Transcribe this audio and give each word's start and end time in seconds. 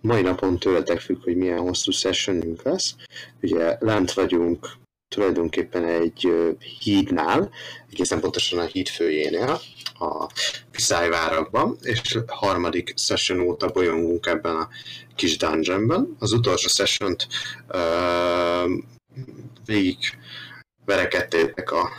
mai 0.00 0.22
napon 0.22 0.58
tőletek 0.58 1.00
függ, 1.00 1.22
hogy 1.22 1.36
milyen 1.36 1.58
hosszú 1.58 1.90
sessionünk 1.90 2.62
lesz. 2.62 2.94
Ugye 3.40 3.76
lent 3.80 4.12
vagyunk 4.12 4.78
tulajdonképpen 5.14 5.84
egy 5.84 6.28
hídnál, 6.80 7.50
egészen 7.90 8.20
pontosan 8.20 8.58
a 8.58 8.64
híd 8.64 8.88
főjénél, 8.88 9.60
a 9.98 10.26
Piszájvárakban, 10.70 11.76
és 11.82 12.18
harmadik 12.26 12.94
session 12.96 13.40
óta 13.40 13.68
bolyongunk 13.68 14.26
ebben 14.26 14.56
a 14.56 14.68
kis 15.14 15.36
dungeonben. 15.36 16.16
Az 16.18 16.32
utolsó 16.32 16.68
sessiont 16.68 17.26
uh, 17.68 18.70
végig 19.64 19.96
verekedtétek 20.84 21.70
a, 21.70 21.90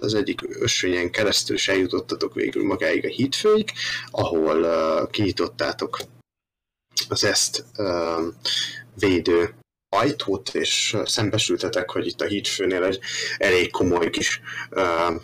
az 0.00 0.14
egyik 0.14 0.40
ösvényen 0.60 1.10
keresztül, 1.10 1.56
és 1.56 1.68
eljutottatok 1.68 2.34
végül 2.34 2.64
magáig 2.64 3.04
a 3.04 3.08
hídfőig, 3.08 3.72
ahol 4.10 4.62
uh, 4.62 5.10
kinyitottátok 5.10 5.98
az 7.08 7.24
ezt 7.24 7.64
uh, 7.76 8.34
védő 8.94 9.54
ajtót, 9.88 10.54
és 10.54 10.96
szembesültetek, 11.04 11.90
hogy 11.90 12.06
itt 12.06 12.20
a 12.20 12.26
hídfőnél 12.26 12.84
egy 12.84 13.00
elég 13.36 13.70
komoly 13.70 14.10
kis 14.10 14.40
uh, 14.70 15.22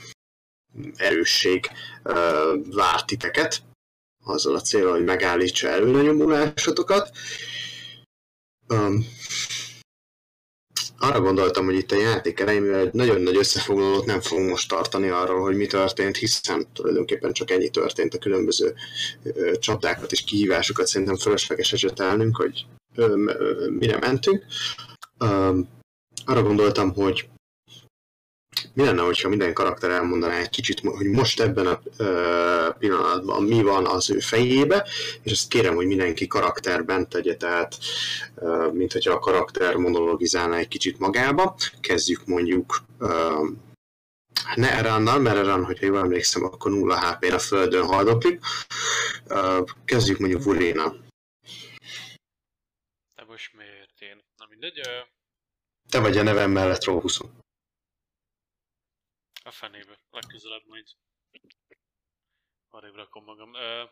erősség 0.96 1.70
uh, 2.04 2.74
várt 2.74 3.06
titeket, 3.06 3.62
azzal 4.24 4.54
a 4.54 4.60
célral, 4.60 4.92
hogy 4.92 5.04
megállítsa 5.04 5.68
előrenyomulásotokat. 5.68 7.10
Um, 8.68 9.06
arra 10.98 11.20
gondoltam, 11.20 11.64
hogy 11.64 11.74
itt 11.74 11.92
a 11.92 12.00
játék 12.00 12.40
elején, 12.40 12.62
mivel 12.62 12.80
egy 12.80 12.92
nagyon 12.92 13.20
nagy 13.20 13.36
összefoglalót 13.36 14.04
nem 14.04 14.20
fogunk 14.20 14.50
most 14.50 14.68
tartani 14.68 15.08
arról, 15.08 15.40
hogy 15.40 15.56
mi 15.56 15.66
történt, 15.66 16.16
hiszen 16.16 16.66
tulajdonképpen 16.72 17.32
csak 17.32 17.50
ennyi 17.50 17.68
történt 17.68 18.14
a 18.14 18.18
különböző 18.18 18.74
ö, 19.22 19.58
csapdákat 19.58 20.12
és 20.12 20.24
kihívásokat 20.24 20.86
szerintem 20.86 21.16
fölösleges 21.16 21.72
esetelnünk, 21.72 22.36
hogy 22.36 22.66
ö, 22.94 23.24
ö, 23.26 23.68
mire 23.70 23.98
mentünk. 23.98 24.44
Ö, 25.18 25.58
arra 26.24 26.42
gondoltam, 26.42 26.92
hogy 26.92 27.28
mi 28.74 28.84
lenne, 28.84 29.02
hogyha 29.02 29.28
minden 29.28 29.54
karakter 29.54 29.90
elmondaná 29.90 30.38
egy 30.38 30.48
kicsit, 30.48 30.80
hogy 30.80 31.06
most 31.06 31.40
ebben 31.40 31.66
a 31.66 31.80
pillanatban 32.78 33.42
mi 33.42 33.62
van 33.62 33.86
az 33.86 34.10
ő 34.10 34.18
fejébe, 34.18 34.88
és 35.22 35.32
ezt 35.32 35.48
kérem, 35.48 35.74
hogy 35.74 35.86
mindenki 35.86 36.26
karakterben 36.26 37.08
tegye, 37.08 37.36
tehát 37.36 37.78
mint 38.72 38.92
hogyha 38.92 39.12
a 39.12 39.18
karakter 39.18 39.74
monologizálna 39.76 40.56
egy 40.56 40.68
kicsit 40.68 40.98
magába. 40.98 41.56
Kezdjük 41.80 42.26
mondjuk 42.26 42.82
ne 44.54 44.72
Erannal, 44.72 45.18
mert 45.18 45.36
Eran, 45.36 45.64
hogyha 45.64 45.86
jól 45.86 45.98
emlékszem, 45.98 46.44
akkor 46.44 46.70
0 46.70 46.98
HP-n 47.00 47.32
a 47.32 47.38
földön 47.38 47.86
haldoklik. 47.86 48.40
Kezdjük 49.84 50.18
mondjuk 50.18 50.42
Vuréna. 50.42 50.94
De 53.14 53.24
most 53.26 53.54
miért 53.56 54.00
én? 54.00 54.22
Na 54.36 54.46
mindegy. 54.50 54.80
Te 55.88 56.00
vagy 56.00 56.16
a 56.16 56.22
nevem 56.22 56.50
mellett. 56.50 56.82
A 56.82 57.43
fenébe. 59.54 59.98
Legközelebb 60.10 60.66
majd 60.66 60.86
arrébb 62.68 62.94
rakom 62.94 63.24
magam. 63.24 63.54
Ö... 63.54 63.84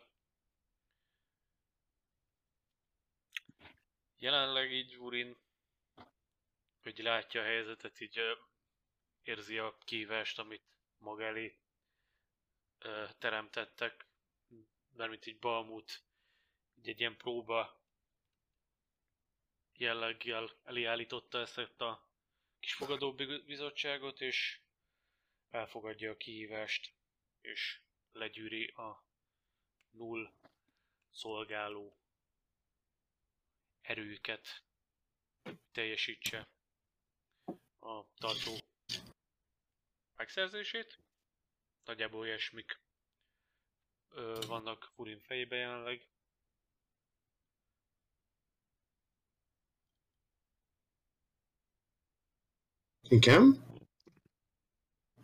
Jelenleg 4.17 4.71
így 4.71 4.97
Urin, 4.97 5.37
hogy 6.81 6.97
látja 6.97 7.41
a 7.41 7.43
helyzetet, 7.43 7.99
így 7.99 8.17
ö, 8.17 8.33
érzi 9.21 9.57
a 9.57 9.77
kívást, 9.77 10.39
amit 10.39 10.63
maga 10.97 11.23
elé 11.23 11.59
ö, 12.79 13.05
teremtettek, 13.17 14.07
mert 14.93 15.09
mint 15.09 15.25
így 15.25 15.39
Balmut, 15.39 16.03
így 16.77 16.89
egy 16.89 16.99
ilyen 16.99 17.17
próba 17.17 17.81
jelleggel 19.77 20.51
eléállította 20.63 21.39
ezt 21.39 21.81
a 21.81 22.07
kis 22.59 22.73
fogadó 22.73 23.13
bizottságot, 23.45 24.21
és 24.21 24.62
elfogadja 25.53 26.11
a 26.11 26.17
kihívást, 26.17 26.93
és 27.41 27.81
legyűri 28.11 28.67
a 28.67 29.03
null 29.89 30.33
szolgáló 31.11 31.97
erőket, 33.81 34.63
teljesítse 35.71 36.47
a 37.79 38.05
tartó 38.13 38.57
megszerzését. 40.15 40.99
Nagyjából 41.83 42.25
ilyesmik 42.25 42.79
ö, 44.09 44.39
vannak 44.47 44.91
Furin 44.95 45.19
fejében 45.19 45.59
jelenleg. 45.59 46.07
Igen. 53.01 53.72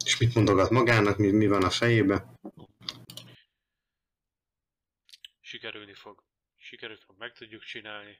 És 0.10 0.18
mit 0.18 0.36
mondogat 0.36 0.70
magának, 0.70 1.18
mi, 1.18 1.32
mi 1.32 1.48
van 1.48 1.64
a 1.64 1.70
fejébe? 1.70 2.34
Sikerülni 5.40 5.94
fog. 5.94 6.24
Sikerült 6.58 7.04
fog, 7.04 7.16
meg 7.18 7.34
tudjuk 7.34 7.62
csinálni. 7.62 8.20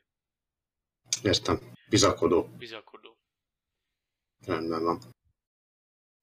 Értem. 1.24 1.74
Bizakodó. 1.90 2.48
Bizakodó. 2.58 3.18
Rendben 4.46 4.84
van. 4.84 5.02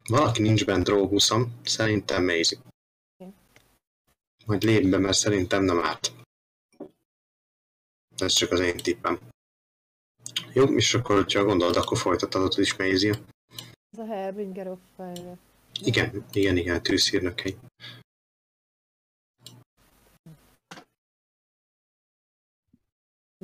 Valaki 0.08 0.42
nincs 0.42 0.64
bent 0.64 0.88
Róguszom, 0.88 1.60
szerintem 1.64 2.24
Maisie. 2.24 2.58
Majd 4.46 4.62
lép 4.62 4.90
be, 4.90 4.98
mert 4.98 5.16
szerintem 5.16 5.64
nem 5.64 5.78
árt. 5.78 6.12
Ez 8.16 8.32
csak 8.32 8.50
az 8.50 8.60
én 8.60 8.76
tippem. 8.76 9.28
Jó, 10.52 10.64
és 10.64 10.94
akkor, 10.94 11.32
ha 11.32 11.44
gondolod, 11.44 11.76
akkor 11.76 11.98
folytatod 11.98 12.58
is 12.58 12.76
Maisie. 12.76 13.18
Ez 13.90 13.98
a 13.98 14.06
Herbinger 14.06 14.68
of 14.68 14.80
Fire. 14.96 15.38
Igen, 15.80 16.24
igen, 16.32 16.56
igen, 16.56 16.82
tűzhírnökei. 16.82 17.56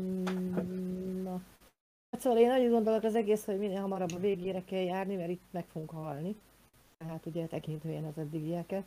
Mm, 0.00 1.22
Na. 1.22 1.43
Hát 2.10 2.20
szóval 2.20 2.38
én 2.38 2.48
nagyon 2.48 2.70
gondolok 2.70 3.03
az 3.03 3.15
egész, 3.15 3.44
hogy 3.44 3.59
minél 3.59 3.81
hamarabb 3.81 4.12
a 4.12 4.19
végére 4.19 4.65
kell 4.65 4.82
járni, 4.82 5.16
mert 5.16 5.31
itt 5.31 5.43
meg 5.50 5.66
fogunk 5.66 5.91
halni. 5.91 6.37
Tehát 6.97 7.26
ugye 7.26 7.47
tekintően 7.47 8.04
az 8.04 8.19
eddigieket. 8.19 8.84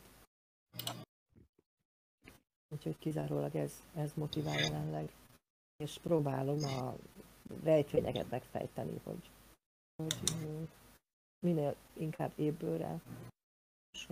Úgyhogy 2.74 2.98
kizárólag 3.00 3.56
ez, 3.56 3.84
ez 3.96 4.12
motivál 4.14 4.60
jelenleg. 4.60 5.12
És 5.84 5.98
próbálom 6.02 6.64
a 6.64 6.96
rejtvényeket 7.64 8.30
megfejteni, 8.30 9.00
hogy, 9.04 9.30
hogy 9.96 10.68
minél 11.40 11.76
inkább 11.94 12.32
ébbőre 12.36 13.00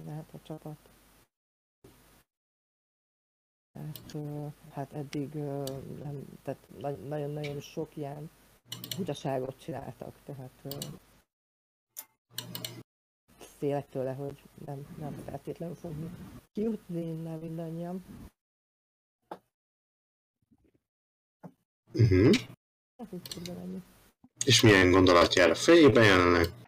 lehet 0.05 0.33
a 0.33 0.39
csapat. 0.43 0.77
Hát, 3.73 4.15
hát 4.71 4.93
eddig 4.93 5.33
nem, 6.03 6.39
tehát 6.43 6.67
nagyon-nagyon 7.07 7.59
sok 7.59 7.97
ilyen 7.97 8.29
butaságot 8.97 9.59
csináltak, 9.59 10.15
tehát 10.23 10.75
félek 13.37 13.89
tőle, 13.89 14.13
hogy 14.13 14.43
nem, 14.65 14.95
nem 14.97 15.23
feltétlenül 15.25 15.75
fogni 15.75 16.09
kijutni 16.51 17.01
innen 17.01 17.39
mindannyian. 17.39 18.05
Uh-huh. 21.93 22.35
És 24.45 24.61
milyen 24.61 24.91
gondolat 24.91 25.35
jár 25.35 25.49
a 25.49 25.55
fejében 25.55 26.03
jelenleg? 26.03 26.62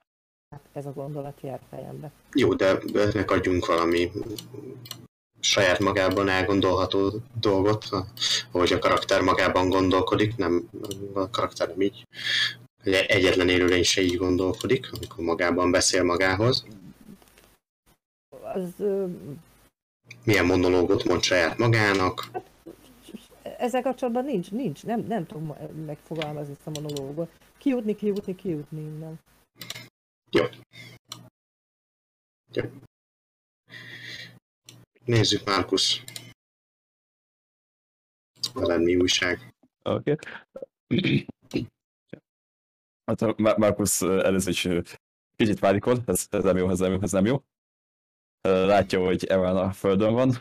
Hát 0.75 0.83
ez 0.83 0.89
a 0.89 0.93
gondolat 0.93 1.37
jár 1.41 1.59
fejembe. 1.69 2.11
Jó, 2.33 2.53
de 2.53 2.77
ennek 2.93 3.31
adjunk 3.31 3.65
valami 3.65 4.11
saját 5.39 5.79
magában 5.79 6.29
elgondolható 6.29 7.11
dolgot, 7.39 7.85
ahogy 8.51 8.73
a 8.73 8.79
karakter 8.79 9.21
magában 9.21 9.69
gondolkodik, 9.69 10.35
nem 10.35 10.69
a 11.13 11.29
karakter 11.29 11.67
nem 11.67 11.81
így. 11.81 12.07
Egyetlen 13.07 13.49
élőlény 13.49 13.83
se 13.83 14.01
így 14.01 14.17
gondolkodik, 14.17 14.89
amikor 14.91 15.23
magában 15.23 15.71
beszél 15.71 16.03
magához. 16.03 16.65
Az, 18.53 18.85
Milyen 20.23 20.45
monológot 20.45 21.03
mond 21.03 21.23
saját 21.23 21.57
magának? 21.57 22.29
ezzel 23.57 23.81
kapcsolatban 23.81 24.25
nincs, 24.25 24.51
nincs, 24.51 24.83
nem, 24.83 25.05
nem 25.07 25.25
tudom 25.25 25.55
megfogalmazni 25.85 26.51
ezt 26.51 26.77
a 26.77 26.81
monológot. 26.81 27.31
Kijutni, 27.57 27.95
kijutni, 27.95 28.35
kijutni 28.35 28.79
innen. 28.79 29.19
Jó. 30.35 30.45
Jó. 32.51 32.63
Nézzük, 35.05 35.45
Márkusz. 35.45 36.03
Veled 38.53 38.81
mi 38.81 38.95
újság? 38.95 39.55
Oké. 39.83 40.11
Okay. 40.11 41.25
Hát 43.05 43.37
Márkusz 43.37 44.01
először 44.01 44.51
is 44.51 44.67
kicsit 45.35 45.59
várikol, 45.59 46.03
ez, 46.05 46.27
ez 46.29 46.43
nem 46.43 46.57
jó, 46.57 46.69
ez 46.69 46.79
nem 46.79 46.91
jó, 46.91 47.01
ez 47.01 47.11
nem 47.11 47.25
jó. 47.25 47.43
Látja, 48.41 49.05
hogy 49.05 49.23
Evan 49.23 49.57
a 49.57 49.71
földön 49.71 50.13
van. 50.13 50.31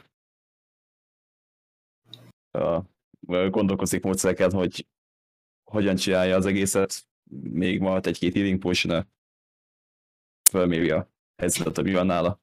gondolkozik 3.50 4.02
módszereket, 4.02 4.52
hogy 4.52 4.86
hogyan 5.70 5.96
csinálja 5.96 6.36
az 6.36 6.46
egészet, 6.46 7.08
még 7.30 7.80
ma 7.80 8.00
egy-két 8.00 8.34
healing 8.34 8.58
potion 8.58 9.12
fölméri 10.54 10.90
a 10.90 11.10
helyzetet, 11.36 11.78
ami 11.78 11.92
van 11.92 12.06
nála. 12.06 12.40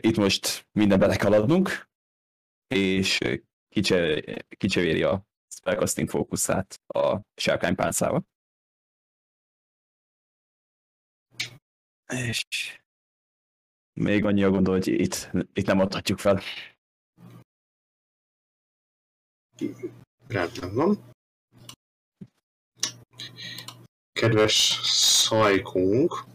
Itt 0.00 0.16
most 0.16 0.68
minden 0.72 0.98
bele 0.98 1.16
kell 1.16 1.32
adnunk, 1.32 1.88
és 2.66 3.18
kicseréli 4.58 5.02
a 5.02 5.26
spellcasting 5.48 6.08
fókuszát 6.08 6.80
a 6.86 7.20
sárkánypálcával. 7.34 8.24
És 12.06 12.44
még 14.00 14.24
annyi 14.24 14.42
a 14.42 14.50
gondol, 14.50 14.74
hogy 14.74 14.86
itt, 14.86 15.30
itt 15.52 15.66
nem 15.66 15.80
adhatjuk 15.80 16.18
fel. 16.18 16.40
Rendben 20.26 20.74
van. 20.74 21.10
Kedves 24.12 24.54
szajkunk, 25.22 26.31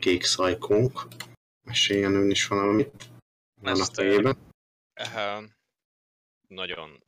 kék 0.00 0.24
szajkunk, 0.24 1.02
meséljen 1.66 2.14
ön 2.14 2.30
is 2.30 2.46
valamit. 2.46 3.10
Van 3.60 3.80
a 3.80 3.84
fejében. 3.84 4.38
Uh, 5.00 5.44
nagyon 6.48 7.04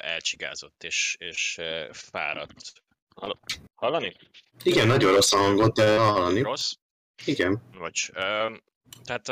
elcsigázott 0.00 0.84
és, 0.84 1.16
és 1.18 1.60
fáradt. 1.90 2.82
Hallani? 3.74 4.16
Igen, 4.62 4.86
nagyon 4.86 5.12
rossz 5.12 5.32
a 5.32 5.36
hangot, 5.36 5.74
de 5.74 5.98
hallani. 5.98 6.40
Rossz? 6.40 6.72
Igen. 7.24 7.62
Vagy, 7.72 8.10
tehát 9.04 9.28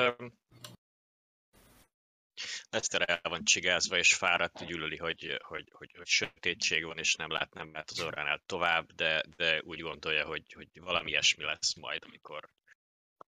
Lester 2.71 3.11
el 3.11 3.21
van 3.23 3.45
csigázva 3.45 3.97
és 3.97 4.15
fáradt, 4.15 4.67
gyűlöli, 4.67 4.97
hogy, 4.97 5.39
hogy, 5.43 5.71
hogy, 5.73 5.93
hogy 5.97 6.07
sötétség 6.07 6.85
van, 6.85 6.99
és 6.99 7.15
nem 7.15 7.31
lát 7.31 7.55
nem 7.55 7.73
lát 7.73 7.91
az 7.91 8.01
orránál 8.01 8.43
tovább, 8.47 8.93
de, 8.93 9.23
de 9.37 9.63
úgy 9.63 9.81
gondolja, 9.81 10.27
hogy, 10.27 10.53
hogy 10.53 10.69
valami 10.81 11.11
ilyesmi 11.11 11.45
lesz 11.45 11.75
majd, 11.75 12.05
amikor 12.05 12.51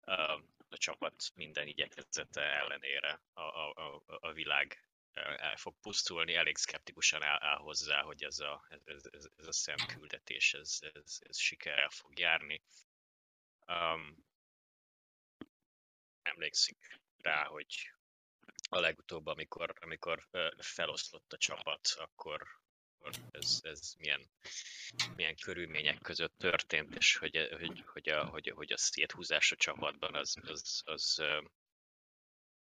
uh, 0.05 0.41
a 0.69 0.77
csapat 0.77 1.31
minden 1.35 1.67
igyekezete 1.67 2.41
ellenére 2.41 3.21
a, 3.33 3.41
a, 3.41 3.73
a, 3.75 4.01
a 4.05 4.31
világ 4.31 4.85
el 5.15 5.57
fog 5.57 5.75
pusztulni, 5.81 6.35
elég 6.35 6.57
szkeptikusan 6.57 7.23
áll, 7.23 7.37
áll 7.41 7.57
hozzá, 7.57 8.01
hogy 8.01 8.23
ez 8.23 8.39
a, 8.39 8.67
ez, 8.85 9.05
ez, 9.11 9.27
ez 9.35 9.47
a 9.47 9.51
szemküldetés, 9.51 10.53
ez, 10.53 10.79
ez, 10.93 11.19
ez 11.19 11.37
sikerrel 11.37 11.89
fog 11.89 12.19
járni. 12.19 12.61
Um, 13.67 14.25
emlékszik 16.21 16.99
rá, 17.17 17.43
hogy 17.43 17.91
a 18.69 18.79
legutóbb, 18.79 19.25
amikor, 19.25 19.73
amikor 19.81 20.27
feloszlott 20.57 21.33
a 21.33 21.37
csapat, 21.37 21.87
akkor, 21.97 22.47
ez, 23.31 23.59
ez 23.61 23.93
milyen, 23.97 24.29
milyen 25.15 25.35
körülmények 25.35 26.01
között 26.01 26.37
történt, 26.37 26.95
és 26.95 27.17
hogy, 27.17 27.47
hogy, 27.59 27.83
hogy, 27.85 28.09
a, 28.09 28.25
hogy, 28.25 28.49
hogy 28.55 28.71
a 28.71 28.77
széthúzás 28.77 29.51
a 29.51 29.55
csapatban 29.55 30.15
az, 30.15 30.35
az, 30.41 30.81
az 30.85 31.23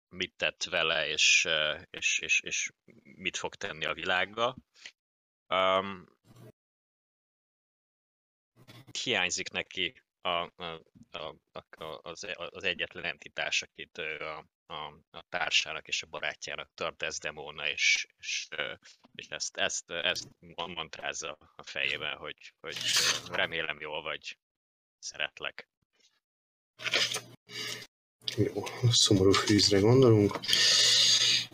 mit 0.09 0.33
tett 0.37 0.63
vele, 0.63 1.07
és, 1.07 1.47
és, 1.89 2.19
és, 2.19 2.41
és 2.41 2.71
mit 3.01 3.37
fog 3.37 3.55
tenni 3.55 3.85
a 3.85 3.93
világgal. 3.93 4.55
Um, 5.47 6.17
hiányzik 9.03 9.49
neki 9.49 10.01
a, 10.21 10.29
a, 10.29 10.83
a, 11.11 11.99
az, 12.01 12.27
az 12.35 12.63
egyetlen 12.63 13.03
entitás, 13.03 13.61
akit 13.61 13.97
a, 13.97 14.45
a, 14.65 14.73
a 15.11 15.25
társának 15.29 15.87
és 15.87 16.03
a 16.03 16.07
barátjának 16.07 16.71
tart 16.73 17.03
ez 17.03 17.17
demóna, 17.17 17.67
és, 17.69 18.07
és, 18.17 18.47
és 19.15 19.27
ezt, 19.27 19.57
ezt, 19.57 19.89
ezt 19.91 20.27
mantrázza 20.55 21.37
a 21.55 21.63
fejében, 21.63 22.17
hogy, 22.17 22.53
hogy 22.59 22.77
remélem 23.31 23.79
jól 23.79 24.01
vagy, 24.01 24.37
szeretlek. 24.99 25.69
Jó, 28.35 28.63
szomorú 28.91 29.31
fűzre 29.31 29.79
gondolunk. 29.79 30.39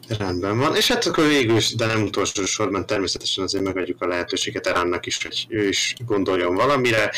Rendben 0.08 0.58
van. 0.58 0.76
És 0.76 0.88
hát 0.88 1.06
akkor 1.06 1.28
végül 1.28 1.56
is, 1.56 1.76
de 1.76 1.86
nem 1.86 2.04
utolsó 2.04 2.46
sorban 2.46 2.86
természetesen 2.86 3.44
azért 3.44 3.64
megadjuk 3.64 4.02
a 4.02 4.08
lehetőséget 4.08 4.68
Eránnak 4.68 5.06
is, 5.06 5.24
hogy 5.24 5.46
ő 5.50 5.68
is 5.68 5.96
gondoljon 6.06 6.56
valamire. 6.56 7.12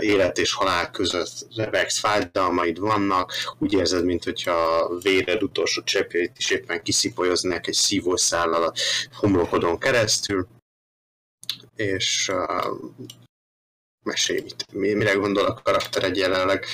Élet 0.00 0.38
és 0.38 0.52
halál 0.52 0.90
között 0.90 1.46
rebegsz, 1.56 1.98
fájdalmaid 1.98 2.78
vannak. 2.78 3.32
Úgy 3.58 3.72
érzed, 3.72 4.04
mint 4.04 4.24
hogyha 4.24 4.52
a 4.52 4.98
véred 4.98 5.42
utolsó 5.42 5.82
cseppjeit 5.82 6.38
is 6.38 6.50
éppen 6.50 6.82
kiszipolyoznák 6.82 7.66
egy 7.66 7.74
szívószállal 7.74 8.62
a 8.62 8.72
homlokodon 9.12 9.78
keresztül. 9.78 10.46
És 11.76 12.30
uh, 12.32 12.66
mesélj, 14.02 14.40
mit, 14.40 14.66
mire 14.72 15.12
gondol 15.12 15.44
a 15.44 15.60
karaktered 15.62 16.16
jelenleg. 16.16 16.66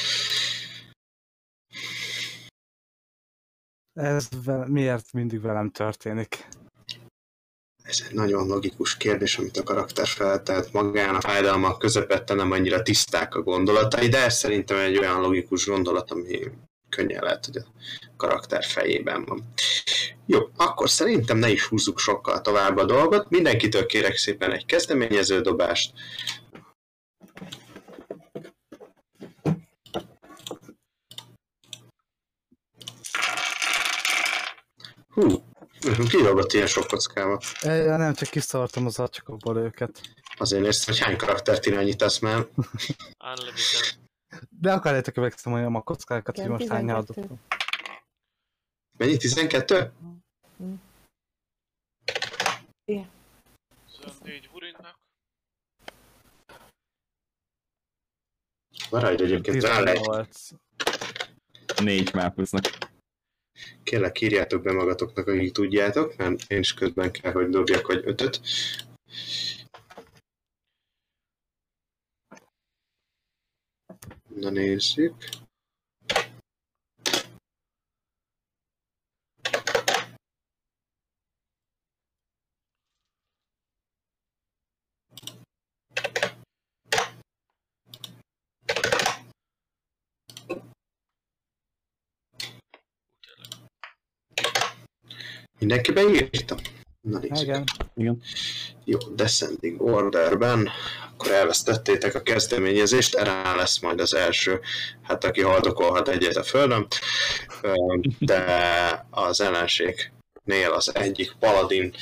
Ez 3.97 4.29
miért 4.67 5.13
mindig 5.13 5.41
velem 5.41 5.71
történik? 5.71 6.49
Ez 7.83 8.03
egy 8.09 8.15
nagyon 8.15 8.47
logikus 8.47 8.97
kérdés, 8.97 9.39
amit 9.39 9.57
a 9.57 9.63
karakter 9.63 10.07
feltelt 10.07 10.73
magán. 10.73 11.15
A 11.15 11.21
fájdalmak 11.21 11.79
közepette 11.79 12.35
nem 12.35 12.51
annyira 12.51 12.83
tiszták 12.83 13.35
a 13.35 13.43
gondolatai, 13.43 14.09
de 14.09 14.25
ez 14.25 14.37
szerintem 14.37 14.79
egy 14.79 14.99
olyan 14.99 15.21
logikus 15.21 15.67
gondolat, 15.67 16.11
ami 16.11 16.39
könnyen 16.89 17.23
lehet, 17.23 17.45
hogy 17.47 17.57
a 17.57 17.65
karakter 18.17 18.65
fejében 18.65 19.25
van. 19.25 19.53
Jó, 20.27 20.41
akkor 20.57 20.91
szerintem 20.91 21.39
ne 21.39 21.51
is 21.51 21.65
húzzuk 21.65 21.99
sokkal 21.99 22.41
tovább 22.41 22.77
a 22.77 22.85
dolgot. 22.85 23.31
Mindenkitől 23.31 23.87
kérek 23.87 24.17
szépen 24.17 24.53
egy 24.53 24.67
kezdeményező 24.67 25.41
dobást. 25.41 25.93
Hú, 35.17 35.43
kiragott 36.09 36.53
ilyen 36.53 36.67
sok 36.67 36.87
kockával. 36.87 37.41
Ja, 37.63 37.97
nem, 37.97 38.15
csak 38.15 38.29
kiszartam 38.29 38.87
az 38.87 38.99
acsakokból 38.99 39.57
őket. 39.57 40.01
Azért 40.39 40.63
néztem, 40.63 40.95
hogy 40.95 41.03
hány 41.03 41.17
karaktert 41.17 41.67
irányítasz 41.67 42.19
már. 42.19 42.47
Unlimited. 43.25 43.99
De 44.51 44.73
akarjátok 44.73 45.15
megszámoljam 45.15 45.75
a 45.75 45.83
kockákat, 45.83 46.37
hogy 46.39 46.49
most 46.49 46.69
hány 46.69 46.91
adottam. 46.91 47.41
Mennyi? 48.99 49.17
12? 49.17 49.93
Igen. 52.85 53.11
24 54.03 54.47
Hurinnak. 54.47 54.99
Maradj 58.91 59.23
egyébként 59.23 59.63
rá 59.63 59.83
egy. 59.83 60.01
18. 60.01 60.49
Négy 61.83 62.15
mápusznak. 62.15 62.86
Kérlek, 63.83 64.21
írjátok 64.21 64.63
be 64.63 64.73
magatoknak, 64.73 65.27
akik 65.27 65.53
tudjátok, 65.53 66.17
mert 66.17 66.51
én 66.51 66.59
is 66.59 66.75
közben 66.75 67.11
kell, 67.11 67.33
hogy 67.33 67.49
dobjak, 67.49 67.87
hogy 67.87 68.01
ötöt. 68.05 68.41
Na 74.35 74.51
nézzük. 74.51 75.15
Mindenki 95.59 95.93
beírta? 95.93 96.57
Na 97.01 97.19
nézzük. 97.19 97.47
Igen. 97.47 97.65
Igen. 97.95 98.23
Jó, 98.85 98.99
descending 98.99 99.83
orderben, 99.83 100.69
akkor 101.13 101.31
elvesztettétek 101.31 102.15
a 102.15 102.23
kezdeményezést, 102.23 103.15
erre 103.15 103.55
lesz 103.55 103.79
majd 103.79 104.01
az 104.01 104.15
első, 104.15 104.61
hát 105.03 105.25
aki 105.25 105.41
haldokolhat 105.41 106.09
egyet 106.09 106.37
a 106.37 106.43
földön, 106.43 106.87
de 108.19 109.07
az 109.11 109.41
ellenségnél 109.41 110.71
az 110.73 110.95
egyik 110.95 111.33
paladin, 111.39 111.95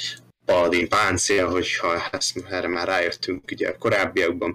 paladin 0.45 0.89
páncél, 0.89 1.49
hogyha 1.49 2.09
ezt, 2.11 2.45
erre 2.49 2.69
már 2.69 2.87
rájöttünk 2.87 3.51
ugye 3.51 3.69
a 3.69 3.79
korábbiakban, 3.79 4.55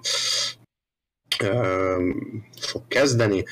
fog 2.60 2.88
kezdeni, 2.88 3.44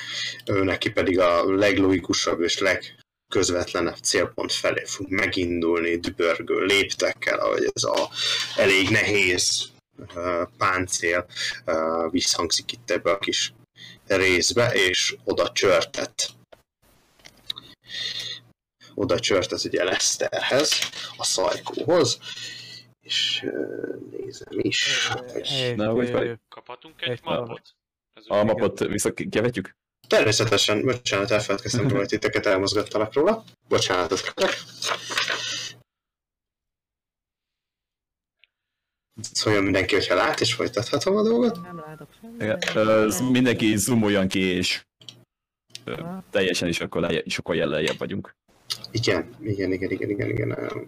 ő 0.46 0.64
neki 0.64 0.90
pedig 0.90 1.18
a 1.18 1.54
leglogikusabb 1.56 2.40
és 2.40 2.58
leg 2.58 2.97
közvetlenebb 3.28 3.96
célpont 3.96 4.52
felé 4.52 4.84
fog 4.84 5.08
megindulni 5.08 5.96
dübörgő 5.96 6.64
léptekkel, 6.64 7.38
ahogy 7.38 7.70
ez 7.74 7.82
a 7.82 8.08
elég 8.56 8.88
nehéz 8.88 9.70
uh, 9.98 10.48
páncél 10.58 11.26
uh, 11.66 12.10
visszhangzik 12.10 12.72
itt 12.72 12.90
ebbe 12.90 13.10
a 13.10 13.18
kis 13.18 13.52
részbe, 14.06 14.72
és 14.72 15.16
oda 15.24 15.52
csörtet. 15.52 16.28
Oda 18.94 19.18
csörtet 19.18 19.64
ugye 19.64 19.84
Leszterhez, 19.84 20.72
a 21.16 21.24
szajkóhoz, 21.24 22.18
És 23.00 23.42
ö, 23.44 23.96
nézem 24.10 24.58
is, 24.58 25.08
hogy 25.08 25.74
Na, 25.76 25.90
hogy? 25.90 26.38
Kaphatunk 26.48 27.02
egy 27.02 27.20
mapot? 27.22 27.74
A 28.26 28.44
mapot 28.44 28.78
visszakevetjük? 28.78 29.76
Természetesen, 30.08 30.84
bocsánat, 30.84 31.30
elfeledkeztem 31.30 31.82
róla, 31.88 31.98
hogy 31.98 32.08
titeket 32.08 32.46
elmozgattalak 32.46 33.12
róla. 33.12 33.44
Bocsánatot 33.68 34.32
kérek. 34.34 34.56
Szóljon 39.32 39.62
mindenki, 39.62 39.94
hogyha 39.94 40.14
lát, 40.14 40.40
és 40.40 40.54
folytathatom 40.54 41.16
a 41.16 41.22
dolgot. 41.22 41.62
Nem 41.62 41.78
látok 41.78 42.08
semmit. 42.20 43.30
Mindenki 43.32 43.76
zoomoljon 43.76 44.28
ki, 44.28 44.40
és 44.40 44.86
teljesen 46.30 46.68
is 46.68 46.80
akkor, 46.80 47.00
lejje, 47.00 47.22
sokkal 47.26 47.56
jellejjebb 47.56 47.98
vagyunk. 47.98 48.36
Igen, 48.90 49.36
igen, 49.42 49.72
igen, 49.72 49.90
igen, 49.90 50.10
igen, 50.10 50.28
igen. 50.28 50.50
ö, 50.50 50.80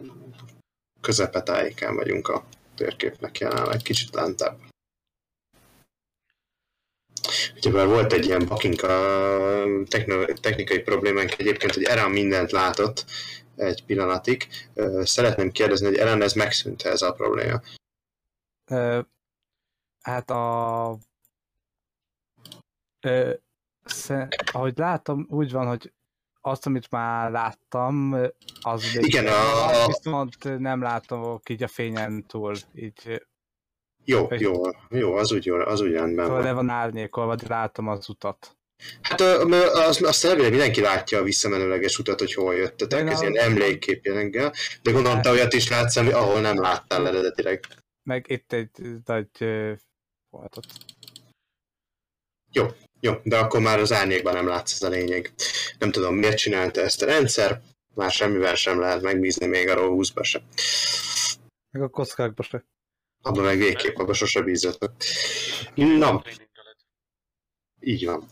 Közepetájékán 1.00 1.94
vagyunk 1.94 2.28
a 2.28 2.44
térképnek 2.76 3.38
jelenleg, 3.38 3.82
kicsit 3.82 4.14
lentebb. 4.14 4.58
Ugyebár 7.56 7.86
volt 7.86 8.12
egy 8.12 8.24
ilyen 8.24 8.46
bakink 8.46 8.82
a 8.82 8.88
techno- 9.88 10.40
technikai 10.40 10.78
problémánk 10.78 11.38
egyébként, 11.38 11.74
hogy 11.74 11.82
Eren 11.82 12.10
mindent 12.10 12.50
látott 12.50 13.04
egy 13.56 13.84
pillanatig. 13.84 14.46
Szeretném 15.02 15.50
kérdezni, 15.50 15.86
hogy 15.86 15.96
Eren 15.96 16.22
ez 16.22 16.32
megszűnt 16.32 16.82
ez 16.82 17.02
a 17.02 17.12
probléma? 17.12 17.60
Ö, 18.70 19.00
hát 20.02 20.30
a... 20.30 20.98
Ö, 23.00 23.34
sze, 23.84 24.28
ahogy 24.52 24.78
látom, 24.78 25.26
úgy 25.28 25.52
van, 25.52 25.66
hogy 25.66 25.92
azt, 26.40 26.66
amit 26.66 26.90
már 26.90 27.30
láttam, 27.30 28.16
az 28.60 28.94
Igen, 28.94 29.26
a- 29.26 29.86
viszont 29.86 30.58
nem 30.58 30.82
látom 30.82 31.40
így 31.48 31.62
a 31.62 31.68
fényen 31.68 32.26
túl, 32.26 32.56
így 32.74 33.26
Jó, 34.10 34.28
jó, 34.38 34.62
jó, 34.90 35.14
az 35.14 35.32
úgy, 35.32 35.44
jó, 35.44 35.56
az 35.56 35.80
úgy 35.80 35.92
rendben 35.92 36.26
szóval 36.26 36.42
le 36.42 36.52
van. 36.52 36.66
van 36.66 36.74
árnyékolva, 36.74 37.34
de 37.34 37.48
látom 37.48 37.88
az 37.88 38.08
utat. 38.08 38.56
Hát 39.02 39.20
ö, 39.20 39.44
ö, 39.50 39.66
az, 39.66 40.02
azt 40.02 40.24
elvileg 40.24 40.50
mindenki 40.50 40.80
látja 40.80 41.18
a 41.18 41.22
visszamenőleges 41.22 41.98
utat, 41.98 42.18
hogy 42.18 42.34
hol 42.34 42.54
jöttetek, 42.54 43.08
ez 43.08 43.20
ilyen 43.20 43.38
emlékkép 43.38 44.04
jelenleg, 44.04 44.52
de 44.82 44.90
gondolom 44.90 45.22
te 45.22 45.30
olyat 45.30 45.52
is 45.52 45.68
látsz, 45.68 45.96
ami- 45.96 46.12
ahol 46.12 46.40
nem 46.40 46.60
láttál 46.60 47.08
eredetileg. 47.08 47.64
Meg 48.02 48.24
itt 48.28 48.52
egy 48.52 48.70
nagy 49.04 49.28
ö, 49.38 49.72
volt 50.30 50.56
ott. 50.56 50.66
Jó, 53.00 53.12
de 53.22 53.38
akkor 53.38 53.60
már 53.60 53.78
az 53.78 53.92
árnyékban 53.92 54.34
nem 54.34 54.46
látsz, 54.46 54.72
ez 54.72 54.82
a 54.82 54.88
lényeg. 54.88 55.32
Nem 55.78 55.90
tudom, 55.90 56.14
miért 56.14 56.36
csinálta 56.38 56.80
ezt 56.80 57.02
a 57.02 57.06
rendszer, 57.06 57.60
már 57.94 58.10
semmivel 58.10 58.54
sem 58.54 58.80
lehet 58.80 59.02
megbízni, 59.02 59.46
még 59.46 59.68
a 59.68 59.74
20-ba 59.74 60.22
sem. 60.24 60.42
Meg 61.70 61.82
a 61.82 61.88
kockákba 61.88 62.42
se. 62.42 62.64
Abban 63.22 63.44
meg 63.44 63.58
végképp, 63.58 63.96
abban 63.96 64.14
sose 64.14 64.42
bízzatok. 64.42 64.92
Na, 65.74 66.22
így 67.80 68.04
van. 68.04 68.28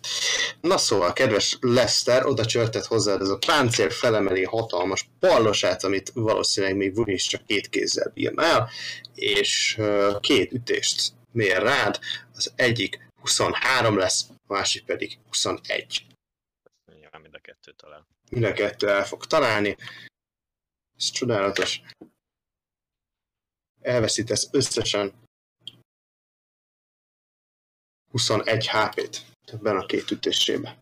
Na 0.60 0.78
szóval, 0.78 1.12
kedves 1.12 1.56
Lester, 1.60 2.26
oda 2.26 2.44
csörtett 2.44 2.84
hozzád 2.84 3.20
ez 3.20 3.28
a 3.28 3.38
páncél 3.46 3.90
felemeli 3.90 4.44
hatalmas 4.44 5.08
pallosát, 5.18 5.84
amit 5.84 6.10
valószínűleg 6.14 6.76
még 6.76 6.94
Vuni 6.94 7.12
is 7.12 7.26
csak 7.26 7.46
két 7.46 7.68
kézzel 7.68 8.10
bírna 8.14 8.42
el, 8.42 8.70
és 9.14 9.80
két 10.20 10.52
ütést 10.52 11.12
mér 11.32 11.62
rád, 11.62 11.98
az 12.34 12.52
egyik 12.56 13.06
23 13.20 13.98
lesz, 13.98 14.24
a 14.46 14.54
másik 14.54 14.84
pedig 14.84 15.18
21. 15.26 16.06
Nyilván 17.00 17.20
mind 17.20 17.34
a 17.34 17.38
kettő 17.38 17.72
talán. 17.76 18.06
Mind 18.30 18.44
a 18.44 18.52
kettő 18.52 18.88
el 18.88 19.06
fog 19.06 19.26
találni. 19.26 19.76
Ez 20.96 21.10
csodálatos. 21.10 21.80
Elveszítesz 23.88 24.48
összesen 24.50 25.12
21 28.10 28.68
HP-t 28.68 29.22
ebben 29.46 29.76
a 29.76 29.86
két 29.86 30.10
ütésében. 30.10 30.78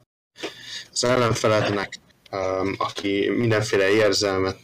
Az 0.92 1.04
ellenfelednek, 1.04 1.98
um, 2.30 2.74
aki 2.78 3.28
mindenféle 3.28 3.88
érzelmet 3.88 4.60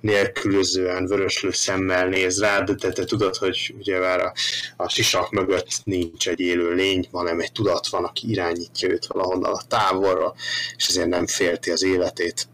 nélkülözően 0.00 1.06
vöröslő 1.06 1.50
szemmel 1.50 2.08
néz 2.08 2.40
rád, 2.40 2.70
de 2.70 2.92
te 2.92 3.04
tudod, 3.04 3.36
hogy 3.36 3.74
ugye 3.78 3.98
már 3.98 4.20
a, 4.20 4.32
a 4.76 4.88
sisak 4.88 5.30
mögött 5.30 5.80
nincs 5.84 6.28
egy 6.28 6.40
élő 6.40 6.74
lény, 6.74 7.08
hanem 7.12 7.40
egy 7.40 7.52
tudat 7.52 7.88
van, 7.88 8.04
aki 8.04 8.30
irányítja 8.30 8.88
őt 8.88 9.06
valahonnan 9.06 9.52
a 9.52 9.66
távolra, 9.68 10.34
és 10.76 10.88
ezért 10.88 11.08
nem 11.08 11.26
félti 11.26 11.70
az 11.70 11.82
életét. 11.82 12.48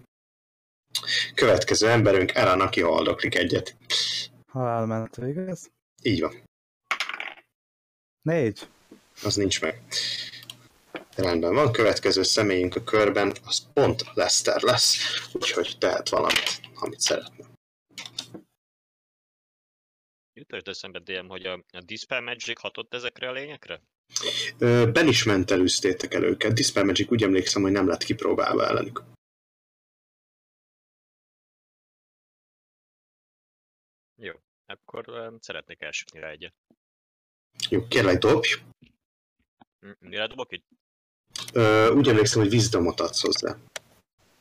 Következő 1.34 1.88
emberünk 1.88 2.34
Ellen, 2.34 2.60
aki 2.60 2.80
haldoklik 2.80 3.34
egyet. 3.34 3.76
Halálmentő, 4.52 5.28
igaz? 5.28 5.70
Így 6.02 6.20
van, 6.20 6.42
Négy. 8.22 8.68
az 9.22 9.36
nincs 9.36 9.60
meg. 9.60 9.82
Rendben 11.16 11.54
van, 11.54 11.72
következő 11.72 12.22
személyünk 12.22 12.76
a 12.76 12.84
körben, 12.84 13.32
az 13.44 13.72
pont 13.72 14.04
Lester 14.14 14.62
lesz, 14.62 14.96
úgyhogy 15.32 15.76
tehet 15.78 16.08
valamit, 16.08 16.60
amit 16.74 17.00
szeretne. 17.00 17.46
Jutott 20.32 20.68
eszembe, 20.68 20.98
DM, 20.98 21.26
hogy 21.28 21.46
a, 21.46 21.52
a 21.52 21.80
Dispel 21.80 22.20
Magic 22.20 22.60
hatott 22.60 22.94
ezekre 22.94 23.28
a 23.28 23.32
lényekre? 23.32 23.80
Ben 24.92 25.08
is 25.08 25.24
mentelőztétek 25.24 26.14
el 26.14 26.24
őket, 26.24 26.52
Dispel 26.52 26.84
Magic 26.84 27.10
úgy 27.10 27.22
emlékszem, 27.22 27.62
hogy 27.62 27.72
nem 27.72 27.88
lett 27.88 28.02
kipróbálva 28.02 28.66
ellenük. 28.66 29.02
Akkor 34.72 35.08
um, 35.08 35.38
szeretnék 35.40 35.80
elsütni 35.82 36.20
rá 36.20 36.28
egyet. 36.28 36.54
Jó, 37.68 37.86
kérlek 37.88 38.18
dobj. 38.18 38.48
Mm, 39.86 39.90
Mire 39.98 40.26
dobok 40.26 40.52
itt? 40.52 40.66
Ö, 41.52 41.90
úgy 41.94 42.08
emlékszem, 42.08 42.42
hogy 42.42 42.52
Wisdomot 42.52 43.00
adsz 43.00 43.20
hozzá. 43.22 43.56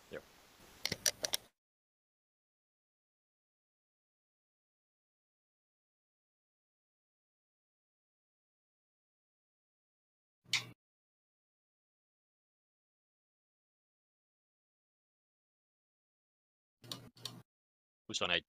Jó. 0.10 0.20
Huszonegy. 18.06 18.46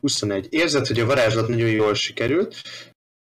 21. 0.00 0.46
Érzed, 0.50 0.86
hogy 0.86 1.00
a 1.00 1.06
varázslat 1.06 1.48
nagyon 1.48 1.70
jól 1.70 1.94
sikerült. 1.94 2.56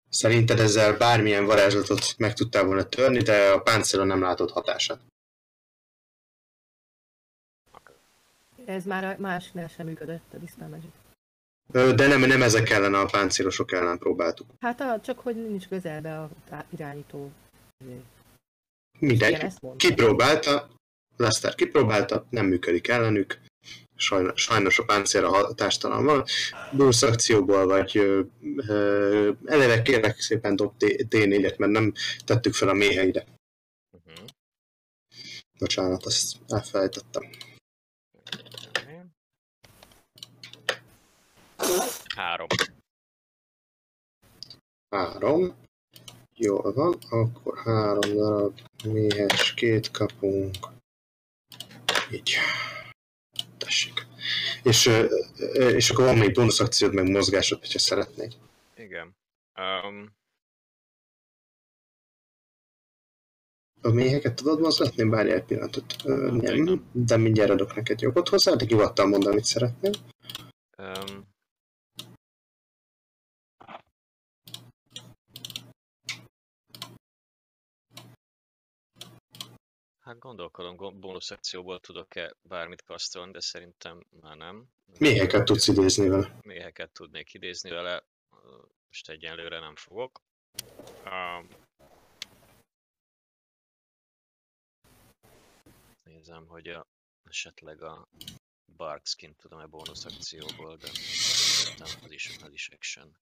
Szerinted 0.10 0.60
ezzel 0.60 0.98
bármilyen 0.98 1.46
varázslatot 1.46 2.16
meg 2.18 2.34
tudtál 2.34 2.64
volna 2.66 2.84
törni, 2.84 3.22
de 3.22 3.50
a 3.50 3.62
páncélon 3.62 4.08
nem 4.08 4.22
látod 4.22 4.52
hatását. 4.52 5.02
Ez 8.66 8.86
már 8.86 9.04
a 9.04 9.16
másiknál 9.20 9.68
sem 9.68 9.86
működött, 9.86 10.34
a 10.34 10.38
Dispel 10.38 10.68
Magic. 10.68 10.92
De 11.96 12.08
nem, 12.08 12.20
nem 12.20 12.42
ezek 12.42 12.70
ellen 12.70 12.94
a 12.94 13.06
páncélosok 13.06 13.72
ellen 13.72 13.98
próbáltuk. 13.98 14.48
Hát 14.60 14.82
a, 14.82 15.00
csak 15.04 15.20
hogy 15.20 15.36
nincs 15.36 15.68
közelbe 15.68 16.20
a 16.20 16.30
irányító. 16.70 17.32
Mondtam. 19.00 19.78
Kipróbálta, 19.78 20.70
Lester 21.18 21.56
kipróbálta, 21.56 22.26
nem 22.30 22.46
működik 22.46 22.88
ellenük. 22.88 23.40
Sajnos, 23.96 24.42
sajnos 24.42 24.80
a 24.80 24.86
páncélra 24.86 25.30
hatástalan 25.30 26.06
van. 26.06 26.24
Bursz 26.72 27.02
akcióból 27.02 27.66
vagy 27.66 27.98
ö, 27.98 28.22
ö, 28.68 29.32
eleve 29.46 29.82
kérlek 29.82 30.20
szépen 30.20 30.56
dob 30.56 30.78
D- 30.78 31.08
D4-et, 31.10 31.58
mert 31.58 31.72
nem 31.72 31.94
tettük 32.26 32.54
fel 32.54 32.70
a 32.70 32.74
méheire. 32.74 33.26
Uh-huh. 33.92 34.26
Bocsánat, 35.60 36.06
azt 36.06 36.38
elfelejtettem. 36.48 37.30
Három. 42.16 42.48
Három. 44.90 45.56
Jól 46.38 46.74
van, 46.74 46.98
akkor 47.10 47.58
három 47.58 48.16
darab 48.16 48.60
méhes, 48.84 49.54
két 49.54 49.92
kapunk. 49.92 50.56
Így. 52.12 52.36
Tessék. 53.66 54.06
És, 54.64 54.90
és 55.54 55.90
akkor 55.90 56.06
van 56.06 56.18
még 56.18 56.34
bónusz 56.34 56.60
akciód, 56.60 56.94
meg 56.94 57.10
mozgásod, 57.10 57.60
hogyha 57.60 57.80
szeretnéd. 57.80 58.34
Igen. 58.76 59.16
Um, 59.60 60.14
A 63.82 63.90
méheket 63.92 64.36
tudod 64.36 64.60
mozgatni? 64.60 65.04
Várj 65.04 65.32
egy 65.32 65.44
pillanatot. 65.44 65.96
Nem, 66.04 66.90
de 66.92 67.18
mindjárt 67.18 67.50
adok 67.50 67.76
neked 67.76 68.02
jogot 68.02 68.30
hozzá, 68.30 68.54
de 68.54 68.66
nyugodtan 68.66 69.10
mondd, 69.10 69.28
amit 69.28 69.44
szeretnél. 69.46 69.92
um, 70.78 71.35
Hát 80.06 80.20
gondolkodom, 80.20 80.76
go- 80.76 81.00
bónusz 81.00 81.32
akcióból 81.32 81.80
tudok-e 81.80 82.36
bármit 82.42 82.84
kasztolni, 82.84 83.32
de 83.32 83.40
szerintem 83.40 84.06
már 84.22 84.38
nem. 84.38 84.70
Méheket 85.00 85.46
tudsz 85.46 85.68
idézni 85.68 86.08
vele. 86.08 86.40
Méheket 86.42 86.92
tudnék 86.92 87.34
idézni 87.34 87.70
vele, 87.70 88.04
most 88.88 89.10
egyenlőre 89.10 89.60
nem 89.60 89.76
fogok. 89.76 90.22
Um, 91.06 91.48
nézem, 96.04 96.48
hogy 96.48 96.68
a, 96.68 96.88
esetleg 97.24 97.82
a 97.82 98.08
Barkskin 98.76 99.36
tudom-e 99.36 99.66
bónusz 99.66 100.06
akcióból, 100.06 100.78
de 100.78 100.88
nem, 101.78 101.88
az 102.04 102.12
is, 102.12 102.38
az 102.44 102.54
is 102.54 102.70
action. 102.70 103.18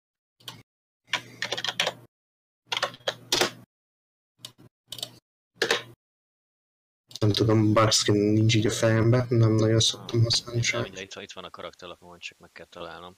Nem 7.24 7.32
tudom, 7.32 7.74
Barskin 7.74 8.16
nincs 8.16 8.56
így 8.56 8.66
a 8.66 8.72
fejembe, 8.72 9.26
nem 9.30 9.52
nagyon 9.52 9.80
szoktam 9.80 10.24
használni 10.24 10.62
sem. 10.62 10.82
ugye 10.82 11.02
itt, 11.02 11.14
van- 11.14 11.24
itt 11.24 11.32
van 11.32 11.44
a 11.44 11.50
karakterlapomon, 11.50 12.20
csak 12.20 12.38
meg 12.38 12.52
kell 12.52 12.66
találnom. 12.66 13.18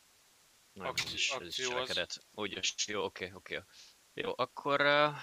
Nem, 0.73 0.85
ez 0.85 0.91
Akci- 0.91 1.13
is, 1.13 1.29
ez 1.29 1.41
is 1.41 1.47
akció 1.47 1.65
az- 1.65 1.71
cselekedet. 1.71 2.25
Úgy, 2.31 2.59
jó, 2.87 3.03
oké, 3.03 3.31
oké. 3.33 3.59
Jó, 4.13 4.33
akkor... 4.35 4.81
Uh... 4.81 5.15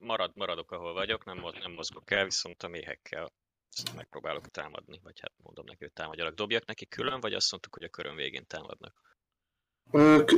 Marad, 0.00 0.36
maradok, 0.36 0.70
ahol 0.70 0.92
vagyok, 0.92 1.24
nem, 1.24 1.44
nem 1.60 1.72
mozgok 1.72 2.10
el, 2.10 2.24
viszont 2.24 2.62
a 2.62 2.68
méhekkel 2.68 3.32
ezt 3.70 3.94
megpróbálok 3.94 4.48
támadni, 4.48 5.00
vagy 5.02 5.20
hát 5.20 5.32
mondom 5.42 5.64
neki, 5.64 5.84
hogy 5.84 5.92
támadjalak. 5.92 6.34
Dobjak 6.34 6.66
neki 6.66 6.86
külön, 6.86 7.20
vagy 7.20 7.34
azt 7.34 7.50
mondtuk, 7.50 7.74
hogy 7.74 7.84
a 7.84 7.88
körön 7.88 8.14
végén 8.16 8.46
támadnak? 8.46 9.16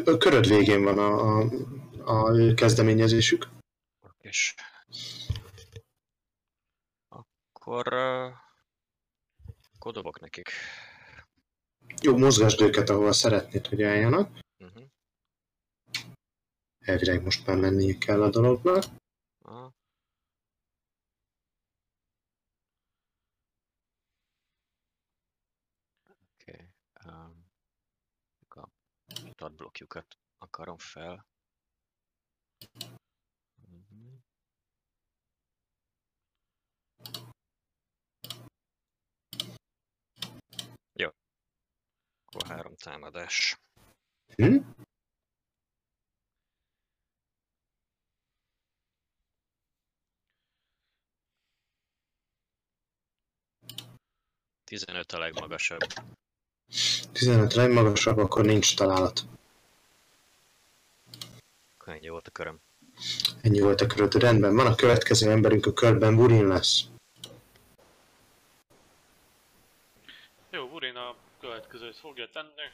A 0.04 0.16
köröd 0.18 0.46
végén 0.46 0.84
van 0.84 0.98
a, 0.98 1.40
a, 2.04 2.24
a 2.24 2.54
kezdeményezésük. 2.54 3.48
És 4.18 4.54
akkor, 7.08 7.92
uh, 7.92 8.32
akkor 9.74 9.92
dobok 9.92 10.20
nekik. 10.20 10.50
Jó, 12.02 12.16
mozgasd 12.16 12.60
őket, 12.60 12.88
ahol 12.88 13.12
szeretnéd, 13.12 13.66
hogy 13.66 13.82
álljanak. 13.82 14.38
Uh-huh. 14.58 14.84
Elvileg 16.78 17.22
most 17.22 17.46
már 17.46 17.56
mennie 17.56 17.98
kell 17.98 18.22
a 18.22 18.30
dolognak. 18.30 18.84
Aha. 19.38 19.74
Oké. 26.34 26.52
Okay. 26.52 26.66
Um, 27.04 27.48
a 28.48 29.29
blokkjukat 29.48 30.18
akarom 30.38 30.78
fel. 30.78 31.26
Mhm. 33.54 34.14
Jó. 40.92 41.08
Akkor 42.24 42.46
három 42.48 42.74
támadás. 42.76 43.56
Hm? 44.34 44.56
Tizenöt 54.64 55.12
a 55.12 55.18
legmagasabb. 55.18 55.80
15 57.12 57.54
legmagasabb, 57.54 58.18
akkor 58.18 58.44
nincs 58.44 58.76
találat. 58.76 59.24
Akkor 61.78 61.92
ennyi 61.92 62.08
volt 62.08 62.26
a 62.26 62.30
köröm. 62.30 62.60
Ennyi 63.42 63.60
volt 63.60 63.80
a 63.80 63.86
köröd. 63.86 64.14
Rendben 64.14 64.54
van, 64.54 64.66
a 64.66 64.74
következő 64.74 65.30
emberünk 65.30 65.66
a 65.66 65.72
körben 65.72 66.16
Burin 66.16 66.46
lesz. 66.46 66.82
Jó, 70.50 70.68
Burin 70.68 70.96
a 70.96 71.16
következőt 71.40 71.96
fogja 71.96 72.28
tenni. 72.28 72.70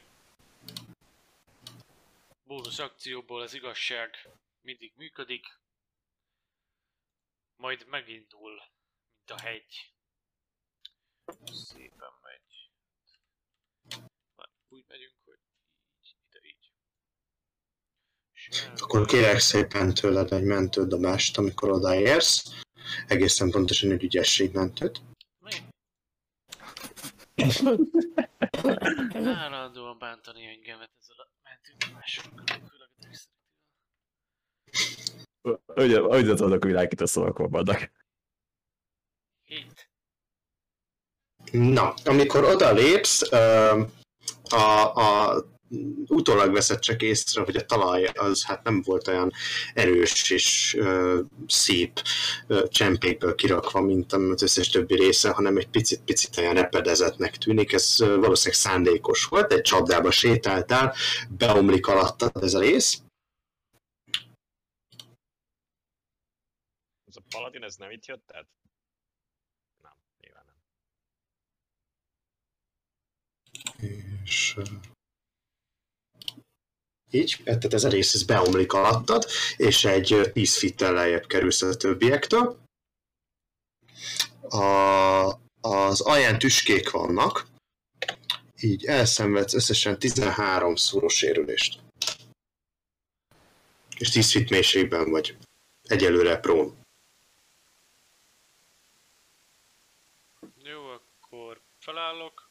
Bónusz 2.43 2.79
akcióból 2.79 3.41
az 3.41 3.53
igazság 3.53 4.29
mindig 4.61 4.91
működik. 4.95 5.45
Majd 7.55 7.85
megindul, 7.89 8.51
mint 8.51 9.41
a 9.41 9.41
hegy. 9.41 9.91
Szépen 11.45 12.11
megy. 12.21 12.46
Úgy 14.69 14.85
megyünk, 14.87 15.13
hogy 15.25 15.39
így, 16.01 16.15
ide 16.29 16.39
így. 16.47 16.71
És 18.33 18.63
Akkor 18.81 19.05
kérek 19.05 19.39
szépen 19.39 19.93
tőled 19.93 20.31
egy 20.31 20.43
mentődobást, 20.43 21.37
amikor 21.37 21.69
odaérsz. 21.71 22.43
Egészen 23.07 23.51
pontosan 23.51 23.91
egy 23.91 24.03
ügyességmentőt. 24.03 25.01
Mi? 25.39 25.51
Állandóan 29.25 29.97
bántani 29.97 30.45
engemet 30.45 30.91
ezzel 30.99 31.15
a 31.17 31.29
a 31.43 31.49
dexterity 32.99 33.35
Ugye, 35.75 36.01
ugye 36.01 36.33
tudok 36.33 36.63
világít 36.63 37.01
a 37.01 37.07
szavakon 37.07 37.49
vannak. 37.49 37.91
Na, 41.51 41.93
amikor 42.03 42.43
odalépsz, 42.43 43.31
ö, 43.31 43.83
a, 44.49 44.93
a 44.95 45.45
utólag 46.07 46.53
veszed 46.53 46.79
csak 46.79 47.01
észre, 47.01 47.41
hogy 47.41 47.55
a 47.55 47.65
talaj 47.65 48.03
az 48.03 48.45
hát 48.45 48.63
nem 48.63 48.81
volt 48.81 49.07
olyan 49.07 49.31
erős 49.73 50.31
és 50.31 50.75
ö, 50.79 51.21
szép 51.47 52.01
ö, 52.47 52.67
csempékből 52.67 53.35
kirakva, 53.35 53.81
mint 53.81 54.13
az 54.13 54.41
összes 54.41 54.69
többi 54.69 54.95
része, 54.95 55.29
hanem 55.31 55.57
egy 55.57 55.69
picit-picit 55.69 56.37
olyan 56.37 56.53
repedezetnek 56.53 57.37
tűnik. 57.37 57.73
Ez 57.73 57.99
ö, 57.99 58.05
valószínűleg 58.05 58.59
szándékos 58.59 59.25
volt, 59.25 59.51
egy 59.51 59.61
csapdába 59.61 60.11
sétáltál, 60.11 60.95
beomlik 61.29 61.87
alattad 61.87 62.43
ez 62.43 62.53
a 62.53 62.59
rész. 62.59 63.01
Ez 67.07 67.15
a 67.15 67.21
paladin, 67.29 67.63
ez 67.63 67.75
nem 67.75 67.91
itt 67.91 68.05
jött, 68.05 68.23
tehát? 68.27 68.47
Nem, 69.83 69.93
nyilván 70.21 70.43
nem. 70.45 70.55
És 73.79 74.55
így, 77.11 77.41
tehát 77.43 77.73
ez 77.73 77.83
a 77.83 77.89
rész 77.89 78.13
ez 78.13 78.23
beomlik 78.23 78.73
alattad, 78.73 79.25
és 79.57 79.85
egy 79.85 80.13
ö, 80.13 80.31
10 80.31 80.57
fittel 80.57 80.93
lejjebb 80.93 81.25
kerülsz 81.27 81.61
a 81.61 81.75
többiektől. 81.75 82.59
A, 84.41 85.39
az 85.61 86.01
alján 86.01 86.39
tüskék 86.39 86.89
vannak, 86.89 87.47
így 88.61 88.85
elszenvedsz 88.85 89.53
összesen 89.53 89.99
13 89.99 90.75
szoros 90.75 91.13
sérülést. 91.13 91.79
És 93.97 94.09
10 94.09 94.31
fit 94.31 94.49
mélységben 94.49 95.09
vagy. 95.09 95.37
Egyelőre 95.83 96.37
prón. 96.37 96.77
Jó, 100.63 100.85
akkor 100.85 101.61
felállok. 101.79 102.46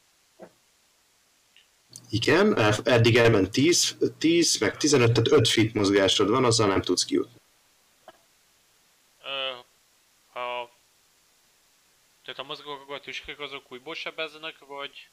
Igen, 2.09 2.57
eddig 2.83 3.15
elment 3.15 3.51
10, 3.51 3.97
10 4.17 4.57
meg 4.57 4.77
15, 4.77 5.13
tehát 5.13 5.31
5 5.31 5.47
fit 5.47 5.73
mozgásod 5.73 6.29
van, 6.29 6.45
azzal 6.45 6.67
nem 6.67 6.81
tudsz 6.81 7.05
kijutni. 7.05 7.39
Ö, 9.23 9.51
ha... 10.27 10.75
Tehát 12.23 12.59
a 12.89 12.99
tüskék 12.99 13.39
azok 13.39 13.71
újból 13.71 13.95
sebeznek, 13.95 14.57
vagy... 14.59 15.09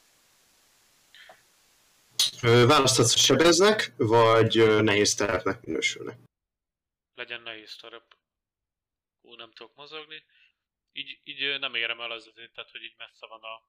Ö, 2.41 2.65
Választhatsz, 2.67 3.15
sebeznek, 3.15 3.93
vagy 3.97 4.81
nehéz 4.83 5.15
terepnek 5.15 5.65
minősülnek. 5.65 6.17
legyen 7.15 7.41
nehéz 7.41 7.75
terep. 7.81 8.15
Ó, 9.23 9.35
nem 9.35 9.51
tudok 9.53 9.75
mozogni. 9.75 10.23
Így, 10.93 11.19
így 11.23 11.59
nem 11.59 11.75
érem 11.75 12.01
el 12.01 12.11
az 12.11 12.29
tehát 12.53 12.71
hogy 12.71 12.83
így 12.83 12.95
messze 12.97 13.27
van 13.27 13.41
a... 13.41 13.61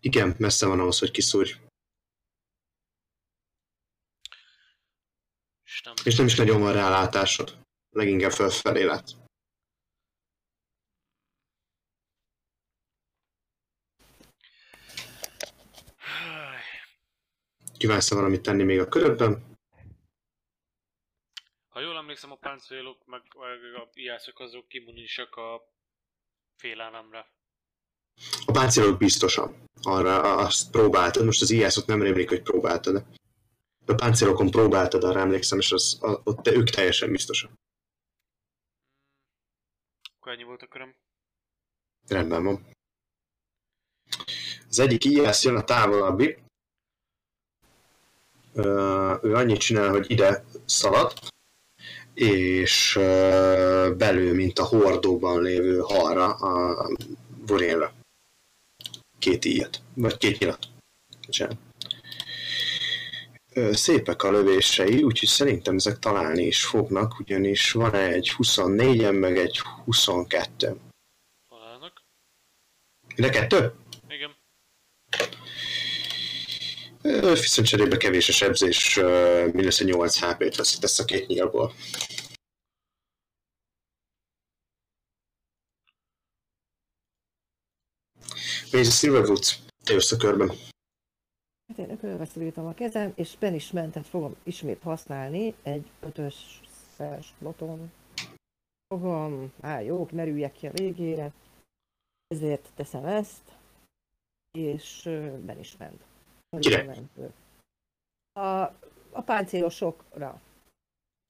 Igen, 0.00 0.34
messze 0.38 0.66
van 0.66 0.80
ahhoz, 0.80 0.98
hogy 0.98 1.10
kiszúrj. 1.10 1.52
És 5.68 5.82
nem, 5.82 5.94
És 6.04 6.16
nem 6.16 6.26
is 6.26 6.36
nagyon 6.36 6.60
van 6.60 6.72
rálátásod. 6.72 7.58
Leginkább 7.90 8.30
fölfelé 8.30 8.82
lát. 8.84 9.08
Háj, 15.96 16.62
Kívánsz 17.76 18.10
valamit 18.10 18.42
tenni 18.42 18.62
még 18.62 18.80
a 18.80 18.88
körödben? 18.88 19.56
Ha 21.68 21.80
jól 21.80 21.96
emlékszem, 21.96 22.30
a 22.30 22.36
páncélok 22.36 23.06
meg, 23.06 23.22
meg 23.38 23.74
a 23.74 23.88
ijászok 23.92 24.40
azok 24.40 24.74
immunisak 24.74 25.36
a 25.36 25.72
félelemre. 26.56 27.32
A 28.46 28.52
páncélok 28.52 28.98
biztosan. 28.98 29.64
arra 29.82 30.36
azt 30.36 30.70
próbáltad, 30.70 31.24
most 31.24 31.42
az 31.42 31.50
IS-ot 31.50 31.86
nem 31.86 32.02
rémlik, 32.02 32.28
hogy 32.28 32.42
próbáltad. 32.42 33.17
A 33.88 33.94
páncélokon 33.94 34.50
próbáltad, 34.50 35.04
arra 35.04 35.20
emlékszem, 35.20 35.58
és 35.58 35.72
az, 35.72 35.98
a, 36.00 36.20
ott 36.24 36.42
te, 36.42 36.52
ők 36.52 36.70
teljesen 36.70 37.10
biztosak. 37.10 37.50
Akkor 40.16 40.32
ennyi 40.32 40.42
volt 40.42 40.62
a 40.62 40.66
köröm. 40.66 40.94
Rendben 42.08 42.44
van. 42.44 42.66
Az 44.68 44.78
egyik 44.78 45.04
IS 45.04 45.44
jön 45.44 45.56
a 45.56 45.64
távolabbi. 45.64 46.38
Ö, 48.52 49.16
ő 49.22 49.34
annyit 49.34 49.60
csinál, 49.60 49.90
hogy 49.90 50.10
ide 50.10 50.44
szalad, 50.64 51.12
és 52.14 52.96
ö, 52.96 53.94
belül, 53.96 54.34
mint 54.34 54.58
a 54.58 54.64
hordóban 54.64 55.42
lévő 55.42 55.78
halra 55.78 56.34
a 56.34 56.88
Vorénra. 57.46 57.92
Két 59.18 59.44
íjat, 59.44 59.82
vagy 59.94 60.16
két 60.16 60.38
nyilat. 60.38 60.66
Bocsánat. 61.26 61.67
Szépek 63.54 64.22
a 64.22 64.30
lövései, 64.30 65.02
úgyhogy 65.02 65.28
szerintem 65.28 65.74
ezek 65.74 65.98
találni 65.98 66.42
is 66.42 66.64
fognak, 66.64 67.18
ugyanis 67.18 67.72
van 67.72 67.94
egy 67.94 68.32
24-en, 68.38 69.20
meg 69.20 69.38
egy 69.38 69.58
22 69.84 70.80
Találnak. 71.48 72.02
De 73.16 73.28
kettő? 73.30 73.74
Igen. 74.08 74.36
Viszont 77.34 77.68
cserébe 77.68 77.96
kevés 77.96 78.28
a 78.28 78.32
sebzés, 78.32 78.94
mindössze 79.52 79.84
8 79.84 80.18
HP-t 80.18 80.56
veszítesz 80.56 80.98
a 80.98 81.04
két 81.04 81.26
nyílból. 81.26 81.74
Mész 88.70 88.88
a 88.88 88.90
Silverwoods, 88.90 89.58
te 89.84 89.92
jössz 89.92 90.12
a 90.12 90.16
körben. 90.16 90.52
Hát 91.78 91.88
én 91.88 91.98
körveszülítem 91.98 92.66
a 92.66 92.74
kezem, 92.74 93.12
és 93.14 93.36
Banishmentet 93.36 94.06
fogom 94.06 94.36
ismét 94.42 94.82
használni, 94.82 95.54
egy 95.62 95.90
ötös 96.00 96.60
sloton. 97.22 97.92
Fogom, 98.86 99.52
á 99.60 99.80
jó, 99.80 100.08
merüljek 100.12 100.52
ki 100.52 100.66
a 100.66 100.70
végére, 100.72 101.32
ezért 102.26 102.70
teszem 102.74 103.04
ezt, 103.04 103.56
és 104.58 105.02
Banishment. 105.46 106.04
Kire? 106.58 106.84
Mentő. 106.84 107.32
A, 108.32 108.62
a 109.10 109.22
páncélosokra. 109.24 110.40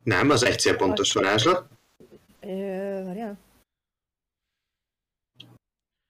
Nem, 0.04 0.30
az 0.30 0.42
egy 0.42 0.58
célpontos 0.58 1.12
varázslat. 1.12 1.68
Várjál? 2.40 3.38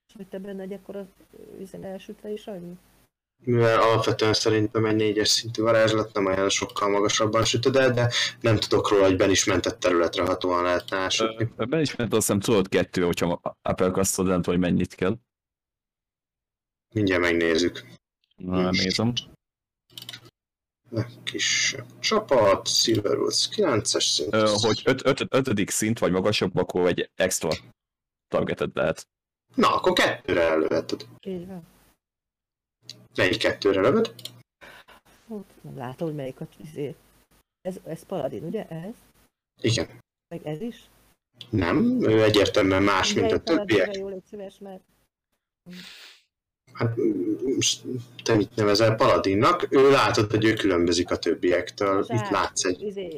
És 0.08 0.14
hogy 0.16 0.28
te 0.28 0.38
benne 0.38 0.62
egy 0.62 0.72
akkor 0.72 0.96
az 0.96 1.74
elsütle 1.82 2.30
is 2.30 2.46
annyi? 2.46 2.78
Mivel 3.44 3.80
alapvetően 3.80 4.32
szerintem 4.34 4.84
egy 4.84 4.96
négyes 4.96 5.28
szintű 5.28 5.62
varázslat 5.62 6.12
nem 6.12 6.26
olyan 6.26 6.48
sokkal 6.48 6.88
magasabban 6.88 7.44
sütöd 7.44 7.76
el, 7.76 7.92
de 7.92 8.12
nem 8.40 8.56
tudok 8.56 8.88
róla, 8.88 9.04
hogy 9.04 9.16
ben 9.16 9.30
is 9.30 9.44
mentett 9.44 9.80
területre 9.80 10.22
hatóan 10.22 10.62
lehetne 10.62 10.96
ásütni. 10.96 11.48
Ebben 11.56 11.80
is 11.80 11.96
ment 11.96 12.12
azt 12.12 12.26
hiszem 12.26 12.40
tudod 12.40 12.68
kettő, 12.68 13.04
hogyha 13.04 13.40
uppercastod, 13.68 14.26
nem 14.26 14.42
tudom, 14.42 14.60
hogy 14.60 14.70
mennyit 14.70 14.94
kell. 14.94 15.18
Mindjárt 16.94 17.22
megnézzük. 17.22 17.84
Na, 18.36 18.60
nem 18.60 18.70
nézem. 18.70 19.12
Kis 21.24 21.76
csapat, 22.00 22.68
Silverwoods 22.68 23.48
9-es 23.56 24.14
szint. 24.14 24.34
Ö, 24.34 24.52
hogy 24.54 24.82
öt, 24.84 25.06
öt, 25.06 25.26
ötödik 25.28 25.70
szint 25.70 25.98
vagy 25.98 26.12
magasabb, 26.12 26.56
akkor 26.56 26.86
egy 26.86 27.10
extra 27.14 27.50
targeted 28.28 28.70
lehet. 28.74 29.08
Na, 29.54 29.74
akkor 29.74 29.92
kettőre 29.92 30.42
előheted. 30.42 31.06
Így 31.20 31.46
van. 31.46 31.66
Melyik 33.18 33.38
kettőre 33.38 33.80
lövöd? 33.80 34.14
Nem 35.60 35.76
látom, 35.76 36.08
hogy 36.08 36.16
melyik 36.16 36.40
a 36.40 36.46
izé. 36.56 36.94
Ez, 37.60 37.76
ez 37.86 38.04
paladin, 38.06 38.44
ugye? 38.44 38.68
Ez? 38.68 38.94
Igen. 39.60 39.88
Meg 40.28 40.46
ez 40.46 40.60
is? 40.60 40.88
Nem, 41.50 42.02
ő 42.02 42.22
egyértelműen 42.22 42.82
más, 42.82 43.14
mint 43.14 43.32
a 43.32 43.40
többiek. 43.40 43.96
Jó, 43.96 44.08
légy 44.08 44.24
szíves, 44.30 44.58
mert 44.58 44.82
Hát, 46.72 46.94
te 48.22 48.34
mit 48.34 48.54
nevezel 48.54 48.94
paladinnak? 48.94 49.66
Ő 49.70 49.90
látod, 49.90 50.30
hogy 50.30 50.44
ő 50.44 50.54
különbözik 50.54 51.10
a 51.10 51.18
többiektől. 51.18 52.00
Itt 52.00 52.06
Zsák, 52.06 52.30
látsz 52.30 52.64
egy... 52.64 52.82
izé, 52.82 53.14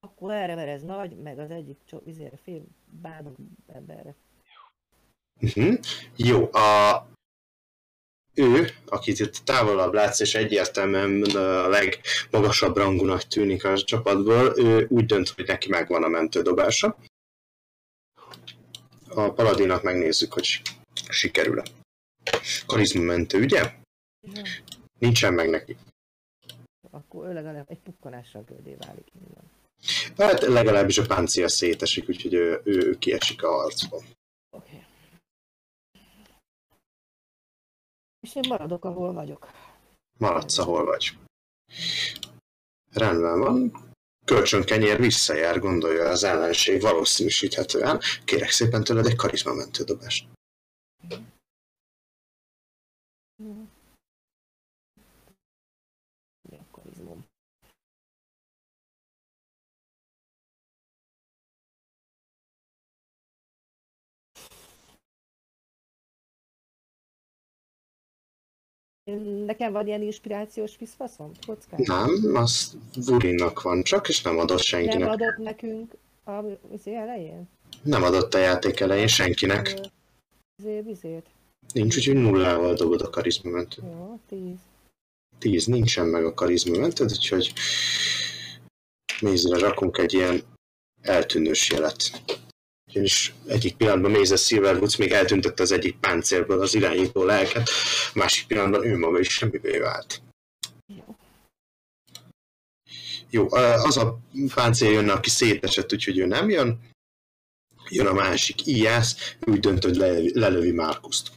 akkor 0.00 0.32
erre, 0.32 0.54
mert 0.54 0.68
ez 0.68 0.82
nagy, 0.82 1.16
meg 1.16 1.38
az 1.38 1.50
egyik 1.50 1.78
izére 2.04 2.36
fél 2.36 2.62
bánok 3.00 3.36
emberre. 3.66 4.14
Uh-huh. 5.40 5.78
Jó, 6.16 6.52
a... 6.52 7.06
Ő, 8.34 8.68
akit 8.86 9.18
itt 9.18 9.34
távolabb 9.34 9.92
látsz, 9.92 10.20
és 10.20 10.34
egyértelműen 10.34 11.22
a 11.36 11.68
legmagasabb 11.68 12.76
rangúnak 12.76 13.22
tűnik 13.22 13.64
a 13.64 13.82
csapatból, 13.82 14.58
ő 14.58 14.86
úgy 14.90 15.06
dönt, 15.06 15.28
hogy 15.28 15.46
neki 15.46 15.68
megvan 15.68 16.02
a 16.02 16.08
mentődobása. 16.08 16.96
A 19.08 19.32
paladinnak 19.32 19.82
megnézzük, 19.82 20.32
hogy 20.32 20.62
sikerül-e. 21.08 21.62
Karizma 22.66 23.02
mentő, 23.02 23.40
ugye? 23.40 23.74
Ja. 24.20 24.42
Nincsen 24.98 25.34
meg 25.34 25.50
neki. 25.50 25.76
Akkor 26.90 27.28
ő 27.28 27.32
legalább 27.32 27.70
egy 27.70 27.78
pukkanással 27.78 28.44
göldé 28.44 28.76
válik 28.78 29.06
minden. 29.20 29.50
Hát 30.16 30.40
legalábbis 30.40 30.98
a 30.98 31.06
páncél 31.06 31.48
szétesik, 31.48 32.08
úgyhogy 32.08 32.34
ő, 32.34 32.60
ő, 32.64 32.86
ő 32.86 32.98
kiesik 32.98 33.42
a 33.42 33.50
harcból. 33.50 34.02
Oké. 34.50 34.66
Okay. 34.66 34.84
És 38.32 38.38
én 38.42 38.48
maradok, 38.48 38.84
ahol 38.84 39.12
vagyok. 39.12 39.50
Maradsz, 40.18 40.58
ahol 40.58 40.84
vagy. 40.84 41.16
Rendben 42.92 43.40
van. 43.40 43.72
Kölcsönkenyér 44.24 45.00
visszajár, 45.00 45.58
gondolja 45.58 46.08
az 46.08 46.24
ellenség 46.24 46.80
valószínűsíthetően. 46.80 48.00
Kérek 48.24 48.50
szépen 48.50 48.84
tőled 48.84 49.06
egy 49.06 49.16
karizma 49.16 49.52
mentődobást. 49.52 50.26
Jó. 53.36 53.66
Nekem 69.46 69.72
van 69.72 69.86
ilyen 69.86 70.02
inspirációs 70.02 70.76
piszfaszom? 70.76 71.30
Kockám? 71.46 71.80
Nem, 71.82 72.34
az 72.36 72.76
Vurinnak 72.94 73.62
van 73.62 73.82
csak, 73.82 74.08
és 74.08 74.22
nem 74.22 74.38
adott 74.38 74.48
Nem 74.48 74.58
senkinek. 74.58 75.08
adott 75.08 75.36
nekünk 75.36 75.92
a, 76.24 76.30
az 76.30 76.80
elején? 76.84 77.48
Nem 77.82 78.02
adott 78.02 78.34
a 78.34 78.38
játék 78.38 78.80
elején 78.80 79.06
senkinek. 79.06 79.74
Azért 80.62 80.84
bizét. 80.84 81.26
Nincs, 81.74 81.96
úgyhogy 81.96 82.14
nullával 82.16 82.74
dobod 82.74 83.00
a 83.00 83.10
karizma 83.10 83.50
mentőt. 83.50 83.84
Jó, 83.84 84.18
tíz. 84.28 84.56
10 85.38 85.66
nincsen 85.66 86.06
meg 86.06 86.24
a 86.24 86.34
karizma 86.34 86.78
mentőd, 86.78 87.10
úgyhogy 87.10 87.52
mézre 89.20 89.58
rakunk 89.58 89.98
egy 89.98 90.12
ilyen 90.12 90.42
eltűnős 91.00 91.70
jelet. 91.70 92.22
Ugyanis 92.92 93.34
egyik 93.46 93.76
pillanatban 93.76 94.10
Méze 94.10 94.36
Silverwoods 94.36 94.96
még 94.96 95.12
eltüntette 95.12 95.62
az 95.62 95.72
egyik 95.72 95.96
páncélból 95.96 96.60
az 96.60 96.74
irányító 96.74 97.24
lelket, 97.24 97.68
a 98.14 98.18
másik 98.18 98.46
pillanatban 98.46 98.86
ő 98.86 98.98
maga 98.98 99.18
is 99.18 99.32
semmivé 99.32 99.78
vált. 99.78 100.22
Jó. 100.86 101.16
Jó, 103.30 103.52
az 103.52 103.96
a 103.96 104.18
páncél 104.54 104.90
jönne, 104.90 105.12
aki 105.12 105.30
szétesett, 105.30 105.92
úgyhogy 105.92 106.18
ő 106.18 106.26
nem 106.26 106.50
jön. 106.50 106.80
Jön 107.88 108.06
a 108.06 108.12
másik 108.12 108.66
Iász, 108.66 109.36
úgy 109.40 109.60
dönt, 109.60 109.84
hogy 109.84 109.96
le, 109.96 110.18
lelövi 110.32 110.72
Márkuszt. 110.72 111.30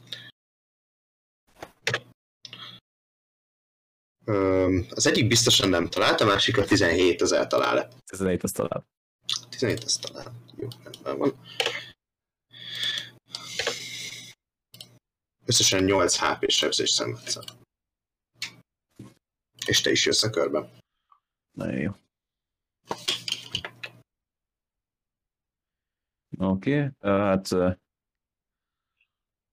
Az 4.90 5.08
egyik 5.08 5.28
biztosan 5.28 5.70
nem 5.70 5.90
talált, 5.90 6.22
a 6.22 6.26
másik 6.26 6.58
a 6.58 6.66
17 6.66 7.22
az 7.22 7.32
eltalál-e. 7.32 7.90
17 8.06 8.44
azt 8.44 8.56
talán. 8.56 8.86
17 9.50 9.84
az 9.84 9.94
talál. 9.96 10.45
Jó, 10.58 10.68
rendben 10.84 11.18
van. 11.18 11.40
Összesen 15.46 15.84
8 15.84 16.18
HP 16.18 16.50
sebzés 16.50 16.90
szenvedsz. 16.90 17.38
És 19.66 19.82
te 19.82 19.92
is 19.92 20.06
jössz 20.06 20.24
a 20.24 20.30
körbe. 20.30 20.70
Nagyon 21.52 21.80
jó. 21.80 21.92
Oké, 26.38 26.86
okay. 26.86 26.92
hát 27.00 27.52
uh, 27.52 27.76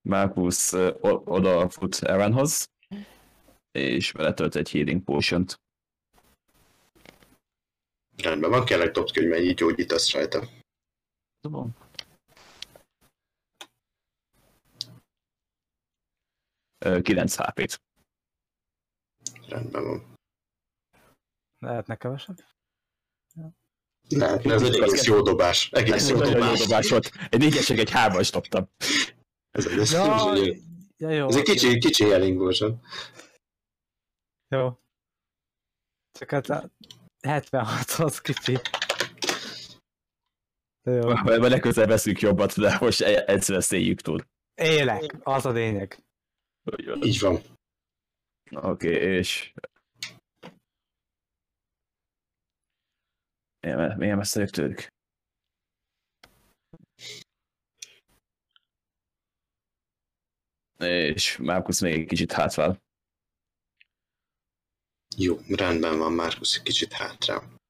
Marcus 0.09 0.73
uh, 0.73 0.97
o- 1.01 1.23
oda 1.25 1.69
fut 1.69 1.95
Aaronhoz, 1.95 2.71
és 3.71 4.11
vele 4.11 4.35
tölt 4.35 4.55
egy 4.55 4.71
healing 4.71 5.05
potion 5.05 5.47
Rendben 8.17 8.51
van, 8.51 8.65
kérlek 8.65 8.91
dobd 8.91 9.11
ki, 9.11 9.21
hogy 9.21 9.29
mennyi 9.29 9.55
gyógyítasz 9.55 10.12
rajta. 10.12 10.49
Tudom. 11.43 11.75
Ö, 16.79 17.01
9 17.03 17.35
HP-t. 17.37 17.83
Rendben 19.49 19.85
van. 19.85 20.15
Lehetne 21.59 21.97
kevesebb? 21.97 22.37
Lehet, 24.09 24.47
ez 24.47 24.63
egy 24.63 24.77
egész 24.81 25.05
jó 25.05 25.23
dobás. 25.23 25.71
Egész 25.71 26.09
jó 26.09 26.17
nagyon 26.17 26.33
jó 26.33 26.39
dobás. 26.41 26.61
dobás 26.61 26.89
volt. 26.91 27.11
Egy 27.31 27.39
négyes, 27.39 27.71
egy 27.71 27.91
hármas 27.91 28.31
dobtam. 28.31 28.69
Ez, 29.51 29.67
egy- 29.67 29.79
ez, 29.79 29.93
Ja, 29.93 30.35
ja, 30.97 31.11
jó. 31.11 31.29
ez 31.29 31.37
egy 31.37 31.43
kicsi, 31.43 31.79
kicsi 31.79 32.13
Elling 32.13 32.39
version. 32.43 32.81
Jó. 34.49 34.79
Csak 36.19 36.31
hát 36.31 36.49
a 36.49 36.71
76 37.21 37.91
az 37.91 38.21
kicsi. 38.21 38.59
Majd 40.83 41.40
legközelebb 41.40 41.88
veszünk 41.88 42.21
jobbat, 42.21 42.59
de 42.59 42.79
most 42.81 43.01
e- 43.01 43.25
egyszer 43.27 43.62
széljük 43.62 44.01
túl. 44.01 44.21
Élek, 44.55 45.16
az 45.23 45.47
a 45.47 45.51
lényeg. 45.51 46.05
Így 47.03 47.21
van. 47.21 47.35
Oké, 48.51 48.95
okay, 48.95 49.16
és... 49.16 49.53
Milyen, 53.61 53.97
milyen 53.99 54.16
messze 54.16 54.38
vagyok 54.38 54.55
tőlük? 54.55 54.90
És 60.79 61.37
Márkusz 61.37 61.81
még 61.81 62.01
egy 62.01 62.07
kicsit 62.07 62.33
hátrál. 62.33 62.83
Jó, 65.16 65.38
rendben 65.49 65.99
van, 65.99 66.12
Márkusz, 66.12 66.57
egy 66.57 66.62
kicsit 66.62 66.92
hátra. 66.92 67.61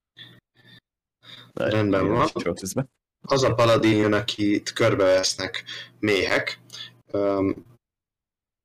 De 1.52 1.70
Rendben 1.70 2.08
van. 2.08 2.28
Az 3.22 3.42
a 3.42 3.54
paladin 3.54 4.12
akit 4.12 4.72
körbevesznek 4.72 5.64
méhek. 5.98 6.58
Um, 7.12 7.64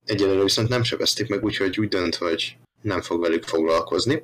egyelőre 0.05 0.43
viszont 0.43 0.69
nem 0.69 0.83
sebezték 0.83 1.27
meg, 1.27 1.43
úgyhogy 1.43 1.79
úgy 1.79 1.87
dönt, 1.87 2.15
hogy 2.15 2.57
nem 2.81 3.01
fog 3.01 3.21
velük 3.21 3.43
foglalkozni. 3.43 4.23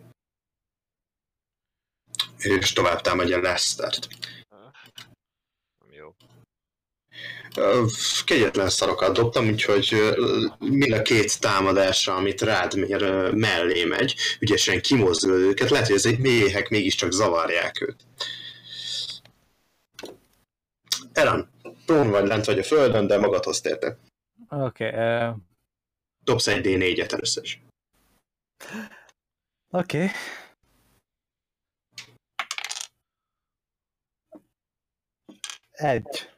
És 2.37 2.73
tovább 2.73 3.01
támadja 3.01 3.41
Lestert. 3.41 4.07
Nem 5.79 5.91
jó. 5.91 6.15
Kegyetlen 8.25 8.69
szarokat 8.69 9.13
dobtam, 9.15 9.47
úgyhogy 9.47 10.15
mind 10.59 10.91
a 10.91 11.01
két 11.01 11.39
támadásra, 11.39 12.15
amit 12.15 12.41
rád 12.41 12.75
mér, 12.75 13.31
mellé 13.33 13.83
megy, 13.83 14.15
ügyesen 14.39 14.81
kimozdul 14.81 15.39
őket, 15.39 15.69
lehet, 15.69 15.87
hogy 15.87 15.95
ezek 15.95 16.17
méhek 16.17 16.69
mégiscsak 16.69 17.11
zavarják 17.11 17.81
őt. 17.81 18.05
Elan, 21.13 21.49
prón 21.85 22.09
vagy 22.09 22.27
lent 22.27 22.45
vagy 22.45 22.59
a 22.59 22.63
földön, 22.63 23.07
de 23.07 23.17
magadhoz 23.17 23.61
térte. 23.61 23.97
Oké, 24.49 24.87
okay, 24.87 25.27
uh, 25.29 25.35
Dobsz 26.23 26.47
egy 26.47 26.61
D4-et 26.65 27.11
először 27.11 27.43
is. 27.43 27.61
oké. 29.69 29.97
Okay. 29.97 30.09
Egy. 35.71 36.29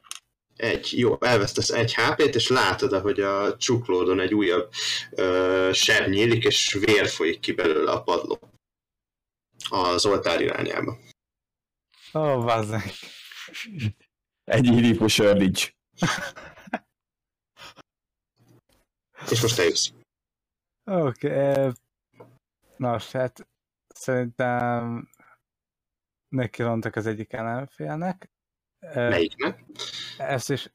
Egy, 0.56 0.98
jó, 0.98 1.16
elvesztesz 1.20 1.70
egy 1.70 1.94
HP-t, 1.94 2.34
és 2.34 2.48
látod, 2.48 2.92
ahogy 2.92 3.20
a 3.20 3.56
csuklódon 3.56 4.20
egy 4.20 4.34
újabb 4.34 4.70
ö, 5.10 5.70
seb 5.72 6.08
nyílik, 6.08 6.44
és 6.44 6.72
vér 6.72 7.08
folyik 7.08 7.40
ki 7.40 7.52
belőle 7.52 7.90
a 7.90 8.02
padló. 8.02 8.38
Az 9.68 10.06
oltár 10.06 10.40
irányába. 10.40 10.98
Ó, 12.14 12.20
oh, 12.20 12.44
bazzeg. 12.44 12.92
Egy 14.46 14.66
íripus 14.66 15.16
nincs. 15.16 15.74
És 19.30 19.42
most 19.42 19.56
te 19.56 19.62
jössz. 19.62 19.90
Oké. 20.84 21.50
Okay. 21.50 21.72
Nos, 22.76 23.12
hát 23.12 23.48
szerintem 23.86 25.10
neki 26.28 26.62
rontok 26.62 26.94
az 26.96 27.06
egyik 27.06 27.32
ellenfélnek. 27.32 28.30
Ö, 28.78 29.08
Melyiknek? 29.08 29.64
Ezt 30.18 30.50
is 30.50 30.70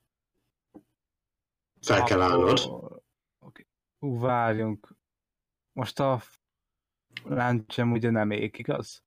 Fel 1.81 2.03
kell 2.03 2.21
állnod. 2.21 2.59
Oké. 3.39 3.67
Ú, 3.99 4.19
várjunk. 4.19 4.95
Most 5.71 5.99
a 5.99 6.21
láncsem 7.23 7.91
ugye 7.91 8.09
nem 8.09 8.31
ég, 8.31 8.57
igaz? 8.57 9.03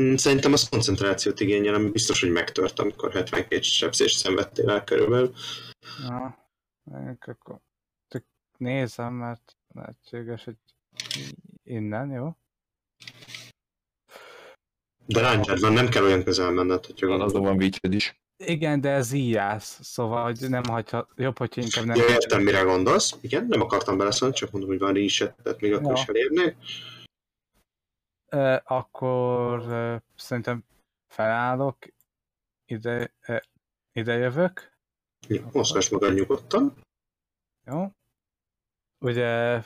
Mm, 0.00 0.14
Szerintem 0.14 0.52
az 0.52 0.68
koncentrációt 0.68 1.40
igényel, 1.40 1.74
ami 1.74 1.90
biztos, 1.90 2.20
hogy 2.20 2.30
megtört, 2.30 2.78
amikor 2.78 3.12
72 3.12 3.60
sebzést 3.62 4.18
szenvedtél 4.18 4.70
el 4.70 4.84
körülbelül. 4.84 5.34
Na, 6.08 6.38
akkor 7.26 7.60
csak 8.08 8.24
nézem, 8.58 9.12
mert 9.12 9.56
lehetséges, 9.74 10.44
hogy 10.44 10.56
innen, 11.62 12.10
jó? 12.10 12.36
De 15.06 15.20
Ranger 15.20 15.58
van, 15.58 15.72
nem 15.72 15.88
kell 15.88 16.02
olyan 16.04 16.24
közel 16.24 16.50
menned, 16.50 16.86
hogyha 16.86 17.06
Van 17.06 17.20
azon 17.20 17.42
van 17.42 17.56
Witched 17.56 17.92
is. 17.92 18.20
Igen, 18.44 18.80
de 18.80 18.90
ez 18.90 19.12
íjász, 19.12 19.78
szóval 19.82 20.22
hogy 20.22 20.48
nem 20.48 20.62
hagyha, 20.62 21.08
jobb, 21.16 21.38
hogyha 21.38 21.60
inkább 21.60 21.84
nem... 21.84 21.96
Ja, 21.96 22.08
értem, 22.08 22.42
mire 22.42 22.60
gondolsz. 22.60 23.14
Igen, 23.20 23.46
nem 23.46 23.60
akartam 23.60 23.96
beleszólni, 23.96 24.34
csak 24.34 24.50
mondom, 24.50 24.70
hogy 24.70 24.78
van 24.78 24.92
reset, 24.92 25.36
tehát 25.42 25.60
még 25.60 25.72
akkor 25.72 25.92
Ja. 25.96 26.00
is 26.02 26.04
elérnék. 26.06 26.56
Akkor 28.64 29.62
szerintem 30.16 30.64
felállok, 31.06 31.78
ide, 32.64 33.14
ide 33.92 34.14
jövök, 34.14 34.74
Jó, 35.28 35.44
mozgass 35.52 35.88
magad 35.88 36.14
nyugodtan. 36.14 36.74
jó? 37.64 37.90
Ugye 38.98 39.62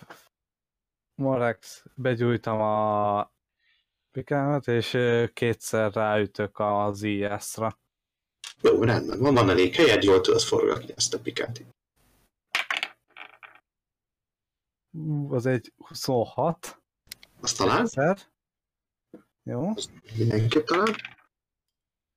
Morex 1.14 1.84
begyújtam 1.94 2.60
a 2.60 3.32
pikámat, 4.10 4.68
és 4.68 4.98
kétszer 5.32 5.92
ráütök 5.92 6.58
az 6.58 7.02
IS-ra. 7.02 7.78
Jó, 8.62 8.82
rendben 8.82 9.18
van, 9.20 9.34
van 9.34 9.50
elég 9.50 9.74
helyed, 9.74 10.02
jól 10.02 10.20
tudod 10.20 10.40
forgatni 10.40 10.92
ezt 10.96 11.14
a 11.14 11.20
pikát. 11.20 11.60
Az 15.28 15.46
egy 15.46 15.72
26 15.76 16.82
Azt 17.40 17.56
talán. 17.56 17.88
Jó, 19.50 19.72
mindenképp 20.16 20.66
talán, 20.66 20.94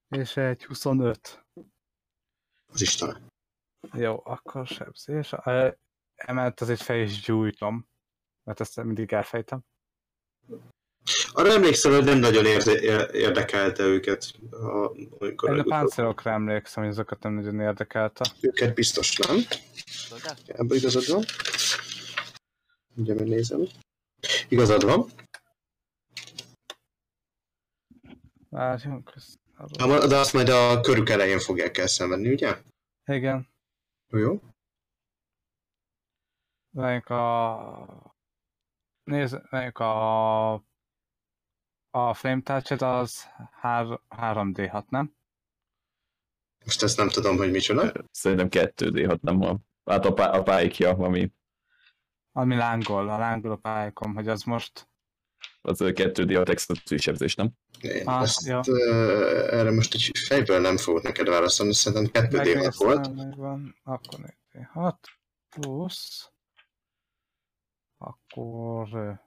és 0.09 0.37
egy 0.37 0.65
25. 0.65 1.45
az 2.73 2.81
is 2.81 2.95
talán. 2.95 3.27
Jó, 3.93 4.21
akkor 4.23 4.67
sebzés. 4.67 5.33
Emellett 6.15 6.61
azért 6.61 6.81
fel 6.81 6.99
is 6.99 7.21
gyújtom, 7.21 7.87
mert 8.43 8.59
ezt 8.59 8.83
mindig 8.83 9.13
elfejtem. 9.13 9.61
Arra 11.31 11.51
emlékszel, 11.51 11.91
hogy 11.91 12.03
nem 12.03 12.17
nagyon 12.17 12.45
érde- 12.45 13.13
érdekelte 13.13 13.83
őket, 13.83 14.33
a, 14.51 14.91
amikor 15.19 15.49
Én 15.53 15.59
a 15.59 15.63
páncélokra 15.63 16.31
emlékszem, 16.31 16.83
hogy 16.83 16.91
azokat 16.91 17.23
nem 17.23 17.33
nagyon 17.33 17.59
érdekelte. 17.59 18.31
őket 18.41 18.73
biztos 18.73 19.17
nem. 19.17 19.37
Ebben 20.45 20.77
igazad 20.77 21.07
van. 21.07 21.23
Ugye 22.95 23.13
megnézem. 23.13 23.61
Igazad 24.49 24.83
van. 24.83 25.09
Várjunk. 28.53 29.11
ezt- 29.15 29.39
Ám- 29.77 30.07
De 30.07 30.17
azt 30.17 30.33
majd 30.33 30.49
a 30.49 30.81
körük 30.81 31.09
elején 31.09 31.39
fogják 31.39 31.77
elszenvedni, 31.77 32.31
ugye? 32.31 32.61
Igen, 33.05 33.47
Jó, 34.07 34.19
Jó. 34.19 34.39
várjunk 36.69 37.09
a... 37.09 38.13
Nézd, 39.03 39.41
várjunk 39.49 39.77
a... 39.77 40.53
A 41.89 42.13
flame 42.13 42.41
touch 42.41 42.83
az 42.83 43.23
hár... 43.51 43.85
3D6, 44.09 44.89
nem? 44.89 45.15
Most 46.65 46.83
ezt 46.83 46.97
nem 46.97 47.09
tudom, 47.09 47.37
hogy 47.37 47.51
micsoda. 47.51 47.91
Szerintem 48.11 48.47
2D6 48.51 49.19
nem 49.21 49.37
van. 49.37 49.65
Hát 49.85 50.05
a, 50.05 50.13
pá- 50.13 50.35
a 50.35 50.43
pályikja, 50.43 50.89
ami 50.89 51.31
Ami 52.31 52.55
lángol, 52.55 53.09
a 53.09 53.17
lángol 53.17 53.51
a 53.51 53.55
pályákon, 53.55 54.13
hogy 54.13 54.27
az 54.27 54.43
most... 54.43 54.87
az 55.65 55.77
2D6 55.81 56.49
extra 56.49 56.97
sebzés, 56.97 57.35
nem? 57.35 57.51
Én 57.81 58.07
Ah, 58.07 58.21
ezt, 58.21 58.45
jó. 58.47 58.59
uh, 58.59 59.53
erre 59.53 59.71
most 59.71 59.93
egy 59.93 60.11
fejből 60.27 60.59
nem 60.59 60.77
fogok 60.77 61.01
neked 61.03 61.27
válaszolni, 61.27 61.73
szerintem 61.73 62.23
2D6 62.29 62.73
volt. 62.77 62.95
Megnéztem, 62.97 63.27
megvan, 63.27 63.75
akkor 63.83 64.19
4D6 64.53 64.95
plusz... 65.49 66.31
Akkor... 67.97 69.21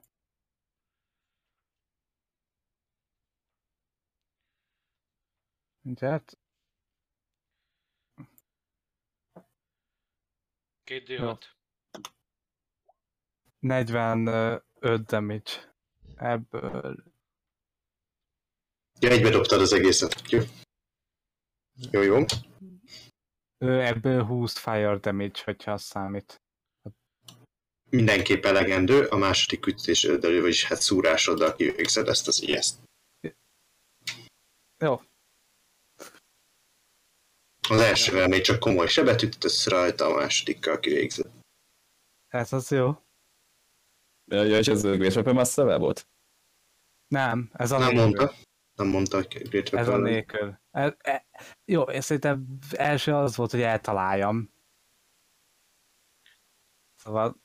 Mindjárt, 5.81 6.37
Két 10.83 11.07
D6. 11.07 11.41
45 13.59 15.05
damage. 15.05 15.51
Ebből 16.17 17.03
Ja, 18.99 19.09
egybe 19.09 19.29
dobtad 19.29 19.61
az 19.61 19.73
egészet. 19.73 20.21
Jó. 20.29 20.39
Jó, 21.91 22.01
jó. 22.01 22.25
Ő 23.57 23.81
ebből 23.81 24.23
20 24.23 24.57
fire 24.57 24.97
damage, 24.97 25.41
hogyha 25.43 25.71
az 25.71 25.81
számít. 25.81 26.41
mindenképp 27.89 28.45
elegendő, 28.45 29.05
a 29.05 29.17
második 29.17 29.65
ütéseddel, 29.65 30.41
vagyis 30.41 30.65
hát 30.65 30.81
szúrásoddal 30.81 31.55
kivégzed 31.55 32.07
ezt 32.07 32.27
az 32.27 32.41
ijeszt. 32.41 32.79
Jó, 34.79 35.01
Az 37.69 37.79
elsővel 37.79 38.27
még 38.27 38.41
csak 38.41 38.59
komoly 38.59 38.87
sebet 38.87 39.21
ütötsz 39.21 39.67
rajta, 39.67 40.05
a 40.05 40.15
másodikkal 40.15 40.79
kivégzed. 40.79 41.29
ez 42.27 42.53
az 42.53 42.71
jó. 42.71 43.06
Ja, 44.29 44.57
és 44.57 44.67
ez 44.67 44.83
a 44.83 44.95
Great 44.95 45.15
Weapon 45.15 45.33
Master 45.33 45.79
volt? 45.79 46.07
Nem, 47.07 47.49
ez 47.53 47.71
a 47.71 47.77
Nem 47.77 47.87
nélkül. 47.93 48.03
mondta. 48.03 48.33
Nem 48.75 48.87
mondta, 48.87 49.15
hogy 49.15 49.49
Great 49.49 49.67
Ez 49.73 49.87
a 49.87 49.91
Weapon. 49.91 50.01
nélkül. 50.01 50.59
E, 50.71 50.95
e, 50.99 51.25
jó, 51.65 51.81
én 51.83 52.01
szerintem 52.01 52.45
első 52.71 53.13
az 53.15 53.35
volt, 53.35 53.51
hogy 53.51 53.61
eltaláljam. 53.61 54.53
Szóval 56.95 57.41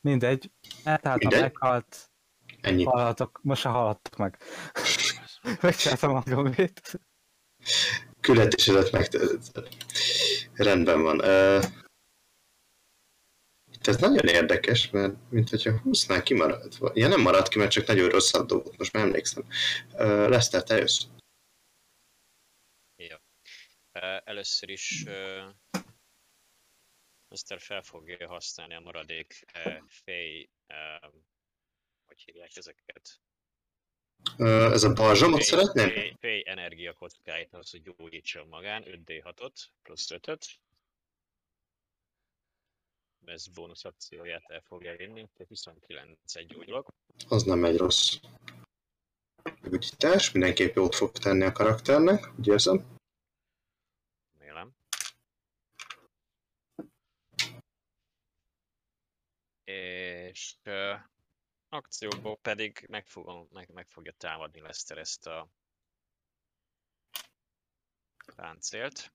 mindegy. 0.00 0.52
Eltaláltam, 0.84 1.28
Mindegy. 1.28 1.40
meghalt. 1.40 2.10
Ennyi. 2.60 2.84
Hallhatok, 2.84 3.40
most 3.42 3.60
se 3.60 3.68
hallhattok 3.68 4.16
meg. 4.16 4.38
Megcsináltam 5.60 6.14
a 6.16 6.22
gombét. 6.26 7.00
Küldetésedet 8.20 8.90
megtetted. 8.92 9.68
Rendben 10.54 11.02
van. 11.02 11.14
Itt 11.16 11.87
ez 13.88 13.96
nagyon 13.96 14.26
érdekes, 14.26 14.90
mert 14.90 15.14
mint 15.30 15.48
hogyha 15.48 15.80
20-nál 15.84 16.20
kimaradt. 16.24 16.78
Ja, 16.94 17.08
nem 17.08 17.20
maradt 17.20 17.48
ki, 17.48 17.58
mert 17.58 17.70
csak 17.70 17.86
nagyon 17.86 18.08
rosszat 18.08 18.46
dobott, 18.46 18.76
most 18.76 18.92
már 18.92 19.04
emlékszem. 19.04 19.44
Ö, 19.96 20.28
Leszter, 20.28 20.62
te 20.62 20.76
jössz. 20.76 21.02
Ö, 23.92 24.16
Először 24.24 24.68
is 24.68 25.04
ö, 25.06 25.48
Mr. 27.28 27.60
fel 27.60 27.82
fogja 27.82 28.28
használni 28.28 28.74
a 28.74 28.80
maradék 28.80 29.44
ö, 29.64 29.70
fej, 29.86 30.50
hogy 32.06 32.22
hívják 32.24 32.56
ezeket? 32.56 33.20
Ez 34.72 34.82
a 34.82 34.92
balzsamot 34.92 35.42
szeretném? 35.42 35.88
Fej, 35.88 36.16
fej 36.20 36.42
energia 36.46 36.92
kockáit, 36.92 37.54
az, 37.54 37.70
hogy 37.70 37.82
gyógyítson 37.82 38.48
magán, 38.48 38.82
5d6-ot, 38.86 39.52
plusz 39.82 40.08
5-öt. 40.14 40.46
Ez 43.24 43.48
bónusz 43.48 43.84
akcióját 43.84 44.50
el 44.50 44.60
fogja 44.60 44.96
vinni, 44.96 45.28
tehát 45.32 45.48
29 45.48 46.36
egy 46.36 46.46
gyógylok. 46.46 46.88
Az 47.28 47.42
nem 47.42 47.64
egy 47.64 47.76
rossz 47.76 48.16
ügyítás, 49.62 50.32
mindenképp 50.32 50.74
jót 50.74 50.94
fog 50.94 51.12
tenni 51.12 51.44
a 51.44 51.52
karakternek, 51.52 52.38
úgy 52.38 52.46
érzem. 52.46 52.96
Remélem. 54.38 54.76
És 59.64 60.56
uh, 60.64 61.00
akcióból 61.68 62.36
pedig 62.36 62.86
meg, 62.88 63.06
fogom, 63.06 63.48
meg, 63.52 63.70
meg 63.72 63.88
fogja 63.88 64.12
támadni 64.12 64.60
Lester 64.60 64.98
ezt 64.98 65.26
a 65.26 65.48
páncélt. 68.36 69.12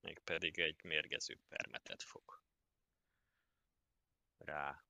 Mégpedig 0.00 0.58
egy 0.58 0.84
mérgező 0.84 1.38
permetet 1.48 2.02
fog 2.02 2.43
rá 4.38 4.84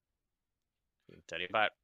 inteni. 1.07 1.47
Bár 1.47 1.77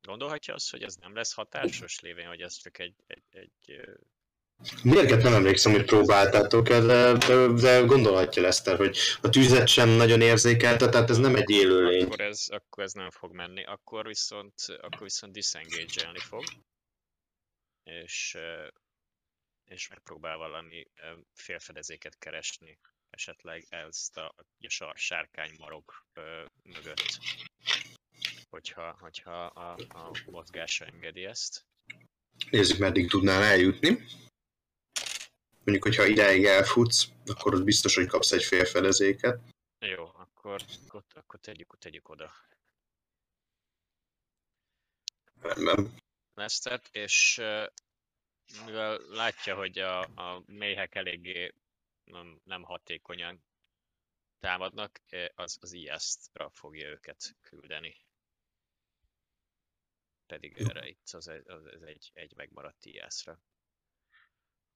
gondolhatja 0.00 0.54
azt, 0.54 0.70
hogy 0.70 0.82
ez 0.82 0.96
nem 0.96 1.14
lesz 1.14 1.34
hatásos, 1.34 2.00
lévén, 2.00 2.26
hogy 2.26 2.40
ez 2.40 2.54
csak 2.54 2.78
egy, 2.78 2.94
egy, 3.06 3.24
egy 3.30 3.80
Mérget 4.82 5.22
nem 5.22 5.32
emlékszem, 5.32 5.72
hogy 5.72 5.84
próbáltátok 5.84 6.68
el, 6.68 6.86
de, 6.86 7.12
de, 7.12 7.46
de 7.46 7.80
gondolhatja 7.80 8.42
Leszter, 8.42 8.76
hogy 8.76 8.98
a 9.22 9.28
tűzet 9.28 9.68
sem 9.68 9.88
nagyon 9.88 10.20
érzékelte, 10.20 10.88
tehát 10.88 11.10
ez 11.10 11.18
nem 11.18 11.34
egy 11.34 11.50
élőlény. 11.50 12.04
akkor 12.04 12.20
ez, 12.20 12.46
akkor 12.48 12.82
ez 12.82 12.92
nem 12.92 13.10
fog 13.10 13.34
menni, 13.34 13.64
akkor 13.64 14.06
viszont, 14.06 14.54
akkor 14.80 15.02
viszont 15.02 15.32
disengage-elni 15.32 16.18
fog, 16.18 16.44
és, 17.82 18.38
és 19.64 19.88
megpróbál 19.88 20.36
valami 20.36 20.86
félfedezéket 21.34 22.18
keresni, 22.18 22.78
esetleg 23.12 23.66
ezt 23.68 24.16
a, 24.16 24.34
a 24.36 24.68
sar, 24.68 24.96
sárkány 24.96 25.54
marok 25.58 26.06
ö, 26.12 26.44
mögött, 26.62 27.18
hogyha, 28.50 28.96
hogyha 29.00 29.44
a, 29.44 29.72
a 29.88 30.10
mozgása 30.30 30.84
engedi 30.84 31.24
ezt. 31.24 31.66
Nézzük, 32.50 32.78
meddig 32.78 33.08
tudnál 33.10 33.42
eljutni. 33.42 33.88
Mondjuk, 35.64 35.82
hogyha 35.82 36.06
ideig 36.06 36.44
elfutsz, 36.44 37.08
akkor 37.26 37.54
ott 37.54 37.64
biztos, 37.64 37.94
hogy 37.94 38.06
kapsz 38.06 38.32
egy 38.32 38.44
félfedezéket. 38.44 39.40
Jó, 39.78 40.04
akkor, 40.04 40.62
akkor, 40.86 41.04
akkor 41.14 41.40
tegyük, 41.40 41.78
tegyük 41.78 42.08
oda 42.08 42.32
Rendben. 45.42 45.94
Lesztert, 46.34 46.88
és 46.92 47.40
mivel 48.64 48.98
látja, 48.98 49.54
hogy 49.54 49.78
a, 49.78 50.00
a 50.00 50.42
méhek 50.46 50.94
eléggé 50.94 51.54
nem, 52.04 52.40
nem 52.44 52.62
hatékonyan 52.62 53.44
támadnak, 54.38 55.02
ö, 55.08 55.26
az, 55.34 55.58
az 55.60 55.72
IS-ra 55.72 56.50
fogja 56.50 56.88
őket 56.88 57.36
küldeni. 57.40 58.06
Pedig 60.26 60.56
erre 60.56 60.88
itt 60.88 61.08
az, 61.12 61.28
az, 61.44 61.66
ez 61.66 61.82
egy, 61.82 62.10
egy 62.14 62.32
megmaradt 62.36 62.84
IS-ra. 62.84 63.40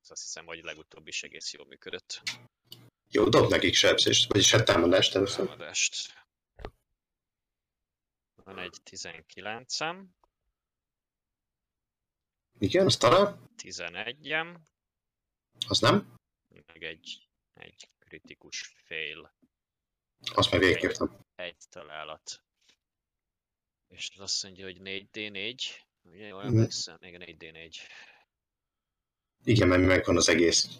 Azt 0.08 0.22
hiszem, 0.22 0.46
hogy 0.46 0.62
legutóbb 0.62 1.06
is 1.06 1.22
egész 1.22 1.52
jól 1.52 1.66
működött. 1.66 2.22
Jó, 3.08 3.28
dob 3.28 3.50
nekik 3.50 3.74
sebzést, 3.74 4.32
vagyis 4.32 4.50
hát 4.50 4.64
támadást 4.64 5.14
először. 5.14 5.46
Támadást. 5.46 6.12
Van 8.34 8.58
egy 8.58 8.76
19-em, 8.84 10.04
Igen, 12.58 12.86
azt 12.86 12.98
talán? 12.98 13.50
11-em, 13.56 14.56
Az 15.68 15.78
nem? 15.78 16.14
Meg 16.66 16.82
egy, 16.82 17.28
egy 17.54 17.90
kritikus 17.98 18.74
fail. 18.84 19.34
Azt 20.34 20.50
már 20.50 20.60
végképp 20.60 20.92
nem. 20.92 21.26
egy 21.34 21.56
találat. 21.68 22.42
És 23.88 24.10
az 24.14 24.20
azt 24.20 24.42
mondja, 24.42 24.64
hogy 24.64 24.78
4D4. 24.80 25.62
Ugye 26.02 26.26
jól 26.26 26.42
emlékszem? 26.42 26.96
Igen, 27.00 27.22
4D4. 27.26 27.76
Igen, 29.44 29.68
mert 29.68 29.82
megvan 29.82 30.16
az 30.16 30.28
egész. 30.28 30.78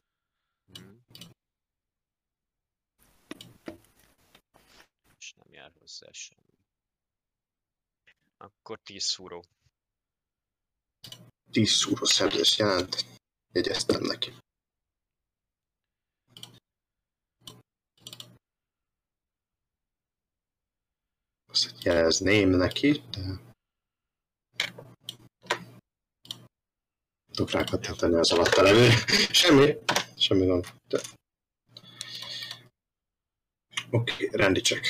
Mhm. 0.64 0.96
És 5.18 5.32
nem 5.32 5.52
jár 5.52 5.72
hozzá 5.78 6.12
semmi. 6.12 6.40
Akkor 8.36 8.80
10 8.82 9.04
szúró. 9.04 9.44
10 11.50 11.70
szúró 11.70 12.04
szerzés 12.04 12.58
jelent. 12.58 13.04
Jegyeztem 13.52 14.02
neki. 14.02 14.32
Azt 21.56 21.82
jelezném 21.82 22.48
neki, 22.48 23.02
de... 23.10 23.20
Tudok 27.32 27.50
rákattintani 27.50 28.14
az 28.14 28.32
alatta 28.32 28.62
levő. 28.62 28.88
Semmi. 29.30 29.76
Semmi 30.16 30.46
van. 30.46 30.64
De... 30.88 31.00
Oké, 33.90 34.12
okay, 34.12 34.28
rendi 34.32 34.60
csak. 34.60 34.80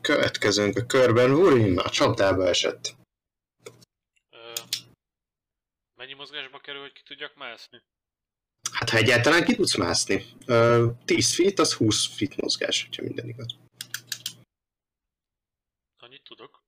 Következünk 0.00 0.76
a 0.76 0.86
körben. 0.86 1.30
Urin 1.30 1.78
a 1.78 1.90
csapdába 1.90 2.46
esett. 2.46 2.94
Ö, 4.30 4.52
mennyi 5.94 6.14
mozgásba 6.14 6.58
kerül, 6.58 6.80
hogy 6.80 6.92
ki 6.92 7.02
tudjak 7.04 7.36
mászni? 7.36 7.82
Hát 8.72 8.90
ha 8.90 8.96
egyáltalán 8.96 9.44
ki 9.44 9.54
tudsz 9.54 9.76
mászni. 9.76 10.24
Ö, 10.46 10.86
10 11.04 11.34
feet, 11.34 11.58
az 11.58 11.72
20 11.72 12.16
feet 12.16 12.36
mozgás, 12.36 12.84
hogyha 12.84 13.02
minden 13.02 13.28
igaz. 13.28 13.56
Tudok. 16.28 16.62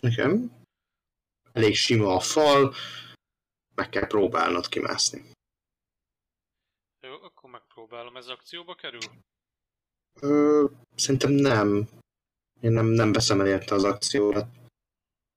Igen. 0.00 0.62
Elég 1.52 1.74
sima 1.74 2.14
a 2.14 2.20
fal, 2.20 2.74
meg 3.74 3.88
kell 3.88 4.06
próbálnod 4.06 4.68
kimászni. 4.68 5.32
Jó, 7.00 7.22
akkor 7.22 7.50
megpróbálom. 7.50 8.16
Ez 8.16 8.28
akcióba 8.28 8.74
kerül? 8.74 9.00
Ö, 10.20 10.64
szerintem 10.94 11.30
nem. 11.30 11.88
Én 12.60 12.72
nem, 12.72 12.86
nem 12.86 13.12
veszem 13.12 13.40
el 13.40 13.46
érte 13.46 13.74
az 13.74 13.84
akciót. 13.84 14.36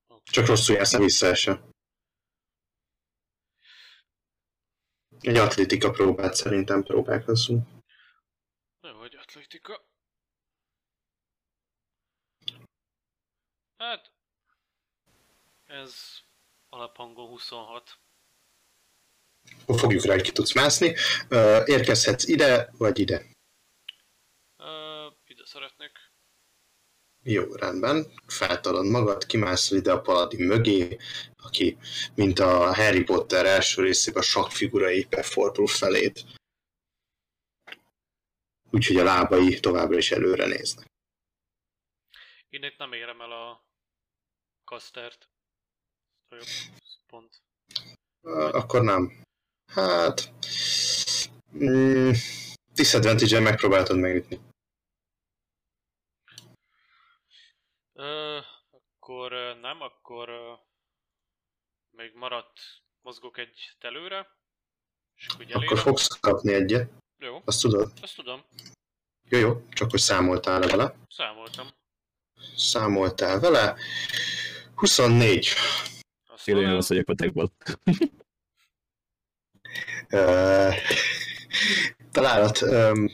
Oké. 0.06 0.30
Csak 0.32 0.46
rosszul 0.46 0.74
jársz, 0.76 0.92
ha 0.92 0.98
visszaesel. 0.98 1.70
Egy 5.20 5.36
atlétika 5.36 5.90
próbát 5.90 6.34
szerintem 6.34 6.82
próbálkozzunk. 6.82 7.68
Jó, 8.80 8.98
hogy 8.98 9.14
atlétika. 9.14 9.87
Hát... 13.78 14.12
Ez 15.66 16.20
alaphangon 16.68 17.26
26. 17.26 17.98
Akkor 19.62 19.78
fogjuk 19.78 20.04
rá, 20.04 20.12
hogy 20.12 20.22
ki 20.22 20.32
tudsz 20.32 20.54
mászni. 20.54 20.94
Érkezhetsz 21.64 22.26
ide, 22.28 22.70
vagy 22.78 22.98
ide. 22.98 23.26
Ö, 24.56 25.06
ide 25.26 25.46
szeretnék. 25.46 25.90
Jó, 27.22 27.54
rendben. 27.54 28.06
Feltalad 28.26 28.86
magad, 28.86 29.26
kimászol 29.26 29.78
ide 29.78 29.92
a 29.92 30.00
paladin 30.00 30.46
mögé, 30.46 30.98
aki, 31.36 31.78
mint 32.14 32.38
a 32.38 32.74
Harry 32.74 33.02
Potter 33.02 33.46
első 33.46 33.82
részében 33.82 34.22
a 34.22 34.24
sakfigura 34.24 34.90
éppen 34.90 35.22
fordul 35.22 35.66
feléd. 35.66 36.24
Úgyhogy 38.70 38.96
a 38.96 39.04
lábai 39.04 39.60
továbbra 39.60 39.96
is 39.96 40.10
előre 40.10 40.46
néznek. 40.46 40.86
Én 42.48 42.62
itt 42.62 42.78
nem 42.78 42.92
érem 42.92 43.20
el 43.20 43.32
a 43.32 43.67
kasztert. 44.68 45.28
Ezt 46.28 46.32
a 46.32 46.34
jobb 46.34 46.78
pont. 47.06 47.42
Akkor 48.54 48.82
nem. 48.82 49.22
Hát... 49.66 50.32
Mm, 51.56 52.10
disadvantage 52.72 53.40
megpróbáltad 53.40 53.96
megütni. 53.98 54.40
Ö, 57.92 58.38
akkor 58.70 59.32
ö, 59.32 59.54
nem, 59.60 59.80
akkor 59.80 60.28
ö, 60.28 60.52
még 61.90 62.14
maradt, 62.14 62.60
mozgok 63.00 63.38
egy 63.38 63.74
telőre, 63.78 64.36
és 65.14 65.26
akkor 65.26 65.44
elérem. 65.50 65.76
fogsz 65.76 66.06
kapni 66.20 66.52
egyet. 66.54 66.90
Jó, 67.16 67.42
Azt 67.44 67.60
tudod? 67.60 67.92
azt 68.02 68.14
tudom, 68.16 68.44
Jó, 69.22 69.38
jó, 69.38 69.68
csak 69.68 69.90
hogy 69.90 70.00
számoltál 70.00 70.60
vele. 70.60 70.94
számoltam. 71.08 71.68
Számoltál 72.56 73.40
vele. 73.40 73.76
24. 74.78 75.48
Azt 76.26 76.44
Tényleg 76.44 76.62
mondom, 76.62 76.80
rossz 76.80 76.88
vagyok 76.88 77.04
patekból. 77.04 77.52
Ö, 80.08 80.70
találat. 82.12 82.62
öm, 82.62 83.10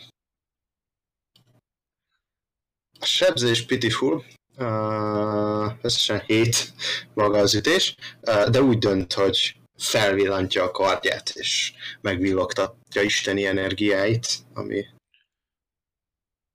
A 3.01 3.05
sebzés 3.05 3.65
pitiful. 3.65 4.25
Uh, 4.57 5.73
összesen 5.83 6.21
7 6.27 6.73
maga 7.15 7.39
az 7.39 7.55
ütés, 7.55 7.97
uh, 8.21 8.49
de 8.49 8.63
úgy 8.63 8.79
dönt, 8.79 9.13
hogy 9.13 9.57
felvillantja 9.79 10.63
a 10.63 10.71
kardját, 10.71 11.29
és 11.29 11.73
megvillogtatja 12.01 13.03
isteni 13.03 13.47
energiáit, 13.47 14.27
ami 14.53 14.87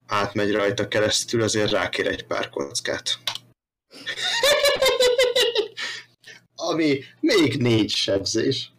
átmegy 0.07 0.51
rajta 0.51 0.87
keresztül, 0.87 1.41
azért 1.41 1.71
rákér 1.71 2.07
egy 2.07 2.25
pár 2.25 2.49
kockát. 2.49 3.19
Ami 6.59 7.03
még 7.19 7.61
négy 7.61 7.89
sebzés. 7.89 8.71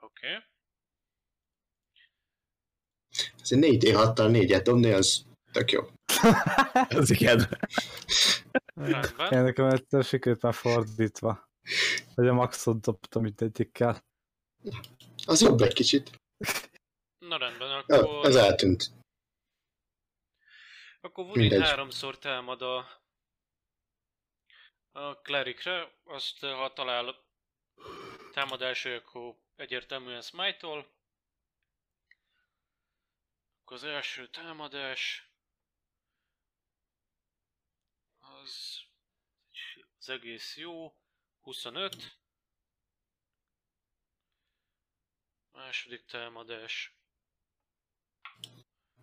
Oké, 0.00 0.42
Azért 3.40 3.64
4D6-tal 3.64 4.28
4-et 4.32 4.60
dobni, 4.64 4.90
az 4.90 5.24
tök 5.52 5.70
jó. 5.70 5.82
Ez 6.98 7.10
igen. 7.10 7.58
Én 9.30 9.42
nekem 9.42 9.66
egyszer 9.66 10.04
sikerült 10.04 10.42
már 10.42 10.54
fordítva. 10.54 11.48
Hogy 12.14 12.28
a 12.28 12.32
maxot 12.32 12.80
dobtam 12.80 13.22
mindegyikkel. 13.22 14.04
Az 15.26 15.40
jobb 15.40 15.60
egy 15.60 15.72
kicsit. 15.72 16.10
Na 17.18 17.36
rendben, 17.38 17.84
Ja, 17.86 17.98
akkor... 17.98 18.26
ez 18.26 18.34
eltűnt. 18.34 18.90
Akkor 21.00 21.24
Woody 21.24 21.60
háromszor 21.60 22.18
támad 22.18 22.62
a, 22.62 23.01
a 24.92 25.20
klerikre, 25.20 25.92
azt 26.04 26.40
ha 26.40 26.72
talál 26.72 27.24
támadásra, 28.32 28.94
akkor 28.94 29.36
egyértelműen 29.56 30.22
smite-tól. 30.22 30.92
Akkor 33.60 33.76
az 33.76 33.84
első 33.84 34.28
támadás 34.28 35.30
az, 38.18 38.80
az 39.98 40.08
egész 40.08 40.56
jó, 40.56 40.96
25. 41.40 42.18
Második 45.52 46.04
támadás 46.04 46.96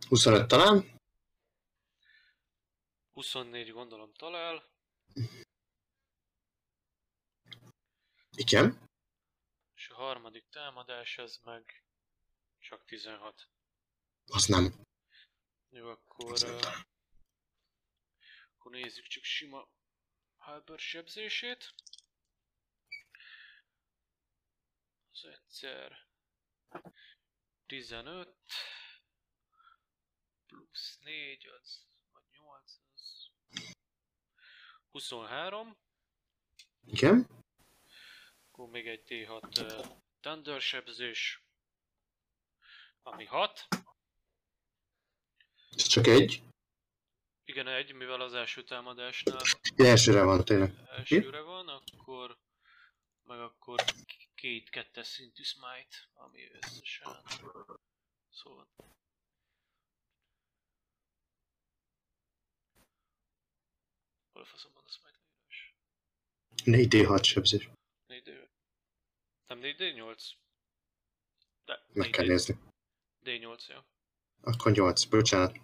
25 0.08 0.48
talán. 0.48 1.00
24 3.12 3.72
gondolom 3.72 4.14
talál. 4.14 4.64
Igen. 8.40 8.90
És 9.76 9.90
a 9.90 9.96
harmadik 9.96 10.50
támadás 10.50 11.18
az 11.18 11.40
meg 11.44 11.84
csak 12.60 12.86
16. 12.86 13.50
Az 14.26 14.46
nem. 14.46 14.74
Jó, 15.70 15.90
akkor, 15.90 16.32
Az 16.32 16.44
uh, 16.44 16.76
akkor 18.56 18.72
nézzük 18.72 19.06
csak 19.06 19.24
sima 19.24 19.70
halberd 20.38 20.80
sebzését. 20.80 21.74
Az 25.12 25.26
egyszer 25.26 26.08
15 27.66 28.36
plusz 30.46 30.98
4 31.00 31.48
az 31.48 31.88
vagy 32.12 32.24
8 32.32 32.80
az 32.94 33.32
23. 34.92 35.78
Igen. 36.86 37.39
Akkor 38.60 38.72
még 38.72 38.88
egy 38.88 39.04
D6 39.08 39.62
uh, 39.62 39.98
Thunder 40.20 40.62
sebzés, 40.62 41.44
ami 43.02 43.26
6. 43.26 43.68
Ez 45.70 45.84
csak 45.84 46.08
egy. 46.08 46.44
Igen, 47.46 47.68
egy, 47.68 47.94
mivel 47.94 48.22
az 48.22 48.34
első 48.34 48.64
támadásnál 48.64 49.42
Elsőre 49.76 50.24
van 50.24 50.46
tényleg. 50.46 50.74
elsőre 50.90 51.42
van, 51.42 51.68
akkor 51.68 52.38
meg 53.24 53.40
akkor 53.40 53.84
két 54.36 54.70
kettes 54.70 55.08
szintű 55.08 55.44
smite, 55.44 55.98
ami 56.14 56.52
összesen 56.52 57.24
szóval 58.30 58.68
Hol 64.32 64.46
faszom 64.46 64.72
van 64.74 64.84
a 64.86 64.90
smite 64.90 65.20
leírás? 65.24 65.76
4D6 66.66 67.24
sebzés. 67.24 67.70
4D... 69.50 69.58
Nem 69.58 69.60
4D8? 69.62 70.22
De, 71.66 71.86
Meg 71.94 72.10
kell 72.10 72.26
4D 72.26 72.28
nézni. 72.28 72.58
D8, 73.26 73.68
jó. 73.68 73.78
Akkor 74.42 74.72
8. 74.72 75.04
Bocsánat. 75.04 75.58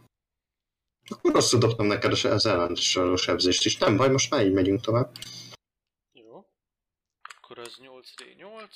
Akkor 1.09 1.31
rosszul 1.31 1.59
dobtam 1.59 1.85
neked 1.85 2.11
az 2.11 2.45
ellensoroló 2.45 3.15
sebzést 3.15 3.65
is. 3.65 3.77
Nem 3.77 3.97
baj, 3.97 4.09
most 4.09 4.29
már 4.29 4.45
így 4.45 4.53
megyünk 4.53 4.81
tovább. 4.81 5.11
Jó. 6.11 6.47
Akkor 7.35 7.59
az 7.59 7.79
8D8. 7.81 8.69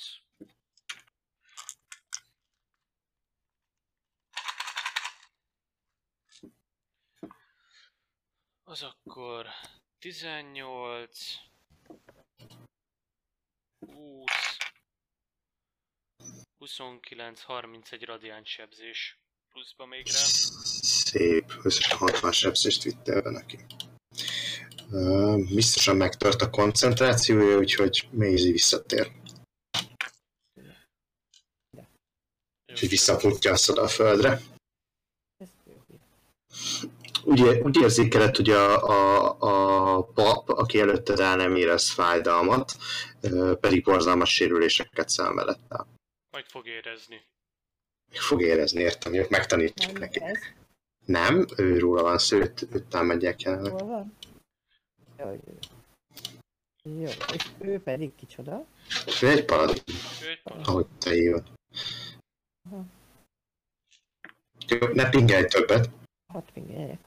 Az 8.64 8.82
akkor 8.82 9.46
18, 9.98 11.34
20, 13.78 14.56
29, 16.60 17.40
31 17.40 18.04
radiáns 18.04 18.48
sebzés. 18.48 19.18
Pluszba 19.52 19.86
még 19.86 20.06
rá. 20.06 20.12
Szép. 20.82 21.52
Összesen 21.62 21.98
60 21.98 22.32
sebzést 22.32 22.82
vittél 22.82 23.22
be 23.22 23.30
neki. 23.30 23.58
Ö, 24.92 25.36
Biztosan 25.54 25.96
megtört 25.96 26.42
a 26.42 26.50
koncentrációja, 26.50 27.58
úgyhogy 27.58 28.08
Maisie 28.10 28.52
visszatér. 28.52 29.10
Úgyhogy 32.72 32.88
visszaputja 32.88 33.54
oda 33.68 33.82
a 33.82 33.88
földre. 33.88 34.40
Úgy, 37.24 37.40
úgy 37.40 37.76
érzékeled, 37.76 38.36
hogy 38.36 38.50
a, 38.50 38.88
a, 38.88 39.96
a 39.96 40.02
pap, 40.02 40.48
aki 40.48 40.80
előtted 40.80 41.20
el 41.20 41.36
nem 41.36 41.56
érez 41.56 41.90
fájdalmat, 41.90 42.76
pedig 43.60 43.82
borzalmas 43.82 44.34
sérüléseket 44.34 45.08
szenvedett 45.08 45.60
el. 45.68 45.98
Majd 46.30 46.44
fog 46.46 46.66
érezni. 46.66 47.22
Fog 48.10 48.42
érezni, 48.42 48.80
értem, 48.80 49.12
hogy 49.12 49.26
megtanítjuk 49.30 49.92
Nem 49.92 50.00
neki. 50.00 50.22
ez? 50.22 50.38
Nem, 51.04 51.46
ő 51.56 51.78
róla 51.78 52.02
van 52.02 52.18
szó, 52.18 52.36
őt, 52.36 52.62
őt 52.72 52.84
támadják 52.88 53.40
jelenleg. 53.40 53.72
Hol 53.72 53.86
van? 53.86 54.16
Jaj, 55.18 55.38
jó. 55.46 55.54
Jó, 56.82 57.08
és 57.34 57.46
ő 57.58 57.80
pedig 57.82 58.14
kicsoda? 58.14 58.66
Ő 59.22 59.28
egy 59.28 59.44
paladin, 59.44 59.82
Ő 60.22 60.28
egy 60.30 60.42
parancs. 60.42 60.66
ahogy 60.68 60.86
te 60.98 61.10
hívod. 61.10 61.50
Jó, 64.68 64.86
ne 64.92 65.08
pingelj 65.10 65.44
többet, 65.46 65.90
Hat 66.32 66.50
fingerjek. 66.52 66.98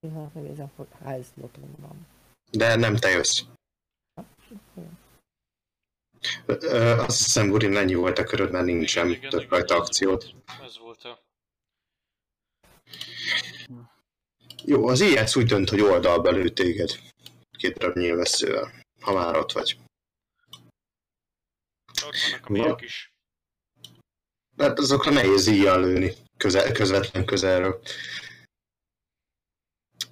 Pillanat, 0.00 0.34
megnézem, 0.34 0.70
hogy 0.76 0.86
hány 1.02 1.22
slotom 1.22 1.74
van. 1.78 2.06
de 2.50 2.76
nem 2.76 2.96
te 2.96 3.08
jössz. 3.08 3.40
Ö, 4.14 4.22
ö, 4.76 4.80
Azt 6.46 7.24
hiszem, 7.24 7.48
Burin, 7.48 7.76
ennyi 7.76 7.94
volt 7.94 8.18
a 8.18 8.24
köröd, 8.24 8.50
mert 8.50 8.64
nincsen 8.64 9.08
Igen, 9.08 9.30
több 9.30 9.40
igen, 9.40 9.50
rajta 9.50 9.76
akciót. 9.76 10.34
Ez 10.64 10.78
volt 10.78 11.04
a... 11.04 11.22
Jó, 14.64 14.88
az 14.88 15.00
IS 15.00 15.36
úgy 15.36 15.46
dönt, 15.46 15.68
hogy 15.68 15.80
oldalba 15.80 16.30
lő 16.30 16.48
téged. 16.48 16.90
Két 17.58 17.78
darab 17.78 17.96
nyilvesszővel, 17.96 18.72
ha 19.00 19.12
már 19.12 19.36
ott 19.36 19.52
vagy. 19.52 19.78
Ott 22.04 22.16
vannak 22.30 22.46
a 22.46 22.50
miak 22.50 22.82
is. 22.82 23.12
Hát 24.56 24.78
azokra 24.78 25.10
nehéz 25.10 25.46
íjjal 25.46 25.80
lőni, 25.80 26.14
köze, 26.36 26.72
közvetlen 26.72 27.24
közelről. 27.24 27.80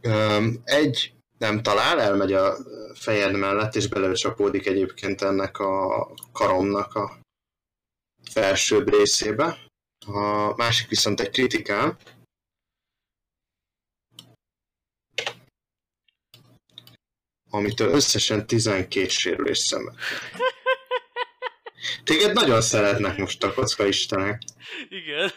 Öm, 0.00 0.60
egy 0.64 1.17
nem 1.38 1.62
talál, 1.62 2.00
elmegy 2.00 2.32
a 2.32 2.56
fejed 2.94 3.36
mellett, 3.36 3.74
és 3.74 3.88
belecsapódik 3.88 4.66
egyébként 4.66 5.22
ennek 5.22 5.58
a 5.58 6.14
karomnak 6.32 6.94
a 6.94 7.18
felsőbb 8.30 8.88
részébe. 8.88 9.58
A 10.06 10.54
másik 10.56 10.88
viszont 10.88 11.20
egy 11.20 11.30
kritikán. 11.30 11.96
Amitől 17.50 17.92
összesen 17.92 18.46
12 18.46 19.08
sérülés 19.08 19.58
szenved. 19.58 19.94
Téged 22.04 22.32
nagyon 22.32 22.60
szeretnek 22.60 23.16
most 23.16 23.42
a 23.42 23.54
kocka 23.54 23.86
istenek. 23.86 24.42
Igen. 24.88 25.30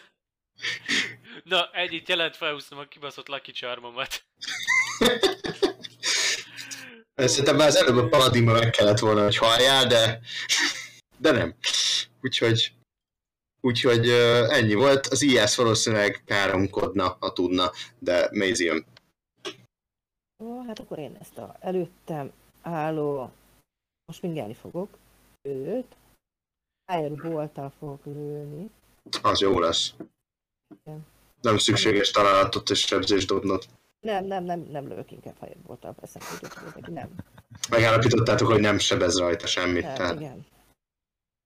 Na, 1.43 1.69
ennyit 1.71 2.09
jelent, 2.09 2.35
felhúztam 2.35 2.77
a 2.77 2.87
kibaszott 2.87 3.27
Lucky 3.27 3.51
Charmomat. 3.51 4.25
Szerintem 7.27 7.55
már 7.55 7.67
az 7.67 7.75
előbb 7.75 7.97
a 7.97 8.07
paladinban 8.07 8.53
meg 8.53 8.69
kellett 8.69 8.99
volna, 8.99 9.23
hogy 9.23 9.37
halljál, 9.37 9.87
de, 9.87 10.19
de 11.17 11.31
nem. 11.31 11.55
Úgyhogy, 12.21 12.73
úgyhogy 13.61 14.09
ennyi 14.49 14.73
volt. 14.73 15.07
Az 15.07 15.21
IS 15.21 15.55
valószínűleg 15.55 16.21
káromkodna, 16.25 17.17
ha 17.19 17.33
tudna, 17.33 17.71
de 17.99 18.29
jön. 18.31 18.85
Ó, 20.43 20.63
hát 20.67 20.79
akkor 20.79 20.99
én 20.99 21.17
ezt 21.19 21.37
a 21.37 21.55
előttem 21.59 22.31
álló, 22.61 23.31
most 24.05 24.21
mindjárt 24.21 24.57
fogok, 24.57 24.97
őt, 25.41 25.95
Firebolt-tal 26.91 27.73
fogok 27.79 28.05
lőni. 28.05 28.69
Az 29.21 29.39
jó 29.39 29.59
lesz. 29.59 29.93
Igen. 30.79 31.05
Nem 31.41 31.57
szükséges 31.57 32.11
találatot 32.11 32.69
és 32.69 32.79
sebzést 32.79 33.27
dobnod. 33.27 33.65
Nem, 34.01 34.25
nem, 34.25 34.43
nem, 34.43 34.59
nem 34.59 34.87
lövök 34.87 35.11
inkább 35.11 35.35
jutott, 35.41 35.83
hogy 35.83 35.99
ezek 36.01 36.87
nem. 36.87 37.09
Megállapítottátok, 37.69 38.47
hogy 38.47 38.59
nem 38.59 38.77
sebez 38.77 39.17
rajta 39.19 39.47
semmit. 39.47 39.83
Nem, 39.83 39.95
Tehát 39.95 40.15
igen. 40.19 40.45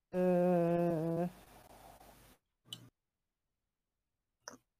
Ö... 0.10 1.24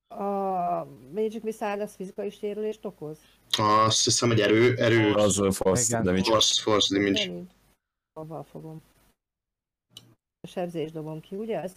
A 0.08 0.86
Magic 1.14 1.44
Missile 1.44 1.82
az 1.82 1.96
fizikai 1.96 2.30
sérülést 2.30 2.86
okoz? 2.86 3.18
azt 3.58 4.04
hiszem, 4.04 4.30
hogy 4.30 4.40
erő, 4.40 4.76
erő, 4.78 5.14
Az 5.14 5.40
a 5.40 5.52
force 5.52 5.86
Igen. 5.88 6.04
damage. 6.04 6.24
force, 6.32 6.62
force 6.62 6.96
damage. 6.96 7.32
Avval 8.14 8.44
fogom. 8.44 8.82
A 10.40 10.48
sebzést 10.48 10.94
dobom 10.94 11.20
ki, 11.22 11.36
ugye? 11.36 11.62
Ez 11.62 11.72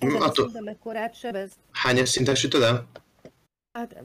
attól- 0.00 0.44
szinten 0.44 0.62
mekkorát 0.64 1.14
sebez? 1.14 1.52
Hányas 1.70 2.08
szinten 2.08 2.34
sütöd 2.34 2.62
el? 2.62 2.86
Hát 3.72 4.02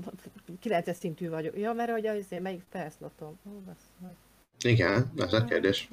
9 0.60 0.98
szintű 0.98 1.30
vagyok. 1.30 1.58
Ja, 1.58 1.74
mert 1.74 1.92
hogy 1.92 2.06
az, 2.06 2.26
melyik 2.30 2.64
felszlotom? 2.70 3.40
Ó, 3.50 3.52
bassz 3.52 3.92
meg. 4.02 4.16
Igen, 4.64 5.12
ez 5.18 5.34
a 5.34 5.46
kérdés. 5.46 5.90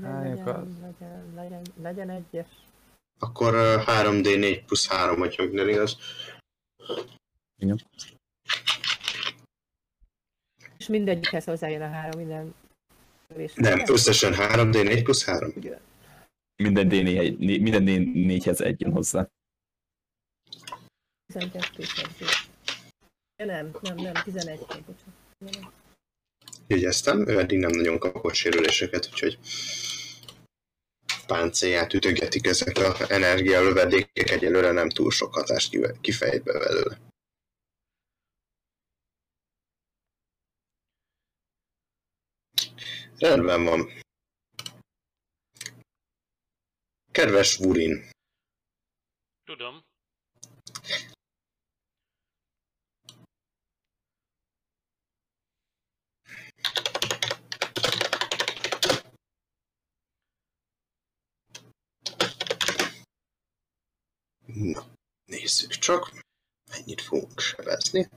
Legyen, 0.00 0.76
legyen, 0.80 1.34
legyen, 1.34 1.62
legyen 1.82 2.10
egyes. 2.10 2.46
Akkor 3.18 3.54
ö, 3.54 3.76
3D4 3.86 4.62
plusz 4.66 4.88
3, 4.88 5.18
hogyha 5.18 5.44
minden 5.44 5.68
igaz. 5.68 5.96
És 10.78 10.86
mindegyikhez 10.86 11.44
hozzájön 11.44 11.82
a 11.82 11.88
három 11.88 12.18
minden 12.18 12.54
lövés. 13.28 13.54
Nem, 13.54 13.82
összesen 13.86 14.32
3D4 14.36 15.00
plusz 15.02 15.24
3. 15.24 15.52
Ugye? 15.56 15.78
Minden 16.56 16.88
D4, 16.90 17.38
minden 17.38 17.84
D4-hez 17.86 18.60
egy 18.60 18.80
jön 18.80 18.92
hozzá. 18.92 19.28
12 21.26 21.82
sebzés. 21.82 22.47
Ja, 23.40 23.44
nem, 23.44 23.70
nem, 23.80 23.96
nem, 23.96 24.14
11. 24.24 24.58
Bocsánat. 24.58 24.94
11. 25.38 25.66
Jegyeztem, 26.66 27.28
ő 27.28 27.38
eddig 27.38 27.58
nem 27.58 27.70
nagyon 27.70 27.98
kapott 27.98 28.34
sérüléseket, 28.34 29.08
úgyhogy 29.12 29.38
páncélját 31.26 31.94
ütögetik 31.94 32.46
ezek 32.46 32.78
a 32.78 32.96
energialövedékek, 33.08 34.30
egyelőre 34.30 34.70
nem 34.70 34.88
túl 34.88 35.10
sok 35.10 35.34
hatást 35.34 36.00
kifejt 36.00 36.42
be 36.42 36.58
belőle. 36.58 36.98
Rendben 43.18 43.64
van. 43.64 43.90
Kedves 47.12 47.56
Vurin, 47.56 48.10
Tudom. 49.44 49.87
Na, 64.54 64.86
nézzük 65.24 65.70
csak, 65.70 66.12
mennyit 66.70 67.00
fogunk 67.00 67.40
sebezni. 67.40 68.08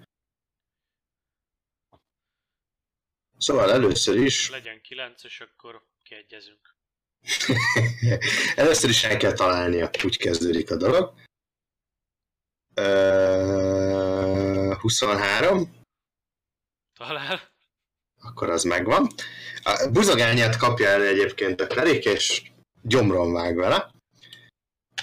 Szóval 3.37 3.71
először 3.71 4.15
is, 4.15 4.49
Legyen 4.49 4.81
9 4.81 5.23
és 5.23 5.41
akkor 5.41 5.85
kiegyezünk. 6.03 6.75
először 8.55 8.89
is 8.89 9.03
el 9.03 9.17
kell 9.17 9.33
találnia, 9.33 9.89
úgy 10.03 10.17
kezdődik 10.17 10.71
a 10.71 10.75
dolog. 10.75 11.13
Ö, 12.73 14.73
23, 14.79 15.83
Talál. 16.93 17.51
akkor 18.19 18.49
az 18.49 18.63
megvan. 18.63 19.07
A 19.63 19.89
buzogányát 19.91 20.57
kapja 20.57 20.87
el 20.87 21.03
egyébként 21.03 21.61
a 21.61 21.67
klerik, 21.67 22.05
és 22.05 22.51
gyomron 22.81 23.33
vág 23.33 23.55
vele. 23.55 23.91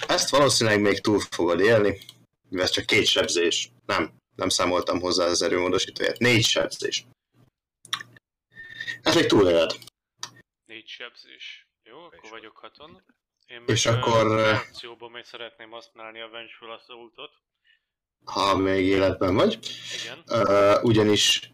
Ezt 0.07 0.29
valószínűleg 0.29 0.81
még 0.81 0.99
túl 1.01 1.19
fogod 1.19 1.59
élni, 1.59 1.99
mivel 2.49 2.65
ez 2.65 2.71
csak 2.71 2.85
két 2.85 3.05
sebzés. 3.05 3.71
Nem, 3.85 4.13
nem 4.35 4.49
számoltam 4.49 4.99
hozzá 4.99 5.25
az 5.25 5.41
erőmódosítóját. 5.41 6.17
Négy 6.17 6.45
sebzés. 6.45 7.05
Ez 9.01 9.15
még 9.15 9.25
túléled. 9.25 9.75
Négy 10.65 10.87
sebzés. 10.87 11.67
Jó, 11.83 11.97
akkor 11.97 12.29
vagyok 12.29 12.57
haton. 12.57 13.03
Én 13.47 13.63
És 13.65 13.85
akkor, 13.85 14.35
reakcióban 14.35 15.11
még 15.11 15.23
szeretném 15.23 15.69
használni 15.69 16.21
a 16.21 16.29
Vengeful 16.29 16.71
Assaultot. 16.71 17.31
ha 18.25 18.57
még 18.57 18.85
életben 18.85 19.35
vagy. 19.35 19.59
Igen. 20.01 20.23
Uh, 20.27 20.83
ugyanis 20.83 21.51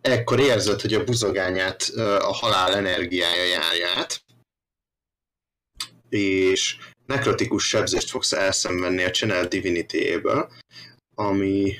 ekkor 0.00 0.40
érzed, 0.40 0.80
hogy 0.80 0.94
a 0.94 1.04
buzogányát 1.04 1.88
uh, 1.94 2.28
a 2.28 2.32
halál 2.32 2.74
energiája 2.74 3.44
járja 3.44 3.88
át, 3.88 4.24
és 6.08 6.76
nekrotikus 7.06 7.66
sebzést 7.68 8.10
fogsz 8.10 8.32
elszenvedni 8.32 9.02
a 9.02 9.10
Channel 9.10 9.48
Divinity-éből, 9.48 10.52
ami, 11.14 11.76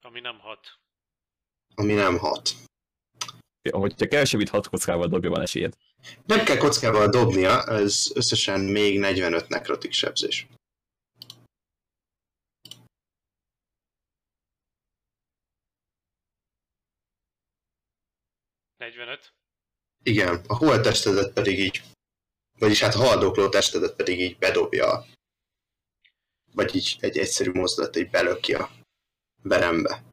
Ami 0.00 0.20
nem 0.20 0.38
hat. 0.38 0.78
ami 1.74 1.92
nem 1.92 2.18
hat. 2.18 2.50
Hogyha 3.70 4.08
kevesebb, 4.08 4.38
mint 4.38 4.50
6 4.50 4.68
kockával 4.68 5.08
dobja, 5.08 5.30
van 5.30 5.40
esélyed. 5.40 5.74
Nem 6.26 6.44
kell 6.44 6.56
kockával 6.56 7.08
dobnia, 7.08 7.64
ez 7.64 8.06
összesen 8.14 8.60
még 8.60 8.98
45 8.98 9.48
nekrotik 9.48 9.92
sebzés. 9.92 10.46
Negyvenöt. 18.76 19.32
Igen, 20.02 20.44
a 20.46 20.56
holttestedet 20.56 21.32
pedig 21.32 21.58
így, 21.58 21.82
vagyis 22.58 22.80
hát 22.80 22.94
a 22.94 22.98
haldokló 22.98 23.48
testedet 23.48 23.94
pedig 23.96 24.20
így 24.20 24.38
bedobja, 24.38 25.06
vagy 26.52 26.76
így 26.76 26.96
egy 27.00 27.18
egyszerű 27.18 27.50
mozdulat 27.50 27.96
így 27.96 28.10
belöki 28.10 28.54
a 28.54 28.70
berembe. 29.42 30.04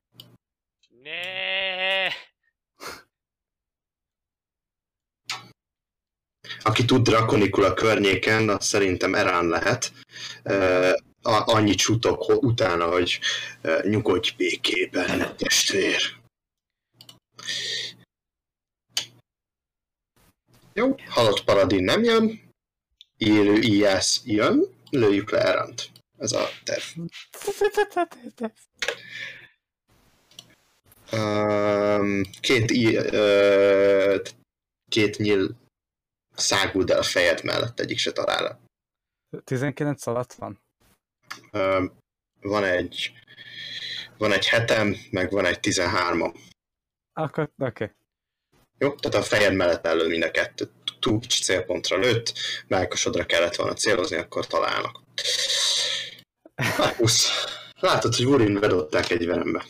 Ne. 1.02 2.08
Aki 6.62 6.86
tud 6.86 7.04
drakonikul 7.04 7.64
a 7.64 7.74
környéken, 7.74 8.50
az 8.50 8.66
szerintem 8.66 9.16
Erán 9.16 9.48
lehet. 9.48 9.92
Uh, 10.44 10.94
annyit 11.26 11.80
sutok 11.80 12.44
utána, 12.44 12.88
hogy 12.88 13.20
nyugodj 13.82 14.30
békében, 14.38 15.36
testvér. 15.38 16.02
Jó, 20.78 20.96
halott 21.08 21.44
paladin 21.44 21.84
nem 21.84 22.04
jön, 22.04 22.52
élő 23.18 23.62
íjász 23.62 24.22
jön, 24.26 24.66
lőjük 24.90 25.32
le 25.32 25.40
Eránt. 25.40 25.92
Ez 26.18 26.32
a 26.32 26.48
terv. 26.64 26.84
Um, 31.12 32.24
két, 32.40 32.72
ö, 32.72 34.22
két 34.90 35.18
nyíl 35.18 35.56
száguld 36.34 36.90
el 36.90 37.00
a 37.00 37.04
fejed 37.04 37.44
mellett, 37.44 37.80
egyik 37.80 37.98
se 37.98 38.12
talál. 38.12 38.60
19 39.44 40.08
alatt 40.08 40.34
van? 40.34 40.62
Um, 41.52 41.98
van 42.42 42.64
egy 42.64 43.12
van 44.18 44.32
egy 44.32 44.48
hetem, 44.48 44.96
meg 45.12 45.32
van 45.32 45.46
egy 45.46 45.60
13 45.60 46.34
Akkor, 47.14 47.44
oké. 47.58 47.84
Okay. 47.84 47.96
Jó? 48.78 48.96
Tehát 48.96 49.18
a 49.18 49.24
fejed 49.24 49.54
mellett 49.54 49.86
elő 49.86 50.08
mind 50.08 50.24
a 50.24 50.32
kettő. 50.32 50.72
Túl 51.00 51.20
kicsi 51.20 51.44
célpontra 51.44 51.98
lőtt, 51.98 52.34
melkosodra 52.68 53.26
kellett 53.26 53.56
volna 53.56 53.74
célozni, 53.74 54.18
akkor 54.18 54.48
találnak. 54.48 55.02
Pusz. 56.98 57.30
Látod, 57.80 58.16
hogy 58.16 58.26
Urin 58.26 58.60
bedották 58.60 59.10
egy 59.10 59.26
verembe. 59.26 59.66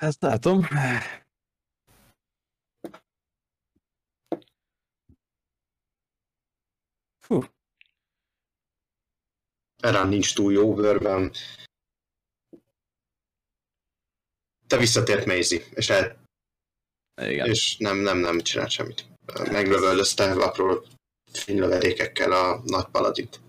Ezt 0.00 0.22
látom. 0.22 0.68
Fú, 7.20 7.44
Erán 9.82 10.08
nincs 10.08 10.34
túl 10.34 10.52
jó 10.52 10.74
bőrben. 10.74 11.32
Te 14.66 14.76
visszatért 14.76 15.26
Maisie, 15.26 15.64
és, 15.70 15.90
el, 15.90 16.17
igen. 17.18 17.46
és 17.48 17.76
nem, 17.76 17.96
nem, 17.96 18.18
nem 18.18 18.40
csinált 18.40 18.70
semmit. 18.70 19.06
Meglövöldözte 19.50 20.32
apró 20.32 20.84
fénylövedékekkel 21.32 22.32
a 22.32 22.62
nagy 22.64 22.86
paladint. 22.90 23.40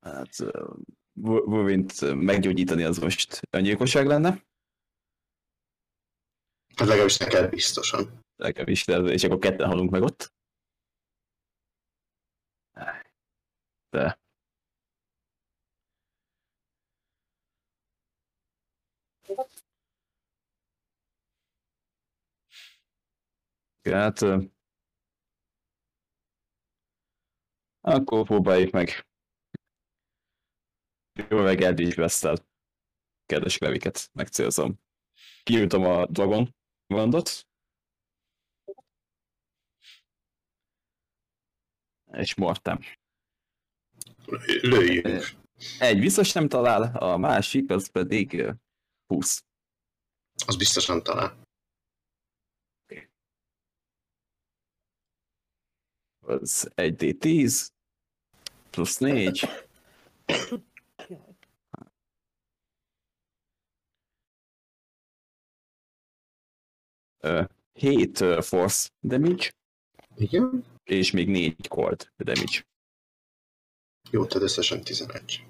Hát 0.00 0.36
Wolverine-t 1.20 2.14
meggyógyítani 2.14 2.82
az 2.82 2.98
most 2.98 3.40
öngyilkosság 3.50 4.06
lenne. 4.06 4.28
Hát 6.76 6.88
legalábbis 6.88 7.16
neked 7.16 7.50
biztosan. 7.50 8.20
Legalábbis, 8.36 8.86
és 8.86 9.24
akkor 9.24 9.38
ketten 9.38 9.66
halunk 9.66 9.90
meg 9.90 10.02
ott. 10.02 10.32
De. 13.90 14.18
Hát... 23.90 24.20
Akkor 27.80 28.26
próbáljuk 28.26 28.72
meg. 28.72 28.88
Jó 31.30 31.42
meg 31.42 31.60
Eldridge 31.60 32.00
West-tel. 32.02 32.36
Kedves 33.26 33.58
leviket 33.58 34.10
megcélzom. 34.12 34.80
Kiültöm 35.42 35.82
a 35.84 36.06
Dragon 36.06 36.54
Wandot. 36.86 37.46
És 42.12 42.34
mortem. 42.34 42.78
Lőjünk. 44.62 45.24
Egy 45.78 45.98
biztos 45.98 46.32
nem 46.32 46.48
talál, 46.48 46.96
a 46.96 47.16
másik 47.16 47.70
az 47.70 47.90
pedig 47.90 48.32
ö, 48.34 48.52
20. 49.06 49.44
Az 50.46 50.56
biztosan 50.56 51.02
talál. 51.02 51.46
Az 56.20 56.70
1d10 56.74 57.68
plusz 58.70 58.96
4, 58.98 59.40
Jaj. 61.08 61.36
ö, 67.20 67.42
7 67.72 68.20
ö, 68.20 68.38
force 68.42 68.88
damage, 69.02 69.52
Igen? 70.16 70.64
és 70.84 71.10
még 71.10 71.28
4 71.28 71.68
cold 71.68 72.12
damage. 72.16 72.67
Jó, 74.10 74.26
tehát 74.26 74.42
összesen 74.42 74.84
11. 74.84 75.44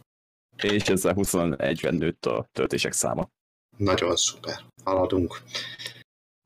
És 0.62 0.82
ezzel 0.82 1.14
21-ben 1.16 1.94
nőtt 1.94 2.26
a 2.26 2.48
töltések 2.52 2.92
száma. 2.92 3.30
Nagyon 3.76 4.16
szuper. 4.16 4.64
Haladunk. 4.84 5.42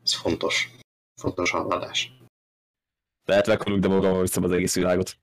Ez 0.03 0.15
fontos. 0.15 0.71
Fontos 1.21 1.51
haladás. 1.51 2.13
Lehet 3.25 3.47
meghalunk, 3.47 3.83
de 3.83 3.89
magammal 3.89 4.21
viszem 4.21 4.45
az 4.45 4.51
egész 4.51 4.75
világot. 4.75 5.19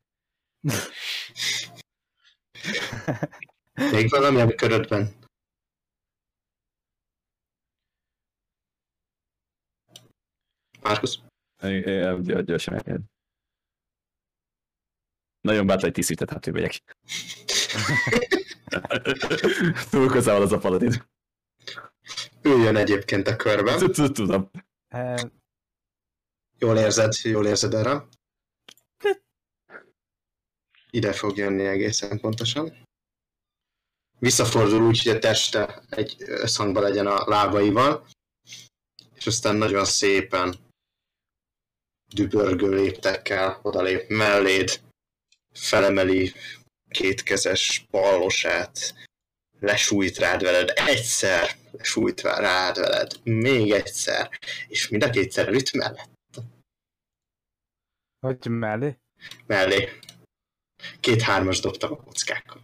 Még 3.92 4.10
valami 4.10 4.42
a 4.42 4.56
körödben? 4.56 5.18
Márkusz? 10.82 11.20
Igen, 11.62 12.22
gy- 12.22 12.44
Gyorsan. 12.44 13.10
Nagyon 15.42 15.66
bátor 15.66 15.84
egy 15.84 15.94
tisztített 15.94 16.30
hát 16.30 16.52
megyek. 16.52 16.82
Túl 19.90 20.08
közel 20.08 20.34
van 20.34 20.42
az 20.42 20.52
a 20.52 20.58
paladin. 20.58 21.08
Üljön 22.42 22.76
egyébként 22.76 23.28
a 23.28 23.36
körben. 23.36 23.92
Tudom. 23.92 24.52
Jól 26.58 26.78
érzed, 26.78 27.14
jól 27.24 27.48
érzed 27.48 27.74
erre. 27.74 28.08
Ide 30.92 31.14
fog 31.14 31.38
jönni 31.38 31.66
egészen 31.66 32.20
pontosan. 32.20 32.88
Visszafordul 34.20 34.82
úgy, 34.82 35.04
hogy 35.04 35.16
a 35.16 35.20
teste 35.20 35.84
egy 35.90 36.16
összhangban 36.20 36.84
legyen 36.84 37.08
a 37.08 37.30
lábaival, 37.30 38.08
és 39.16 39.28
aztán 39.28 39.56
nagyon 39.56 39.86
szépen 39.86 40.56
dübörgő 42.14 42.70
léptekkel 42.70 43.60
odalép 43.62 44.10
melléd, 44.10 44.82
felemeli 45.54 46.34
kétkezes 46.90 47.86
pallosát, 47.92 48.94
lesújt 49.60 50.18
rád 50.18 50.44
veled, 50.44 50.72
egyszer 50.76 51.56
lesújt 51.72 52.22
rád 52.22 52.80
veled, 52.80 53.12
még 53.24 53.72
egyszer, 53.72 54.30
és 54.68 54.88
mind 54.88 55.04
a 55.04 55.10
kétszer 55.10 55.48
előtt 55.48 55.72
mellett 55.72 56.18
hogy 58.20 58.46
mellé? 58.50 58.98
mellé. 59.46 60.00
Két 61.00 61.22
hármas 61.22 61.60
dobtam 61.60 61.92
a 61.92 61.96
kockákkal. 61.96 62.62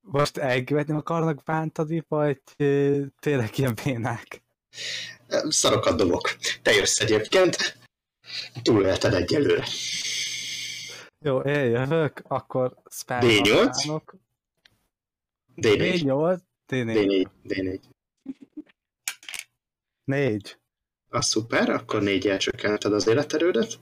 Most 0.00 0.36
elkövetni 0.36 0.94
akarnak 0.94 1.42
bántani, 1.44 2.04
vagy 2.08 2.42
tényleg 3.18 3.58
ilyen 3.58 3.74
bénák? 3.84 4.42
Szarokat 5.48 5.96
dobok. 5.96 6.36
Te 6.62 6.72
jössz 6.72 7.00
egyébként. 7.00 7.78
Túlélted 8.62 9.14
egyelőre. 9.14 9.64
Jó, 11.18 11.40
én 11.40 11.70
jövök, 11.70 12.22
akkor 12.28 12.76
spell 12.90 13.20
D8? 13.22 13.64
használok. 13.66 14.14
D4. 15.56 16.00
D8, 16.02 16.38
D4. 16.68 16.94
D4. 16.94 17.26
D4. 17.44 17.80
4. 20.04 20.58
Az 21.08 21.26
szuper, 21.26 21.68
akkor 21.68 22.02
négy 22.02 22.28
elcsökkented 22.28 22.92
az 22.92 23.06
életerődet. 23.06 23.78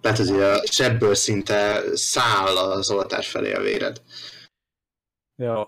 Tehát 0.00 0.18
azért 0.18 0.60
a 0.60 0.66
sebből 0.70 1.14
szinte 1.14 1.82
száll 1.96 2.56
az 2.56 2.90
oltár 2.90 3.24
felé 3.24 3.52
a 3.52 3.60
véred. 3.60 4.02
Jó. 5.36 5.64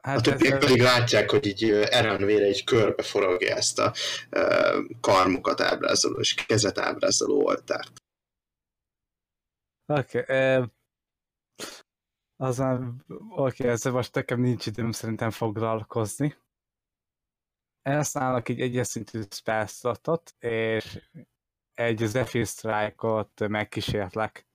A 0.00 0.08
Hát 0.08 0.22
többiek 0.22 0.52
ez, 0.52 0.58
pedig 0.58 0.82
látják, 0.82 1.30
hogy 1.30 1.46
így 1.46 1.70
Eren 1.70 2.24
vére 2.24 2.44
egy 2.44 2.64
körbe 2.64 3.02
forogja 3.02 3.54
ezt 3.56 3.78
a 3.78 3.92
ö, 4.30 4.82
karmukat 5.00 5.60
ábrázoló 5.60 6.18
és 6.18 6.34
kezet 6.34 6.78
ábrázoló 6.78 7.44
oltárt. 7.44 8.02
Oké, 9.86 10.18
okay, 10.18 10.64
azon, 12.36 13.04
oké, 13.30 13.62
okay, 13.62 13.66
ezzel 13.66 13.92
most 13.92 14.14
nekem 14.14 14.40
nincs 14.40 14.66
időm 14.66 14.92
szerintem 14.92 15.30
foglalkozni. 15.30 16.36
Elszállnak 17.82 18.48
egy 18.48 18.60
egyes 18.60 18.86
szintű 18.86 19.22
spellslotot, 19.30 20.34
és 20.38 21.08
egy 21.74 21.98
Zephyr 21.98 22.46
Strike-ot 22.46 23.48
megkísérlek 23.48 24.46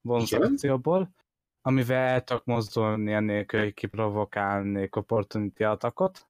bonusakcióból, 0.00 1.14
amivel 1.62 2.08
el 2.08 2.24
tudok 2.24 2.44
mozdulni 2.44 3.14
annélkül, 3.14 3.60
hogy 3.60 3.74
kiprovokálnék 3.74 4.96
opportunity 4.96 5.62
atakot. 5.62 6.26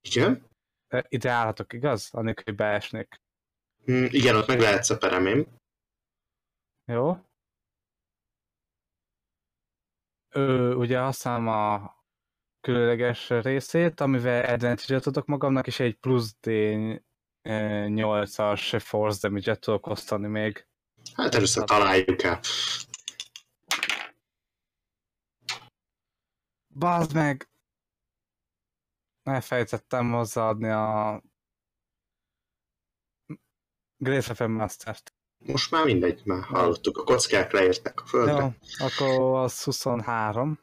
Igen? 0.00 0.46
Ide 1.08 1.30
állhatok, 1.30 1.72
igaz? 1.72 2.08
Annélkül, 2.12 2.44
hogy 2.44 2.54
beesnék. 2.54 3.20
Hm, 3.84 4.04
igen, 4.08 4.36
ott 4.36 4.46
meg 4.46 4.60
lehetsz 4.60 4.90
a 4.90 4.98
peremém. 4.98 5.46
Jó? 6.84 7.16
ő, 10.36 10.74
ugye 10.74 10.98
használom 10.98 11.48
a 11.48 11.94
különleges 12.60 13.28
részét, 13.28 14.00
amivel 14.00 14.44
advantage 14.44 15.00
tudok 15.00 15.26
magamnak, 15.26 15.66
és 15.66 15.80
egy 15.80 15.94
plusz 15.94 16.34
D 16.40 16.50
8-as 17.48 18.82
force 18.84 19.28
damage-et 19.28 19.60
tudok 19.60 19.86
osztani 19.86 20.26
még. 20.26 20.66
Hát 21.14 21.34
először 21.34 21.64
találjuk 21.64 22.22
el. 22.22 22.40
Bazd 26.78 27.14
meg! 27.14 27.48
Elfejtettem 29.22 30.12
hozzáadni 30.12 30.68
a 30.68 31.22
Grace 33.96 34.30
of 34.30 34.48
Mastert. 34.48 35.14
Most 35.38 35.70
már 35.70 35.84
mindegy, 35.84 36.22
már 36.24 36.42
hallottuk, 36.42 36.98
a 36.98 37.04
kockák 37.04 37.52
leértek 37.52 38.00
a 38.00 38.06
földre. 38.06 38.32
Jó, 38.32 38.52
akkor 38.86 39.38
az 39.38 39.62
23. 39.62 40.60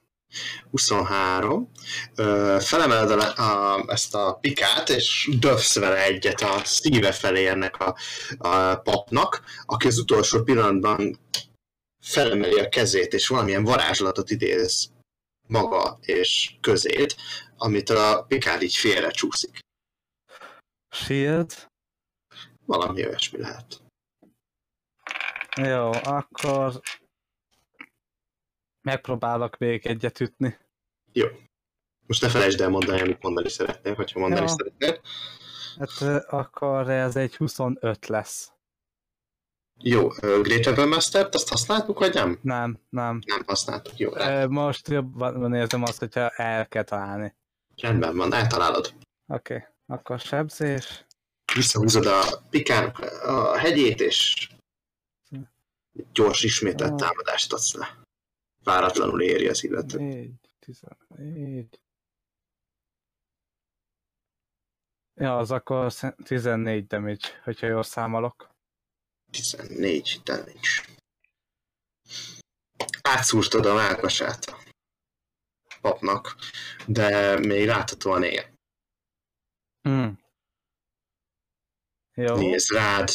23. 0.72 1.72
Ö, 2.16 2.58
felemeled 2.62 3.12
a, 3.12 3.76
a, 3.76 3.84
ezt 3.88 4.16
a 4.16 4.38
pikát, 4.42 4.90
és 4.90 5.30
döfsz 5.40 5.80
vele 5.80 6.04
egyet 6.04 6.42
a 6.42 6.62
szíve 6.64 7.12
felé 7.12 7.48
ennek 7.48 7.80
a, 7.80 7.96
a 8.38 8.76
papnak, 8.76 9.44
aki 9.66 9.88
az 9.88 10.00
utolsó 10.00 10.44
pillanatban 10.44 11.20
felemeli 12.00 12.60
a 12.60 12.70
kezét, 12.70 13.14
és 13.14 13.28
valamilyen 13.28 13.64
varázslatot 13.64 14.30
idéz 14.30 14.94
maga 15.48 15.98
és 16.02 16.56
közét, 16.62 17.16
amit 17.58 17.90
a 17.90 18.26
pikád 18.28 18.62
így 18.62 18.76
félre 18.76 19.12
csúszik. 19.12 19.60
Shield. 20.90 21.68
Valami 22.66 23.06
olyasmi 23.06 23.40
lehet. 23.40 23.82
Jó, 25.56 25.92
akkor 25.92 26.82
megpróbálok 28.82 29.58
még 29.58 29.86
egyet 29.86 30.20
ütni. 30.20 30.58
Jó. 31.12 31.28
Most 32.08 32.22
ne 32.22 32.30
felejtsd 32.30 32.62
el 32.62 32.70
mondani, 32.70 33.02
amit 33.02 33.22
mondani 33.22 33.50
szeretnél, 33.50 33.94
hogyha 33.96 34.20
mondani 34.20 34.42
Jó. 34.42 34.48
szeretnél. 34.48 35.02
Hát 35.78 36.26
akkor 36.28 36.90
ez 36.90 37.16
egy 37.16 37.36
25 37.36 38.08
lesz. 38.08 38.53
Jó, 39.86 40.10
ö, 40.22 40.42
Great 40.42 40.66
Weapon 40.66 40.88
Master-t, 40.88 41.36
azt 41.36 41.50
használtuk, 41.50 42.00
vagy 42.00 42.14
nem? 42.14 42.40
Nem, 42.42 42.80
nem. 42.90 43.22
Nem 43.26 43.44
használtuk, 43.46 43.98
jó. 43.98 44.16
Ö, 44.16 44.48
Most 44.48 44.88
jobban 44.88 45.54
érzem 45.54 45.84
azt, 45.84 46.00
hogyha 46.00 46.30
el 46.30 46.68
kell 46.68 46.84
találni. 46.84 47.36
Rendben 47.82 48.18
van, 48.18 48.34
eltalálod. 48.34 48.94
Oké, 49.28 49.56
okay. 49.56 49.68
akkor 49.86 50.20
sebzés. 50.20 51.06
Visszahúzod 51.54 52.06
a 52.06 52.22
pikának 52.50 53.00
a 53.24 53.58
hegyét, 53.58 54.02
és 54.02 54.50
gyors 56.14 56.44
ismételt 56.44 56.96
támadást 56.96 57.54
adsz 57.54 57.74
le. 57.74 57.98
Váratlanul 58.64 59.22
éri 59.22 59.48
az 59.48 59.64
illető. 59.64 59.98
4, 59.98 60.32
14. 60.60 61.80
Ja, 65.16 65.38
az 65.38 65.52
akkor 65.52 65.92
sze- 65.92 66.16
14 66.24 66.88
damage, 66.88 67.28
hogyha 67.44 67.68
jól 67.68 67.84
számolok. 67.84 68.52
14 69.34 70.22
damage. 70.24 70.86
Átszúrtad 73.02 73.66
a 73.66 73.74
mákasát 73.74 74.46
a 74.46 74.58
papnak, 75.82 76.36
de 76.88 77.40
még 77.40 77.66
láthatóan 77.66 78.24
él. 78.24 78.54
Hmm. 79.82 80.20
Jó. 82.14 82.36
Néz 82.36 82.70
rád, 82.70 83.10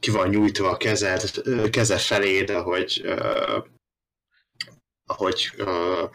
ki 0.00 0.10
van 0.10 0.28
nyújtva 0.28 0.68
a 0.70 0.76
kezed, 0.76 1.30
keze 1.70 1.98
feléd, 1.98 2.50
ahogy, 2.50 3.02
uh, 3.04 3.66
ahogy 5.04 5.50
uh, 5.58 6.10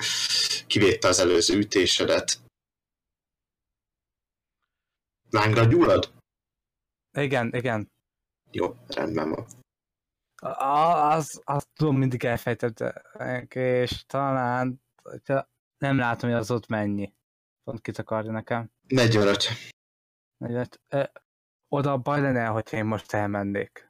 kivédte 0.67 1.07
az 1.07 1.19
előző 1.19 1.57
ütésedet. 1.57 2.39
Lángra 5.29 5.63
gyullad? 5.65 6.13
Igen, 7.17 7.53
igen. 7.53 7.91
Jó, 8.51 8.75
rendben 8.87 9.29
van. 9.29 9.45
A- 10.35 11.09
Az, 11.13 11.41
azt 11.43 11.67
tudom, 11.73 11.97
mindig 11.97 12.23
elfejtettek, 12.25 13.55
és 13.55 14.05
talán, 14.05 14.81
nem 15.77 15.97
látom, 15.97 16.29
hogy 16.29 16.39
az 16.39 16.51
ott 16.51 16.67
mennyi. 16.67 17.13
Pont 17.63 17.81
kit 17.81 17.97
akarja 17.97 18.31
nekem. 18.31 18.71
45. 18.87 19.47
Negyed. 20.37 20.79
Ö, 20.87 21.03
Oda 21.67 21.97
baj 21.97 22.21
lenne, 22.21 22.45
hogyha 22.45 22.77
én 22.77 22.85
most 22.85 23.13
elmennék. 23.13 23.89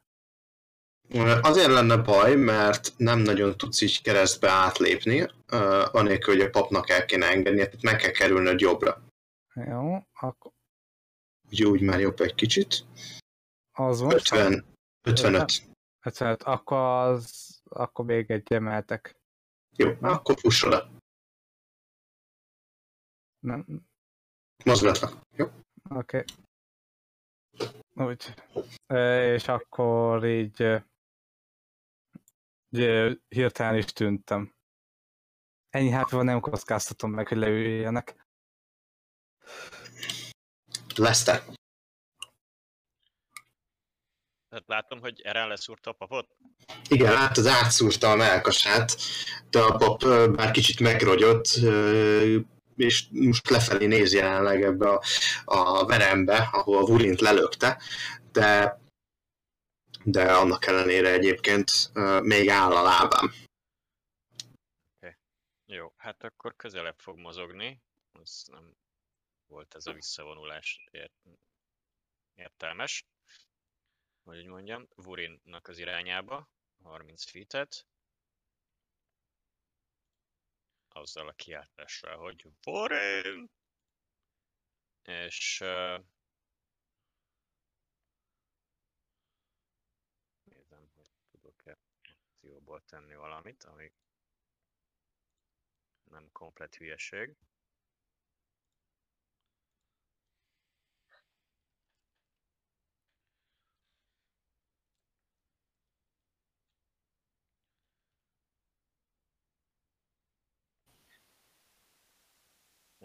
Azért 1.42 1.66
lenne 1.70 1.96
baj, 1.96 2.34
mert 2.34 2.92
nem 2.96 3.18
nagyon 3.18 3.56
tudsz 3.56 3.80
így 3.80 4.02
keresztbe 4.02 4.50
átlépni, 4.50 5.26
anélkül, 5.92 6.34
hogy 6.34 6.42
a 6.44 6.50
papnak 6.50 6.88
el 6.88 7.04
kéne 7.04 7.26
engedni, 7.26 7.58
tehát 7.58 7.82
meg 7.82 7.96
kell 7.96 8.10
kerülnöd 8.10 8.60
jobbra. 8.60 9.02
Jó, 9.54 9.94
akkor 10.20 10.52
Ugye 11.50 11.66
úgy 11.66 11.80
már 11.80 12.00
jobb 12.00 12.20
egy 12.20 12.34
kicsit. 12.34 12.84
Az 13.72 14.00
most 14.00 14.32
50, 14.32 14.64
55. 15.02 15.62
55, 16.04 16.42
akkor 16.42 16.78
az, 16.78 17.60
akkor 17.68 18.04
még 18.04 18.30
egy 18.30 18.52
emeltek. 18.52 19.16
Jó, 19.76 19.96
akkor 20.00 20.38
fuss 20.38 20.62
oda. 20.62 20.90
Nem, 23.38 23.86
Mozgatva. 24.64 25.20
Jó? 25.36 25.46
oké. 25.88 26.24
Úgy. 27.94 28.34
Ö, 28.86 29.32
És 29.34 29.48
akkor 29.48 30.24
így, 30.24 30.82
így 32.68 33.20
hirtelen 33.28 33.76
is 33.76 33.84
tűntem. 33.84 34.54
Ennyi 35.68 35.90
hát 35.90 36.10
van, 36.10 36.24
nem 36.24 36.40
kockáztatom 36.40 37.10
meg, 37.10 37.28
hogy 37.28 37.38
leüljenek. 37.38 38.26
Leszter. 40.96 41.42
Tehát 44.52 44.68
látom, 44.68 45.00
hogy 45.00 45.20
Eren 45.20 45.48
leszúrta 45.48 45.90
a 45.90 45.92
papot. 45.92 46.36
Igen, 46.88 47.12
látod, 47.12 47.46
átszúrta 47.46 48.10
a 48.10 48.16
melkasát, 48.16 48.96
de 49.50 49.60
a 49.60 49.76
pap 49.76 50.02
ö, 50.02 50.30
bár 50.30 50.50
kicsit 50.50 50.80
megrogyott, 50.80 51.46
és 52.76 53.06
most 53.10 53.48
lefelé 53.48 53.86
néz 53.86 54.12
jelenleg 54.12 54.62
ebbe 54.62 54.88
a, 54.88 55.02
a 55.44 55.86
verembe, 55.86 56.48
ahol 56.52 56.76
a 56.78 56.86
Vurint 56.86 57.20
lelökte, 57.20 57.82
de, 58.32 58.80
de 60.04 60.32
annak 60.32 60.66
ellenére 60.66 61.12
egyébként 61.12 61.70
még 62.22 62.48
áll 62.48 62.76
a 62.76 62.82
lábám. 62.82 63.32
Jó, 65.66 65.92
hát 65.96 66.24
akkor 66.24 66.56
közelebb 66.56 66.98
fog 66.98 67.18
mozogni. 67.18 67.82
Ez 68.22 68.42
nem 68.46 68.76
volt 69.46 69.74
ez 69.74 69.86
a 69.86 69.92
visszavonulás 69.92 70.88
ért, 70.90 71.22
értelmes. 72.34 73.04
Hogy 74.22 74.38
úgy 74.38 74.46
mondjam, 74.46 74.88
Vurinnak 74.94 75.68
az 75.68 75.78
irányába, 75.78 76.48
30 76.82 77.24
feet-et. 77.24 77.86
Azzal 80.88 81.28
a 81.28 81.32
kiáltással, 81.32 82.16
hogy 82.16 82.46
Vurin! 82.62 83.50
És... 85.02 85.60
Uh, 85.60 86.04
nézem, 90.44 90.90
hogy 90.94 91.10
tudok-e 91.30 91.78
akcióból 91.98 92.80
tenni 92.80 93.14
valamit, 93.14 93.64
ami 93.64 93.92
nem 96.04 96.32
komplet 96.32 96.74
hülyeség. 96.74 97.36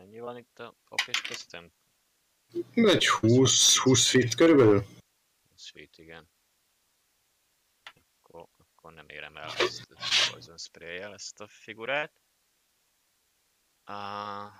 Mennyi 0.07 0.19
van 0.19 0.37
itt 0.37 0.59
a 0.59 0.75
pap 0.89 0.99
és 1.07 1.21
köztem? 1.21 1.71
Egy 2.73 3.07
20, 3.07 3.77
20 3.77 4.09
feet 4.09 4.35
körülbelül. 4.35 4.85
Sweet, 5.55 5.97
igen. 5.97 6.29
Akkor, 8.21 8.47
akkor 8.57 8.93
nem 8.93 9.09
érem 9.09 9.37
el 9.37 9.49
ezt 9.57 9.91
a 9.91 10.29
Poison 10.31 10.57
spray 10.57 10.97
ezt 10.97 11.39
a 11.39 11.47
figurát. 11.47 12.21
Uh, 13.87 14.53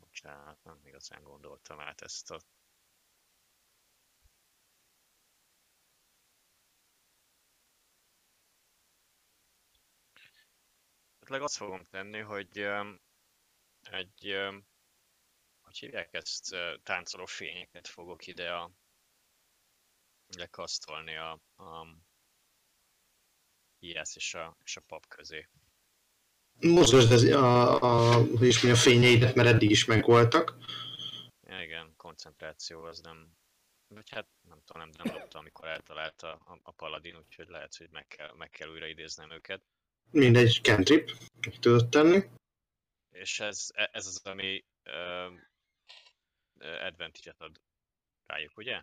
bocsánat, 0.00 0.64
nem 0.64 0.80
igazán 0.84 1.22
gondoltam 1.22 1.80
át 1.80 2.00
ezt 2.00 2.30
a 2.30 2.40
Esetleg 11.26 11.48
azt 11.48 11.56
fogom 11.56 11.84
tenni, 11.84 12.18
hogy 12.18 12.58
egy, 13.90 14.36
hogy 15.60 15.78
hívják 15.78 16.14
ezt, 16.14 16.56
táncoló 16.82 17.24
fényeket 17.24 17.88
fogok 17.88 18.26
ide 18.26 18.52
a 18.52 18.70
lekasztolni 20.36 21.16
a, 21.16 21.30
a 21.56 21.86
IS 23.78 24.16
és 24.16 24.34
a, 24.34 24.56
és 24.64 24.76
a 24.76 24.80
pap 24.80 25.06
közé. 25.06 25.48
Mozgasd 26.60 27.12
az, 27.12 27.24
a, 27.24 27.82
a, 27.82 28.14
hogy 28.14 28.46
is 28.46 28.62
mondjam, 28.62 28.72
a 28.72 28.90
fényeidet, 28.90 29.34
mert 29.34 29.48
eddig 29.48 29.70
is 29.70 29.84
megvoltak. 29.84 30.56
Ja, 31.40 31.62
igen, 31.62 31.94
koncentráció 31.96 32.82
az 32.82 33.00
nem... 33.00 33.36
Vagy 33.86 34.10
hát 34.10 34.28
nem 34.48 34.62
tudom, 34.64 34.82
nem, 34.82 34.90
nem 35.04 35.14
dobta, 35.14 35.38
amikor 35.38 35.68
eltalálta 35.68 36.32
a, 36.32 36.58
a 36.62 36.70
paladin, 36.70 37.16
úgyhogy 37.16 37.48
lehet, 37.48 37.76
hogy 37.76 37.90
meg 37.90 38.06
kell, 38.06 38.34
meg 38.36 38.50
kell 38.50 38.68
újra 38.68 38.86
idéznem 38.86 39.30
őket. 39.30 39.62
Mindegy, 40.10 40.60
cantrip, 40.62 41.10
meg 41.40 41.58
tudod 41.58 41.88
tenni. 41.88 42.22
És 43.10 43.40
ez, 43.40 43.66
e- 43.74 43.90
ez 43.92 44.06
az, 44.06 44.20
ami 44.24 44.64
uh, 44.84 45.32
advantage-et 46.60 47.40
ad 47.40 47.60
rájuk, 48.26 48.56
ugye? 48.56 48.82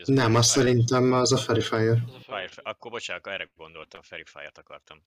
Az 0.00 0.08
a 0.08 0.12
Nem, 0.12 0.34
azt 0.34 0.50
szerintem 0.50 1.12
az 1.12 1.32
a 1.32 1.36
Fairy 1.36 1.60
Fire. 1.60 1.90
Ez 2.06 2.14
a 2.14 2.20
Fire, 2.20 2.48
fel... 2.48 2.64
akkor 2.64 2.90
bocsánat, 2.90 3.26
erre 3.26 3.50
gondoltam, 3.56 4.02
Fairy 4.02 4.24
Fire-t 4.24 4.58
akartam. 4.58 5.06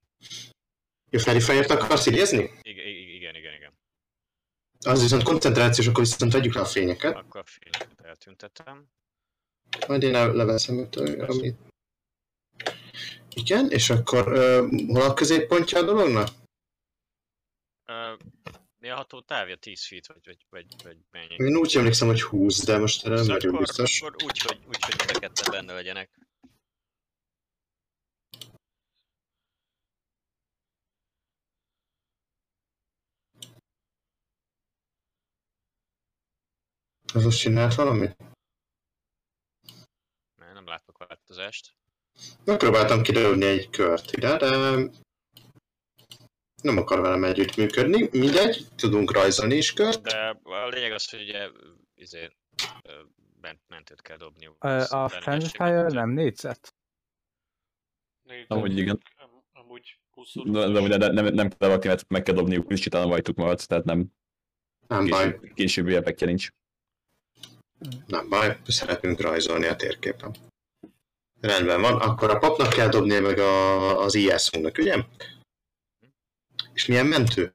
Jó, 1.10 1.20
Fairy 1.20 1.42
Fire-t 1.42 1.70
akarsz 1.70 2.06
idézni? 2.06 2.52
Igen, 2.62 2.88
igen, 2.88 3.36
igen, 3.36 3.54
igen. 3.54 3.74
Az 4.80 5.02
viszont 5.02 5.24
koncentrációs, 5.24 5.88
akkor 5.88 6.04
viszont 6.04 6.34
vegyük 6.34 6.54
le 6.54 6.62
a 6.62 6.66
fényeket. 6.66 7.16
Akkor 7.16 7.42
a 7.42 7.44
fényeket 7.46 8.02
eltüntetem. 8.02 8.88
Majd 9.88 10.04
én 10.04 10.12
le- 10.12 10.34
leveszem 10.34 10.78
itt, 10.80 10.96
amit... 10.96 11.56
Igen, 13.34 13.70
és 13.72 13.90
akkor 13.90 14.28
uh, 14.28 14.88
hol 14.88 15.02
a 15.02 15.14
középpontja 15.14 15.80
a 15.80 15.84
dolognak? 15.84 16.28
Uh, 17.88 18.20
mi 18.78 18.90
a 18.90 18.96
ható 18.96 19.22
távja? 19.22 19.56
10 19.56 19.86
feet, 19.88 20.08
vagy, 20.08 20.26
vagy, 20.26 20.46
vagy, 20.50 20.66
vagy 20.84 20.98
mennyi? 21.12 21.36
Én 21.36 21.56
úgy 21.56 21.76
emlékszem, 21.76 22.08
hogy 22.08 22.22
20, 22.22 22.66
de 22.66 22.78
most 22.78 23.06
erre 23.06 23.16
nem 23.16 23.24
Szóval 23.24 23.40
vagyok 23.40 23.58
biztos. 23.58 24.02
akkor 24.02 24.16
úgy, 24.24 24.40
hogy, 24.40 24.60
úgy, 24.68 24.84
hogy 24.84 24.96
mind 24.98 25.16
a 25.16 25.20
ketten 25.20 25.52
benne 25.52 25.74
legyenek. 25.74 26.10
Az 37.14 37.24
most 37.24 37.40
csinált 37.40 37.76
valamit? 37.76 38.16
Mert 40.36 40.54
nem 40.54 40.66
látok 40.68 40.98
változást. 40.98 41.79
Megpróbáltam 42.46 43.02
kidobni 43.02 43.46
egy 43.46 43.70
kört 43.70 44.12
ide, 44.12 44.38
de 44.38 44.50
nem 46.62 46.78
akar 46.78 47.00
velem 47.02 47.24
együtt 47.24 47.56
működni. 47.56 48.10
Mindegy, 48.12 48.68
tudunk 48.76 49.12
rajzolni 49.12 49.56
is 49.56 49.74
kört. 49.74 50.02
De 50.02 50.40
a 50.44 50.68
lényeg 50.68 50.92
az, 50.92 51.10
hogy 51.10 51.22
ugye 51.22 51.50
izé, 51.96 52.30
bent, 53.42 53.60
mentőt 53.68 54.02
kell 54.02 54.18
Ez 54.60 54.92
A 54.92 54.96
ellenesség 54.96 55.22
Friendly 55.22 55.48
Fire 55.48 55.82
mentő. 55.82 55.96
nem 55.96 56.10
négyzet? 56.10 56.74
Négy, 58.22 58.46
Amúgy 58.48 58.78
igen. 58.78 59.02
am- 59.18 59.38
Amúgy 59.54 60.00
20 60.12 60.32
De, 60.44 60.68
de, 60.68 60.88
de, 60.88 60.98
de 60.98 61.12
nem, 61.12 61.26
nem 61.34 61.50
kell 61.50 61.70
valakinek 61.70 62.08
meg 62.08 62.24
kell 62.24 62.36
dobniuk, 62.36 62.72
és 62.72 62.86
utána 62.86 63.08
vajtuk 63.08 63.36
magad, 63.36 63.60
tehát 63.68 63.84
nem 63.84 64.12
Nem 64.88 65.08
baj, 65.08 65.24
később, 65.40 65.54
későbbi 65.54 65.96
effektje 65.96 66.28
nincs. 66.28 66.50
nem 68.08 68.30
baj, 68.30 68.58
szeretünk 68.68 69.22
rajzolni 69.22 69.66
a 69.66 69.76
térképen. 69.76 70.36
Rendben 71.42 71.82
van, 71.82 72.02
akkor 72.02 72.30
a 72.30 72.38
papnak 72.38 72.70
kell 72.70 72.90
dobnia 72.90 73.22
meg 73.22 73.38
a, 73.38 74.00
az 74.00 74.16
ISO-nak, 74.16 74.78
ugye? 74.78 75.06
És 76.74 76.86
milyen 76.86 77.06
mentő? 77.06 77.52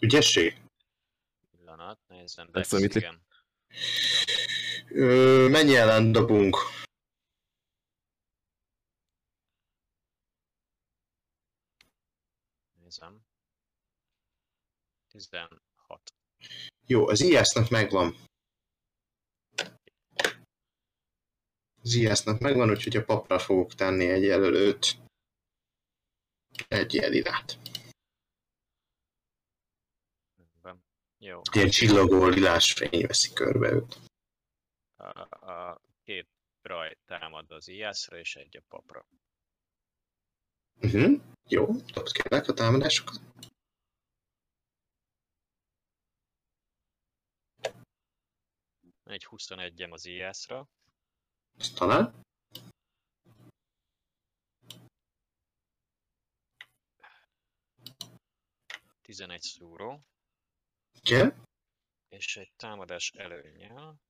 Ügyesség? 0.00 0.60
Pillanat, 1.50 1.98
nézzem, 2.06 2.50
számítli? 2.52 3.00
igen. 3.00 3.22
Ö, 4.88 5.48
mennyi 5.50 5.76
ellen 5.76 6.12
dobunk? 6.12 6.56
Nézem. 12.80 13.20
16. 15.08 15.60
Jó, 16.86 17.08
az 17.08 17.20
IS-nak 17.20 17.70
megvan. 17.70 18.16
Az 21.82 22.24
megvan, 22.38 22.70
úgyhogy 22.70 22.96
a 22.96 23.04
papra 23.04 23.38
fogok 23.38 23.74
tenni 23.74 24.08
egy 24.08 24.22
jelölőt. 24.22 24.96
Egy. 26.68 26.94
Rendben. 30.62 30.84
Jó. 31.18 31.40
Ilyen 31.52 31.70
csillogó 31.70 32.26
lilás 32.26 32.72
fény 32.72 33.06
veszi 33.06 33.32
körbe 33.32 33.70
őt. 33.70 33.98
A, 34.96 35.20
a 35.50 35.80
két 36.04 36.28
raj 36.62 36.96
támad 37.04 37.50
az 37.50 37.68
IS-ra 37.68 38.18
és 38.18 38.36
egy 38.36 38.56
a 38.56 38.62
papra. 38.68 39.06
Uh-huh. 40.80 41.20
Jó, 41.48 41.66
dobd 41.66 42.12
kérlek 42.12 42.48
a 42.48 42.52
támadásokat. 42.52 43.20
Egy 49.04 49.26
21-em 49.30 49.90
az 49.90 50.06
IS-ra. 50.06 50.68
Talán. 51.74 52.20
Tizenegy 59.02 59.42
szúró, 59.42 60.04
Igen. 61.00 61.44
és 62.08 62.36
egy 62.36 62.52
támadás 62.56 63.10
előnyel. 63.10 64.00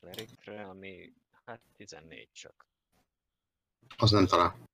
Klerikre, 0.00 0.64
ami 0.64 1.12
hát 1.44 1.60
14 1.72 2.28
csak. 2.32 2.66
Az 3.96 4.10
nem 4.10 4.26
talán. 4.26 4.66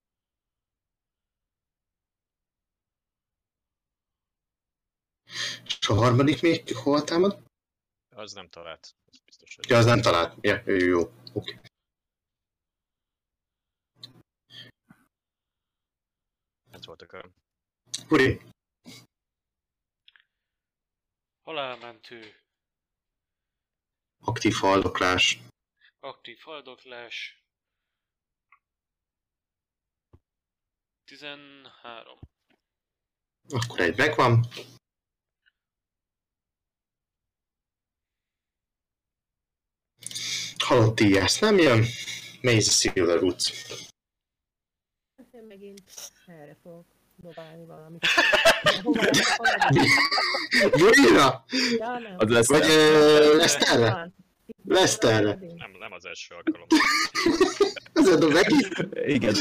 És 5.65 5.89
a 5.89 5.95
harmadik 5.95 6.43
még 6.43 6.77
hol 6.77 7.05
támad? 7.05 7.43
Az 8.15 8.33
nem 8.33 8.49
talált, 8.49 8.95
az 9.07 9.19
biztos, 9.25 9.55
hogy 9.57 9.69
Ja, 9.69 9.77
az 9.79 9.85
nem 9.85 10.01
talált. 10.01 10.39
Ja, 10.41 10.63
jó, 10.67 10.77
jó. 10.77 11.13
Oké. 11.33 11.61
ez 16.71 16.87
volt 16.87 17.03
a 17.03 17.07
köröm. 17.07 17.35
Uri, 18.09 18.41
Halálmentő, 21.43 22.35
aktív 24.25 24.55
haldoklás. 24.55 25.39
aktív 26.01 26.39
haldoklás. 26.41 27.43
13. 31.05 32.19
Akkor 33.49 33.81
egy 33.81 33.97
megvan. 33.97 34.47
Halott 40.65 41.01
IS 41.01 41.39
nem 41.39 41.59
jön. 41.59 41.85
Maze 42.43 42.71
Silverwoods. 42.71 43.53
Hát 45.17 45.27
Én 45.33 45.45
megint 45.49 45.83
erre 46.27 46.57
fogok 46.63 46.87
dobálni 47.17 47.65
valamit. 47.67 48.07
Ja, 51.15 51.45
nem. 51.99 52.15
Az 52.17 52.29
lesz, 52.29 52.49
Vagy 52.49 52.65
ö, 52.69 53.37
Leszterre? 53.37 53.89
Talán. 53.89 54.15
Leszterre? 54.65 55.35
Nem, 55.57 55.71
nem 55.79 55.93
az 55.93 56.05
első 56.05 56.35
alkalom. 56.35 56.67
Ezzel 57.93 58.19
dob 58.19 58.33
neki? 58.33 58.55
igen, 59.13 59.35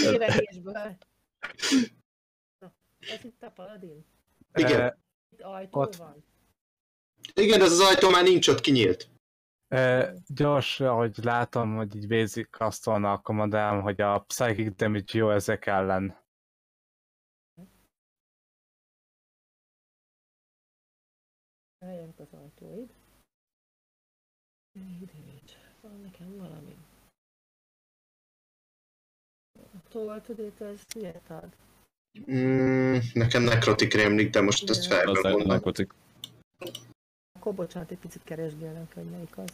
Ez 2.99 3.23
itt 3.23 3.43
a 3.43 3.49
paladin? 3.49 4.05
Igen. 4.53 4.97
Itt 5.31 5.41
ajtó 5.41 5.79
Ott. 5.81 5.95
van? 5.95 6.23
Igen, 7.33 7.61
ez 7.61 7.71
az 7.71 7.79
ajtó 7.79 8.09
már 8.09 8.23
nincs 8.23 8.47
ott, 8.47 8.61
kinyílt. 8.61 9.07
Ö, 9.73 10.11
gyors, 10.27 10.79
ahogy 10.79 11.17
látom, 11.23 11.75
hogy 11.75 11.95
így 11.95 12.07
basic 12.07 12.49
castolna, 12.49 13.11
akkor 13.11 13.35
mondanám, 13.35 13.81
hogy 13.81 14.01
a 14.01 14.19
Psychic 14.19 14.75
Damage 14.75 15.17
jó 15.17 15.29
ezek 15.29 15.65
ellen. 15.65 16.17
Eljönk 21.77 22.19
az 22.19 22.33
ajtóid. 22.33 22.89
Idét. 25.01 25.57
Van 25.81 25.99
nekem 26.01 26.37
valami. 26.37 26.75
A 29.59 29.87
toltudét, 29.89 30.61
ez 30.61 30.81
miért 30.95 31.29
ad? 31.29 31.55
Mm, 32.31 32.97
nekem 33.13 33.43
nekrotik 33.43 33.93
rémlik, 33.93 34.29
de 34.29 34.41
most 34.41 34.69
ezt 34.69 34.85
Igen. 34.85 35.07
az 35.07 35.19
felben 35.19 35.47
mondom. 35.47 35.87
Akkor 37.43 37.55
bocsánat, 37.55 37.91
egy 37.91 37.97
picit 37.97 38.23
keresgélnek, 38.23 38.93
hogy 38.93 39.03
melyik 39.03 39.37
az. 39.37 39.49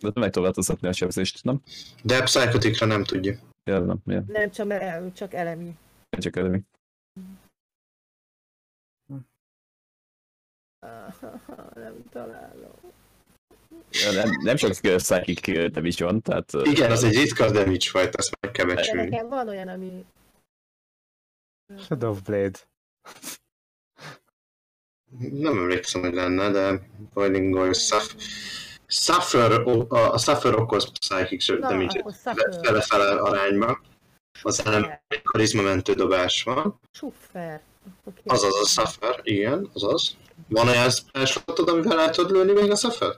De 0.00 0.10
meg 0.14 0.30
tudod 0.30 0.42
változtatni 0.42 0.88
a 0.88 0.92
sebzést, 0.92 1.44
nem? 1.44 1.62
De 2.02 2.22
pszichotikra 2.22 2.86
nem 2.86 3.04
tudja. 3.04 3.38
Ja, 3.70 3.78
nem, 3.78 4.00
ja. 4.06 4.24
Nem 4.26 4.50
csak, 4.50 4.70
el, 4.70 5.12
csak 5.12 5.34
elemi. 5.34 5.76
Csak 6.18 6.36
elemi. 6.36 6.62
Nem 11.74 12.08
találom. 12.10 12.76
nem, 14.12 14.30
nem 14.42 14.56
sok 14.56 14.70
Psychic 14.70 15.40
Division, 15.72 16.22
tehát... 16.22 16.52
Igen, 16.52 16.90
az 16.90 17.04
egy 17.04 17.16
ritka 17.16 17.50
damage 17.50 17.88
fajta, 17.90 18.18
azt 18.18 18.40
meg 18.40 18.52
kell 18.52 18.66
becsülni. 18.66 19.08
nekem 19.08 19.28
van 19.28 19.48
olyan, 19.48 19.68
ami... 19.68 20.04
Shadow 21.78 22.14
Blade. 22.14 22.58
Nem 25.18 25.58
emlékszem, 25.58 26.00
hogy 26.00 26.14
lenne, 26.14 26.50
de 26.50 26.80
Boiling 27.14 27.54
Oil 27.54 27.72
Suff... 27.72 28.14
Suffer, 28.86 29.52
a 29.88 30.18
Suffer 30.18 30.54
okoz 30.54 30.90
Psychic 30.98 31.60
damage 31.60 32.04
fele-fele 32.62 33.20
arányban. 33.20 33.80
Az 34.42 34.66
ellen 34.66 35.00
egy 35.08 35.22
karizma 35.22 35.62
mentő 35.62 35.92
dobás 35.92 36.42
van. 36.42 36.80
Suffer. 36.90 37.60
Oké. 38.04 38.20
Azaz 38.24 38.54
a 38.62 38.66
Suffer, 38.66 39.20
igen, 39.22 39.70
azaz. 39.72 40.16
Van 40.48 40.68
olyan 40.68 40.90
spellslotod, 40.90 41.68
amivel 41.68 42.00
el 42.00 42.10
tudod 42.10 42.30
lőni 42.30 42.60
még 42.60 42.70
a 42.70 42.76
Suffer? 42.76 43.16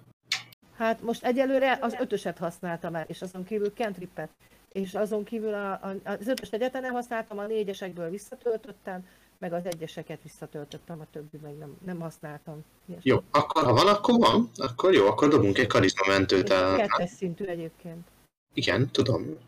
Hát 0.76 1.03
most 1.03 1.24
egyelőre 1.24 1.78
az 1.80 1.97
ötöset 2.01 2.38
használtam 2.38 2.94
el, 2.94 3.05
és 3.09 3.22
azon 3.22 3.44
kívül 3.44 3.72
cantripet. 3.74 4.30
És 4.72 4.94
azon 4.94 5.24
kívül 5.24 5.55
a, 5.55 5.72
a, 5.72 5.94
az 6.05 6.28
ötöst 6.28 6.55
egyetlen 6.55 6.82
nem 6.82 6.92
használtam, 6.92 7.38
a 7.38 7.47
négyesekből 7.47 8.11
visszatöltöttem, 8.11 9.07
meg 9.39 9.53
az 9.53 9.64
egyeseket 9.64 10.22
visszatöltöttem, 10.22 11.01
a 11.01 11.07
többi 11.12 11.39
meg 11.43 11.57
nem, 11.59 11.76
nem 11.84 12.01
használtam. 12.01 12.64
Ilyesmi. 12.89 13.11
Jó, 13.11 13.22
akkor 13.30 13.64
ha 13.64 13.72
van, 13.72 13.87
akkor 13.87 14.18
van. 14.18 14.51
Akkor 14.57 14.95
jó, 14.95 15.07
akkor 15.07 15.28
dobunk 15.28 15.59
egy 15.59 15.66
karizma 15.66 16.07
mentőt 16.07 16.49
És 16.49 16.55
el. 16.55 16.76
Kettes 16.76 17.11
szintű 17.11 17.45
egyébként. 17.45 18.07
Igen, 18.55 18.91
tudom. 18.91 19.39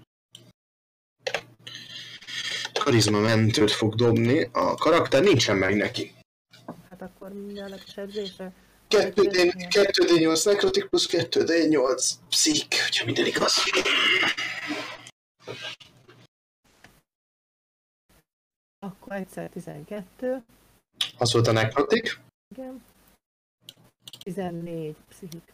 Karizma 2.72 3.20
mentőt 3.20 3.70
fog 3.70 3.94
dobni. 3.94 4.48
A 4.52 4.74
karakter 4.74 5.22
nincsen 5.22 5.56
meg 5.56 5.76
neki. 5.76 6.14
Hát 6.90 7.02
akkor 7.02 7.32
sebzésre. 7.86 8.52
2D, 8.90 9.54
2D8 9.70 10.44
nekrotik 10.44 10.84
plusz 10.84 11.08
2D8 11.10 12.10
pszik, 12.28 12.82
hogyha 12.82 13.04
minden 13.04 13.26
igaz. 13.26 13.54
Akkor 18.78 19.12
egyszer 19.12 19.50
12, 19.50 20.44
Az 21.18 21.32
volt 21.32 21.46
a 21.46 21.52
nekrotik. 21.52 22.20
igen. 22.54 22.84
14 24.22 24.96
pszichik. 25.08 25.52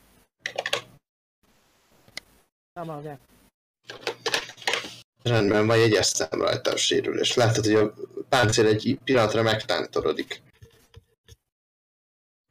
A 2.73 2.85
maga. 2.85 3.19
Rendben 5.23 5.67
van, 5.67 5.79
jegyeztem 5.79 6.41
rajta 6.41 6.71
a 6.71 6.77
sérülés. 6.77 7.35
Látod, 7.35 7.65
hogy 7.65 7.75
a 7.75 7.95
páncél 8.29 8.67
egy 8.67 8.99
pillanatra 9.05 9.43
megtántorodik. 9.43 10.43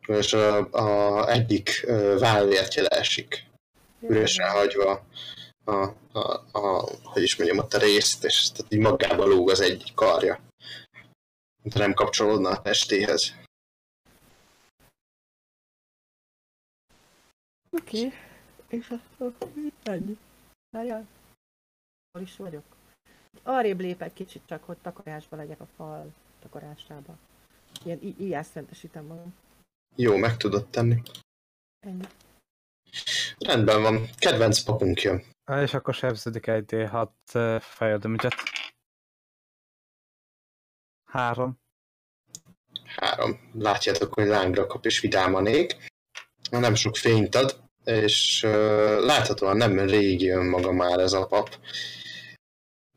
És 0.07 0.33
a, 0.33 0.69
a 0.71 1.29
egyik 1.29 1.83
ö, 1.85 2.17
vállvértje 2.19 2.81
leesik. 2.81 3.45
Üresen 4.01 4.49
hagyva 4.49 5.05
a, 5.63 5.71
a, 6.11 6.43
a, 6.51 6.89
hogy 7.03 7.23
is 7.23 7.35
mondjam, 7.35 7.57
ott 7.57 7.73
a 7.73 7.77
részt, 7.77 8.23
és 8.23 8.51
tehát 8.51 8.73
így 8.73 8.79
magába 8.79 9.25
lóg 9.25 9.49
az 9.49 9.59
egy 9.61 9.91
karja. 9.95 10.39
De 11.63 11.79
nem 11.79 11.93
kapcsolódna 11.93 12.49
a 12.49 12.61
testéhez. 12.61 13.33
Oké. 17.69 18.05
Okay. 18.05 18.13
És 18.67 18.89
akkor 19.17 19.33
ennyi. 19.83 20.17
Várjál. 20.69 21.07
Hol 22.11 22.21
is 22.21 22.35
vagyok? 22.35 22.63
Arrébb 23.43 23.79
lépek 23.79 24.13
kicsit 24.13 24.41
csak, 24.45 24.63
hogy 24.63 24.77
takarásba 24.77 25.35
legyek 25.35 25.59
a 25.59 25.67
fal 25.75 26.13
takarásába. 26.39 27.17
Ilyen 27.83 27.99
i- 28.01 28.15
ijászmentesítem 28.17 29.05
magam. 29.05 29.35
Jó, 29.95 30.17
meg 30.17 30.37
tudod 30.37 30.67
tenni. 30.67 31.01
Ennyi. 31.79 32.05
Rendben 33.37 33.81
van. 33.81 34.09
Kedvenc 34.17 34.59
papunk 34.59 35.01
jön. 35.01 35.23
És 35.61 35.73
akkor 35.73 35.93
sebződik 35.93 36.47
egy 36.47 36.65
D6 36.67 37.09
uh, 37.33 37.59
fejöldömügyet. 37.59 38.33
Három. 41.13 41.59
Három. 42.85 43.51
Látjátok, 43.53 44.13
hogy 44.13 44.25
lángra 44.25 44.67
kap 44.67 44.85
és 44.85 44.99
vidáman 44.99 45.45
ég. 45.47 45.75
Nem 46.49 46.75
sok 46.75 46.95
fényt 46.95 47.35
ad, 47.35 47.63
és 47.83 48.43
uh, 48.43 48.51
láthatóan 49.05 49.57
nem 49.57 49.79
régi 49.79 50.29
önmaga 50.29 50.71
már 50.71 50.99
ez 50.99 51.13
a 51.13 51.25
pap. 51.25 51.59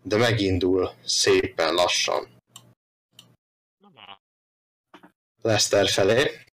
De 0.02 0.16
megindul 0.16 0.94
szépen 1.04 1.74
lassan 1.74 2.40
Lester 5.42 5.88
felé. 5.88 6.44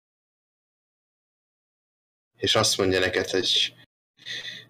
És 2.36 2.54
azt 2.54 2.78
mondja 2.78 2.98
neked, 2.98 3.30
hogy 3.30 3.74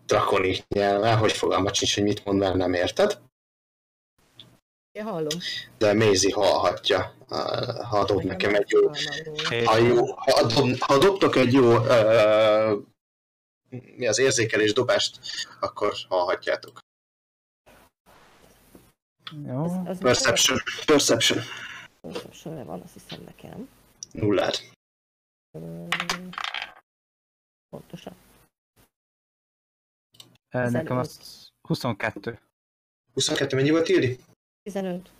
drakoni 0.07 0.65
nyelven, 0.69 1.19
hogy 1.19 1.33
fogalmat 1.33 1.75
sincs, 1.75 1.95
hogy 1.95 2.03
mit 2.03 2.25
mond, 2.25 2.39
mert 2.39 2.55
nem 2.55 2.73
érted. 2.73 3.23
Én 4.95 5.05
hallom. 5.05 5.39
De 5.79 5.93
Mézi 5.93 6.31
hallhatja, 6.31 7.15
ha 7.89 8.05
dob 8.05 8.23
nekem 8.23 8.55
egy 8.55 8.71
jó 8.71 8.89
Ha, 9.65 9.77
jó, 9.77 10.15
ha, 10.15 10.47
dob, 10.47 10.79
ha 10.79 10.99
dobtok 10.99 11.37
egy 11.37 11.53
jó 11.53 11.77
uh, 11.79 12.83
mi 13.71 14.07
az 14.07 14.19
érzékelés 14.19 14.73
dobást, 14.73 15.19
akkor 15.61 15.95
hallhatjátok. 16.09 16.79
Jó. 19.47 19.65
Az, 19.65 19.73
az 19.85 19.99
Perception. 19.99 20.59
Perception. 20.87 21.43
Perception 22.01 22.65
van, 22.65 22.81
azt 22.81 22.93
hiszem 22.93 23.23
nekem. 23.25 23.69
Nullát. 24.13 24.71
Ö, 25.51 25.87
Pontosan. 27.69 28.15
Nekem 30.51 30.73
15. 30.73 31.07
az 31.07 31.49
22. 31.69 32.41
22 33.13 33.57
mennyi 33.57 33.71
volt 33.71 33.89
írni? 33.89 34.19
15. 34.65 35.11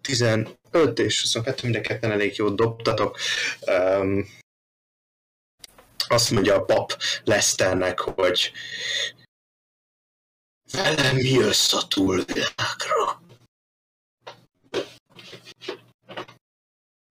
15 0.00 0.98
és 0.98 1.20
22 1.20 1.62
mind 1.62 1.74
a 1.76 1.80
ketten 1.80 2.10
elég 2.10 2.36
jót 2.36 2.56
dobtatok. 2.56 3.18
Um, 3.66 4.26
azt 6.08 6.30
mondja 6.30 6.54
a 6.54 6.64
pap 6.64 7.02
Lesternek, 7.24 7.98
hogy 7.98 8.52
velem 10.72 11.18
jössz 11.18 11.72
a 11.72 11.88
túlvilágra. 11.88 13.22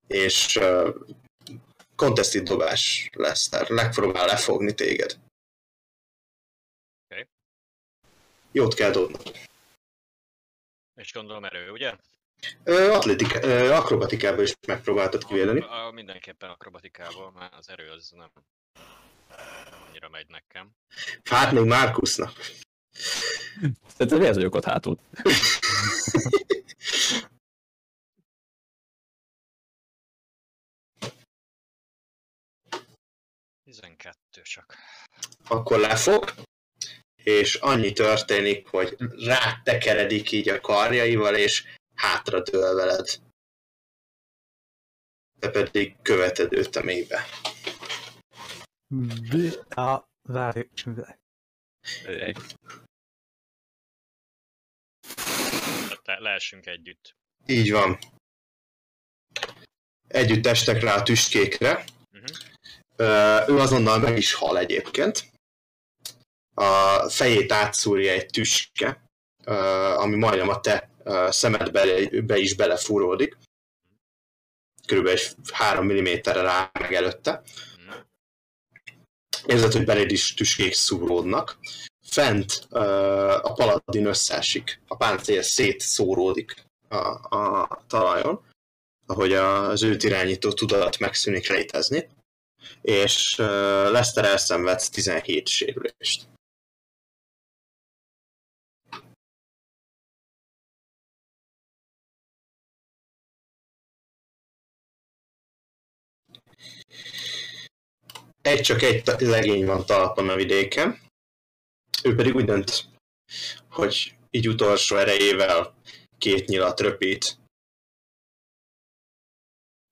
És 0.08 0.56
uh, 0.56 2.44
dobás 2.44 3.10
Lester. 3.14 3.70
Megpróbál 3.70 4.26
lefogni 4.26 4.74
téged. 4.74 5.20
Oké. 7.10 7.28
Jót 8.52 8.74
kell 8.74 8.92
dobnod. 8.92 9.46
És 10.96 11.14
gondolom 11.14 11.46
erő, 11.46 11.72
ugye? 11.72 11.96
Ö, 12.64 13.72
akrobatikából 13.72 14.44
is 14.44 14.54
megpróbáltad 14.68 15.26
kivéleni. 15.26 15.60
A, 15.60 15.86
a, 15.86 15.92
mindenképpen 15.92 16.50
akrobatikából, 16.50 17.32
mert 17.32 17.54
az 17.54 17.70
erő 17.70 17.90
az 17.90 18.10
nem 18.10 18.32
annyira 19.88 20.10
megy 20.10 20.28
nekem. 20.28 20.72
Hát 21.24 21.52
még 21.52 21.64
Márkusznak. 21.64 22.32
Tehát 23.98 24.18
miért 24.18 24.36
vagyok 24.36 24.56
ott 24.56 24.66
hátul? 24.66 25.00
12 33.64 34.42
csak. 34.42 34.76
akkor 35.48 35.80
lefog, 35.80 36.34
és 37.26 37.56
annyi 37.56 37.92
történik, 37.92 38.68
hogy 38.68 38.96
rátekeredik 39.26 40.32
így 40.32 40.50
a 40.50 40.62
karjaival, 40.62 41.36
és 41.36 41.64
hátra 41.96 42.42
dől 42.42 42.76
veled. 42.76 43.08
Te 45.40 45.50
pedig 45.50 45.96
követed 46.02 46.54
őt 46.54 46.76
a 46.76 46.84
mélybe. 46.84 47.26
A... 49.70 50.04
Várj. 50.22 50.62
Le, 56.04 56.20
leessünk 56.20 56.66
együtt. 56.66 57.16
Így 57.46 57.72
van. 57.72 58.00
Együtt 60.08 60.46
estek 60.46 60.82
rá 60.82 60.96
a 60.96 61.04
tüskékre. 61.04 61.84
Uh-huh. 62.12 62.38
Ö, 62.96 63.44
Ő 63.48 63.58
azonnal 63.58 64.00
meg 64.00 64.18
is 64.18 64.34
hal 64.34 64.58
egyébként. 64.58 65.34
A 66.58 67.10
fejét 67.10 67.52
átszúrja 67.52 68.12
egy 68.12 68.26
tüske, 68.26 69.10
ami 69.96 70.16
majdnem 70.16 70.50
a 70.50 70.60
te 70.60 70.90
szemedbe 71.30 72.10
be 72.22 72.38
is 72.38 72.56
belefúródik. 72.56 73.38
Körülbelül 74.88 75.20
egy 75.20 75.36
3 75.52 75.86
mm-re 75.86 76.42
rá 76.42 76.72
meg 76.80 76.94
előtte. 76.94 77.42
Érzed, 79.46 79.72
hogy 79.72 79.86
beléd 79.86 80.12
is 80.12 80.34
tüskék 80.34 80.74
szúródnak. 80.74 81.58
Fent 82.08 82.68
a 83.42 83.54
paladin 83.54 84.06
összeesik, 84.06 84.82
a 84.88 84.96
páncél 84.96 85.42
szétszóródik 85.42 86.56
a, 86.88 86.98
a 87.38 87.68
talajon, 87.88 88.46
ahogy 89.06 89.34
az 89.34 89.84
őt 89.84 90.04
irányító 90.04 90.52
tudat 90.52 91.00
megszűnik 91.00 91.50
létezni. 91.50 92.08
és 92.82 93.36
Lester 93.92 94.26
elszenvedsz 94.26 94.90
17 94.90 95.48
sérülést. 95.48 96.28
Egy 108.46 108.62
csak 108.62 108.82
egy 108.82 109.04
legény 109.20 109.66
van 109.66 109.86
talpon 109.86 110.30
a 110.30 110.36
vidéken. 110.36 111.00
Ő 112.04 112.16
pedig 112.16 112.36
úgy 112.36 112.46
dönt, 112.46 112.90
hogy 113.70 114.16
így 114.32 114.48
utolsó 114.48 114.96
erejével 114.96 115.76
két 116.18 116.48
nyilat 116.48 116.80
röpít 116.80 117.38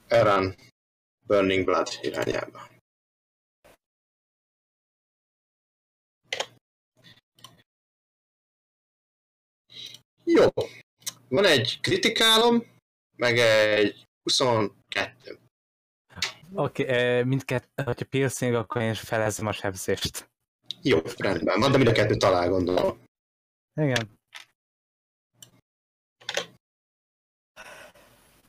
Eran 0.07 0.55
Burning 1.27 1.65
Blood 1.65 1.87
irányába. 2.01 2.69
Jó. 10.23 10.47
Van 11.27 11.45
egy 11.45 11.79
kritikálom, 11.81 12.65
meg 13.15 13.37
egy 13.37 14.03
22. 14.23 15.42
Oké, 16.55 16.83
okay, 16.83 17.23
mindkettő, 17.23 17.83
hogyha 17.83 18.05
piercing, 18.05 18.53
akkor 18.53 18.81
én 18.81 18.91
is 18.91 18.99
felezem 18.99 19.47
a 19.47 19.51
sebzést. 19.51 20.31
Jó, 20.81 20.99
rendben 21.17 21.59
van, 21.59 21.71
de 21.71 21.77
mind 21.77 21.89
a 21.89 21.91
kettő 21.91 22.15
talál, 22.15 22.49
gondolom. 22.49 23.03
Igen. 23.81 24.19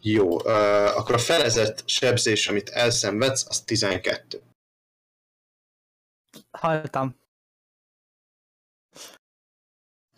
Jó, 0.00 0.36
uh, 0.36 0.96
akkor 0.96 1.14
a 1.14 1.18
felezett 1.18 1.88
sebzés, 1.88 2.48
amit 2.48 2.68
elszenvedsz, 2.68 3.46
az 3.48 3.60
12. 3.60 4.42
Haltam. 6.50 7.16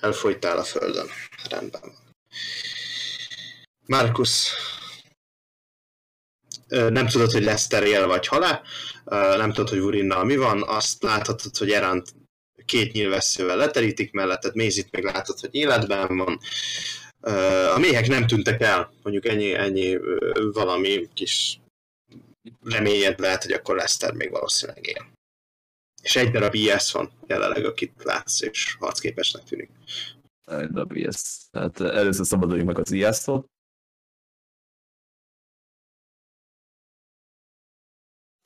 Elfolytál 0.01 0.59
a 0.59 0.65
földön. 0.65 1.09
Rendben 1.51 1.81
van. 1.81 2.07
Markus, 3.87 4.53
nem 6.69 7.07
tudod, 7.07 7.31
hogy 7.31 7.43
Lester 7.43 7.83
él 7.83 8.07
vagy 8.07 8.27
halál, 8.27 8.63
nem 9.37 9.53
tudod, 9.53 9.69
hogy 9.69 9.81
Vurinnal 9.81 10.25
mi 10.25 10.37
van, 10.37 10.63
azt 10.63 11.03
láthatod, 11.03 11.57
hogy 11.57 11.71
Erant 11.71 12.15
két 12.65 12.93
nyilvesszővel 12.93 13.57
leterítik 13.57 14.13
melletted, 14.13 14.55
Mézit 14.55 14.91
meg 14.91 15.05
látod, 15.05 15.41
hogy 15.41 15.55
életben 15.55 16.17
van. 16.17 16.39
A 17.75 17.79
méhek 17.79 18.09
nem 18.09 18.27
tűntek 18.27 18.61
el, 18.61 18.93
mondjuk 19.03 19.27
ennyi, 19.27 19.55
ennyi 19.55 19.99
valami 20.53 21.09
kis 21.15 21.61
reményed 22.65 23.19
lehet, 23.19 23.43
hogy 23.43 23.53
akkor 23.53 23.77
Lester 23.77 24.13
még 24.13 24.31
valószínűleg 24.31 24.87
él. 24.87 25.07
És 26.03 26.17
egy 26.17 26.31
darab 26.31 26.55
IS 26.55 26.93
van 26.93 27.11
jelenleg, 27.27 27.65
akit 27.65 28.03
látsz, 28.03 28.41
és 28.41 28.77
harcképesnek 28.79 29.45
tűnik. 29.45 29.71
Egy 30.45 30.71
darab 30.71 30.97
IS. 30.97 31.17
Tehát 31.51 31.81
először 31.81 32.27
szabaduljunk 32.27 32.69
meg 32.69 32.79
az 32.79 32.91
IS-tól. 32.93 33.45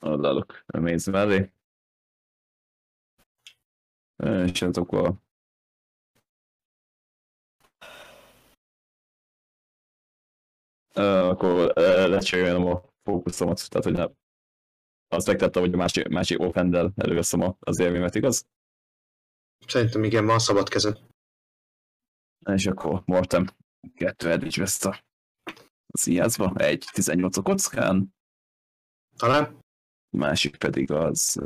Oldalok, 0.01 0.63
mész 0.65 1.07
mellé. 1.07 1.51
És 4.45 4.59
hát 4.59 4.77
akkor 4.77 5.13
Uh, 10.95 11.27
akkor 11.27 11.73
uh, 11.77 12.07
lecserélem 12.07 12.65
a 12.65 12.83
fókuszomat, 13.03 13.69
tehát 13.69 13.83
hogy 13.83 13.93
nem. 13.93 14.13
Azt 15.07 15.27
megtettem, 15.27 15.61
hogy 15.61 15.73
a 15.73 15.77
másik, 15.77 16.07
másik 16.07 16.39
offendel 16.39 16.93
előveszem 16.95 17.55
az 17.59 17.79
élmémet, 17.79 18.15
igaz? 18.15 18.45
Szerintem 19.67 20.03
igen, 20.03 20.25
van 20.25 20.39
szabad 20.39 20.69
kezed. 20.69 20.99
És 22.45 22.65
akkor 22.65 23.01
Mortem 23.05 23.47
kettő 23.95 24.31
eddig 24.31 24.51
veszt 24.51 24.85
a 24.85 25.03
szíjázba, 25.87 26.53
egy 26.55 26.85
18 26.91 27.37
a 27.37 27.41
kockán. 27.41 28.13
Talán? 29.17 29.59
Másik 30.17 30.55
pedig 30.55 30.91
az 30.91 31.41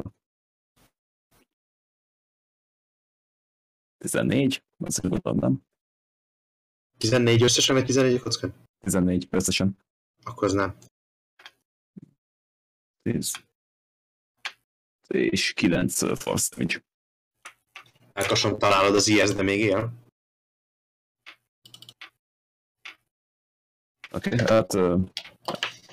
14, 3.97 4.63
az 4.77 4.99
gondolom 4.99 5.39
nem. 5.39 5.61
14 6.97 7.41
összesen, 7.41 7.75
vagy 7.75 7.85
11 7.85 8.19
kockán? 8.19 8.53
14 8.79 9.27
összesen. 9.29 9.77
Akkor 10.23 10.43
az 10.43 10.53
nem. 10.53 10.77
10. 13.01 13.33
És 15.07 15.53
9 15.53 16.19
force 16.21 16.55
damage. 16.55 16.83
Elkasom 18.13 18.57
találod 18.57 18.95
az 18.95 19.07
IS, 19.07 19.29
de 19.29 19.41
még 19.41 19.59
él. 19.59 19.93
Oké, 24.11 24.33
okay, 24.33 24.45
hát 24.47 24.73
uh, 24.73 25.09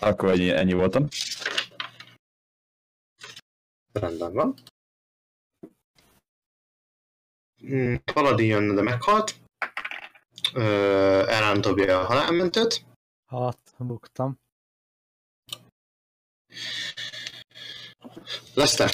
akkor 0.00 0.30
ennyi, 0.30 0.50
ennyi 0.50 0.72
voltam. 0.72 1.08
Rendben 3.92 4.32
van. 4.32 4.54
Hmm, 7.56 8.04
Paladin 8.04 8.46
jön, 8.46 8.74
de 8.74 8.82
meghalt. 8.82 9.34
Elán 10.52 11.60
dobja 11.60 12.00
a 12.00 12.04
halálmentőt. 12.04 12.84
Hát, 13.26 13.74
buktam. 13.78 14.40
Lester. 18.54 18.90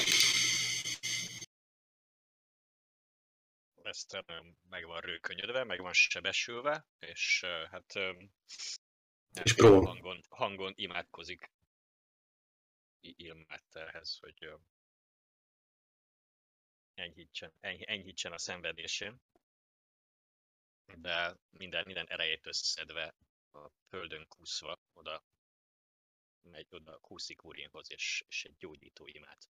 Lester 3.82 4.24
meg 4.68 4.84
van 4.84 5.00
rőkönyödve, 5.00 5.64
meg 5.64 5.80
van 5.80 5.92
sebesülve, 5.92 6.86
és 6.98 7.44
hát 7.70 7.92
és. 9.42 9.54
Hangon, 9.60 10.24
hangon 10.28 10.72
imádkozik 10.76 11.50
Ilmáterhez, 13.00 14.18
hogy 14.20 14.54
enyhítsen, 16.98 17.52
enyhítsen 17.60 18.32
a 18.32 18.38
szenvedésén 18.38 19.20
de 20.96 21.36
minden, 21.50 21.84
minden 21.86 22.06
erejét 22.08 22.46
összeszedve 22.46 23.14
a 23.52 23.68
földön 23.88 24.26
kúszva 24.28 24.78
oda 24.92 25.22
megy 26.50 26.66
oda 26.70 26.98
kúszik 26.98 27.44
Urinhoz, 27.44 27.90
és, 27.90 28.24
és 28.28 28.44
egy 28.44 28.56
gyógyító 28.58 29.06
imát 29.06 29.48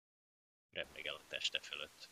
el 0.72 1.14
a 1.14 1.24
teste 1.28 1.60
fölött. 1.60 2.10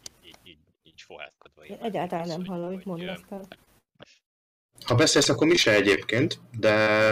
Így, 0.00 0.14
így, 0.22 0.38
így, 0.42 0.58
így 0.82 1.00
fohátkodva. 1.00 1.64
Én 1.64 1.78
egyáltalán 1.78 2.28
nem 2.28 2.44
hallom, 2.44 2.74
hogy 2.74 2.86
mondasz 2.86 3.22
fel. 3.28 3.48
Ha 4.84 4.94
beszélsz, 4.94 5.28
akkor 5.28 5.46
mi 5.46 5.56
se 5.56 5.72
egyébként, 5.72 6.58
de 6.58 7.10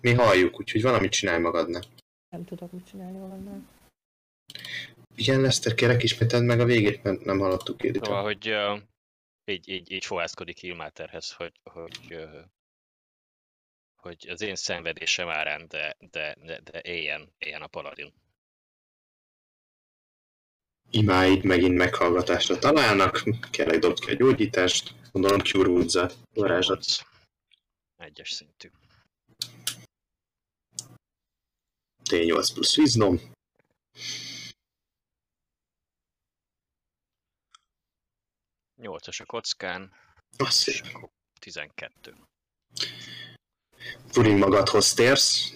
mi 0.00 0.12
halljuk, 0.12 0.60
úgyhogy 0.60 0.82
valamit 0.82 1.12
csinálj 1.12 1.40
magadnak. 1.40 1.84
Nem 2.28 2.44
tudok 2.44 2.72
mit 2.72 2.86
csinálni 2.86 3.18
valaznál. 3.18 3.68
Igen, 5.14 5.40
Lester, 5.40 5.74
kérek 5.74 6.02
ismételd 6.02 6.44
meg 6.44 6.60
a 6.60 6.64
végét, 6.64 7.02
mert 7.02 7.24
nem 7.24 7.38
hallottuk 7.38 7.82
érdekel. 7.82 8.08
Szóval, 8.08 8.22
hogy 8.22 8.48
uh, 8.48 8.80
így, 9.44 9.68
így, 9.68 9.90
így 9.90 10.04
fohászkodik 10.04 10.62
Ilmáterhez, 10.62 11.32
hogy, 11.32 11.52
hogy, 11.62 11.98
uh, 12.10 12.40
hogy 13.96 14.26
az 14.28 14.40
én 14.40 14.54
szenvedésem 14.54 15.28
árán, 15.28 15.66
de, 15.68 15.96
de, 16.10 16.36
de, 16.44 16.60
de 16.60 16.80
éljen, 16.84 17.32
éljen 17.38 17.62
a 17.62 17.66
paladin. 17.66 18.12
Imáid 20.90 21.44
megint 21.44 21.76
meghallgatásra 21.76 22.58
találnak, 22.58 23.22
kérlek 23.50 23.84
egy 23.84 23.92
ki 23.94 24.10
egy 24.10 24.16
gyógyítást, 24.16 24.94
gondolom 25.12 25.38
Cure 25.38 26.06
varázslat. 26.34 26.84
Egyes 27.96 28.30
szintű. 28.30 28.70
T8 32.10 32.50
plusz 32.54 32.76
víznom. 32.76 33.20
8-as 38.82 39.20
a 39.20 39.24
kockán. 39.24 39.92
Masszív. 40.38 40.82
12. 41.40 42.14
Furin 44.10 44.36
magadhoz 44.36 44.94
térsz. 44.94 45.52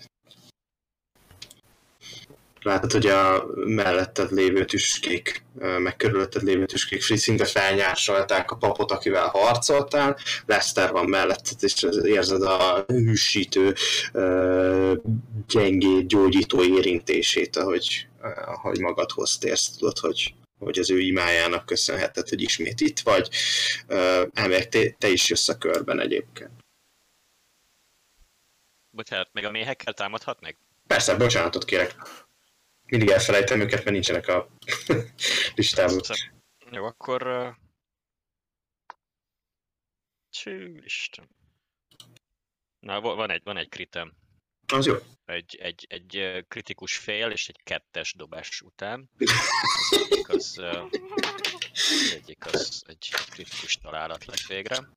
Látod, 2.62 2.92
hogy 2.92 3.06
a 3.06 3.46
melletted 3.54 4.30
lévő 4.30 4.64
tüskék, 4.64 5.44
meg 5.54 5.96
körülötted 5.96 6.42
lévő 6.42 6.66
tüskék 6.66 7.02
szinte 7.02 7.44
felnyársalták 7.44 8.50
a 8.50 8.56
papot, 8.56 8.90
akivel 8.90 9.28
harcoltál. 9.28 10.18
Lester 10.46 10.92
van 10.92 11.08
melletted, 11.08 11.62
és 11.62 11.86
érzed 12.02 12.42
a 12.42 12.84
hűsítő, 12.86 13.74
gyengéd, 15.46 16.06
gyógyító 16.06 16.64
érintését, 16.64 17.56
ahogy, 17.56 18.08
ahogy 18.46 18.80
magadhoz 18.80 19.38
térsz. 19.38 19.76
Tudod, 19.76 19.98
hogy 19.98 20.34
hogy 20.58 20.78
az 20.78 20.90
ő 20.90 21.00
imájának 21.00 21.66
köszönheted, 21.66 22.28
hogy 22.28 22.42
ismét 22.42 22.80
itt 22.80 23.00
vagy. 23.00 23.30
Elmélek, 24.32 24.68
te, 24.68 24.90
te 24.90 25.08
is 25.08 25.28
jössz 25.28 25.48
a 25.48 25.58
körben 25.58 26.00
egyébként. 26.00 26.50
Bocsánat, 28.90 29.28
meg 29.32 29.44
a 29.44 29.50
méhekkel 29.50 29.92
támadhat 29.92 30.40
meg? 30.40 30.56
Persze, 30.86 31.16
bocsánatot 31.16 31.64
kérek. 31.64 31.94
Mindig 32.84 33.08
elfelejtem 33.08 33.60
őket, 33.60 33.78
mert 33.78 33.90
nincsenek 33.90 34.28
a 34.28 34.48
listában. 35.54 36.00
Jó, 36.70 36.84
akkor... 36.84 37.52
Csű, 40.30 40.80
Isten. 40.84 41.28
Na, 42.78 43.00
va- 43.00 43.16
van 43.16 43.30
egy, 43.30 43.42
van 43.44 43.56
egy 43.56 43.68
kritem. 43.68 44.16
Az 44.66 44.86
jó. 44.86 44.94
Egy, 45.24 45.58
egy, 45.62 45.86
egy 45.88 46.44
kritikus 46.48 46.96
fél 46.96 47.30
és 47.30 47.48
egy 47.48 47.60
kettes 47.64 48.14
dobás 48.14 48.60
után. 48.60 49.10
Az 50.28 50.28
egyik 50.28 50.28
az, 50.28 50.58
az, 50.58 52.12
egyik 52.14 52.46
az 52.46 52.82
egy 52.86 53.08
kritikus 53.30 53.76
találat 53.76 54.24
lett 54.24 54.46
végre. 54.48 54.88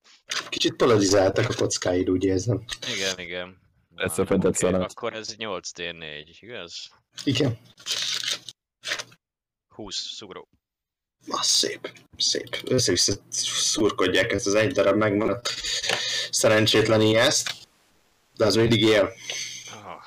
Kicsit 0.49 0.75
polarizáltak 0.75 1.49
a 1.49 1.53
kockáid, 1.55 2.09
úgy 2.09 2.23
érzem. 2.23 2.63
Igen, 2.93 3.19
igen. 3.19 3.59
Na, 3.95 4.09
fedett 4.09 4.45
oké, 4.45 4.57
szalát. 4.57 4.91
Akkor 4.91 5.13
ez 5.13 5.35
8D4, 5.37 6.37
igaz? 6.39 6.89
Igen. 7.23 7.57
20 9.67 9.95
szugró. 9.95 10.47
Az 11.27 11.47
szép, 11.47 11.91
szép. 12.17 12.57
Össze-vissza 12.65 13.13
szurkodják, 13.29 14.31
ez 14.31 14.47
az 14.47 14.55
egy 14.55 14.71
darab 14.71 14.95
megmaradt 14.95 15.49
szerencsétlen 16.29 17.01
ijeszt. 17.01 17.53
De 18.35 18.45
az 18.45 18.55
mindig 18.55 18.81
él. 18.81 19.13
Ah, 19.71 20.03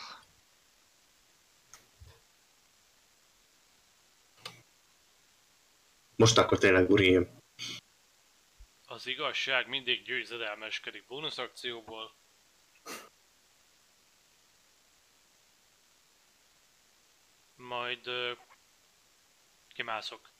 Most 6.22 6.38
akkor 6.38 6.58
tényleg 6.58 6.90
uri. 6.90 7.26
Az 8.86 9.06
igazság 9.06 9.68
mindig 9.68 10.02
győzedelmeskedik 10.02 11.06
bónusz 11.06 11.38
akcióból. 11.38 12.14
Majd 17.56 18.06
ö, 18.06 18.32
kimászok 19.74 20.30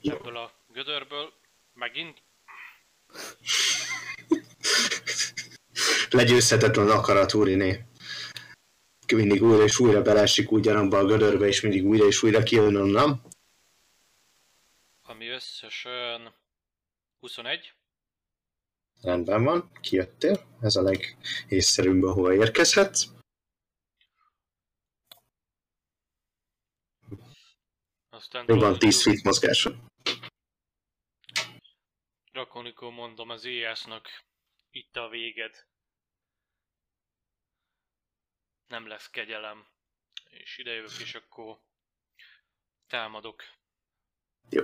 Jó. 0.00 0.14
ebből 0.14 0.36
a 0.36 0.52
gödörből. 0.72 1.32
Megint 1.72 2.22
Legyőzhetetlen 6.10 6.90
akarat 6.90 7.34
uriné. 7.34 7.84
Mindig 9.14 9.42
újra 9.42 9.62
és 9.62 9.78
újra 9.78 10.02
belesik 10.02 10.52
ugyanabba 10.52 10.98
a 10.98 11.04
gödörbe, 11.04 11.46
és 11.46 11.60
mindig 11.60 11.84
újra 11.86 12.06
és 12.06 12.22
újra 12.22 12.42
kijön 12.42 12.76
onnan. 12.76 13.32
Összesen 15.34 16.34
21. 17.18 17.74
Rendben 19.02 19.44
van, 19.44 19.72
kijöttél. 19.80 20.56
Ez 20.60 20.76
a 20.76 20.82
legészszerűbb, 20.82 22.02
ahova 22.02 22.34
érkezhetsz. 22.34 23.04
Aztán 28.08 28.44
Jó 28.48 28.58
van, 28.58 28.78
10 28.78 29.02
feet 29.02 29.22
mozgása. 29.22 29.70
Drakonikó 32.32 32.90
mondom 32.90 33.30
az 33.30 33.44
éjásznak, 33.44 34.08
itt 34.70 34.96
a 34.96 35.08
véged. 35.08 35.66
Nem 38.66 38.86
lesz 38.86 39.10
kegyelem. 39.10 39.66
És 40.28 40.58
idejövök, 40.58 40.98
és 41.00 41.14
akkor 41.14 41.60
támadok. 42.86 43.42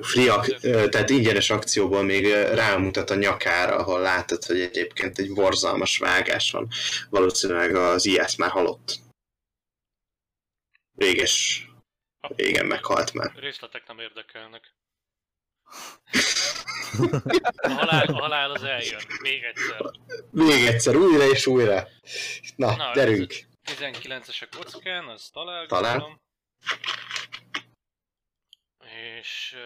Free 0.01 0.89
tehát 0.89 1.11
ingyenes 1.11 1.51
akcióból 1.51 2.03
még 2.03 2.33
rámutat 2.33 3.11
a 3.11 3.15
nyakára, 3.15 3.77
ahol 3.77 4.01
látod, 4.01 4.45
hogy 4.45 4.61
egyébként 4.61 5.19
egy 5.19 5.33
borzalmas 5.33 5.99
vágás 5.99 6.51
van. 6.51 6.69
Valószínűleg 7.11 7.75
az 7.75 8.07
ijász 8.07 8.37
már 8.37 8.51
halott. 8.51 8.99
Réges, 10.97 11.67
régen 12.21 12.67
meghalt 12.67 13.13
már. 13.13 13.33
Részletek 13.35 13.87
nem 13.87 13.99
érdekelnek. 13.99 14.75
A 17.57 17.69
halál, 17.69 18.07
a 18.07 18.21
halál 18.21 18.51
az 18.51 18.63
eljön. 18.63 19.01
Még 19.23 19.43
egyszer. 19.43 19.91
Még 20.31 20.67
egyszer, 20.67 20.97
újra 20.97 21.25
és 21.31 21.47
újra. 21.47 21.89
Na, 22.57 22.77
Na, 22.77 22.93
gyerünk! 22.95 23.35
19-es 23.65 24.43
a 24.51 24.57
kockán, 24.57 25.09
az 25.09 25.29
talál. 25.33 25.67
Talál. 25.67 26.21
És 28.91 29.57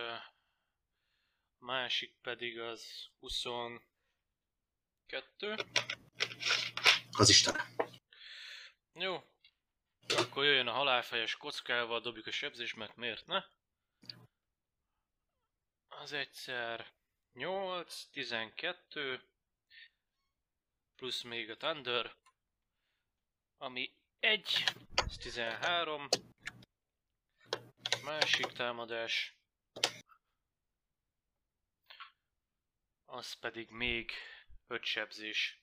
másik 1.58 2.14
pedig 2.22 2.60
az 2.60 3.08
22. 3.18 3.84
Az 7.12 7.28
Isten. 7.28 7.60
Jó. 8.92 9.32
Akkor 10.16 10.44
jöjjön 10.44 10.66
a 10.66 10.72
halálfejes 10.72 11.36
kockával, 11.36 12.00
dobjuk 12.00 12.26
a 12.26 12.30
sebzést, 12.30 12.76
mert 12.76 12.96
miért 12.96 13.26
ne? 13.26 13.44
Az 15.88 16.12
egyszer 16.12 16.92
8, 17.32 18.04
12, 18.10 19.28
plusz 20.96 21.22
még 21.22 21.50
a 21.50 21.56
Thunder, 21.56 22.16
ami 23.56 23.96
1, 24.20 24.64
ez 24.94 25.16
13, 25.16 26.08
másik 28.04 28.46
támadás, 28.46 29.36
az 33.04 33.32
pedig 33.32 33.70
még 33.70 34.10
5 34.66 34.84
sebzés, 34.84 35.62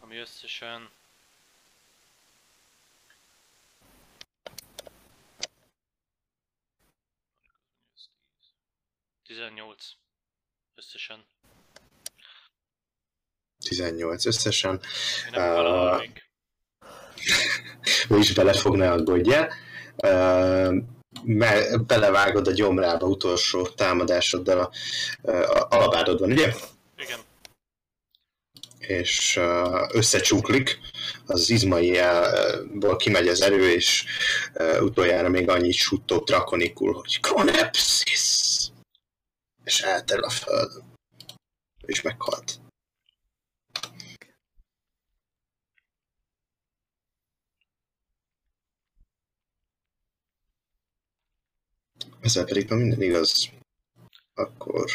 ami 0.00 0.16
összesen 0.16 0.90
18 9.22 9.92
összesen. 10.74 11.26
18 13.58 14.24
összesen. 14.24 14.80
Én 15.26 15.30
nem 15.30 15.56
Ah. 15.56 16.30
Ő 18.08 18.18
is 18.18 18.32
bele 18.32 18.52
fog, 18.52 18.76
ne 18.76 18.90
aggódjál. 18.90 19.52
Ö, 19.96 20.76
me- 21.24 21.86
belevágod 21.86 22.46
a 22.46 22.52
gyomrába 22.52 23.06
utolsó 23.06 23.66
támadásoddal 23.66 24.58
a, 24.58 24.70
a 25.30 25.66
alabádodban, 25.70 26.30
ugye? 26.30 26.54
Igen. 26.96 27.18
és 28.78 29.40
összecsuklik, 29.92 30.80
az 31.26 31.50
izmaiból 31.50 32.96
kimegy 32.96 33.28
az 33.28 33.40
erő, 33.42 33.70
és 33.70 34.04
utoljára 34.80 35.28
még 35.28 35.48
annyit 35.48 35.74
suttó 35.74 36.18
drakonikul, 36.18 36.92
hogy 36.92 37.20
Konepsis! 37.20 38.50
És 39.64 39.80
elterül 39.80 40.24
a 40.24 40.30
földön. 40.30 40.82
És 41.86 42.02
meghalt. 42.02 42.60
Ezzel 52.22 52.44
pedig, 52.44 52.68
ha 52.68 52.74
minden 52.74 53.02
igaz, 53.02 53.50
akkor 54.34 54.90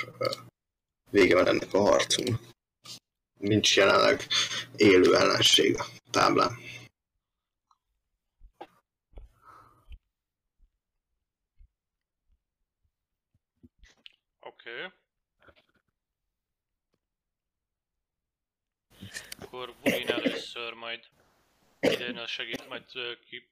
vége 1.11 1.35
van 1.35 1.47
ennek 1.47 1.73
a 1.73 1.79
harcunknak 1.79 2.55
nincs 3.37 3.75
jelenleg 3.75 4.27
élő 4.75 5.15
ellenség 5.15 5.79
a 5.79 5.85
táblán. 6.11 6.51
Oké. 14.39 14.83
Okay. 14.83 14.91
Akkor 19.39 19.75
Burin 19.83 20.07
először 20.07 20.73
majd 20.73 21.05
idejön 21.79 22.17
a 22.17 22.27
segít, 22.27 22.67
majd 22.67 22.85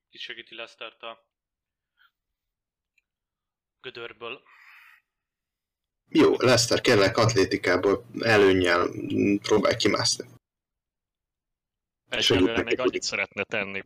ki 0.09 0.17
segíti 0.17 0.55
Lesztert 0.55 1.03
a 1.03 1.34
gödörből. 3.85 4.41
Jó, 6.09 6.35
Lester, 6.37 6.81
kérlek 6.81 7.17
atlétikából 7.17 8.05
előnnyel 8.19 8.89
próbálj 9.41 9.75
kimászni. 9.75 10.25
Egyelőre 12.09 12.63
még 12.63 12.79
annyit 12.79 13.01
szeretne 13.01 13.43
tenni 13.43 13.83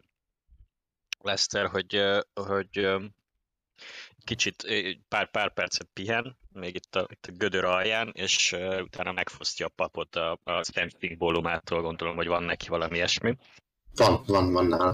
Lester, 1.20 1.68
hogy, 1.68 2.02
hogy 2.34 2.90
kicsit 4.24 4.68
pár, 5.08 5.32
pár 5.32 5.54
percet 5.54 5.90
pihen, 5.94 6.38
még 6.52 6.76
itt 6.76 6.96
a, 6.96 7.08
itt 7.12 7.26
a 7.26 7.32
gödör 7.32 7.64
alján, 7.64 8.12
és 8.14 8.52
utána 8.80 9.12
megfosztja 9.12 9.66
a 9.66 9.70
papot 9.76 10.16
a, 10.16 10.40
a 10.44 10.64
Sensing 10.64 11.18
bólumától, 11.18 11.82
gondolom, 11.82 12.16
hogy 12.16 12.28
van 12.28 12.44
neki 12.44 12.68
valami 12.68 12.96
ilyesmi. 12.96 13.38
Van, 13.96 14.24
van, 14.26 14.52
van 14.52 14.66
nála. 14.66 14.94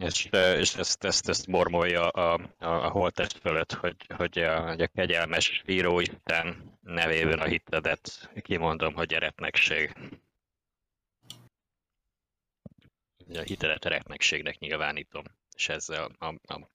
És, 0.00 0.28
ö, 0.30 0.58
és 0.58 0.74
ezt, 0.74 1.04
ezt, 1.04 1.28
ezt 1.28 1.46
mormolja 1.46 2.08
a, 2.08 2.40
a, 2.58 2.66
a 2.66 2.90
holttest 2.90 3.38
fölött, 3.38 3.72
hogy, 3.72 3.96
hogy, 4.16 4.38
a, 4.38 4.68
hogy 4.68 4.80
a 4.80 4.86
kegyelmes 4.86 5.62
íróisten 5.66 6.78
nevében 6.82 7.38
a 7.38 7.44
hitedet 7.44 8.30
kimondom, 8.42 8.94
hogy 8.94 9.14
eretnekség. 9.14 9.92
a 13.34 13.40
hitelet 13.40 13.84
eretnekségnek 13.84 14.58
nyilvánítom, 14.58 15.24
és 15.56 15.68
ezzel 15.68 16.10
a, 16.18 16.26
a 16.26 16.68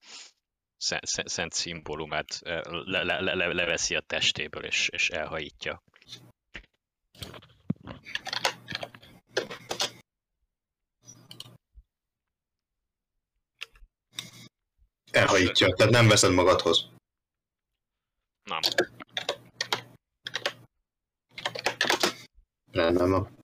szent, 0.76 1.06
szent, 1.06 1.28
szent 1.28 1.52
szimbólumát 1.52 2.40
eh, 2.42 2.60
le, 2.64 3.02
le, 3.02 3.20
le- 3.20 3.52
leveszi 3.52 3.94
a 3.94 4.00
testéből, 4.00 4.64
és, 4.64 4.88
és 4.88 5.10
elhajítja. 5.10 5.82
Elhajítja, 15.10 15.74
tehát 15.74 15.92
nem 15.92 16.08
veszed 16.08 16.32
magadhoz. 16.32 16.88
Nem. 18.42 18.60
Rendben 22.72 23.10
van. 23.10 23.38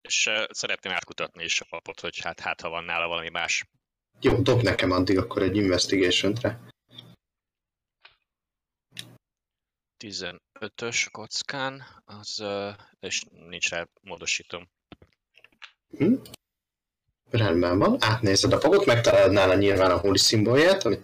És 0.00 0.26
uh, 0.26 0.44
szeretném 0.50 0.92
átkutatni 0.92 1.44
is 1.44 1.60
a 1.60 1.66
papot, 1.70 2.00
hogy 2.00 2.18
hát, 2.18 2.40
hát 2.40 2.60
ha 2.60 2.68
van 2.68 2.84
nála 2.84 3.08
valami 3.08 3.28
más. 3.28 3.64
Jó, 4.20 4.42
dob 4.42 4.62
nekem 4.62 4.90
addig 4.90 5.18
akkor 5.18 5.42
egy 5.42 5.56
investigation-re. 5.56 6.60
15-ös 9.98 11.08
kockán, 11.10 11.84
az, 12.04 12.40
uh, 12.40 12.74
és 13.00 13.22
nincs 13.30 13.68
rá 13.68 13.88
módosítom. 14.00 14.68
Rendben 17.30 17.78
van, 17.78 17.96
átnézed 18.00 18.52
a 18.52 18.58
pagot, 18.58 18.86
megtalálod 18.86 19.32
nála 19.32 19.54
nyilván 19.54 19.90
a 19.90 19.96
holy 19.96 20.16
szimbolját, 20.16 20.84
ami 20.84 20.98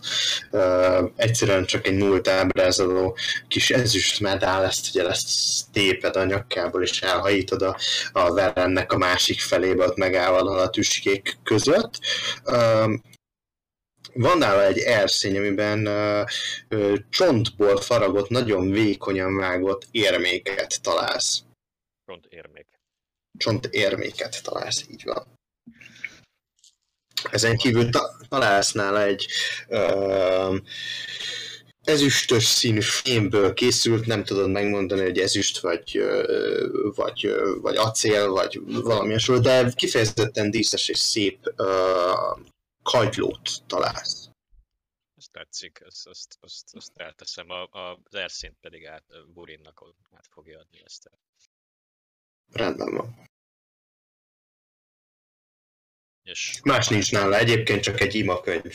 uh, 0.51 1.11
egyszerűen 1.17 1.65
csak 1.65 1.87
egy 1.87 1.97
nullt 1.97 2.29
ábrázoló 2.29 3.17
kis 3.49 3.71
ezüst 3.71 4.21
medál, 4.21 4.65
ezt 4.65 4.89
ugye 4.89 5.09
ezt 5.09 5.29
téped 5.73 6.17
a 6.17 6.25
nyakából, 6.25 6.83
és 6.83 7.03
elhajítod 7.03 7.63
a, 7.63 7.77
a 8.13 8.33
verennek 8.33 8.93
a 8.93 8.97
másik 8.97 9.41
felébe, 9.41 9.85
ott 9.85 9.97
megállva 9.97 10.63
a 10.63 10.71
tüskék 10.71 11.37
között. 11.43 12.01
Uh, 12.45 12.93
van 14.15 14.39
nála 14.39 14.65
egy 14.65 14.79
erszény, 14.79 15.37
amiben 15.37 15.87
uh, 15.87 16.27
uh, 16.71 16.99
csontból 17.11 17.77
faragott, 17.77 18.29
nagyon 18.29 18.71
vékonyan 18.71 19.37
vágott 19.37 19.87
érméket 19.91 20.83
találsz. 20.83 21.43
Pont 22.05 22.27
érmék. 22.29 22.67
Csont 23.39 23.67
érméket 23.67 24.43
találsz, 24.43 24.85
így 24.91 25.05
van. 25.05 25.34
Ezen 27.31 27.57
kívül 27.57 27.91
ta- 27.91 28.17
találsz 28.29 28.73
nála 28.73 29.03
egy 29.03 29.27
ö, 29.69 30.57
ezüstös 31.85 32.45
színű 32.45 32.81
fémből 32.81 33.55
készült, 33.55 34.07
nem 34.07 34.25
tudod 34.25 34.51
megmondani, 34.51 35.03
hogy 35.03 35.19
ezüst, 35.19 35.61
vagy, 35.61 36.03
vagy, 36.95 37.35
vagy 37.61 37.77
acél, 37.77 38.29
vagy 38.31 38.61
valami 38.67 39.13
hasonló, 39.13 39.41
de 39.41 39.71
kifejezetten 39.75 40.51
díszes 40.51 40.89
és 40.89 40.99
szép 40.99 41.53
ö, 41.57 42.13
kagylót 42.83 43.51
találsz. 43.67 44.29
Ez 45.17 45.25
tetszik, 45.31 45.83
ezt, 45.87 46.07
azt, 46.07 46.37
azt, 46.41 46.75
azt 46.75 46.91
elteszem. 46.95 47.51
A, 47.51 47.63
a, 47.63 48.01
az 48.05 48.15
erszént 48.15 48.57
pedig 48.61 48.87
át, 48.87 49.05
Burinnak 49.35 49.85
át 50.17 50.27
fogja 50.31 50.59
adni 50.59 50.83
ezt. 50.85 51.07
el. 51.07 51.19
Rendben 52.53 52.95
van. 52.95 53.33
És 56.25 56.61
Más 56.63 56.89
nincs 56.89 57.13
nála, 57.13 57.37
egyébként 57.37 57.83
csak 57.83 58.01
egy 58.01 58.15
imakönyv, 58.15 58.75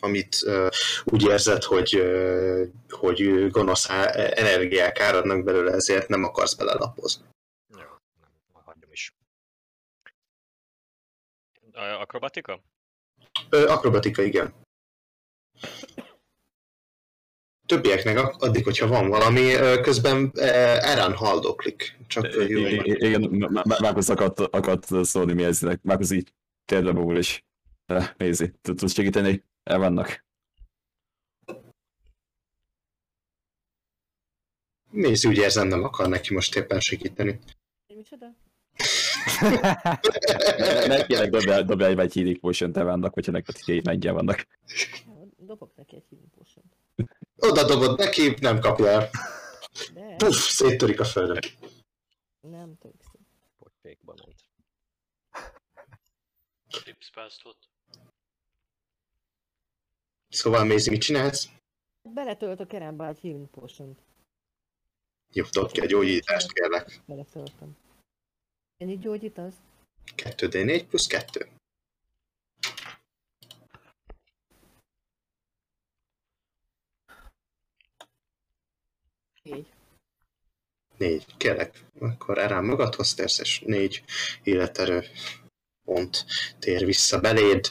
amit 0.00 0.36
uh, 0.42 0.68
úgy 1.04 1.22
érzed, 1.22 1.62
hogy, 1.62 1.96
uh, 1.96 2.66
hogy 2.88 3.50
gonosz 3.50 3.88
energiák 3.88 5.00
áradnak 5.00 5.44
belőle, 5.44 5.72
ezért 5.72 6.08
nem 6.08 6.24
akarsz 6.24 6.54
belelapozni. 6.54 7.24
Jó, 7.68 7.78
nem, 8.20 8.30
hagyjam 8.64 8.92
is. 8.92 9.14
A, 11.72 11.80
akrobatika? 11.80 12.60
Ö, 13.50 13.68
akrobatika, 13.68 14.22
igen. 14.22 14.54
Többieknek 17.66 18.18
addig, 18.18 18.64
hogyha 18.64 18.86
van 18.86 19.08
valami, 19.08 19.52
közben 19.82 20.30
Erán 20.34 21.14
haldoklik. 21.14 21.98
Csak 22.06 22.34
Igen, 22.34 23.22
Márkusz 23.62 24.08
akadt, 24.08 24.40
akadt 24.40 25.04
szólni 25.04 25.32
mi 25.32 25.44
eznek. 25.44 25.82
Márkusz 25.82 26.10
így 26.10 26.32
magul 26.80 27.16
is. 27.18 27.44
Eh, 27.86 28.10
Nézi, 28.16 28.50
tud- 28.60 28.78
tudsz 28.78 28.94
segíteni? 28.94 29.44
El 29.62 29.78
vannak. 29.78 30.24
Nézd, 34.90 35.26
úgy 35.26 35.36
érzem, 35.36 35.66
nem 35.68 35.84
akar 35.84 36.08
neki 36.08 36.34
most 36.34 36.56
éppen 36.56 36.80
segíteni. 36.80 37.38
Micsoda? 37.86 38.34
Ne- 40.86 41.06
kérlek, 41.06 41.30
dobjál, 41.30 41.62
dobjál 41.64 42.00
egy 42.00 42.12
healing 42.14 42.38
potion 42.38 42.72
te 42.72 42.82
vannak, 42.82 43.14
hogyha 43.14 43.32
neked 43.32 43.56
két 43.56 43.84
mennyien 43.84 44.14
vannak. 44.14 44.46
Dobok 45.36 45.74
neki 45.76 45.96
egy 45.96 46.04
healing 46.10 46.30
potion. 46.30 46.64
Oda 47.36 47.64
dobod 47.66 47.98
neki, 47.98 48.34
nem 48.40 48.60
kapja 48.60 48.86
el. 48.86 49.10
De 49.94 50.14
Puff, 50.16 50.48
széttörik 50.50 51.00
a 51.00 51.04
földön. 51.04 51.38
nem 52.40 52.76
tudok 52.78 52.96
szép. 53.12 53.20
Potypékba 53.58 54.14
ment. 54.24 54.40
Tipspástot. 57.12 57.56
Szóval 60.28 60.64
Mézi, 60.64 60.90
mit 60.90 61.00
csinálsz? 61.00 61.48
Beletölt 62.02 62.60
a 62.60 62.66
kerembe 62.66 63.06
egy 63.06 63.20
healing 63.20 63.48
potion 63.48 63.96
Jó, 65.32 65.44
dobd 65.50 65.72
ki 65.72 65.80
a 65.80 65.84
gyógyítást, 65.84 66.52
kérlek. 66.52 67.00
Beletöltöm. 67.06 67.76
Ennyi 68.76 68.98
gyógyít 68.98 69.38
az? 69.38 69.54
2D4 70.16 70.84
plusz 70.88 71.06
2. 71.06 71.48
Négy. 79.42 79.72
Négy. 80.96 81.36
Kérlek, 81.36 81.84
akkor 82.00 82.38
Erán 82.38 82.64
magadhoz 82.64 83.14
térsz, 83.14 83.38
és 83.38 83.60
négy 83.60 84.04
életerő 84.42 85.04
pont 85.92 86.24
tér 86.58 86.84
vissza 86.84 87.20
beléd. 87.20 87.68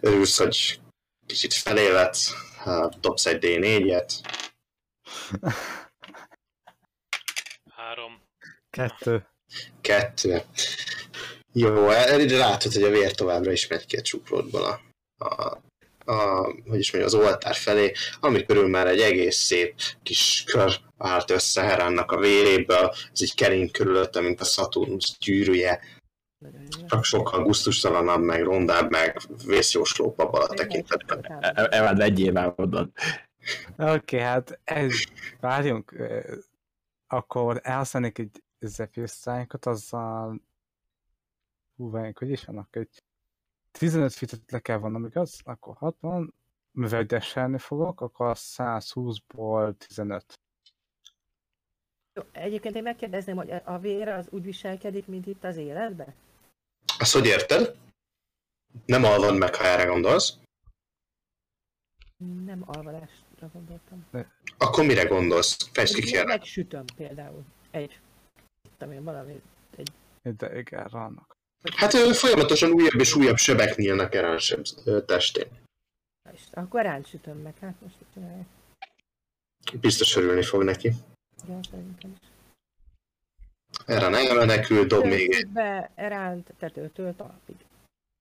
Örülsz, 0.00 0.38
hogy 0.38 0.80
kicsit 1.26 1.54
feléletsz, 1.54 2.32
ha 2.58 2.92
dobsz 3.00 3.26
egy 3.26 3.38
D4-et. 3.42 4.12
Három. 7.70 8.22
Kettő. 8.70 9.26
Kettő. 9.80 10.42
Jó, 11.52 11.88
látod, 11.88 12.72
hogy 12.72 12.82
a 12.82 12.90
vér 12.90 13.14
továbbra 13.14 13.52
is 13.52 13.66
megy 13.66 13.86
ki 13.86 13.96
a 13.96 14.02
csuklódból 14.02 14.64
a, 14.64 14.80
a, 15.24 15.62
a, 16.04 16.46
hogy 16.66 16.78
is 16.78 16.92
mondjam, 16.92 17.20
az 17.20 17.26
oltár 17.26 17.54
felé, 17.54 17.92
ami 18.20 18.44
körül 18.44 18.68
már 18.68 18.86
egy 18.86 19.00
egész 19.00 19.36
szép 19.36 19.74
kis 20.02 20.44
kör 20.46 20.80
állt 20.98 21.30
össze 21.30 21.62
Heránnak 21.62 22.12
a 22.12 22.18
véréből, 22.18 22.94
ez 23.12 23.22
így 23.22 23.34
kering 23.34 23.70
körülötte, 23.70 24.20
mint 24.20 24.40
a 24.40 24.44
Saturnus 24.44 25.16
gyűrűje. 25.18 25.80
Csak 26.86 27.04
sokkal 27.04 27.42
gusztustalanabb, 27.42 28.22
meg 28.22 28.42
rondább, 28.42 28.90
meg 28.90 29.18
vészjóslóbb 29.46 30.18
abban 30.18 30.42
a 30.42 30.46
tekintetben. 30.46 31.42
Evád 31.54 31.96
vegyél 31.96 32.32
már 32.32 32.52
onnan. 32.56 32.92
Oké, 33.78 33.92
okay, 33.92 34.20
hát 34.20 34.60
ez, 34.64 34.92
várjunk, 35.40 35.94
akkor 37.06 37.60
elhasználnék 37.62 38.18
egy 38.18 38.42
Zephyr 38.58 39.08
Strike-ot, 39.08 39.66
azzal 39.66 40.40
hú, 41.76 41.90
várjunk, 41.90 42.18
hogy 42.18 42.30
is 42.30 42.44
vannak, 42.44 42.76
egy 42.76 43.02
15 43.72 44.12
fitet 44.12 44.50
le 44.50 44.58
kell 44.58 44.78
vonnom, 44.78 45.04
igaz? 45.04 45.40
Akkor 45.44 45.76
60, 45.76 46.34
mivel 46.70 47.02
deselni 47.02 47.58
fogok, 47.58 48.00
akkor 48.00 48.36
120-ból 48.38 49.74
15. 49.86 50.38
Jó, 52.14 52.22
Egyébként 52.32 52.74
én 52.74 52.82
megkérdezném, 52.82 53.36
hogy 53.36 53.50
a 53.64 53.78
vér 53.78 54.08
az 54.08 54.28
úgy 54.30 54.42
viselkedik, 54.42 55.06
mint 55.06 55.26
itt 55.26 55.44
az 55.44 55.56
életben? 55.56 56.14
Azt 56.98 57.12
hogy 57.12 57.26
érted? 57.26 57.76
Nem 58.86 59.04
alvad 59.04 59.36
meg, 59.38 59.54
ha 59.54 59.64
erre 59.64 59.84
gondolsz. 59.84 60.32
Nem 62.44 62.62
alvadásra 62.66 63.50
gondoltam. 63.52 64.06
Akkor 64.58 64.84
mire 64.84 65.04
gondolsz? 65.04 65.56
Fejtsd 65.72 65.94
ki, 65.94 66.02
kérlek. 66.02 66.26
Megsütöm 66.26 66.84
például. 66.96 67.44
Egy, 67.70 67.98
tudom 68.78 68.94
én, 68.94 69.04
valami. 69.04 69.42
De 70.22 70.58
igen, 70.58 70.88
vannak. 70.90 71.36
Hát 71.76 71.94
ő 71.94 72.12
folyamatosan 72.12 72.70
újabb 72.70 73.00
és 73.00 73.14
újabb 73.14 73.36
sebek 73.36 73.76
nyílnak 73.76 74.14
Erán 74.14 74.38
testén. 75.06 75.48
Akkor 76.52 76.82
ránsütöm 76.82 77.38
meg, 77.38 77.58
hát 77.60 77.80
most 77.80 77.94
csinálják? 78.14 78.46
Biztos 79.80 80.16
örülni 80.16 80.42
fog 80.42 80.62
neki. 80.62 80.92
Igen, 81.44 81.62
szerintem 81.70 82.16
is. 82.22 82.28
Erre 83.86 84.16
elmenekül, 84.16 84.86
dob 84.86 85.04
még 85.04 85.34
egy, 85.34 85.46
be 85.48 85.90
Eránt 85.94 86.54
tetőtől 86.58 87.16
talpig. 87.16 87.56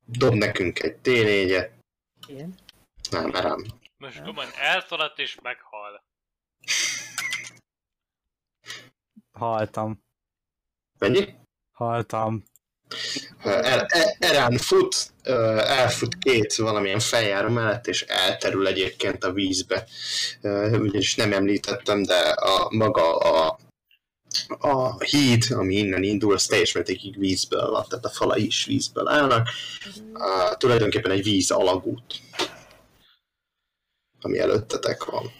dob 0.05 0.34
nekünk 0.34 0.80
egy 0.80 0.97
T4-et. 1.03 1.69
Én. 2.27 2.55
Nem, 3.11 3.35
Erán. 3.35 3.65
Most 3.97 4.23
Goman 4.23 4.47
elszaladt 4.59 5.19
és 5.19 5.38
meghal. 5.41 6.03
Haltam. 9.31 10.03
Mennyi? 10.99 11.35
Haltam. 11.71 12.43
El, 13.43 13.85
el, 13.85 14.15
Erán 14.19 14.57
fut, 14.57 15.13
elfut 15.57 16.17
két 16.17 16.55
valamilyen 16.55 16.99
feljáró 16.99 17.49
mellett, 17.49 17.88
és 17.88 18.01
elterül 18.01 18.67
egyébként 18.67 19.23
a 19.23 19.31
vízbe. 19.31 19.88
Ugyanis 20.71 21.15
nem 21.15 21.34
említettem, 21.34 22.03
de 22.03 22.30
a 22.30 22.67
maga 22.69 23.17
a, 23.17 23.57
a 24.60 25.03
híd, 25.03 25.45
ami 25.49 25.76
innen 25.76 26.03
indul, 26.03 26.34
az 26.34 26.45
teljes 26.45 26.72
mértékig 26.72 27.18
vízből 27.18 27.69
van, 27.69 27.85
tehát 27.89 28.05
a 28.05 28.10
falai 28.10 28.45
is 28.45 28.65
vízből 28.65 29.07
állnak. 29.07 29.49
Uh, 30.14 30.57
tulajdonképpen 30.57 31.11
egy 31.11 31.23
víz 31.23 31.51
alagút, 31.51 32.22
ami 34.22 34.39
előttetek 34.39 35.03
van. 35.03 35.31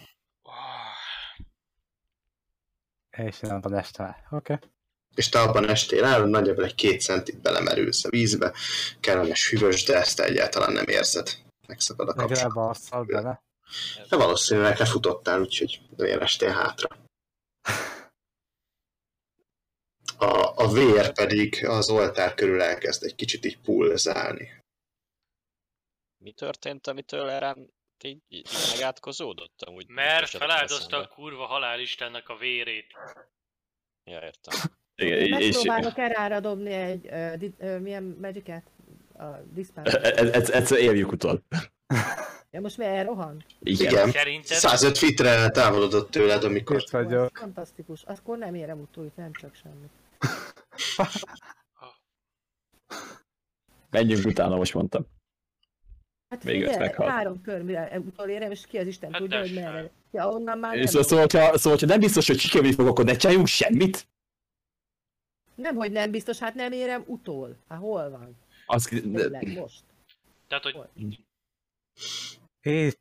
És 3.10 3.38
nem 3.40 3.60
van 3.60 3.74
este. 3.74 4.26
Oké. 4.30 4.52
Okay. 4.52 4.68
És 5.14 5.28
te 5.28 5.40
abban 5.40 5.68
estél 5.68 6.04
el, 6.04 6.24
nagyjából 6.24 6.64
egy 6.64 6.74
két 6.74 7.00
centit 7.00 7.40
belemerülsz 7.40 8.04
a 8.04 8.08
vízbe, 8.08 8.52
kellemes 9.00 9.50
hűvös, 9.50 9.84
de 9.84 9.96
ezt 9.96 10.20
egyáltalán 10.20 10.72
nem 10.72 10.86
érzed. 10.86 11.30
Megszakad 11.66 12.08
a 12.08 12.14
kapcsolat. 12.14 12.42
Legalább 12.42 12.70
asszal 12.70 13.04
bele. 13.04 13.42
De 14.08 14.16
valószínűleg 14.16 14.78
lefutottál, 14.78 15.40
úgyhogy 15.40 15.80
miért 15.96 16.20
estél 16.20 16.50
hátra. 16.50 16.88
A, 20.18 20.52
a 20.56 20.72
vér 20.72 21.12
pedig 21.12 21.66
az 21.66 21.90
oltár 21.90 22.34
körül 22.34 22.62
elkezd 22.62 23.04
egy 23.04 23.14
kicsit 23.14 23.44
így 23.44 23.58
pulzálni. 23.58 24.62
Mi 26.22 26.32
történt, 26.32 26.86
amitől 26.86 27.30
Erán 27.30 27.72
így, 28.02 28.22
így 28.28 28.48
megátkozódott? 28.72 29.62
Amúgy 29.62 29.88
Mert 29.88 30.28
feláldozta 30.28 30.96
a 30.96 31.06
kurva 31.08 31.46
halálistennek 31.46 32.28
a 32.28 32.36
vérét. 32.36 32.86
Ja, 34.04 34.20
értem. 34.22 34.60
Igen, 34.94 35.18
és, 35.18 35.54
Megpróbálok 35.54 35.98
erára 35.98 36.40
dobni 36.40 36.72
egy, 36.72 37.06
uh, 37.06 37.34
di, 37.34 37.54
uh, 37.58 37.78
milyen 37.78 38.16
magicet? 38.20 38.64
A 39.18 39.24
dispel. 39.52 39.84
ez, 39.84 40.28
ez, 40.28 40.50
egyszer 40.50 40.78
érjük 40.78 41.12
utol. 41.12 41.42
Ja, 42.54 42.60
most 42.60 42.78
mi 42.78 42.84
elrohan? 42.84 43.44
Igen. 43.60 43.90
Igen, 43.90 44.10
Szerinted 44.10 44.56
105 44.56 44.98
fitre 44.98 45.50
távolodott 45.50 46.10
tőled, 46.10 46.44
amikor 46.44 46.80
Itt 46.80 46.90
vagyok. 46.90 47.36
Fantasztikus. 47.36 48.02
Akkor 48.02 48.38
nem 48.38 48.54
érem 48.54 48.80
utóit, 48.80 49.16
nem 49.16 49.32
csak 49.32 49.54
semmit. 49.54 49.90
Menjünk 53.90 54.26
utána, 54.26 54.56
most 54.56 54.74
mondtam. 54.74 55.06
Hát 56.28 56.42
Végül 56.42 56.66
figyelj, 56.68 56.86
meghalt. 56.86 57.10
három 57.10 57.40
kör, 57.42 57.62
mire 57.62 57.98
utolérem, 57.98 58.50
és 58.50 58.66
ki 58.66 58.78
az 58.78 58.86
Isten 58.86 59.12
Hát 59.12 59.20
tudja, 59.20 59.40
hogy 59.40 59.54
merre. 59.54 59.90
Ja, 60.10 60.28
onnan 60.28 60.58
már 60.58 60.76
nem. 60.76 60.86
Szóval, 60.86 61.02
szóval, 61.02 61.18
hogyha, 61.20 61.56
szóval, 61.58 61.72
hogyha 61.72 61.86
nem 61.86 62.00
biztos, 62.00 62.26
hogy 62.26 62.38
sikerülni 62.38 62.74
fog, 62.74 62.86
akkor 62.86 63.04
ne 63.04 63.16
csináljunk 63.16 63.46
semmit? 63.46 64.06
Nem, 65.54 65.74
hogy 65.76 65.92
nem 65.92 66.10
biztos, 66.10 66.38
hát 66.38 66.54
nem 66.54 66.72
érem 66.72 67.04
utol. 67.06 67.56
Hát 67.68 67.78
hol 67.78 68.10
van? 68.10 68.36
Az, 68.66 68.84
Tényleg, 68.84 69.58
most. 69.58 69.82
Tehát, 70.48 70.64
hogy 70.64 70.88
Hé, 72.60 72.92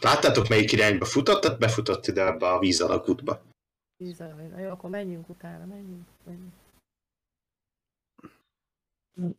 láttátok 0.00 0.48
melyik 0.48 0.72
irányba 0.72 1.04
futott, 1.04 1.40
tehát 1.40 1.58
befutott 1.58 2.06
ide 2.06 2.26
ebbe 2.26 2.48
a 2.48 2.58
víz 2.58 2.80
alagútba. 2.80 3.42
Bizony. 3.96 4.50
Na 4.50 4.58
jó, 4.58 4.70
akkor 4.70 4.90
menjünk 4.90 5.28
utána, 5.28 5.64
menjünk. 5.64 6.06
menjünk. 6.24 6.52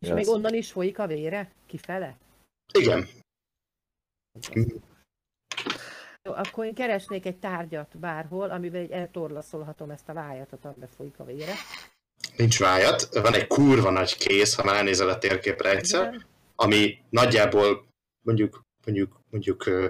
És 0.00 0.08
még 0.08 0.28
onnan 0.28 0.54
is 0.54 0.72
folyik 0.72 0.98
a 0.98 1.06
vére? 1.06 1.52
Kifele? 1.66 2.16
Igen, 2.72 3.08
Jó, 6.22 6.32
akkor 6.32 6.64
én 6.64 6.74
keresnék 6.74 7.26
egy 7.26 7.38
tárgyat 7.38 7.98
bárhol, 7.98 8.50
amivel 8.50 8.80
egy 8.80 8.90
eltorlaszolhatom 8.90 9.90
ezt 9.90 10.08
a 10.08 10.12
vájatot, 10.12 10.64
amiben 10.64 10.88
folyik 10.88 11.18
a 11.18 11.24
vére. 11.24 11.54
nincs 12.36 12.58
vájat, 12.58 13.08
van 13.14 13.34
egy 13.34 13.46
kurva 13.46 13.90
nagy 13.90 14.16
kéz, 14.16 14.54
ha 14.54 14.64
már 14.64 14.84
nézel 14.84 15.08
a 15.08 15.18
térképre 15.18 15.70
egyszer, 15.70 16.06
Igen? 16.06 16.26
ami 16.54 17.02
nagyjából 17.10 17.86
mondjuk, 18.26 18.62
mondjuk, 18.84 19.20
mondjuk 19.30 19.66
ö, 19.66 19.88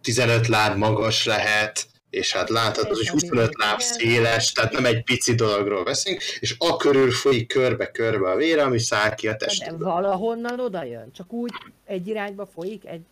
15 0.00 0.46
láb 0.46 0.76
magas 0.76 1.24
lehet, 1.24 1.88
és 2.12 2.32
hát 2.32 2.48
láthatod, 2.48 2.96
hogy 2.96 3.08
25 3.08 3.56
láb 3.56 3.80
széles, 3.80 4.52
tehát 4.52 4.72
nem 4.72 4.84
egy 4.84 5.02
pici 5.02 5.34
dologról 5.34 5.84
beszélünk, 5.84 6.22
és 6.22 6.54
a 6.58 6.76
körül 6.76 7.10
folyik 7.10 7.46
körbe-körbe 7.46 8.30
a 8.30 8.36
vére, 8.36 8.62
ami 8.62 8.78
száll 8.78 9.14
ki 9.14 9.28
a 9.28 9.30
De 9.30 9.36
testedből. 9.36 9.88
valahonnan 9.88 10.60
oda 10.60 10.82
jön, 10.82 11.12
csak 11.12 11.32
úgy 11.32 11.52
egy 11.84 12.06
irányba 12.06 12.46
folyik, 12.46 12.84
egy... 12.84 13.04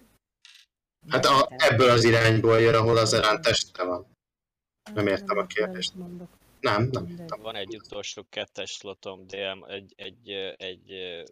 Hát 1.09 1.25
a, 1.25 1.49
ebből 1.57 1.89
az 1.91 2.05
irányból 2.05 2.61
jön, 2.61 2.75
ahol 2.75 2.97
az 2.97 3.13
elán 3.13 3.43
teste 3.43 3.85
van. 3.85 4.07
nem 4.95 5.07
értem 5.07 5.39
a 5.39 5.47
kérdést. 5.47 5.93
Nem, 6.61 6.83
nem. 6.83 7.05
Mindegy. 7.05 7.29
Van 7.41 7.57
egy 7.57 7.77
utolsó 7.77 8.27
kettes 8.29 8.71
slotom, 8.71 9.27
DM, 9.27 9.65
egy, 9.69 9.93
egy, 9.97 10.29
egy, 10.57 10.91
egy 10.93 11.25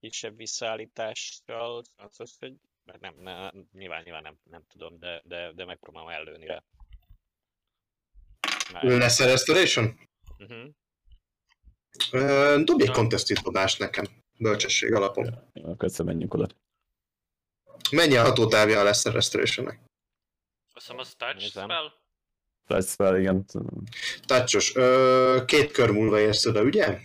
kisebb 0.00 0.36
visszaállítással, 0.36 1.82
az 1.96 2.20
az, 2.20 2.36
hogy 2.38 2.54
mert 2.84 3.00
nem, 3.00 3.14
nem, 3.20 3.68
nyilván, 3.72 4.02
nyilván 4.02 4.22
nem, 4.22 4.36
nem 4.50 4.62
tudom, 4.68 4.98
de, 4.98 5.22
de, 5.24 5.52
de 5.52 5.64
megpróbálom 5.64 6.08
ellőni 6.08 6.46
rá. 6.46 6.62
Már- 8.72 8.82
Illness 8.84 9.18
Restoration? 9.18 9.98
Ö, 12.10 12.60
Dobj 12.64 12.82
egy 12.82 12.90
contested 12.90 13.38
domást 13.38 13.78
nekem, 13.78 14.04
bölcsesség 14.38 14.94
alapon. 14.94 15.26
Akkor 15.54 15.84
egyszer 15.84 16.04
menjünk 16.04 16.34
oda. 16.34 16.46
Mennyi 17.90 18.16
a 18.16 18.22
hatótávja 18.22 18.80
a 18.80 18.82
Lesser 18.82 19.12
Restorationnek? 19.12 19.78
azt 20.74 20.84
hiszem 20.86 20.98
az 20.98 21.14
touch 21.16 21.36
Nézem. 21.38 21.64
spell. 21.64 21.92
Lesz 22.66 22.94
fel, 22.94 23.16
igen. 23.18 23.44
Tácsos, 24.26 24.74
ö, 24.74 25.42
két 25.46 25.70
kör 25.72 25.90
múlva 25.90 26.20
érsz 26.20 26.46
oda, 26.46 26.62
ugye? 26.62 26.98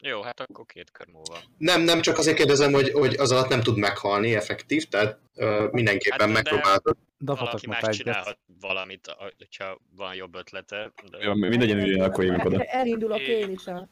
Jó, 0.00 0.22
hát 0.22 0.40
akkor 0.40 0.66
két 0.66 0.90
kör 0.90 1.06
múlva. 1.12 1.38
Nem, 1.58 1.82
nem 1.82 2.00
csak 2.00 2.18
azért 2.18 2.36
kérdezem, 2.36 2.72
hogy, 2.72 2.90
hogy 2.90 3.14
az 3.14 3.32
alatt 3.32 3.48
nem 3.48 3.60
tud 3.62 3.76
meghalni 3.78 4.34
effektív, 4.34 4.84
tehát 4.88 5.18
ö, 5.34 5.68
mindenképpen 5.72 6.18
Hát, 6.18 6.28
de- 6.28 6.34
megpróbálod. 6.34 6.96
dobhatok 7.18 7.46
Valaki 7.46 7.66
más 7.66 7.80
egyet. 7.82 7.94
csinálhat 7.96 8.38
valamit, 8.60 9.16
hogyha 9.38 9.78
van 9.96 10.14
jobb 10.14 10.34
ötlete. 10.34 10.92
De... 11.10 11.18
Jó, 11.24 11.34
mindegyen 11.34 11.78
üljön, 11.78 12.00
akkor 12.00 12.24
jövünk 12.24 12.44
oda. 12.44 12.64
Elindulok 12.80 13.20
én 13.20 13.50
is 13.50 13.66
a 13.66 13.88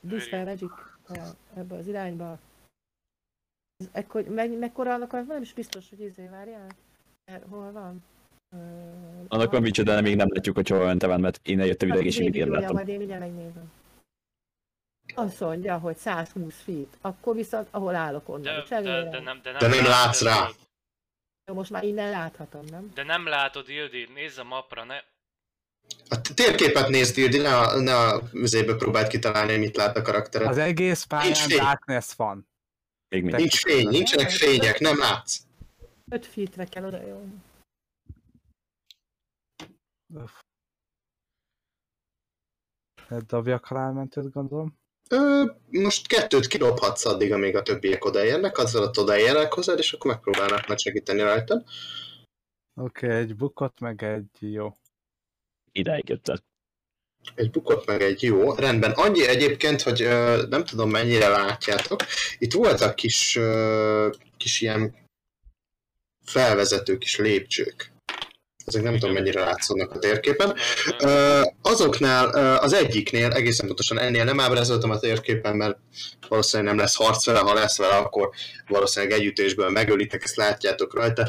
Dispel 0.00 0.44
Magic 0.44 0.72
ebbe 1.56 1.74
az 1.76 1.86
irányba. 1.86 2.38
Ekkor, 3.92 4.22
meg, 4.22 4.58
mekkora 4.58 4.92
annak, 4.92 5.12
nem 5.12 5.42
is 5.42 5.52
biztos, 5.52 5.88
hogy 5.88 6.00
izé 6.00 6.28
várjál. 6.30 6.66
Hol 7.48 7.72
van? 7.72 8.04
Ö, 8.56 8.58
Annak 9.28 9.52
van 9.52 9.62
micsoda, 9.62 9.94
de 9.94 10.00
még 10.00 10.16
nem 10.16 10.28
látjuk, 10.30 10.54
hogy 10.54 10.68
hol 10.68 10.84
ment 10.84 11.02
van, 11.02 11.20
mert 11.20 11.40
én 11.42 11.60
eljöttem 11.60 11.88
ide, 11.88 11.98
és 11.98 12.18
még 12.18 12.30
még 12.30 12.40
én 12.40 12.48
látom. 12.48 12.74
Majd 12.74 12.88
én 12.88 12.96
mindjárt 12.98 13.20
megnézem. 13.20 13.70
Azt 15.14 15.40
mondja, 15.40 15.78
hogy 15.78 15.96
120 15.96 16.54
feet. 16.64 16.98
Akkor 17.00 17.34
viszont, 17.34 17.68
ahol 17.70 17.94
állok 17.94 18.28
onnan. 18.28 18.64
De, 18.68 18.80
de, 18.80 18.80
de, 18.80 19.20
nem, 19.20 19.40
de 19.42 19.50
nem, 19.50 19.58
De 19.58 19.68
nem 19.68 19.84
látsz 19.84 20.22
rá. 20.22 20.48
Jó, 21.44 21.54
Most 21.54 21.70
már 21.70 21.84
innen 21.84 22.10
láthatom, 22.10 22.64
nem? 22.64 22.90
De 22.94 23.02
nem 23.02 23.26
látod, 23.26 23.68
Ildi, 23.68 24.08
nézz 24.14 24.38
a 24.38 24.44
mapra, 24.44 24.84
ne... 24.84 24.96
A 26.08 26.20
térképet 26.34 26.88
nézd, 26.88 27.18
Ildi, 27.18 27.38
ne 27.38 27.56
a, 27.58 27.80
ne 27.80 27.96
a 27.96 28.22
üzébe 28.32 28.74
próbáld 28.76 29.06
kitalálni, 29.06 29.50
hogy 29.50 29.60
mit 29.60 29.76
lát 29.76 29.96
a 29.96 30.02
karaktered. 30.02 30.48
Az 30.48 30.58
egész 30.58 31.04
pályán 31.04 31.48
darkness 31.48 32.14
van. 32.14 32.48
Még 33.08 33.22
mindig. 33.22 33.40
Nincs 33.40 33.60
fény, 33.60 33.88
nincsenek 33.88 34.30
fények, 34.30 34.78
nem 34.78 34.98
látsz. 34.98 35.38
5 36.10 36.26
feetre 36.26 36.64
kell 36.64 36.84
oda, 36.84 37.06
jó. 37.06 37.24
Hát 43.08 43.26
Dobjak 43.26 43.68
rá 43.68 43.90
mentőt, 43.90 44.32
gondolom. 44.32 44.78
Ö, 45.08 45.44
most 45.70 46.06
kettőt 46.06 46.46
kidobhatsz 46.46 47.04
addig, 47.04 47.32
amíg 47.32 47.56
a 47.56 47.62
többiek 47.62 48.04
odaérnek, 48.04 48.58
azzal 48.58 48.82
ott 48.82 48.98
odaérnek 48.98 49.52
hozzád, 49.52 49.78
és 49.78 49.92
akkor 49.92 50.10
megpróbálnak 50.10 50.66
majd 50.66 50.78
segíteni 50.78 51.20
rajtad. 51.20 51.64
Oké, 52.80 53.06
okay, 53.06 53.18
egy 53.18 53.36
bukott, 53.36 53.80
meg 53.80 54.02
egy 54.02 54.52
jó. 54.52 54.76
Idáig 55.72 56.08
jöttek. 56.08 56.42
Egy 57.34 57.50
bukott 57.50 57.86
meg 57.86 58.02
egy 58.02 58.22
jó. 58.22 58.54
Rendben. 58.54 58.90
Annyi 58.90 59.26
egyébként, 59.26 59.82
hogy 59.82 60.02
ö, 60.02 60.46
nem 60.48 60.64
tudom 60.64 60.90
mennyire 60.90 61.28
látjátok. 61.28 62.00
Itt 62.38 62.52
voltak 62.52 62.94
kis, 62.94 63.36
ö, 63.36 64.10
kis 64.36 64.60
ilyen 64.60 64.94
felvezető 66.24 66.98
kis 66.98 67.18
lépcsők. 67.18 67.92
Ezek 68.68 68.82
nem 68.82 68.98
tudom 68.98 69.14
mennyire 69.14 69.40
látszódnak 69.40 69.92
a 69.92 69.98
térképen. 69.98 70.54
Ö, 70.98 71.40
azoknál, 71.62 72.28
az 72.58 72.72
egyiknél, 72.72 73.30
egészen 73.30 73.66
pontosan 73.66 73.98
ennél 73.98 74.24
nem 74.24 74.40
ábrázoltam 74.40 74.90
a 74.90 74.98
térképen, 74.98 75.56
mert 75.56 75.76
valószínűleg 76.28 76.72
nem 76.72 76.82
lesz 76.82 76.96
harc 76.96 77.26
vele, 77.26 77.38
ha 77.38 77.54
lesz 77.54 77.78
vele, 77.78 77.96
akkor 77.96 78.30
valószínűleg 78.68 79.18
együttésből 79.18 79.70
megölitek, 79.70 80.24
ezt 80.24 80.36
látjátok 80.36 80.94
rajta. 80.94 81.28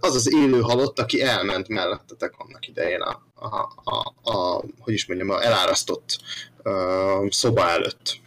Az 0.00 0.14
az 0.14 0.34
élő 0.34 0.60
halott, 0.60 0.98
aki 0.98 1.22
elment 1.22 1.68
mellettetek 1.68 2.34
annak 2.36 2.68
idején 2.68 3.00
a, 3.00 3.22
a, 3.34 3.56
a, 3.84 4.30
a 4.30 4.64
hogy 4.78 4.92
is 4.92 5.06
mondjam, 5.06 5.30
a 5.30 5.44
elárasztott 5.44 6.18
ö, 6.62 7.26
szoba 7.30 7.68
előtt 7.68 8.20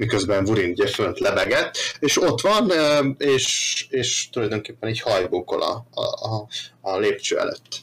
miközben 0.00 0.44
Vurin 0.44 0.70
ugye 0.70 0.86
fönt 0.86 1.18
lebegett, 1.18 1.76
és 1.98 2.22
ott 2.22 2.40
van, 2.40 2.70
és, 3.18 3.86
és 3.90 4.28
tulajdonképpen 4.30 4.88
így 4.88 5.00
hajbókol 5.00 5.62
a, 5.62 5.86
a, 6.00 6.48
a 6.80 6.98
lépcső 6.98 7.38
előtt. 7.38 7.80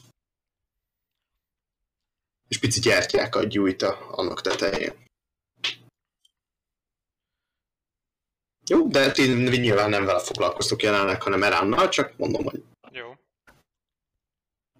És 2.48 2.58
pici 2.58 2.80
gyertyákat 2.80 3.48
gyújt 3.48 3.82
a, 3.82 4.06
annak 4.10 4.40
tetején. 4.40 5.06
Jó, 8.66 8.88
de 8.88 9.10
ti 9.10 9.22
nyilván 9.58 9.90
nem 9.90 10.04
vele 10.04 10.20
foglalkoztok 10.20 10.82
jelenleg, 10.82 11.22
hanem 11.22 11.42
Eránnal, 11.42 11.88
csak 11.88 12.16
mondom, 12.16 12.44
hogy 12.44 12.62
Jó. 12.90 13.14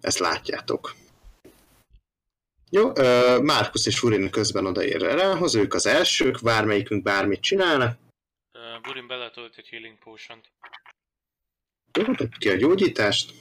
ezt 0.01 0.19
látjátok. 0.19 0.95
Jó, 2.71 2.91
Márkusz 3.41 3.85
és 3.85 3.99
Furin 3.99 4.29
közben 4.29 4.65
odaér 4.65 5.03
Erához, 5.03 5.55
ők 5.55 5.73
az 5.73 5.85
elsők, 5.85 6.41
bármelyikünk 6.43 7.03
bármit 7.03 7.41
csinálnak. 7.41 7.99
Uh, 8.53 8.81
Burin 8.81 9.07
beletolt 9.07 9.57
egy 9.57 9.67
healing 9.67 9.97
potion-t. 9.97 10.51
Jó, 11.97 12.03
dobd 12.13 12.37
ki 12.37 12.49
a 12.49 12.55
gyógyítást. 12.55 13.33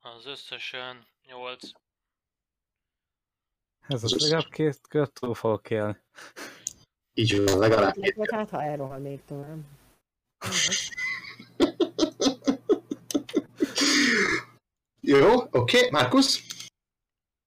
Az 0.00 0.26
összesen 0.26 1.06
8. 1.26 1.70
Ez 3.86 4.04
az 4.04 4.12
legalább 4.20 4.50
két 4.50 4.80
kört 4.88 5.12
túl 5.12 5.34
fogok 5.34 5.70
élni. 5.70 5.96
Így 7.14 7.44
van, 7.44 7.58
legalább 7.58 7.94
két 7.94 8.30
hát, 8.30 8.50
ha 8.50 8.62
elrohal 8.62 8.98
még 8.98 9.24
tovább. 9.24 9.77
Jó, 15.00 15.34
oké, 15.34 15.76
okay. 15.76 15.90
Márkusz? 15.90 16.42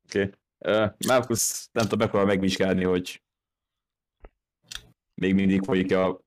Oké. 0.07 0.21
Okay. 0.21 0.33
Uh, 0.65 0.91
Markus 1.07 1.67
nem 1.71 1.83
tudom, 1.83 1.99
megpróbál 1.99 2.27
megvizsgálni, 2.27 2.83
hogy 2.83 3.21
még 5.21 5.33
mindig 5.33 5.61
folyik-e 5.63 6.03
a 6.03 6.19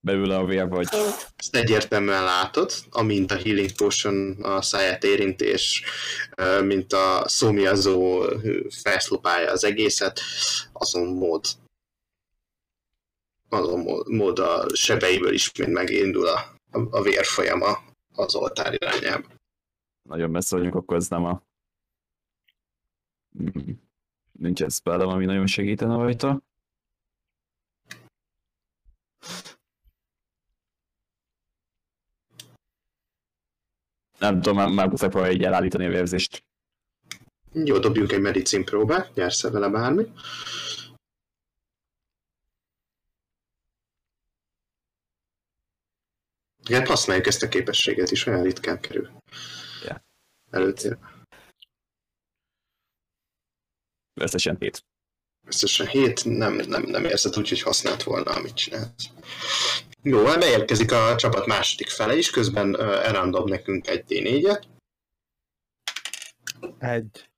belőle 0.00 0.36
a 0.36 0.44
vér, 0.44 0.68
vagy... 0.68 0.88
Ezt 1.36 1.56
egyértelműen 1.56 2.24
látod, 2.24 2.72
amint 2.90 3.30
a 3.30 3.36
Healing 3.36 3.72
Potion 3.72 4.42
a 4.42 4.62
száját 4.62 5.04
érinti, 5.04 5.44
és 5.44 5.82
ö, 6.36 6.62
mint 6.62 6.92
a 6.92 7.24
szomiazó 7.26 8.24
felszlopálja 8.82 9.50
az 9.50 9.64
egészet, 9.64 10.20
azon 10.72 11.06
mód 11.06 11.44
azon 13.52 14.04
mód, 14.06 14.38
a 14.38 14.76
sebeiből 14.76 15.32
ismét 15.32 15.68
megindul 15.68 16.26
a, 16.26 16.56
a, 16.90 17.02
vérfolyama 17.02 17.78
az 18.14 18.34
oltár 18.34 18.72
irányába. 18.72 19.28
Nagyon 20.08 20.30
messze 20.30 20.56
vagyunk, 20.56 20.74
akkor 20.74 20.96
ez 20.96 21.08
nem 21.08 21.24
a... 21.24 21.42
Nincs 24.32 24.62
ez 24.62 24.74
spellem, 24.74 25.08
ami 25.08 25.24
nagyon 25.24 25.46
segítene 25.46 25.94
rajta. 25.94 26.42
Nem 34.18 34.40
tudom, 34.40 34.56
már, 34.56 34.68
már 34.68 34.88
próbálja 34.88 35.32
így 35.32 35.42
elállítani 35.42 35.86
a 35.86 35.90
vérzést. 35.90 36.44
Jó, 37.52 37.78
dobjunk 37.78 38.12
egy 38.12 38.20
medicin 38.20 38.64
próbát, 38.64 39.14
nyersz 39.14 39.42
vele 39.42 39.68
bármi. 39.68 40.12
Hát 46.70 46.86
használjuk 46.86 47.26
ezt 47.26 47.42
a 47.42 47.48
képességet 47.48 48.10
is, 48.10 48.26
olyan 48.26 48.42
ritkán 48.42 48.80
kerül. 48.80 49.10
Ja. 49.84 50.04
Előtér. 50.50 50.98
Összesen 54.14 54.56
hét. 54.60 54.84
Összesen 55.46 55.86
hét, 55.86 56.24
nem, 56.24 56.54
nem, 56.54 56.82
nem 56.82 57.04
érzed 57.04 57.38
úgy, 57.38 57.48
hogy 57.48 57.62
használt 57.62 58.02
volna, 58.02 58.30
amit 58.30 58.54
csinálsz. 58.54 59.10
Jó, 60.02 60.24
hát 60.24 60.38
beérkezik 60.38 60.92
a 60.92 61.16
csapat 61.16 61.46
második 61.46 61.88
fele 61.88 62.16
is, 62.16 62.30
közben 62.30 62.74
uh, 62.74 63.08
Eran 63.08 63.30
dob 63.30 63.48
nekünk 63.48 63.86
egy 63.86 64.04
D4-et. 64.08 64.62
Egy. 66.78 67.30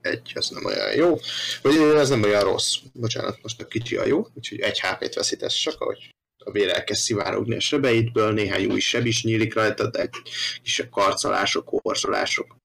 Egy, 0.00 0.32
ez 0.34 0.48
nem 0.48 0.64
olyan 0.64 0.94
jó. 0.94 1.18
Vagy 1.62 1.76
ez 1.76 2.08
nem 2.08 2.22
olyan 2.22 2.42
rossz. 2.42 2.76
Bocsánat, 2.92 3.42
most 3.42 3.60
a 3.60 3.66
kicsi 3.66 3.96
a 3.96 4.06
jó, 4.06 4.26
úgyhogy 4.34 4.60
egy 4.60 4.80
HP-t 4.80 5.14
veszítesz 5.14 5.54
csak, 5.54 5.80
ahogy 5.80 6.13
a 6.44 6.50
vér 6.50 6.68
elkezd 6.68 7.00
szivárogni 7.00 7.54
a 7.54 7.60
sebeidből, 7.60 8.32
néhány 8.32 8.66
új 8.66 8.80
seb 8.80 9.06
is 9.06 9.24
nyílik 9.24 9.54
rajta, 9.54 9.90
de 9.90 10.00
egy 10.00 10.22
kisebb 10.62 10.90
karcolások, 10.90 11.64
korzolások. 11.64 12.56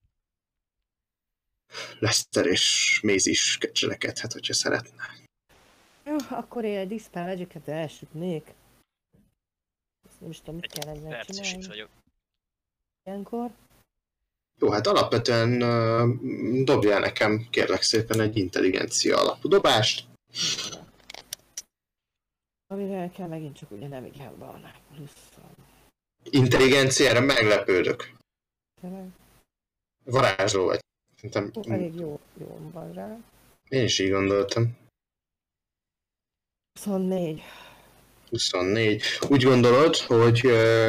Lester 1.99 2.45
és 2.45 2.99
Maze 3.03 3.29
is 3.29 3.57
kecselekedhet, 3.57 4.33
hogyha 4.33 4.53
szeretne. 4.53 5.17
Jó, 6.05 6.15
akkor 6.29 6.63
én 6.63 6.77
egy 6.77 6.87
Dispel 6.87 7.25
Magic-et 7.25 7.67
elsütnék. 7.67 8.53
Ezt 10.09 10.19
nem 10.19 10.29
is 10.29 10.39
tudom, 10.39 10.55
mit 10.55 10.71
kell 10.71 10.95
itt 10.95 11.29
csinálni. 11.29 11.67
vagyok. 11.67 11.89
Ilyenkor. 13.03 13.49
Jó, 14.59 14.71
hát 14.71 14.87
alapvetően 14.87 15.63
uh, 15.63 16.63
dobjál 16.63 16.99
nekem, 16.99 17.47
kérlek 17.49 17.81
szépen, 17.81 18.19
egy 18.19 18.37
intelligencia 18.37 19.19
alapú 19.19 19.47
dobást. 19.47 20.07
Amivel 22.71 23.11
kell 23.11 23.27
megint 23.27 23.57
csak 23.57 23.71
ugye 23.71 23.87
nem 23.87 24.05
igen 24.05 24.37
van. 24.37 24.71
Plusz 24.95 25.29
van. 25.41 25.65
Intelligenciára 26.23 27.19
meglepődök. 27.19 28.11
Tényleg? 28.81 29.07
Varázsló 30.03 30.65
vagy. 30.65 30.79
Szerintem 31.15 31.51
Ó, 31.55 31.71
Elég 31.73 31.95
jó, 31.95 32.19
jó 32.37 32.69
van 32.73 32.93
rá. 32.93 33.17
én 33.69 33.83
is 33.83 33.99
így 33.99 34.09
gondoltam. 34.11 34.77
24. 36.79 37.41
24. 38.29 39.03
Úgy 39.29 39.43
gondolod, 39.43 39.95
hogy 39.95 40.45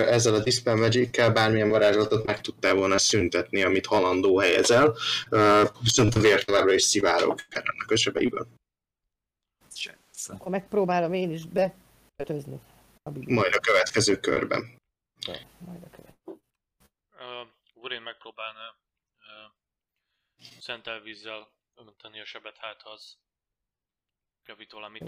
ezzel 0.06 0.34
a 0.34 0.42
Dispel 0.42 0.76
magic 0.76 1.32
bármilyen 1.32 1.68
varázslatot 1.68 2.26
meg 2.26 2.40
tudtál 2.40 2.74
volna 2.74 2.98
szüntetni, 2.98 3.62
amit 3.62 3.86
halandó 3.86 4.38
helyezel, 4.38 4.96
viszont 5.82 6.14
a 6.14 6.20
vér 6.20 6.44
továbbra 6.44 6.72
is 6.72 6.82
szivárog 6.82 7.40
ennek 7.48 7.90
a 7.90 7.96
sebeiből. 7.96 8.46
Akkor 10.28 10.50
megpróbálom 10.50 11.12
én 11.12 11.30
is 11.30 11.44
bekötözni. 11.46 12.60
A 13.02 13.10
bibit. 13.10 13.28
Majd 13.28 13.54
a 13.54 13.60
következő 13.60 14.20
körben. 14.20 14.78
Majd 15.58 15.82
a 15.82 15.90
követ. 15.90 16.16
Uh, 16.26 17.48
Burin 17.74 18.02
megpróbálna 18.02 18.76
uh, 19.18 19.52
szentel 20.60 21.00
vízzel 21.00 21.48
önteni 21.74 22.20
a 22.20 22.24
sebet, 22.24 22.56
hát 22.56 22.82
ha 22.82 22.90
az 22.90 23.16
javít 24.46 24.72
valamit. 24.72 25.04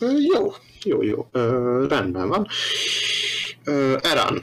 Ö, 0.00 0.18
jó, 0.18 0.52
jó, 0.82 1.02
jó. 1.02 1.28
Ö, 1.32 1.86
rendben 1.88 2.28
van. 2.28 2.46
Ö, 3.64 3.98
Eran, 4.02 4.42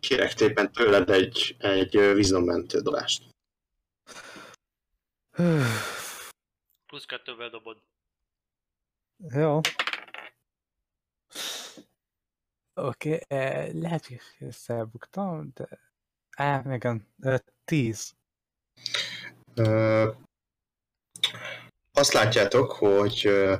kérek 0.00 0.32
tépen 0.34 0.72
tőled 0.72 1.10
egy, 1.10 1.56
egy 1.58 1.96
ö, 1.96 2.14
vízommentő 2.14 2.80
dobást. 2.80 3.22
Plusz 6.86 7.04
kettővel 7.06 7.50
dobod. 7.50 7.82
Jó. 9.30 9.60
Oké, 12.74 13.14
okay, 13.14 13.20
eh, 13.28 13.72
lehet, 13.72 14.06
hogy 14.06 14.20
összebuktam, 14.40 15.50
de... 15.54 15.68
Á, 16.36 16.74
igen, 16.74 17.06
eh, 17.20 17.38
tíz. 17.64 18.14
Ö, 19.54 20.10
azt 21.92 22.12
látjátok, 22.12 22.72
hogy 22.72 23.20
ö, 23.24 23.56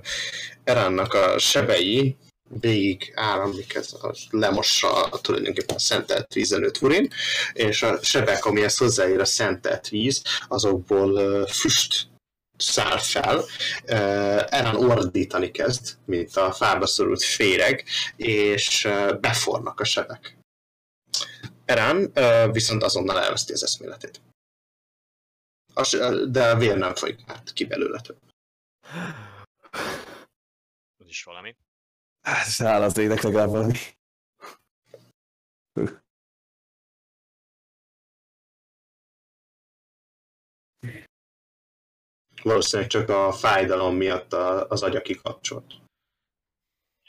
Erannak 0.65 1.13
a 1.13 1.39
sebei 1.39 2.17
végig 2.61 3.13
áramlik 3.15 3.75
ez 3.75 3.93
a 3.93 4.15
lemossa 4.31 5.09
tulajdonképpen 5.21 5.77
a 5.77 5.79
szentelt 5.79 6.33
vízen 6.33 6.65
öt 6.65 6.83
urin, 6.83 7.09
és 7.53 7.83
a 7.83 8.03
sebek, 8.03 8.45
amihez 8.45 8.77
hozzáér 8.77 9.21
a 9.21 9.25
szentelt 9.25 9.89
víz, 9.89 10.23
azokból 10.49 11.47
füst 11.47 12.12
száll 12.63 12.99
fel, 12.99 13.45
Eran 14.49 14.77
ordítani 14.77 15.51
kezd, 15.51 15.97
mint 16.05 16.37
a 16.37 16.53
fába 16.53 16.87
szorult 16.87 17.23
féreg, 17.23 17.85
és 18.17 18.89
befornak 19.21 19.81
a 19.81 19.85
sebek. 19.85 20.37
Eran 21.65 22.13
viszont 22.53 22.83
azonnal 22.83 23.21
elveszti 23.21 23.53
az 23.53 23.63
eszméletét. 23.63 24.21
De 26.29 26.51
a 26.51 26.57
vér 26.57 26.77
nem 26.77 26.95
folyik 26.95 27.21
át 27.27 27.53
ki 27.53 27.65
belőle 27.65 28.01
több. 28.01 28.19
Az 30.97 31.07
is 31.07 31.23
valami. 31.23 31.57
Száll 32.43 32.83
az 32.83 32.99
ének 32.99 33.23
legalább 33.23 33.51
valami. 33.51 33.79
Valószínűleg 42.43 42.91
csak 42.91 43.09
a 43.09 43.33
fájdalom 43.33 43.97
miatt 43.97 44.33
a- 44.33 44.69
az 44.69 44.83
agya 44.83 45.01
kikapcsolt. 45.03 45.75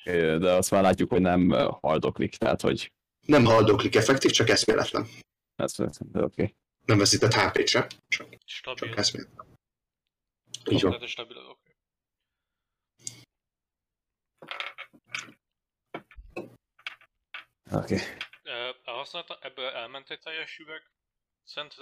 De 0.04 0.52
azt 0.52 0.72
már 0.72 0.82
látjuk, 0.84 1.10
hogy 1.10 1.22
nem 1.22 1.50
haldoklik, 1.82 2.36
tehát 2.36 2.62
hogy 2.62 2.92
Nem 3.28 3.46
haldoklik 3.46 3.96
effektív, 3.96 4.32
csak 4.32 4.50
eszméletlen. 4.50 5.08
ez 5.56 5.80
oké. 5.80 6.20
Okay. 6.20 6.56
Nem 6.86 6.98
veszített 6.98 7.34
HP-t 7.34 7.68
se, 7.68 7.88
csak, 8.08 8.28
Stabil. 8.46 8.88
csak 8.88 8.98
eszméletlen. 8.98 9.46
Így 10.70 10.82
van. 10.82 11.08
Stabil, 11.08 11.38
oké. 11.38 11.76
Oké. 17.72 17.96
Okay. 17.96 18.00
Elhasználta, 18.86 19.38
ebből 19.42 19.66
elment 19.66 20.10
egy 20.10 20.20
teljes 20.20 20.58
üveg 20.58 20.92
Szent 21.46 21.76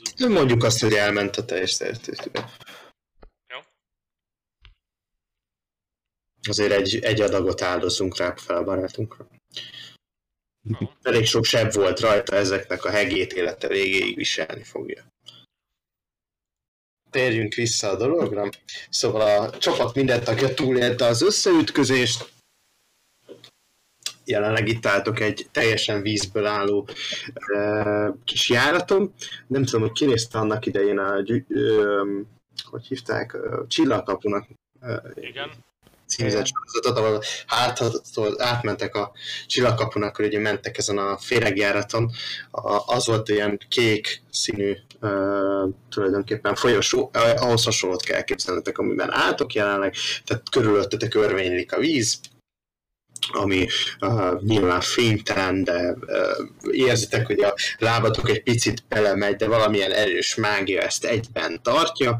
utcán. 0.00 0.30
Mondjuk 0.32 0.62
azt, 0.62 0.80
hogy 0.80 0.92
elment 0.92 1.36
a 1.36 1.44
teljes 1.44 1.70
szertőtőbe. 1.70 2.40
Jó. 2.40 2.44
Azért 6.48 6.72
egy, 6.72 6.98
egy 7.02 7.20
adagot 7.20 7.62
áldozunk 7.62 8.16
rá 8.16 8.34
fel 8.36 8.56
a 8.56 8.64
barátunkra. 8.64 9.26
Elég 11.02 11.26
sok 11.26 11.44
seb 11.44 11.72
volt 11.72 12.00
rajta, 12.00 12.36
ezeknek 12.36 12.84
a 12.84 12.90
hegét 12.90 13.32
élete 13.32 13.68
végéig 13.68 14.16
viselni 14.16 14.62
fogja. 14.62 15.04
Térjünk 17.10 17.54
vissza 17.54 17.88
a 17.88 17.96
dologra. 17.96 18.48
Szóval 18.90 19.40
a 19.40 19.58
csapat 19.58 19.94
minden 19.94 20.24
tagja 20.24 20.54
túlélte 20.54 21.04
az 21.06 21.22
összeütközést. 21.22 22.32
Jelenleg 24.24 24.68
itt 24.68 24.86
álltok 24.86 25.20
egy 25.20 25.48
teljesen 25.52 26.02
vízből 26.02 26.46
álló 26.46 26.88
e, 27.32 28.12
kis 28.24 28.48
járaton. 28.48 29.14
Nem 29.46 29.64
tudom, 29.64 29.80
hogy 29.80 29.92
kinézte 29.92 30.38
annak 30.38 30.66
idején 30.66 30.98
a, 30.98 31.22
ö, 31.48 32.20
hogy 32.70 32.86
hívták, 32.86 33.32
Ö, 33.32 33.62
csillagkapunak 33.66 34.48
ö, 34.80 34.96
Igen. 35.14 35.50
Címzett 36.08 36.46
sorozatot, 36.46 37.04
ahol 37.04 37.22
hátrattól 37.46 38.42
átmentek 38.42 38.94
a 38.94 39.12
csillagkapunak, 39.46 40.16
hogy 40.16 40.26
ugye 40.26 40.38
mentek 40.38 40.78
ezen 40.78 40.98
a 40.98 41.16
féregjáraton. 41.18 42.10
A, 42.50 42.94
az 42.94 43.06
volt 43.06 43.28
ilyen 43.28 43.60
kék 43.68 44.22
színű 44.30 44.76
uh, 45.00 45.68
tulajdonképpen 45.90 46.54
folyosó, 46.54 47.10
uh, 47.14 47.42
ahhoz 47.42 47.64
hasonlót 47.64 48.02
kell 48.02 48.16
elképzelnetek, 48.16 48.78
amiben 48.78 49.12
álltok 49.12 49.52
jelenleg, 49.52 49.94
tehát 50.24 50.50
körülöttetek 50.50 51.14
örvénylik 51.14 51.72
a 51.72 51.78
víz, 51.78 52.20
ami 53.32 53.66
uh, 54.00 54.40
nyilván 54.40 54.80
fénytelen, 54.80 55.64
de 55.64 55.96
uh, 56.06 56.74
érzitek, 56.76 57.26
hogy 57.26 57.40
a 57.40 57.54
lábatok 57.78 58.28
egy 58.28 58.42
picit 58.42 58.84
belemegy, 58.88 59.36
de 59.36 59.46
valamilyen 59.46 59.92
erős 59.92 60.34
mágia 60.34 60.80
ezt 60.80 61.04
egyben 61.04 61.62
tartja 61.62 62.18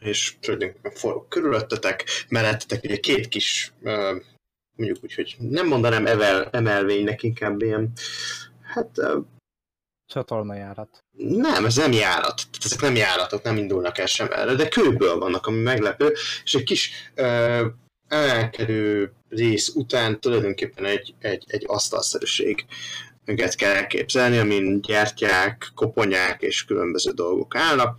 és 0.00 0.34
tulajdonképpen 0.40 0.92
forró 0.92 1.26
körülöttetek, 1.28 2.04
mellettetek 2.28 2.84
ugye 2.84 2.96
két 2.96 3.28
kis, 3.28 3.72
mondjuk 4.76 4.98
úgy, 5.02 5.14
hogy 5.14 5.36
nem 5.38 5.66
mondanám 5.66 6.06
evel, 6.06 6.48
emelvénynek, 6.52 7.22
inkább 7.22 7.62
ilyen, 7.62 7.92
hát 8.62 8.98
ö, 8.98 9.18
Csatornajárat. 10.06 11.04
nem, 11.16 11.64
ez 11.64 11.76
nem 11.76 11.92
járat, 11.92 12.36
Tehát 12.36 12.64
ezek 12.64 12.80
nem 12.80 12.96
járatok, 12.96 13.42
nem 13.42 13.56
indulnak 13.56 13.98
el 13.98 14.06
sem 14.06 14.28
erre, 14.30 14.54
de 14.54 14.68
kőből 14.68 15.18
vannak, 15.18 15.46
ami 15.46 15.62
meglepő, 15.62 16.14
és 16.44 16.54
egy 16.54 16.64
kis 16.64 16.90
ö, 17.14 17.66
emelkedő 18.08 19.12
rész 19.28 19.68
után 19.68 20.20
tulajdonképpen 20.20 20.84
egy, 20.84 21.14
egy, 21.18 21.44
egy 21.46 21.64
asztalszerűség 21.66 22.64
mögött 23.24 23.54
kell 23.54 23.74
elképzelni, 23.74 24.38
amin 24.38 24.80
gyertyák, 24.80 25.70
koponyák 25.74 26.42
és 26.42 26.64
különböző 26.64 27.10
dolgok 27.10 27.54
állnak. 27.56 27.98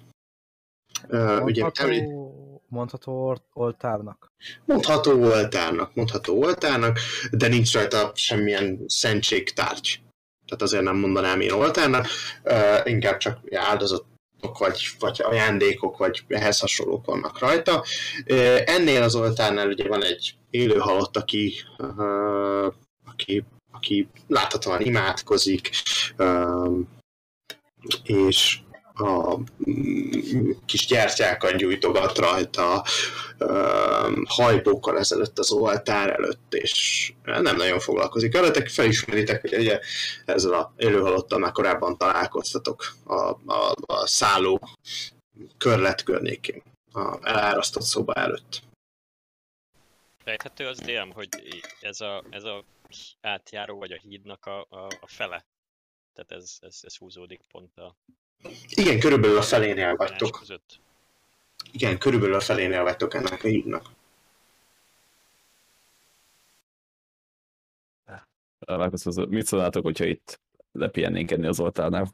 Ö, 1.08 1.40
ugye, 1.40 1.72
említ- 1.74 2.02
Mondható, 2.02 2.62
mondható 2.68 3.48
oltárnak. 3.54 4.32
Mondható 4.66 5.24
oltárnak, 5.24 5.96
mondható 5.96 6.42
oltárnak, 6.44 7.00
de 7.32 7.48
nincs 7.48 7.74
rajta 7.74 8.12
semmilyen 8.16 8.84
szentségtárgy. 8.88 10.00
Tehát 10.46 10.62
azért 10.62 10.84
nem 10.84 10.96
mondanám 10.98 11.42
én 11.42 11.52
oltárnak, 11.52 12.08
uh, 12.44 12.80
inkább 12.84 13.18
csak 13.18 13.40
áldozatok, 13.56 14.58
vagy, 14.58 14.88
vagy 15.00 15.22
ajándékok, 15.24 15.98
vagy 15.98 16.24
ehhez 16.28 16.60
hasonlók 16.60 17.06
vannak 17.06 17.40
rajta. 17.40 17.84
Uh, 18.28 18.60
ennél 18.66 19.02
az 19.04 19.16
oltárnál 19.16 19.68
ugye 19.68 19.88
van 19.88 20.04
egy 20.04 20.36
élő 20.50 20.78
halott, 20.78 21.18
aki, 21.18 21.54
uh, 21.78 22.74
aki, 23.06 23.44
aki 23.72 24.08
láthatóan 24.28 24.82
imádkozik, 24.82 25.70
és 28.04 28.60
a 29.02 29.38
mm, 29.70 30.50
kis 30.66 30.86
gyertyákat 30.86 31.56
gyújtogat 31.56 32.18
rajta, 32.18 32.86
ö, 33.38 34.24
hajtókkal 34.26 34.98
ezelőtt 34.98 35.40
az 35.40 35.52
oltár 35.52 36.10
előtt, 36.10 36.54
és 36.54 37.14
nem 37.24 37.56
nagyon 37.56 37.80
foglalkozik. 37.80 38.34
Veletek 38.34 38.70
felismeritek, 38.70 39.42
hogy 39.42 39.54
ugye 39.54 39.80
ezzel 40.26 40.54
a 40.54 40.74
élőhalottal 40.78 41.40
már 41.40 41.52
korábban 41.52 41.98
találkoztatok 41.98 42.96
a, 43.04 43.14
a, 43.46 43.76
a 43.86 44.08
szálló 44.08 44.60
körlet 45.58 46.04
környékén, 46.04 46.62
a 46.94 47.18
elárasztott 47.22 47.84
szoba 47.84 48.14
előtt. 48.14 48.62
Fejthető 50.24 50.68
az 50.68 50.80
DM, 50.80 51.10
hogy 51.14 51.30
ez 51.82 52.02
a, 52.02 52.24
ez 52.30 52.44
a 52.44 52.64
átjáró 53.22 53.78
vagy 53.78 53.92
a 53.92 54.00
hídnak 54.02 54.46
a, 54.46 54.60
a, 54.70 54.86
a 55.02 55.08
fele. 55.08 55.46
Tehát 56.14 56.32
ez, 56.32 56.58
ez, 56.60 56.80
ez 56.82 56.96
húzódik 56.96 57.42
pont 57.52 57.78
a 57.78 57.96
Igen, 58.70 59.00
körülbelül 59.00 59.38
a 59.38 59.42
felénél 59.42 59.96
vagytok. 59.96 60.32
között. 60.40 60.80
Igen, 61.72 61.98
körülbelül 61.98 62.36
a 62.36 62.40
felénél 62.40 62.84
vagytok 62.84 63.14
ennek 63.14 63.44
a 63.44 63.48
hídnak. 63.48 63.90
Mit 69.30 69.46
szólnátok, 69.46 69.84
hogyha 69.84 70.06
itt 70.06 70.40
lepihennénk 70.72 71.32
enni 71.32 71.48
az 71.48 71.60
oltárnál? 71.60 72.14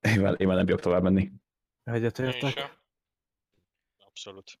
Én 0.00 0.20
már, 0.20 0.34
én 0.40 0.46
már 0.46 0.56
nem 0.56 0.66
bírok 0.66 0.80
tovább 0.80 1.02
menni. 1.02 1.32
Egyetértek. 1.84 2.78
Abszolút. 4.06 4.58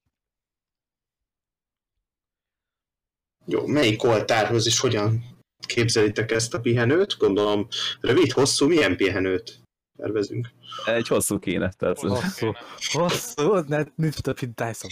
Jó, 3.44 3.66
melyik 3.66 4.02
oltárhoz 4.02 4.66
és 4.66 4.80
hogyan 4.80 5.24
képzelitek 5.58 6.30
ezt 6.30 6.54
a 6.54 6.60
pihenőt? 6.60 7.16
Gondolom 7.16 7.68
rövid, 8.00 8.32
hosszú, 8.32 8.66
milyen 8.66 8.96
pihenőt 8.96 9.65
tervezünk? 9.96 10.48
Egy 10.84 11.08
hosszú 11.08 11.38
kéne, 11.38 11.72
tehát 11.72 11.98
Hosszú 11.98 12.52
Hosszú. 12.92 13.54
ne, 13.66 13.82
nincs 13.94 14.16
több, 14.18 14.40
mint 14.40 14.54
Dyson. 14.54 14.90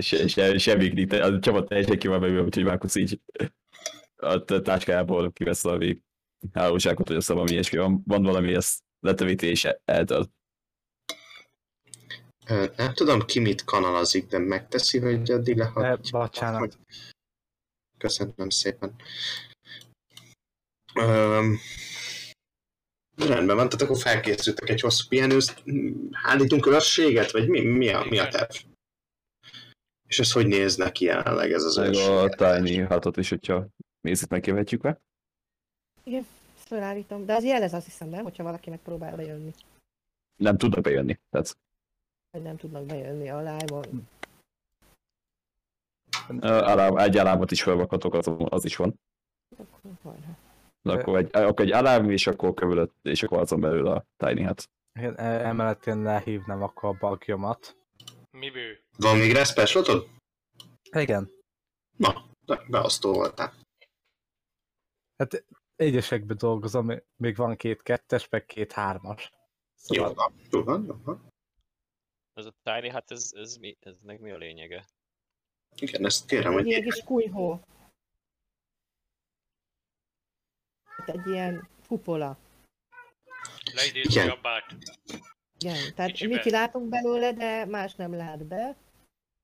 se, 0.00 0.28
se, 0.28 0.58
semmi 0.58 1.12
a 1.14 1.38
csapat 1.38 1.68
teljesen 1.68 1.98
ki 1.98 2.08
van 2.08 2.20
bevőve, 2.20 2.42
úgyhogy 2.42 2.64
Márkusz 2.64 2.94
így 2.94 3.20
a 4.16 4.44
táskájából 4.44 5.32
kivesz 5.32 5.62
valami 5.62 6.00
hálóságot, 6.52 7.08
vagy 7.08 7.16
azt 7.16 7.28
valami 7.28 7.50
ilyesmi 7.50 7.78
van, 7.78 8.02
van 8.06 8.22
valami, 8.22 8.54
ezt 8.54 8.82
letevíti 9.00 9.46
és 9.46 9.68
eltölt. 9.84 10.30
Nem 12.76 12.94
tudom 12.94 13.20
ki 13.20 13.38
mit 13.40 13.64
kanalazik, 13.64 14.26
de 14.26 14.38
megteszi, 14.38 14.98
hogy 14.98 15.30
addig 15.30 15.58
Eh, 15.58 15.72
lehagyja. 15.74 16.18
bocsánat. 16.18 16.78
Köszönöm 17.98 18.48
szépen. 18.48 18.94
Öm, 20.94 21.58
rendben 23.16 23.56
van, 23.56 23.68
tehát 23.68 23.82
akkor 23.82 23.98
felkészültek 23.98 24.68
egy 24.68 24.80
hosszú 24.80 25.08
pihenőzt. 25.08 25.62
Állítunk 26.12 26.66
őrséget, 26.66 27.30
vagy 27.30 27.48
mi, 27.48 27.60
mi, 27.60 27.88
a, 27.88 28.04
mi 28.08 28.18
a 28.18 28.28
terv? 28.28 28.50
És 30.06 30.18
ez 30.18 30.32
hogy 30.32 30.46
néz 30.46 30.76
neki 30.76 31.04
jelenleg 31.04 31.52
ez 31.52 31.62
az 31.62 31.78
őrség? 31.78 32.08
a 32.08 32.28
tiny 32.28 32.86
hatot 32.86 33.16
is, 33.16 33.28
hogyha 33.28 33.66
mészit 34.00 34.28
megkívhetjük 34.28 34.80
be. 34.80 35.00
Ezt 36.04 36.26
felállítom, 36.54 37.26
de 37.26 37.34
az 37.34 37.44
jelez 37.44 37.72
azt 37.72 37.84
hiszem, 37.84 38.08
nem? 38.08 38.22
Hogyha 38.22 38.42
valaki 38.42 38.70
megpróbál 38.70 39.16
bejönni. 39.16 39.54
Nem 40.36 40.56
tudnak 40.56 40.80
bejönni. 40.80 41.20
Tehát 41.30 41.56
Vagy 42.30 42.42
nem 42.42 42.56
tudnak 42.56 42.84
bejönni 42.84 43.28
a 43.28 43.38
live-on. 43.38 44.08
alám, 46.40 46.96
egy 46.96 47.16
alámot 47.16 47.50
is 47.50 47.62
felvakatok, 47.62 48.14
az, 48.14 48.30
az 48.38 48.64
is 48.64 48.76
van. 48.76 48.94
Akkor 49.56 49.90
hajrá. 50.02 50.36
De 50.84 50.92
akkor 50.92 51.18
egy, 51.18 51.36
akkor 51.36 51.64
egy 51.64 51.72
alám, 51.72 52.10
és 52.10 52.26
akkor 52.26 52.54
kövülött, 52.54 52.94
és 53.02 53.22
akkor 53.22 53.38
azon 53.38 53.60
belül 53.60 53.86
a 53.86 54.06
tiny 54.16 54.46
hat. 54.46 54.70
Én 55.00 55.14
e- 55.16 55.46
emellett 55.46 55.86
én 55.86 56.02
lehívnám 56.02 56.62
akkor 56.62 56.88
a 56.88 56.98
bagjomat. 56.98 57.76
Mi 58.30 58.50
bő? 58.50 58.84
Van 58.96 59.16
még 59.16 59.32
respelslotod? 59.32 60.08
Igen. 60.90 61.30
Na, 61.96 62.30
be- 62.46 62.64
beosztó 62.68 63.12
voltál. 63.12 63.54
Hát 65.16 65.44
egyesekben 65.76 66.36
dolgozom, 66.36 66.92
még 67.16 67.36
van 67.36 67.56
két 67.56 67.82
kettes, 67.82 68.28
meg 68.28 68.44
két 68.44 68.72
hármas. 68.72 69.32
Jó 69.88 70.04
Szóval 70.04 70.14
van, 70.14 70.34
jó 70.50 70.62
van, 70.62 70.84
jó 70.84 70.94
van. 71.04 71.28
Ez 72.32 72.46
a 72.46 72.54
tiny, 72.62 72.90
hát 72.90 73.10
ez, 73.10 73.30
ez 73.34 73.56
mi, 73.56 73.76
eznek 73.80 74.20
mi 74.20 74.30
a 74.30 74.36
lényege? 74.36 74.86
Igen, 75.76 76.04
ezt 76.04 76.26
kérem, 76.26 76.50
Egy 76.50 76.58
hogy 76.58 76.66
ilyen 76.66 76.82
kis 76.82 77.04
kunyhó. 77.04 77.52
Hát 77.52 77.66
egy 81.06 81.26
ilyen 81.26 81.68
kupola. 81.88 82.38
Leidézni 83.74 84.12
Igen. 84.12 84.28
a 84.28 84.38
bát. 84.42 84.64
Igen, 85.58 85.94
tehát 85.94 86.10
Kicsibe. 86.10 86.34
mi 86.34 86.40
kilátunk 86.40 86.88
belőle, 86.88 87.32
de 87.32 87.64
más 87.64 87.94
nem 87.94 88.14
lát 88.16 88.44
be. 88.46 88.76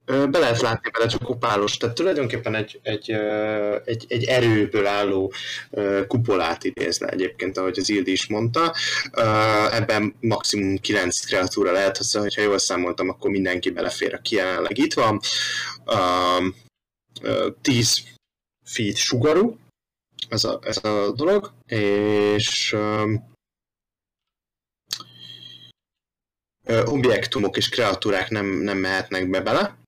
Ö, 0.05 0.27
be 0.27 0.39
lehet 0.39 0.61
látni 0.61 0.91
bele 0.91 1.07
csak 1.07 1.23
kopálos, 1.23 1.77
tehát 1.77 1.95
tulajdonképpen 1.95 2.55
egy, 2.55 2.81
egy, 2.83 3.11
egy, 3.85 4.05
egy 4.09 4.25
erőből 4.25 4.87
álló 4.87 5.33
kupolát 6.07 6.65
idéz 6.65 6.99
le 6.99 7.07
egyébként, 7.09 7.57
ahogy 7.57 7.79
az 7.79 7.89
Ildi 7.89 8.13
is 8.13 8.27
mondta. 8.27 8.75
Ebben 9.71 10.15
maximum 10.21 10.79
9 10.79 11.21
kreatúra 11.21 11.73
lehet, 11.73 12.03
szóval, 12.03 12.29
hogyha 12.29 12.43
jól 12.43 12.59
számoltam, 12.59 13.09
akkor 13.09 13.31
mindenki 13.31 13.71
belefér, 13.71 14.15
aki 14.15 14.35
jelenleg 14.35 14.79
itt 14.79 14.95
van. 14.95 15.21
Ö, 15.85 15.97
ö, 17.23 17.49
10 17.63 18.03
feet 18.65 18.97
sugarú, 18.97 19.59
ez 20.29 20.45
a, 20.45 20.59
ez 20.63 20.85
a 20.85 21.13
dolog, 21.13 21.53
és 21.67 22.73
um, 22.73 23.35
objektumok 26.85 27.57
és 27.57 27.69
kreatúrák 27.69 28.29
nem, 28.29 28.47
nem 28.47 28.79
mehetnek 28.79 29.31
be 29.31 29.41
bele. 29.41 29.79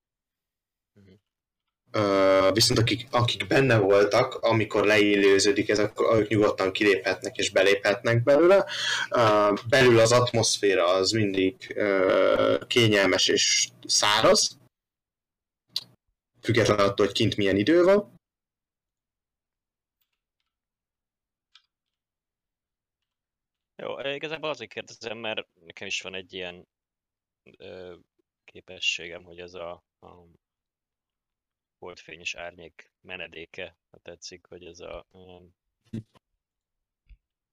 Uh, 1.94 2.52
viszont 2.52 2.78
akik, 2.78 3.06
akik 3.10 3.46
benne 3.46 3.78
voltak, 3.78 4.34
amikor 4.34 4.84
leélőződik, 4.84 5.68
ezek 5.68 6.00
ők 6.14 6.28
nyugodtan 6.28 6.72
kiléphetnek 6.72 7.36
és 7.36 7.50
beléphetnek 7.50 8.22
belőle. 8.22 8.66
Uh, 9.10 9.58
belül 9.68 9.98
az 9.98 10.12
atmoszféra 10.12 10.86
az 10.86 11.10
mindig 11.10 11.74
uh, 11.76 12.66
kényelmes 12.66 13.28
és 13.28 13.68
száraz, 13.86 14.56
függetlenül 16.42 16.84
attól, 16.84 17.06
hogy 17.06 17.14
kint 17.14 17.36
milyen 17.36 17.56
idő 17.56 17.82
van. 17.82 18.11
Jó, 23.82 24.00
igazából 24.00 24.50
azért 24.50 24.72
kérdezem, 24.72 25.18
mert 25.18 25.48
nekem 25.64 25.86
is 25.86 26.00
van 26.00 26.14
egy 26.14 26.32
ilyen 26.32 26.68
ö, 27.42 27.96
képességem, 28.44 29.22
hogy 29.22 29.38
ez 29.38 29.54
a, 29.54 29.84
a 30.00 30.26
holdfényes 31.78 32.34
árnyék 32.34 32.92
menedéke, 33.00 33.76
ha 33.90 33.98
tetszik, 33.98 34.46
hogy 34.46 34.64
ez 34.64 34.80
a 34.80 35.06
um, 35.10 35.54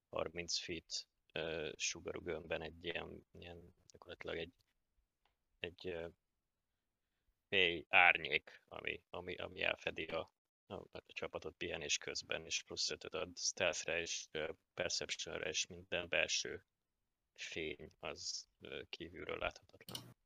30 0.09 0.57
feet 0.57 1.07
uh, 1.33 1.71
sugarú 1.75 2.21
gömbben 2.21 2.61
egy 2.61 2.85
ilyen, 2.85 3.27
ilyen 3.31 3.73
gyakorlatilag 3.91 4.37
egy, 4.37 4.53
egy 5.59 5.85
uh, 5.85 6.11
mély 7.47 7.85
árnyék, 7.89 8.61
ami, 8.67 9.01
ami, 9.09 9.35
ami 9.35 9.61
elfedi 9.61 10.05
a, 10.05 10.31
a, 10.69 10.75
a 10.75 11.03
csapatot 11.07 11.53
pihenés 11.57 11.97
közben, 11.97 12.45
és 12.45 12.63
plusz 12.63 12.89
5 12.89 13.03
ad 13.03 13.37
stealthre 13.37 14.01
és 14.01 14.27
perceptionre, 14.73 15.49
és 15.49 15.67
minden 15.67 16.07
belső 16.09 16.63
fény 17.35 17.91
az 17.99 18.47
kívülről 18.89 19.37
láthatatlan. 19.37 20.17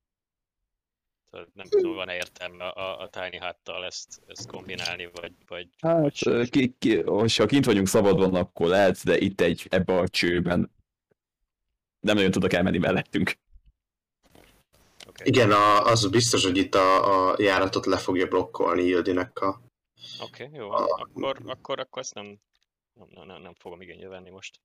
Szóval 1.32 1.48
nem 1.54 1.68
tudom, 1.70 1.94
van-e 1.94 2.16
értelme 2.16 2.68
a, 2.68 3.00
a 3.00 3.10
Tiny 3.10 3.40
Hut-tal 3.40 3.86
ezt, 3.86 4.22
ezt 4.28 4.48
kombinálni, 4.48 5.10
vagy... 5.14 5.34
vagy 5.48 5.70
Hát, 5.80 6.20
vagy 6.20 6.50
ki, 6.50 6.76
ki, 6.80 7.02
ha 7.38 7.46
kint 7.46 7.66
vagyunk 7.66 7.88
szabadon, 7.88 8.36
akkor 8.36 8.68
lehet, 8.68 9.04
de 9.04 9.18
itt 9.18 9.42
egy, 9.42 9.68
ebbe 9.70 9.98
a 9.98 10.08
csőben 10.08 10.72
nem 12.00 12.16
nagyon 12.16 12.32
tudok 12.32 12.54
elmenni 12.54 12.78
mellettünk. 12.78 13.38
okay. 15.08 15.28
Igen, 15.28 15.52
a, 15.52 15.86
az 15.86 16.10
biztos, 16.10 16.44
hogy 16.44 16.58
itt 16.58 16.76
a, 16.76 17.30
a 17.32 17.36
járatot 17.38 17.86
le 17.86 17.98
fogja 17.98 18.28
blokkolni 18.28 18.84
Ildinek 18.84 19.40
a... 19.40 19.62
Oké, 20.22 20.44
okay, 20.44 20.58
jó, 20.58 20.70
akkor, 20.70 21.42
akkor, 21.46 21.80
akkor 21.80 22.02
ezt 22.02 22.14
nem, 22.14 22.40
nem, 22.94 23.26
nem, 23.26 23.42
nem 23.42 23.54
fogom 23.54 23.82
igénybe 23.82 24.08
venni 24.08 24.30
most. 24.30 24.60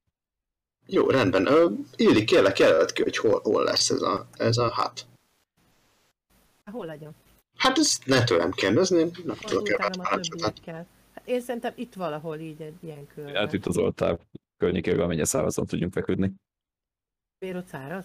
Jó, 0.87 1.11
rendben. 1.11 1.47
Ö, 1.47 1.71
Ildi, 1.97 2.25
kérlek, 2.25 2.59
jelölt 2.59 2.93
ki, 2.93 3.03
hogy 3.03 3.17
hol, 3.17 3.41
hol 3.41 3.65
lesz 3.65 3.91
ez 3.91 4.03
a, 4.03 4.29
ez 4.33 4.57
a 4.57 4.71
hát. 4.71 5.07
Hol 6.65 6.87
legyen? 6.87 7.15
Hát 7.57 7.79
ezt 7.79 8.07
ne 8.07 8.25
tőlem 8.25 8.51
kérdezni, 8.51 9.03
nem 9.03 9.13
Akkor 9.27 9.51
tudok 9.51 9.69
erre. 9.69 10.87
Hát 11.15 11.27
én 11.27 11.41
szerintem 11.41 11.73
itt 11.77 11.95
valahol 11.95 12.39
így 12.39 12.63
egy 12.63 12.77
ilyen 12.81 13.07
körben. 13.07 13.35
Hát 13.35 13.53
itt 13.53 13.67
az 13.67 13.77
oltár 13.77 14.19
környékével 14.57 15.07
mennyire 15.07 15.25
szárazon 15.25 15.67
tudjunk 15.67 15.93
feküdni. 15.93 16.33
Miért 17.39 17.57
ott 17.57 17.67
száraz? 17.67 18.05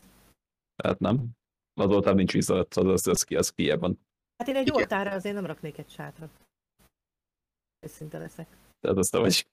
Tehát 0.75 0.99
nem. 0.99 1.29
Az 1.73 1.89
oltár 1.89 2.15
nincs 2.15 2.31
víz 2.31 2.49
alatt, 2.49 2.73
az, 2.73 2.85
az, 2.85 3.07
az, 3.07 3.23
ki, 3.23 3.35
az 3.35 3.49
kijebb 3.49 3.79
van. 3.79 3.99
Hát 4.37 4.47
én 4.47 4.55
egy 4.55 4.67
Igen. 4.67 4.75
oltára 4.75 5.11
azért 5.11 5.35
nem 5.35 5.45
raknék 5.45 5.77
egy 5.77 5.89
sátrat. 5.89 6.42
Őszinte 7.83 8.17
leszek. 8.17 8.47
Tehát 8.79 8.97
azt 8.97 9.11
vagy, 9.11 9.47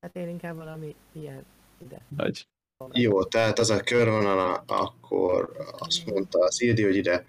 Hát 0.00 0.16
én 0.16 0.28
inkább 0.28 0.56
valami 0.56 0.96
ilyen 1.12 1.44
ide. 1.78 2.06
vagy. 2.08 2.46
Jó, 2.92 3.24
tehát 3.24 3.58
az 3.58 3.70
a 3.70 3.80
körvonala, 3.82 4.54
akkor 4.66 5.56
azt 5.78 6.06
mondta 6.06 6.38
az 6.38 6.60
Ildi, 6.60 6.82
hogy 6.82 6.96
ide 6.96 7.24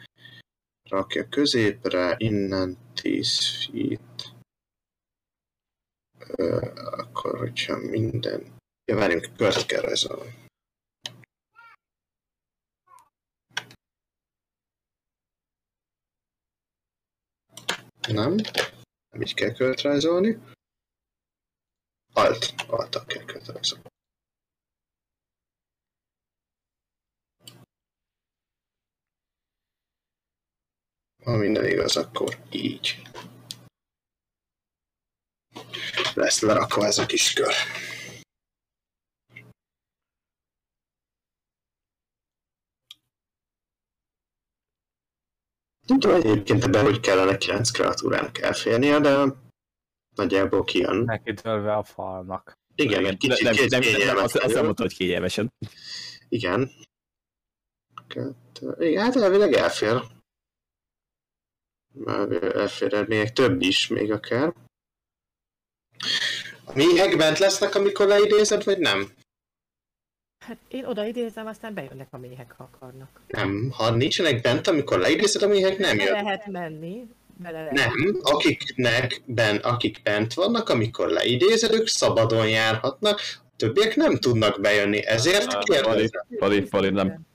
rakja 0.89 1.29
középre, 1.29 2.15
innen 2.17 2.77
10 2.93 3.39
feet. 3.65 4.33
Ö, 6.37 6.57
akkor, 6.75 7.37
hogyha 7.39 7.77
minden... 7.77 8.55
Ja, 8.85 8.95
várjunk, 8.95 9.35
kört 9.37 9.65
kell 9.65 9.81
rajzolni. 9.81 10.41
Nem, 18.07 18.35
nem 19.13 19.21
így 19.21 19.33
kell 19.33 19.51
kört 19.51 19.81
rajzolni. 19.81 20.37
Alt, 22.13 22.53
altak 22.67 23.07
kell 23.07 23.25
kört 23.25 23.47
rajzolni. 23.47 23.91
Ha 31.23 31.35
minden 31.35 31.65
igaz, 31.65 31.97
akkor 31.97 32.37
így. 32.51 33.01
Lesz 36.13 36.41
lerakva 36.41 36.85
ez 36.85 36.97
a 36.97 37.05
kis 37.05 37.33
kör. 37.33 37.53
Nem 45.87 45.99
tudom 45.99 46.15
egyébként 46.15 46.63
ebben, 46.63 46.83
hogy 46.83 46.99
kellene 46.99 47.37
9 47.37 47.71
kreatúrának 47.71 48.41
elférnie, 48.41 48.99
de 48.99 49.25
nagyjából 50.15 50.63
kijön. 50.63 50.95
Neki 50.95 51.33
törve 51.33 51.73
a 51.73 51.83
falnak. 51.83 52.53
Igen, 52.75 53.01
mert 53.01 53.21
nem, 53.21 53.29
kicsit 53.29 53.43
nem, 53.43 53.53
nem, 53.55 53.65
nem, 53.69 53.81
kényelmetlen 53.81 54.23
azt, 54.23 54.35
azt 54.35 54.53
nem 54.53 54.63
mondta, 54.63 54.81
hogy 54.81 54.95
kényelmesen. 54.95 55.53
Igen. 56.29 56.71
Kettő. 58.07 58.75
Igen, 58.79 59.03
hát 59.03 59.15
elvileg 59.15 59.53
elfér. 59.53 60.01
Elfér 62.39 63.07
még 63.07 63.31
több 63.31 63.61
is, 63.61 63.87
még 63.87 64.11
akár. 64.11 64.53
A 66.65 66.73
méhek 66.75 67.17
bent 67.17 67.37
lesznek, 67.37 67.75
amikor 67.75 68.07
leidézed, 68.07 68.63
vagy 68.63 68.77
nem? 68.77 69.13
Hát 70.47 70.57
én 70.67 70.85
oda 70.85 71.05
idézem, 71.05 71.47
aztán 71.47 71.73
bejönnek 71.73 72.07
a 72.11 72.17
méhek, 72.17 72.53
ha 72.57 72.69
akarnak. 72.73 73.21
Nem. 73.27 73.71
Ha 73.73 73.89
nincsenek 73.89 74.41
bent, 74.41 74.67
amikor 74.67 74.99
leidézed, 74.99 75.41
a 75.41 75.47
méhek 75.47 75.77
nem 75.77 75.99
jönnek. 75.99 76.21
lehet 76.23 76.47
menni, 76.47 77.07
bele 77.37 77.57
lehet. 77.57 77.73
Nem, 77.73 78.19
akiknek 78.21 79.21
ben, 79.25 79.55
akik 79.55 80.01
bent 80.03 80.33
vannak, 80.33 80.69
amikor 80.69 81.07
leidézed, 81.09 81.73
ők 81.73 81.87
szabadon 81.87 82.49
járhatnak, 82.49 83.19
a 83.37 83.55
többiek 83.55 83.95
nem 83.95 84.17
tudnak 84.17 84.61
bejönni, 84.61 85.05
ezért 85.05 85.57
kérdezem. 85.57 86.09
Pali, 86.37 86.61
Pali, 86.61 86.89
nem. 86.89 87.25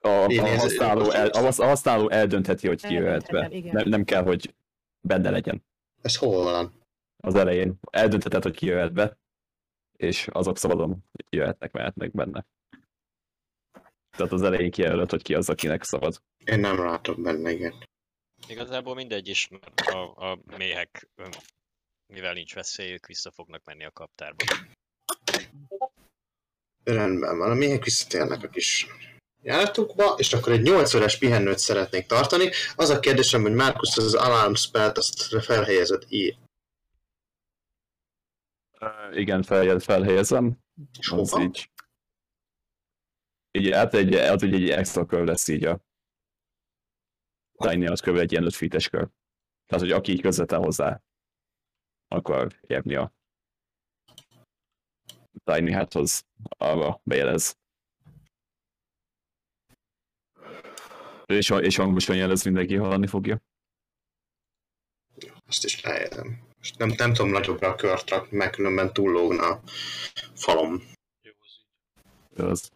A, 0.00 0.08
a, 0.08 0.56
használó, 0.56 1.10
el, 1.10 1.28
a, 1.28 1.64
használó 1.64 2.08
eldöntheti, 2.08 2.66
hogy 2.66 2.86
ki 2.86 2.94
jöhet 2.94 3.30
be. 3.30 3.50
Nem, 3.72 3.88
nem 3.88 4.04
kell, 4.04 4.22
hogy 4.22 4.54
benne 5.00 5.30
legyen 5.30 5.64
Ez 6.02 6.16
hol 6.16 6.44
van? 6.44 6.78
az 7.20 7.34
elején. 7.34 7.78
Eldöntheted, 7.90 8.42
hogy 8.42 8.56
ki 8.56 8.66
jöhet 8.66 8.92
be, 8.92 9.18
és 10.00 10.28
azok 10.32 10.58
szabadon 10.58 11.04
jöhetnek, 11.30 11.72
mehetnek 11.72 12.10
benne. 12.10 12.46
Tehát 14.16 14.32
az 14.32 14.42
elején 14.42 14.70
kijelölöd, 14.70 15.10
hogy 15.10 15.22
ki 15.22 15.34
az, 15.34 15.48
akinek 15.48 15.84
szabad. 15.84 16.22
Én 16.44 16.60
nem 16.60 16.78
látom 16.78 17.22
benne, 17.22 17.50
igen. 17.50 17.88
Igazából 18.48 18.94
mindegy 18.94 19.28
is, 19.28 19.48
mert 19.48 19.80
a, 19.80 20.30
a 20.30 20.38
méhek, 20.56 21.08
mivel 22.06 22.32
nincs 22.32 22.54
veszélyük, 22.54 23.06
vissza 23.06 23.30
fognak 23.30 23.64
menni 23.64 23.84
a 23.84 23.90
kaptárba. 23.90 24.44
Rendben 26.84 27.38
van, 27.38 27.50
a 27.50 27.54
méhek 27.54 27.84
visszatérnek 27.84 28.42
a 28.42 28.48
kis 28.48 28.86
járatukba, 29.42 30.14
és 30.18 30.32
akkor 30.32 30.52
egy 30.52 30.62
8 30.62 30.94
órás 30.94 31.18
pihenőt 31.18 31.58
szeretnék 31.58 32.06
tartani. 32.06 32.50
Az 32.76 32.88
a 32.88 33.00
kérdésem, 33.00 33.42
hogy 33.42 33.54
Markus 33.54 33.96
az 33.96 34.14
alarm 34.14 34.54
spellt 34.54 34.98
azt 34.98 35.44
felhelyezett 35.44 36.04
Igen, 39.12 39.42
fel, 39.42 39.78
felhelyezem. 39.78 40.58
És 40.98 41.08
hova? 41.08 41.42
így. 41.42 41.70
Így, 43.50 43.72
hát 43.72 43.94
egy, 43.94 44.14
az 44.14 44.42
egy, 44.42 44.54
egy 44.54 44.70
extra 44.70 45.06
kör 45.06 45.24
lesz 45.24 45.48
így 45.48 45.64
a 45.64 45.80
Tiny 47.52 47.86
az 47.86 48.00
kb. 48.00 48.16
egy 48.16 48.32
ilyen 48.32 48.44
5 48.44 48.54
feet-es 48.54 48.88
kör. 48.88 49.08
Tehát, 49.66 49.84
hogy 49.84 49.92
aki 49.92 50.12
így 50.12 50.20
közvetlen 50.20 50.62
hozzá 50.62 51.02
akar 52.08 52.60
érni 52.66 52.94
a 52.94 53.12
Tiny 55.44 55.72
háthoz, 55.72 56.26
arra 56.48 57.00
bejelez. 57.04 57.58
És, 61.26 61.50
és 61.50 61.76
hangosan 61.76 62.16
jelez, 62.16 62.44
mindenki 62.44 62.74
hallani 62.76 63.06
fogja. 63.06 63.42
Azt 65.46 65.64
is 65.64 65.82
lehelyezem. 65.82 66.49
Most 66.60 66.78
nem, 66.78 66.92
nem 66.96 67.12
tudom 67.12 67.30
nagyobbra 67.30 67.68
a 67.68 67.74
kört 67.74 68.10
rakni, 68.10 68.36
mert 68.36 68.54
különben 68.54 68.92
túllógna 68.92 69.48
a 69.48 69.60
falom. 70.34 70.82
Jó, 71.22 71.32
az 71.38 71.60
így. 72.36 72.44
Az. 72.44 72.70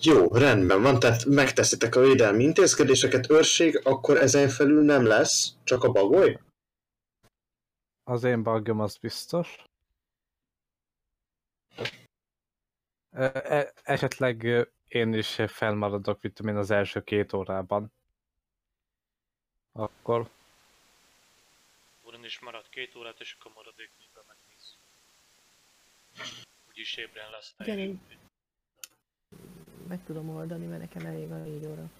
Jó, 0.00 0.34
rendben 0.34 0.82
van, 0.82 0.98
tehát 0.98 1.24
megteszitek 1.24 1.94
a 1.94 2.00
védelmi 2.00 2.42
intézkedéseket, 2.42 3.30
őrség, 3.30 3.80
akkor 3.84 4.16
ezen 4.16 4.48
felül 4.48 4.84
nem 4.84 5.04
lesz, 5.04 5.52
csak 5.64 5.84
a 5.84 5.92
bagoly? 5.92 6.40
Az 8.04 8.24
én 8.24 8.42
buggom 8.42 8.80
az 8.80 8.96
biztos. 8.96 9.64
E- 13.10 13.72
Esetleg 13.82 14.68
én 14.88 15.12
is 15.12 15.40
felmaradok, 15.46 16.22
mit 16.22 16.40
én, 16.40 16.56
az 16.56 16.70
első 16.70 17.02
két 17.02 17.32
órában. 17.32 17.92
Akkor 19.72 20.28
is 22.26 22.38
marad 22.38 22.68
két 22.68 22.94
órát, 22.94 23.20
és 23.20 23.36
akkor 23.38 23.52
maradék 23.54 23.90
négyben 23.98 24.24
megnéz. 24.26 24.76
Úgyis 26.68 26.96
ébren 26.96 27.30
lesz. 27.30 27.54
Igen, 27.58 27.78
én 27.78 28.00
meg 29.88 30.04
tudom 30.04 30.28
oldani, 30.28 30.66
mert 30.66 30.80
nekem 30.80 31.06
elég 31.06 31.30
a 31.30 31.36
négy 31.36 31.66
óra. 31.66 31.90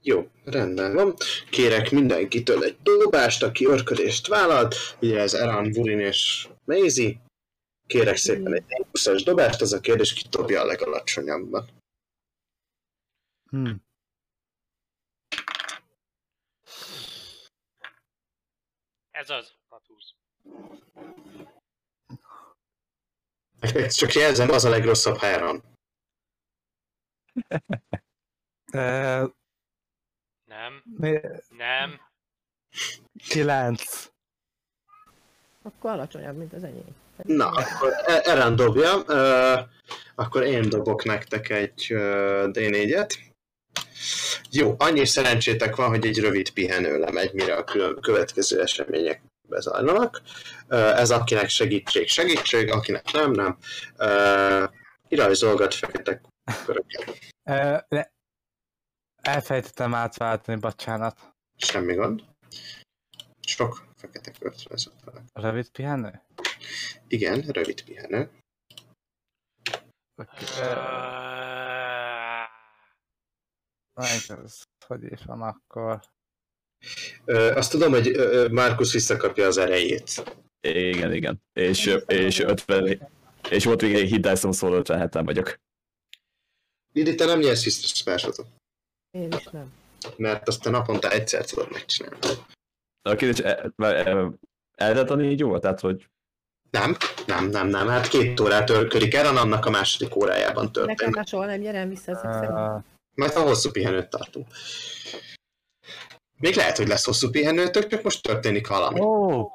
Jó, 0.00 0.30
rendben 0.44 0.94
van. 0.94 1.14
Kérek 1.50 1.90
mindenkitől 1.90 2.64
egy 2.64 2.76
dobást, 2.82 3.42
aki 3.42 3.66
örködést 3.66 4.26
vállalt. 4.26 4.74
Ugye 5.00 5.18
ez 5.20 5.34
Eran, 5.34 5.72
Vurin 5.72 6.00
és 6.00 6.48
Maisie. 6.64 7.20
Kérek 7.86 8.16
szépen 8.16 8.54
egy 8.54 8.64
20-as 8.92 9.22
dobást, 9.24 9.60
az 9.60 9.72
a 9.72 9.80
kérdés, 9.80 10.12
ki 10.12 10.22
dobja 10.30 10.60
a 10.60 10.64
legalacsonyabban. 10.64 11.68
hm. 13.50 13.70
Ez 19.14 19.30
az, 19.30 19.52
a 19.68 19.76
20. 19.86 20.14
Ezt 23.74 23.96
csak 23.96 24.12
jelzem, 24.12 24.50
az 24.50 24.64
a 24.64 24.68
legrosszabb. 24.68 25.18
Ö, 28.72 29.26
Nem, 30.44 30.82
mi- 30.84 31.20
nem. 31.48 32.00
Kilenc. 33.28 34.10
Akkor 35.62 35.90
alacsonyabb, 35.90 36.36
mint 36.36 36.52
az 36.52 36.64
enyém. 36.64 36.96
Na, 37.16 37.48
akkor 37.48 37.92
E- 37.92 38.20
Eran 38.24 38.56
dobja, 38.56 38.96
uh, 38.96 39.68
akkor 40.14 40.42
én 40.42 40.68
dobok 40.68 41.04
nektek 41.04 41.48
egy 41.48 41.86
uh, 41.92 41.98
D4-et. 42.52 43.33
Jó, 44.50 44.74
annyi 44.78 45.04
szerencsétek 45.04 45.76
van, 45.76 45.88
hogy 45.88 46.06
egy 46.06 46.18
rövid 46.18 46.50
pihenő 46.50 46.98
lemegy, 46.98 47.32
mire 47.32 47.54
a 47.54 47.64
következő 48.00 48.60
események 48.60 49.22
bezajlanak. 49.48 50.22
Ez 50.68 51.10
akinek 51.10 51.48
segítség, 51.48 52.08
segítség, 52.08 52.70
akinek 52.70 53.12
nem, 53.12 53.30
nem. 53.30 53.58
Kirajzolgat 55.08 55.74
fekete 55.74 56.20
köröket. 56.64 57.18
Elfejtettem 59.22 59.94
átváltani, 59.94 60.60
bocsánat. 60.60 61.18
Semmi 61.56 61.94
gond. 61.94 62.22
Sok 63.46 63.86
fekete 63.96 64.30
kört 64.38 64.62
rajzolt 64.68 65.04
vele. 65.04 65.22
Rövid 65.32 65.68
pihenő? 65.70 66.22
Igen, 67.08 67.40
rövid 67.40 67.84
pihenő. 67.84 68.30
Meg 70.14 70.28
ez 73.94 74.62
Hogy 74.86 75.02
is 75.02 75.20
van 75.24 75.42
akkor? 75.42 76.00
Ö, 77.24 77.54
azt 77.54 77.70
tudom, 77.70 77.92
hogy 77.92 78.16
Markus 78.50 78.92
visszakapja 78.92 79.46
az 79.46 79.56
erejét. 79.58 80.24
Igen, 80.60 81.12
igen. 81.12 81.42
És, 81.52 81.96
és 82.06 82.38
50, 82.40 83.10
és 83.50 83.64
volt 83.64 83.82
még 83.82 83.94
egy 83.94 84.08
hitelszom 84.08 84.52
szóló 84.52 84.74
57 84.74 85.14
vagyok. 85.24 85.60
Lidi, 86.92 87.14
te 87.14 87.24
nem 87.24 87.38
nyersz 87.38 87.64
vissza 87.64 87.86
spásotot, 87.86 88.46
Én 89.10 89.32
is 89.32 89.44
nem. 89.44 89.72
mert 90.16 90.48
azt 90.48 90.62
te 90.62 90.70
naponta 90.70 91.10
egyszer 91.10 91.44
tudod 91.44 91.70
megcsinálni. 91.72 92.18
A 93.02 93.14
kérdés, 93.14 93.44
e- 93.44 93.72
e- 93.76 94.28
eltelt 94.74 95.10
a 95.10 95.14
négy 95.14 95.44
óra? 95.44 95.58
Tehát, 95.58 95.80
hogy 95.80 96.08
Nem, 96.70 96.96
nem, 97.26 97.46
nem, 97.48 97.66
nem. 97.68 97.88
Hát 97.88 98.08
két 98.08 98.40
órát 98.40 98.70
örködik 98.70 99.14
el, 99.14 99.36
annak 99.36 99.64
a 99.66 99.70
második 99.70 100.16
órájában 100.16 100.64
Nekem 100.64 100.86
történik. 100.86 101.14
már 101.14 101.26
soha 101.26 101.46
nem 101.46 101.60
gyerem 101.60 101.88
vissza 101.88 102.10
ezek 102.10 102.32
szerint. 102.32 102.84
Majd 103.14 103.36
a 103.36 103.40
hosszú 103.42 103.70
pihenőt 103.70 104.10
tartunk. 104.10 104.46
Még 106.38 106.54
lehet, 106.54 106.76
hogy 106.76 106.88
lesz 106.88 107.04
hosszú 107.04 107.30
pihenőtök, 107.30 107.86
csak 107.86 108.02
most 108.02 108.22
történik 108.22 108.66
valami. 108.66 109.00
Ó! 109.00 109.48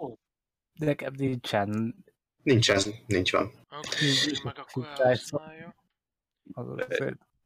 Nekem 0.74 1.14
nincsen. 1.18 1.96
Nincs 2.44 2.72
ez, 2.72 2.90
nincs 3.06 3.32
van. 3.32 3.52
Okay, 3.70 4.10
meg 4.44 4.58
akkor 4.58 4.88
elhasználja. 4.98 5.76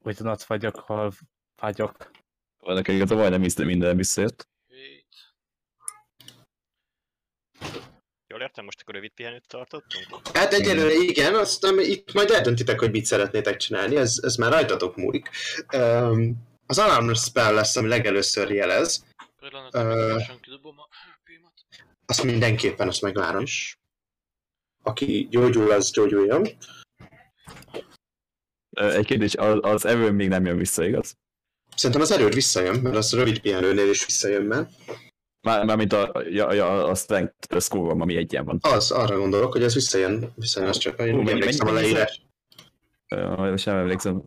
Ugyanott 0.03 0.44
vagyok, 0.44 0.76
hol 0.76 1.11
vagyok. 1.56 2.11
vannak 2.60 2.88
igazából 2.88 3.18
majdnem 3.18 3.40
minden- 3.41 3.65
minden 3.65 3.98
visszajött. 3.98 4.48
Jól 8.34 8.41
értem, 8.41 8.65
most 8.65 8.81
akkor 8.81 8.93
rövid 8.93 9.11
pihenőt 9.11 9.47
tartottunk? 9.47 10.27
Hát 10.34 10.53
egyelőre 10.53 10.93
igen, 10.93 11.35
aztán 11.35 11.80
itt 11.80 12.14
majd 12.14 12.30
eldöntitek, 12.30 12.80
hogy 12.80 12.91
mit 12.91 13.05
szeretnétek 13.05 13.57
csinálni, 13.57 13.95
ez, 13.95 14.19
ez 14.22 14.35
már 14.35 14.51
rajtatok 14.51 14.95
múlik. 14.95 15.30
Um, 15.76 16.43
az 16.65 16.80
alarm 16.80 17.14
spell 17.14 17.53
lesz, 17.53 17.76
ami 17.76 17.88
legelőször 17.88 18.51
jelez. 18.51 19.05
HP-mat. 19.41 20.91
Azt 22.05 22.23
mindenképpen, 22.23 22.88
azt 22.88 23.01
megvárom. 23.01 23.43
Aki 24.84 25.27
gyógyul, 25.30 25.72
az 25.72 25.91
gyógyuljon. 25.91 26.47
Egy 28.69 29.05
kérdés, 29.05 29.35
az, 29.35 29.57
az 29.61 29.85
erő 29.85 30.11
még 30.11 30.27
nem 30.27 30.45
jön 30.45 30.57
vissza, 30.57 30.85
igaz? 30.85 31.18
Szerintem 31.76 32.01
az 32.01 32.11
erőd 32.11 32.34
visszajön, 32.34 32.80
mert 32.80 32.95
az 32.95 33.14
rövid 33.14 33.39
pihenőnél 33.39 33.89
is 33.89 34.05
visszajön 34.05 34.43
már. 34.43 34.68
Már, 35.44 35.65
mármint 35.65 35.94
a, 35.94 36.24
ja, 36.30 36.53
ja, 36.53 36.86
a 36.88 36.95
strength 36.95 37.60
score 37.60 37.91
ami 37.91 38.15
egyen 38.15 38.45
van. 38.45 38.60
Az, 38.61 38.91
arra 38.91 39.18
gondolok, 39.18 39.52
hogy 39.52 39.64
ez 39.64 39.74
visszajön, 39.74 40.32
visszajön, 40.36 40.70
az 40.70 40.78
csak, 40.78 40.95
hogy 40.95 41.10
Hú, 41.10 41.15
mennyi- 41.15 41.32
emlékszem 41.32 41.68
a 41.68 41.72
mennyi- 41.72 41.91
leírás. 41.91 42.22
Ö, 43.07 43.49
Most 43.52 43.65
nem 43.65 43.78
emlékszem. 43.78 44.24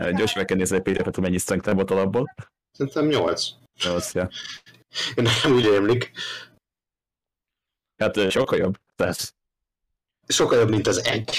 Ö, 0.00 0.12
Gyors 0.12 0.34
meg 0.34 0.44
kell 0.44 0.56
nézni 0.56 0.76
egy 0.76 0.82
PDF-et, 0.82 1.14
hogy 1.14 1.24
mennyi 1.24 1.38
strength 1.38 1.74
volt 1.74 1.90
alapból. 1.90 2.34
Szerintem 2.72 3.06
8. 3.06 3.46
Nyolc, 3.84 4.14
ja. 4.14 4.28
Én 5.14 5.24
nekem 5.24 5.52
úgy 5.54 5.66
emlik. 5.66 6.10
Hát 7.96 8.30
sokkal 8.30 8.58
jobb. 8.58 8.76
Tehát 8.96 9.34
Sokkal 10.26 10.58
jobb, 10.58 10.70
mint 10.70 10.86
az 10.86 11.04
egy. 11.04 11.30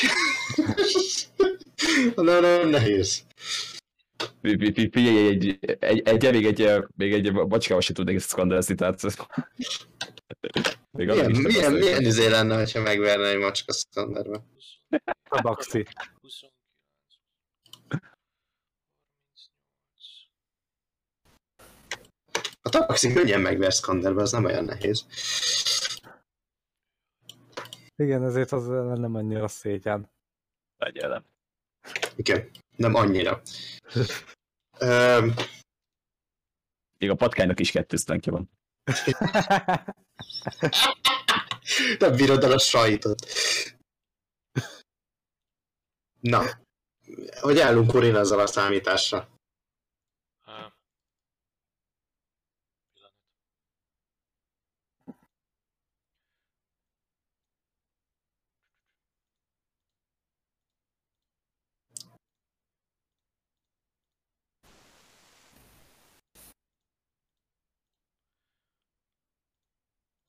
Na, 2.16 2.40
nem, 2.40 2.70
nehéz. 2.70 3.24
Fi- 4.42 4.58
fi- 4.60 4.74
fi- 4.74 4.94
figyelj, 4.94 5.28
egy, 5.28 5.60
egy, 5.80 6.26
egy, 6.26 6.32
még 6.32 6.46
egy, 6.46 6.90
még 6.96 7.14
egy 7.14 7.34
bacskával 7.34 7.82
se 7.82 7.94
tudnék 7.94 8.16
ezt 8.16 8.30
szkandázni, 8.30 8.76
tehát 8.76 9.02
még 10.92 11.08
Milyen, 11.08 11.32
milyen, 11.32 11.74
milyen 11.74 12.06
izé 12.06 12.28
lenne, 12.28 12.68
ha 12.74 12.82
megverne 12.82 13.28
egy 13.28 13.38
macska 13.38 13.74
standardba? 13.74 14.46
A 15.30 15.42
Baxi. 15.42 15.86
29. 16.22 16.54
38. 17.92 18.16
A 22.62 22.70
taxi 22.70 23.14
könnyen 23.14 23.42
megver 23.42 23.72
Skanderbe, 23.72 24.22
az 24.22 24.32
nem 24.32 24.46
olyan 24.46 24.64
nehéz. 24.64 25.06
Igen, 27.96 28.24
ezért 28.24 28.52
az 28.52 28.68
nem 29.00 29.16
annyira 29.16 29.48
szégyen. 29.48 30.12
Legyen. 30.78 31.26
Igen, 32.16 32.50
nem 32.76 32.96
annyira. 32.96 33.42
Öm, 34.80 35.34
Még 36.98 37.10
a 37.10 37.16
patkánynak 37.16 37.60
is 37.60 37.72
kettő 37.72 37.98
strengthje 37.98 38.32
van. 38.32 38.50
nem 42.00 42.16
bírod 42.16 42.44
el 42.44 42.52
a 42.52 42.60
sajtot. 42.60 43.28
Na, 46.20 46.44
hogy 47.40 47.60
állunk 47.60 47.94
Urin 47.94 48.16
azzal 48.16 48.40
a 48.40 48.48
számítással? 48.48 49.35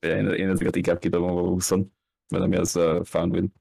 Én, 0.08 0.28
én 0.28 0.48
ezeket 0.48 0.76
inkább 0.76 0.98
kidobom 0.98 1.36
a 1.36 1.40
20 1.40 1.70
mert 2.28 2.44
ami 2.44 2.56
az 2.56 2.76
uh, 2.76 3.04
found 3.04 3.34
win. 3.34 3.52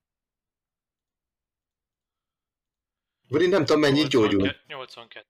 Urin 3.30 3.50
nem 3.50 3.66
tudom 3.66 3.82
mennyit 3.82 4.08
gyógyul. 4.08 4.52
82. 4.68 5.28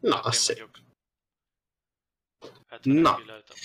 Na, 0.00 0.16
Én 0.16 0.20
az 0.22 0.36
szép. 0.36 0.68
70 2.66 2.94
Na. 2.96 3.16
kileltem. 3.16 3.56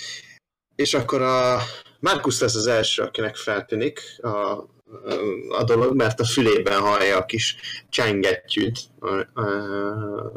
És 0.75 0.93
akkor 0.93 1.21
a 1.21 1.59
Markus 1.99 2.39
lesz 2.39 2.55
az 2.55 2.67
első, 2.67 3.01
akinek 3.03 3.35
feltűnik 3.35 4.01
a, 4.21 4.29
a 5.49 5.63
dolog, 5.65 5.95
mert 5.95 6.19
a 6.19 6.25
fülében 6.25 6.81
hallja 6.81 7.17
a 7.17 7.25
kis 7.25 7.55
csengettyűt, 7.89 8.79
a- 8.99 9.39
a- 9.41 10.31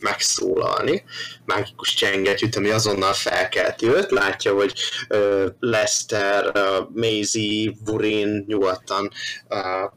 megszólalni. 0.00 1.04
Mágikus 1.44 1.94
csenget 1.94 2.42
üt, 2.42 2.56
ami 2.56 2.68
azonnal 2.68 3.12
felkelti 3.12 3.86
őt. 3.86 4.10
Látja, 4.10 4.54
hogy 4.54 4.74
uh, 5.08 5.46
Lester, 5.58 6.46
uh, 6.46 6.88
Maisie, 6.94 7.72
Burin 7.84 8.44
nyugodtan 8.46 9.10
uh, 9.48 9.92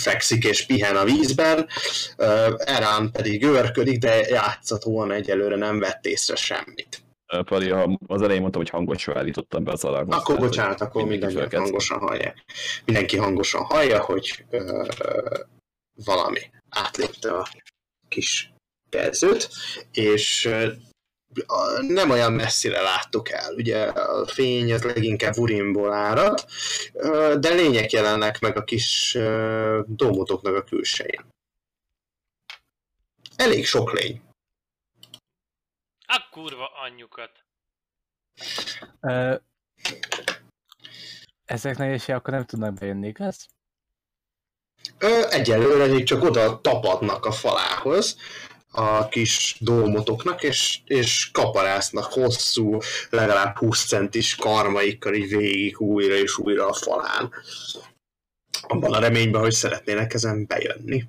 fekszik 0.00 0.44
és 0.44 0.66
pihen 0.66 0.96
a 0.96 1.04
vízben, 1.04 1.68
Erán 2.56 3.10
pedig 3.10 3.44
őrködik, 3.44 3.98
de 3.98 4.20
játszhatóan 4.20 5.12
egyelőre 5.12 5.56
nem 5.56 5.78
vett 5.78 6.06
észre 6.06 6.36
semmit. 6.36 7.04
Ö, 7.32 7.42
Pali, 7.42 7.70
az 8.06 8.22
elején 8.22 8.40
mondtam, 8.40 8.62
hogy 8.62 8.70
hangosan 8.70 9.16
állítottam 9.16 9.64
be 9.64 9.72
az 9.72 9.84
alarmot. 9.84 10.14
Akkor 10.14 10.38
bocsánat, 10.38 10.80
akkor 10.80 11.04
mindenki 11.04 11.56
hangosan 11.56 11.98
hallják. 11.98 12.44
Mindenki 12.84 13.16
hangosan 13.16 13.64
hallja, 13.64 14.00
hogy 14.00 14.44
ö, 14.50 14.86
ö, 14.98 15.38
valami 16.04 16.40
átlépte 16.68 17.32
a 17.32 17.48
kis 18.08 18.52
jelzőt, 18.90 19.48
és 19.92 20.50
nem 21.80 22.10
olyan 22.10 22.32
messzire 22.32 22.80
láttuk 22.80 23.30
el. 23.30 23.54
Ugye 23.54 23.82
a 23.84 24.26
fény 24.26 24.72
az 24.72 24.82
leginkább 24.82 25.36
urinból 25.36 25.92
árad, 25.92 26.44
de 27.40 27.54
lények 27.54 27.90
jelennek 27.90 28.40
meg 28.40 28.56
a 28.56 28.64
kis 28.64 29.14
ö, 29.14 29.80
dómotoknak 29.86 30.54
a 30.54 30.62
külsején. 30.62 31.26
Elég 33.36 33.66
sok 33.66 33.92
lény. 33.92 34.22
A 36.06 36.28
kurva 36.30 36.66
anyjukat. 36.66 37.30
Ö, 39.00 39.34
ezek 41.44 41.76
nehézség 41.76 42.14
akkor 42.14 42.34
nem 42.34 42.44
tudnak 42.44 42.74
bejönni, 42.74 43.06
igaz? 43.06 43.46
Ö, 44.98 45.28
egyelőre 45.30 45.86
még 45.86 46.04
csak 46.04 46.22
oda 46.22 46.60
tapadnak 46.60 47.24
a 47.24 47.32
falához, 47.32 48.16
a 48.76 49.08
kis 49.08 49.56
dómotoknak, 49.60 50.42
és, 50.42 50.80
és 50.84 51.30
kaparásznak 51.32 52.04
hosszú, 52.04 52.78
legalább 53.10 53.56
20 53.56 53.86
centis 53.86 54.34
karmaikkal 54.34 55.14
így 55.14 55.36
végig 55.36 55.80
újra 55.80 56.14
és 56.14 56.38
újra 56.38 56.66
a 56.66 56.72
falán. 56.72 57.32
Abban 58.60 58.92
a 58.92 58.98
reményben, 58.98 59.40
hogy 59.40 59.52
szeretnének 59.52 60.14
ezen 60.14 60.46
bejönni, 60.46 61.08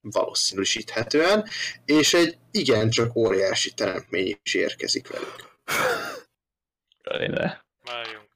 valószínűsíthetően, 0.00 1.48
és 1.84 2.14
egy 2.14 2.38
igencsak 2.50 3.16
óriási 3.16 3.72
teremtmény 3.72 4.38
is 4.42 4.54
érkezik 4.54 5.08
velük. 5.08 5.58
Várjunk. 7.84 8.28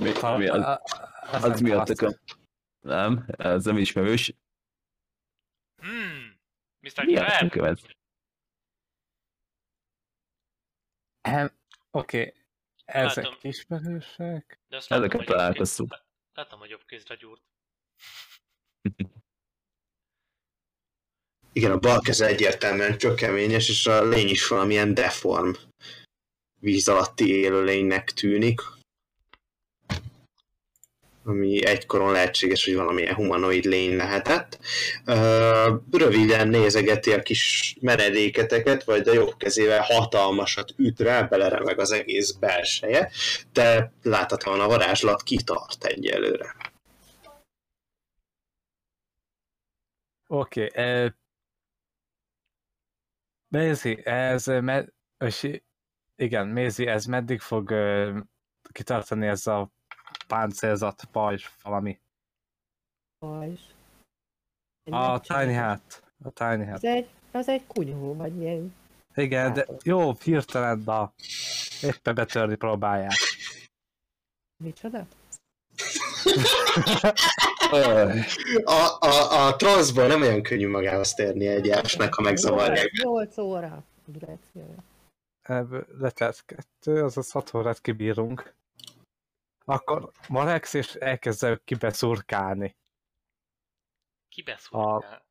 Mi, 0.00 0.12
mi 0.36 0.48
az, 0.48 0.78
az 1.42 1.60
mi 1.60 1.70
a 1.70 1.82
tököm? 1.82 2.20
Nem, 2.80 3.24
ez 3.36 3.64
nem 3.64 3.78
ismerős. 3.78 4.34
Hmm. 5.82 6.25
Mr. 6.94 7.62
Ez? 7.64 7.78
Ehm, 11.20 11.46
Oké, 11.90 12.34
ezek 12.84 13.24
Látom. 13.24 13.38
ismerősek. 13.42 14.60
De 14.68 14.76
azt 14.76 14.88
látom, 14.88 15.04
Ezeket 15.04 15.18
hogy 15.20 15.28
jobb 15.28 15.36
találkoztunk. 15.36 15.90
kéz- 15.90 16.04
Látom, 16.34 16.58
hogy 16.58 16.70
jobb 16.70 16.84
kézre 16.86 17.14
gyúrt. 17.14 17.42
Igen, 21.52 21.70
a 21.70 21.78
bal 21.78 22.00
keze 22.00 22.26
egyértelműen 22.26 22.98
csökkeményes, 22.98 23.68
és 23.68 23.86
a 23.86 24.04
lény 24.04 24.28
is 24.28 24.48
valamilyen 24.48 24.94
deform 24.94 25.50
víz 26.60 26.88
alatti 26.88 27.28
élőlénynek 27.30 28.10
tűnik. 28.10 28.60
Ami 31.28 31.66
egykoron 31.66 32.12
lehetséges, 32.12 32.64
hogy 32.64 32.74
valamilyen 32.74 33.14
humanoid 33.14 33.64
lény 33.64 33.96
lehetett. 33.96 34.58
Röviden 35.90 36.48
nézegeti 36.48 37.12
a 37.12 37.22
kis 37.22 37.76
meredéketeket, 37.80 38.84
vagy 38.84 39.08
a 39.08 39.12
jobb 39.12 39.36
kezével 39.36 39.80
hatalmasat 39.80 40.74
üt 40.76 41.00
rá, 41.00 41.22
beleremeg 41.22 41.78
az 41.78 41.90
egész 41.90 42.30
belseje, 42.32 43.10
de 43.52 43.92
láthatóan 44.02 44.60
a 44.60 44.66
varázslat 44.66 45.22
kitart 45.22 45.84
egyelőre. 45.84 46.54
Oké, 50.26 50.64
okay, 50.64 51.10
Mézi, 53.48 54.06
ez 54.06 54.46
med... 54.46 54.88
Ösi... 55.18 55.64
Igen, 56.16 56.46
Mézi, 56.46 56.86
ez 56.86 57.04
meddig 57.04 57.40
fog 57.40 57.70
ö, 57.70 58.18
kitartani 58.72 59.26
ez 59.26 59.46
a 59.46 59.70
páncélzat, 60.26 61.04
pajzs, 61.12 61.48
valami? 61.62 61.98
Pajzs. 63.18 63.60
Egy 64.84 64.92
A 64.92 65.20
tiny 65.20 65.58
hat. 65.58 66.02
A 66.24 66.30
tiny 66.30 66.66
hat. 66.66 66.74
Az 66.74 66.84
egy, 66.84 67.08
az 67.32 67.48
egy 67.48 67.66
kunyhó, 67.66 68.14
vagy 68.14 68.36
ilyen. 68.40 68.74
Igen, 69.14 69.52
de 69.52 69.66
jó, 69.82 70.12
hirtelen, 70.12 70.84
de 70.84 71.12
éppen 71.82 72.14
betörni 72.14 72.54
próbálják. 72.54 73.12
Micsoda? 74.64 75.06
A, 78.64 79.06
a, 79.06 79.46
a 79.46 79.56
transzból 79.56 80.06
nem 80.06 80.20
olyan 80.20 80.42
könnyű 80.42 80.68
magához 80.68 81.14
térni 81.14 81.46
egy 81.46 81.66
jársnak, 81.66 82.14
ha 82.14 82.22
megzavarják. 82.22 82.90
8 83.02 83.38
óra. 83.38 83.84
durációja. 84.04 84.84
Ebből 85.42 85.86
letelt 85.98 86.44
kettő, 86.44 87.04
azaz 87.04 87.30
hat 87.30 87.54
órát 87.54 87.80
kibírunk. 87.80 88.54
Akkor 89.68 90.10
Malex 90.28 90.74
és 90.74 90.94
elkezdek 90.94 91.64
kibeszurkálni. 91.64 92.76
Ki 94.28 94.42
beszúrkál? 94.42 95.26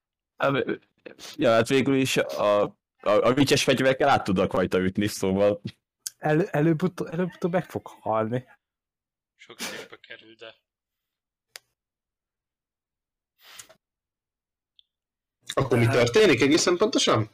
Ja, 1.36 1.52
hát 1.52 1.68
végül 1.68 1.96
is 1.96 2.18
a, 2.18 2.62
a, 2.62 2.74
a 3.00 3.34
vicses 3.34 3.64
fegyverekkel 3.64 4.10
át 4.10 4.24
tudnak 4.24 4.54
rajta 4.54 4.80
ütni, 4.80 5.08
szóval 5.08 5.62
El, 6.18 6.48
előbb-utóbb, 6.48 7.08
előbb-utóbb 7.08 7.52
meg 7.52 7.66
fog 7.66 7.88
halni. 7.88 8.48
Sok 9.36 9.60
szépbe 9.60 9.98
kerül, 10.00 10.36
de... 10.36 10.56
Akkor 15.54 15.78
mi 15.78 15.88
történik 15.88 16.42
egészen 16.42 16.78
pontosan? 16.78 17.30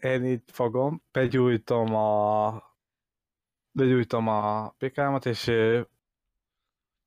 Én 0.00 0.24
így 0.24 0.42
fogom, 0.46 1.02
begyújtom 1.10 1.94
a 1.94 2.72
begyújtom 3.72 4.28
a 4.28 4.70
pikámat, 4.70 5.26
és 5.26 5.50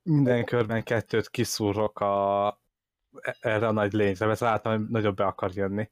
minden 0.07 0.45
körben 0.45 0.83
kettőt 0.83 1.29
kiszúrok 1.29 1.99
a, 1.99 2.59
erre 3.39 3.67
a 3.67 3.71
nagy 3.71 3.93
lényre, 3.93 4.25
mert 4.25 4.39
látom, 4.39 4.77
hogy 4.77 4.87
nagyobb 4.89 5.15
be 5.15 5.25
akar 5.25 5.51
jönni. 5.51 5.89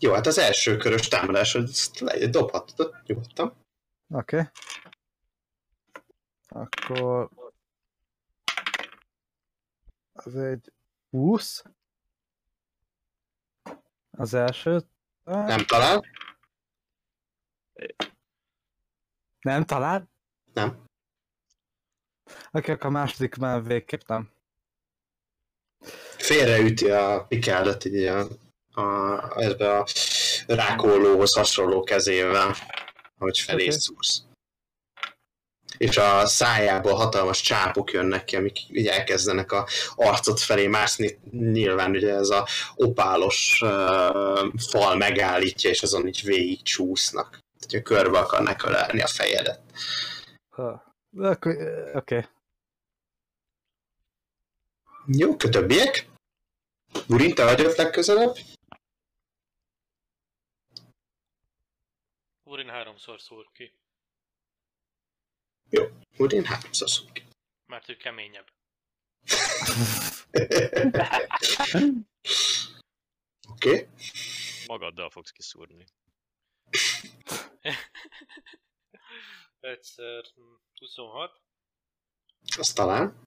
Jó, 0.00 0.12
hát 0.12 0.26
az 0.26 0.38
első 0.38 0.76
körös 0.76 1.08
támadás, 1.08 1.52
hogy 1.52 1.62
ezt 1.62 1.98
le, 1.98 2.26
dobhatod 2.26 2.94
nyugodtan. 3.06 3.54
Oké. 4.08 4.36
Okay. 4.36 4.48
Akkor... 6.48 7.30
Az 10.12 10.36
egy 10.36 10.72
20. 11.10 11.62
Az 14.10 14.34
első. 14.34 14.82
Nem 15.24 15.64
talál? 15.66 16.04
nem 19.40 19.64
talán? 19.64 20.10
Nem. 20.52 20.87
Akkor 22.50 22.76
a 22.80 22.90
második 22.90 23.34
már 23.34 23.64
végképp 23.64 24.00
nem. 24.06 24.30
Félreüti 26.16 26.90
a 26.90 27.24
pikádat 27.28 27.84
így 27.84 28.04
a, 28.04 28.26
a, 28.80 29.42
ebbe 29.42 29.78
a 29.78 29.86
rákólóhoz 30.46 31.34
hasonló 31.34 31.82
kezével, 31.82 32.54
hogy 33.18 33.38
felé 33.38 33.64
okay. 33.66 33.78
szúrsz. 33.78 34.22
És 35.78 35.96
a 35.96 36.26
szájából 36.26 36.94
hatalmas 36.94 37.40
csápok 37.40 37.92
jönnek 37.92 38.24
ki, 38.24 38.36
amik 38.36 38.68
így 38.68 38.86
elkezdenek 38.86 39.52
a 39.52 39.68
arcot 39.94 40.40
felé 40.40 40.66
mászni. 40.66 41.18
Nyilván 41.30 41.90
ugye 41.90 42.14
ez 42.14 42.28
a 42.28 42.46
opálos 42.74 43.60
uh, 43.62 43.68
fal 44.70 44.96
megállítja, 44.96 45.70
és 45.70 45.82
azon 45.82 46.06
így 46.06 46.22
végig 46.24 46.62
csúsznak. 46.62 47.38
Hogyha 47.60 47.82
körbe 47.82 48.18
akarnak 48.18 48.62
ölelni 48.62 49.00
a 49.00 49.06
fejedet. 49.06 49.60
Ah, 50.50 50.80
Akkor, 51.16 51.52
oké. 51.94 52.16
Okay. 52.16 52.30
Jó, 55.06 55.32
a 55.32 55.48
többiek? 55.48 56.10
Burin, 57.06 57.34
te 57.34 57.44
vagy 57.44 57.66
ott 57.66 57.76
legközelebb? 57.76 58.36
Urin 62.42 62.68
háromszor 62.68 63.20
szúr 63.20 63.48
ki, 63.52 63.72
Burin 66.16 66.44
háromszor 66.44 66.88
szól 66.88 67.12
ki. 67.12 67.22
mert 67.66 67.88
ő 67.88 67.96
keményebb. 67.96 68.46
Oké. 73.48 73.70
Okay. 73.70 73.88
Magaddal 74.66 75.10
fogsz 75.10 75.30
kiszúrni. 75.30 75.84
Egyszer 79.60 80.24
hm, 80.34 80.54
26, 80.78 81.40
Azt 82.58 82.74
talán. 82.74 83.26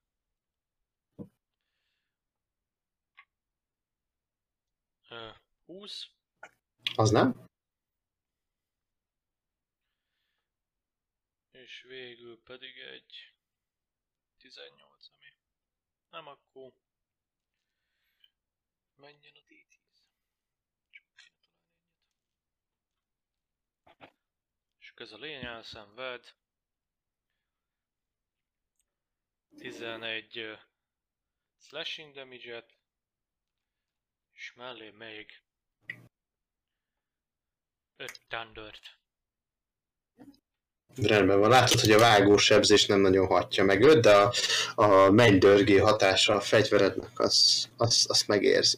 ö, 5.10 5.30
20, 5.66 6.08
Az 6.96 7.10
nem? 7.10 7.46
És 11.52 11.82
végül 11.82 12.42
pedig 12.44 12.78
egy 12.80 13.34
18, 14.38 15.08
ami 15.14 15.36
nem 16.10 16.28
akkor 16.28 16.74
menjen 18.96 19.36
a 19.36 19.40
D10. 19.40 19.80
Csak 20.90 21.06
kéne 21.16 21.38
találni 21.42 21.78
egyet. 21.86 22.20
És 24.78 24.91
ez 25.02 25.12
a 25.12 25.18
lény 25.18 25.46
elszenved 25.46 26.34
11 29.58 30.38
ö, 30.38 30.54
slashing 31.60 32.14
damage-et, 32.14 32.78
és 34.34 34.54
mellé 34.54 34.90
még 34.90 35.42
5 37.96 38.22
thundert. 38.28 39.00
Rendben 40.96 41.40
van. 41.40 41.50
Látod, 41.50 41.80
hogy 41.80 41.92
a 41.92 42.00
vágósebzés 42.00 42.86
nem 42.86 43.00
nagyon 43.00 43.28
hatja 43.28 43.64
meg 43.64 43.82
őt, 43.82 44.02
de 44.02 44.16
a, 44.16 44.34
a 44.76 45.12
mennydörgé 45.12 45.78
hatása 45.78 46.36
a 46.36 46.42
fegyverednek 46.42 47.20
az, 47.20 47.70
az, 47.78 48.06
azt 48.10 48.28
megérzi. 48.28 48.78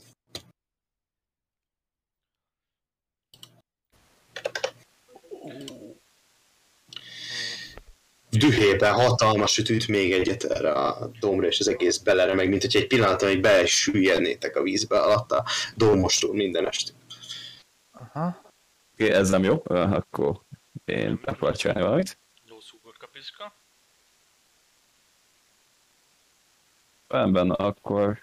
Dühében 8.44 8.94
hatalmas 8.94 9.58
üt, 9.58 9.88
még 9.88 10.12
egyet 10.12 10.44
erre 10.44 10.72
a 10.72 11.10
dómra, 11.20 11.48
és 11.48 11.60
az 11.60 11.68
egész 11.68 11.98
belere, 11.98 12.34
meg 12.34 12.50
mint 12.50 12.62
hogy 12.62 12.76
egy 12.76 12.88
pillanat, 12.88 13.22
amíg 13.22 13.42
bele 13.42 13.66
süllyednétek 13.66 14.56
a 14.56 14.62
vízbe 14.62 15.00
alatt 15.00 15.32
a 15.32 15.46
dómostól 15.76 16.34
minden 16.34 16.68
este. 16.68 16.92
Aha. 17.92 18.42
Oké, 18.94 19.12
ez 19.12 19.30
nem 19.30 19.44
jó, 19.44 19.62
akkor 19.66 20.42
én 20.86 21.10
megpróbálok 21.10 21.56
csinálni 21.56 21.82
valamit. 21.82 22.18
Lószúgor 22.48 22.98
kapiszka. 22.98 23.54
Rendben, 27.08 27.52
akkor... 27.52 28.22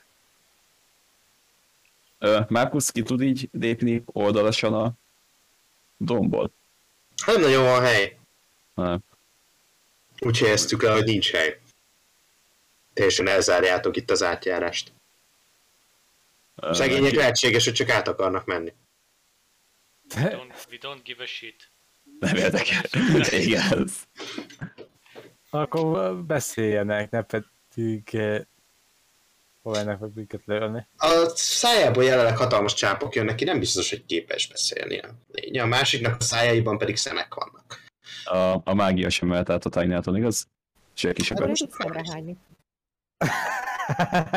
Ö, 2.18 2.40
Markus 2.48 2.92
ki 2.92 3.02
tud 3.02 3.22
így 3.22 3.48
lépni 3.52 4.02
oldalasan 4.06 4.74
a 4.74 4.92
domból? 5.96 6.50
Nem 7.26 7.40
nagyon 7.40 7.64
van 7.64 7.82
hely. 7.82 8.18
Nem. 8.74 9.02
Úgy 10.20 10.38
helyeztük 10.38 10.82
el, 10.82 10.92
hogy 10.92 11.04
nincs 11.04 11.30
hely. 11.30 11.60
Teljesen 12.92 13.28
elzárjátok 13.28 13.96
itt 13.96 14.10
az 14.10 14.22
átjárást. 14.22 14.92
Szegények 16.70 17.12
lehetséges, 17.14 17.64
hogy 17.64 17.72
csak 17.74 17.88
át 17.90 18.08
akarnak 18.08 18.44
menni. 18.44 18.72
We 20.16 20.22
don't, 20.30 20.70
we 20.70 20.78
don't 20.80 21.00
give 21.04 21.22
a 21.22 21.26
shit. 21.26 21.70
Nem 22.20 22.36
érdekel. 22.36 22.82
Igen. 23.30 23.78
ez- 23.78 24.06
Akkor 25.50 26.16
beszéljenek, 26.24 27.10
ne 27.10 27.22
pedig 27.22 28.02
eh, 28.12 28.40
próbálnak 29.62 30.00
meg 30.00 30.10
minket 30.14 30.42
lőni. 30.44 30.86
A 30.96 31.28
szájából 31.34 32.04
jelenleg 32.04 32.36
hatalmas 32.36 32.74
csápok 32.74 33.14
jönnek 33.14 33.34
ki, 33.34 33.44
nem 33.44 33.58
biztos, 33.58 33.90
hogy 33.90 34.06
képes 34.06 34.48
beszélni 34.48 34.98
a 34.98 35.10
lény. 35.32 35.60
A 35.60 35.66
másiknak 35.66 36.20
a 36.20 36.24
szájaiban 36.24 36.78
pedig 36.78 36.96
szemek 36.96 37.34
vannak. 37.34 37.82
A, 38.24 38.60
a 38.64 38.74
mágia 38.74 39.10
sem 39.10 39.28
mehet 39.28 39.50
át 39.50 39.64
a 39.64 39.68
tájnától, 39.68 40.16
igaz? 40.16 40.48
Csak 40.94 41.18
is 41.18 41.30
Akkor 41.30 41.46
tudsz 41.46 41.76
szemrehányni. 41.78 42.36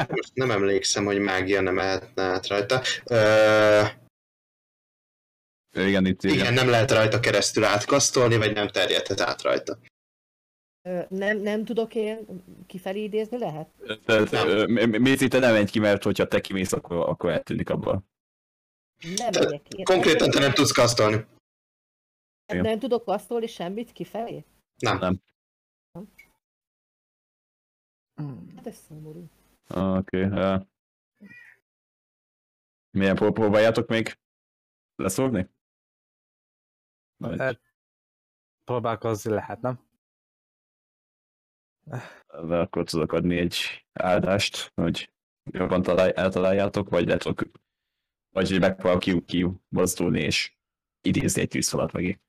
Most 0.10 0.34
nem 0.34 0.52
emlékszem, 0.52 1.06
hogy 1.06 1.20
mágia 1.20 1.62
nem 1.62 1.74
mehetne 1.74 2.24
át 2.24 2.48
rajta. 2.48 2.82
Ö, 3.06 3.82
Igen, 5.72 6.06
itt 6.06 6.24
igen, 6.24 6.54
nem 6.54 6.70
lehet 6.70 6.92
rajta 6.92 7.20
keresztül 7.20 7.64
átkasztolni, 7.64 8.38
vagy 8.38 8.54
nem 8.54 8.68
terjedhet 8.68 9.20
át 9.20 9.42
rajta. 9.42 9.78
Nem, 11.10 11.38
nem 11.38 11.66
tudok 11.66 11.96
én 11.96 12.44
kifelé 12.68 13.04
idézni, 13.04 13.38
lehet? 13.38 13.70
Tehát, 14.06 14.68
Méci, 15.00 15.28
te 15.28 15.40
nem 15.40 15.54
menj 15.54 15.66
ki, 15.66 15.80
mert 15.80 16.04
hogyha 16.04 16.28
te 16.28 16.42
kimész, 16.42 16.72
akkor, 16.72 17.10
akkor 17.10 17.32
eltűnik 17.32 17.70
abból. 17.70 18.04
Nem 19.18 19.32
Te- 19.32 19.40
megyek 19.40 19.62
ki. 19.64 19.84
Konkrétan 19.84 20.30
te 20.30 20.40
nem 20.40 20.54
tudsz 20.54 20.72
kasztolni. 20.72 21.26
Nem, 22.46 22.62
nem 22.62 22.80
tudok 22.80 23.06
kasztolni 23.06 23.48
semmit 23.48 23.92
kifelé? 23.92 24.46
Nem. 24.76 24.98
Nem. 24.98 25.22
Hát 28.56 28.68
ez 28.68 28.76
szomorú. 28.76 29.30
Oké. 29.68 30.26
Okay, 30.26 30.56
uh, 30.56 30.66
milyen 32.90 33.16
pró- 33.16 33.32
próbáljátok 33.32 33.88
még 33.88 34.20
leszólni? 34.96 35.50
Vagy, 37.18 37.40
Hát- 37.40 37.62
Próbálkozni 38.64 39.32
lehet, 39.32 39.62
nem? 39.62 39.88
de 42.28 42.60
akkor 42.60 42.84
tudok 42.84 43.12
adni 43.12 43.38
egy 43.38 43.56
áldást, 43.94 44.72
hogy 44.76 45.14
jobban 45.44 45.82
találj, 45.82 46.12
eltaláljátok, 46.16 46.90
vagy 46.90 47.06
lehet, 47.06 47.24
vagy 47.24 48.50
hogy 48.50 48.60
megpróbál 48.60 48.98
ki, 48.98 49.24
ki 49.26 49.48
mozdulni 49.70 50.20
és 50.20 50.58
idézni 51.04 51.42
egy 51.42 51.48
tűzfalat 51.48 51.92
megé. 51.92 52.20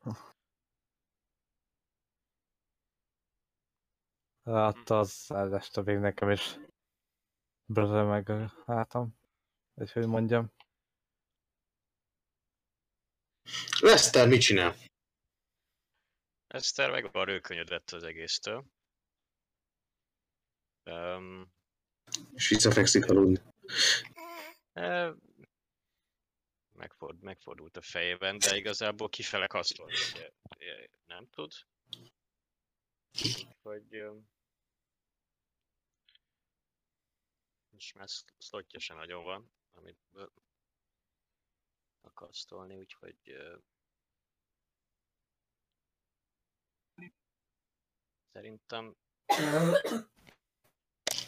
Hát 4.44 4.90
az 4.90 5.30
áldást 5.34 5.84
még 5.84 5.98
nekem 5.98 6.30
is. 6.30 6.58
Brother 7.66 8.04
meg 8.04 8.28
a 8.28 8.52
hátam. 8.66 9.16
Hogy 9.74 9.92
hogy 9.92 10.06
mondjam. 10.06 10.52
Leszter, 13.80 14.28
mit 14.28 14.40
csinál? 14.40 14.74
Eszter 16.46 16.90
meg 16.90 17.12
van 17.12 17.24
rőkönyödött 17.24 17.90
az 17.90 18.02
egésztől. 18.02 18.64
Um, 20.90 21.52
És 22.34 22.48
visszafekszik 22.48 23.04
aludni. 23.04 23.40
E, 26.74 26.78
megford, 26.78 27.22
megfordult 27.22 27.76
a 27.76 27.82
fejében, 27.82 28.38
de 28.38 28.56
igazából 28.56 29.08
kifele 29.08 29.46
e, 29.46 30.90
nem 31.06 31.28
tud. 31.30 31.52
Hogy... 33.62 33.96
Um, 33.96 34.32
és 37.76 37.92
már 37.92 38.10
szl- 38.10 38.34
szlotja 38.38 38.78
sem 38.78 38.96
nagyon 38.96 39.24
van, 39.24 39.52
amit 39.72 39.98
akasztolni, 42.00 42.76
úgyhogy 42.76 43.16
szerintem 48.32 48.96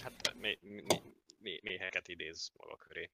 hát 0.03 0.35
mé, 0.35 0.59
mé, 0.63 0.85
mé, 1.39 1.61
méheket 1.63 2.09
idéz 2.09 2.51
maga 2.57 2.77
köré. 2.77 3.11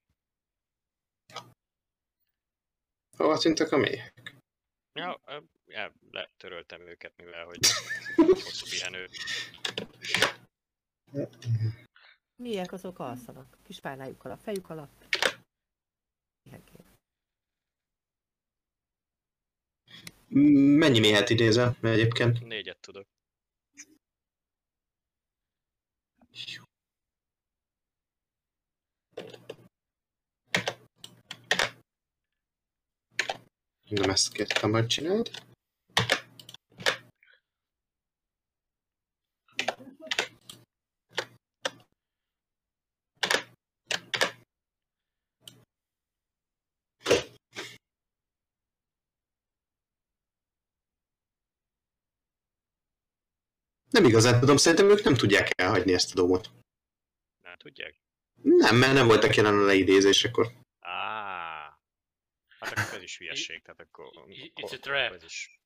Hova 3.17 3.39
tűntek 3.39 3.73
a 3.73 3.77
méhek? 3.77 4.35
Ja, 4.93 5.21
ja, 5.67 5.93
letöröltem 6.11 6.81
őket, 6.81 7.17
mivel 7.17 7.45
hogy 7.45 7.59
hosszú 8.45 8.67
pihenő. 8.71 9.09
Miek 12.43 12.73
azok 12.73 12.99
alszanak? 12.99 13.59
Kis 13.63 13.81
pálnájukkal 13.81 14.31
a 14.31 14.37
fejük 14.37 14.71
alatt. 14.71 15.07
Ilyenként. 16.43 16.91
M- 20.29 20.77
Mennyi 20.79 20.99
méhet 20.99 21.31
idézel 21.31 21.77
egyébként? 21.83 22.41
Négyet 22.41 22.81
tudok. 22.81 23.07
Nem 33.93 34.11
ezt 34.11 34.33
kértem, 34.33 34.73
hogy 34.73 34.87
csináld. 34.87 35.31
Nem 53.91 54.05
igazán 54.05 54.41
tudom, 54.41 54.57
szerintem 54.57 54.91
ők 54.91 55.03
nem 55.03 55.15
tudják 55.15 55.61
elhagyni 55.61 55.93
ezt 55.93 56.13
a 56.13 56.15
domot. 56.15 56.51
Nem 57.43 57.57
tudják? 57.57 57.95
Nem, 58.43 58.77
mert 58.77 58.95
nem 58.95 59.07
voltak 59.07 59.35
jelen 59.35 59.59
a 59.59 59.65
leidézésekor. 59.65 60.53
Á, 60.81 61.32
hát 62.63 62.79
akkor 62.79 62.97
ez 62.99 63.03
is 63.03 63.19
hülyeség, 63.19 63.63
tehát 63.63 63.81
akkor... 63.81 64.07
I- 64.29 64.53
akkor- 64.55 64.71
it's 64.71 64.77
a 64.77 64.81
trap. 64.81 65.05
akkor 65.05 65.17
Ez 65.17 65.23
is. 65.25 65.61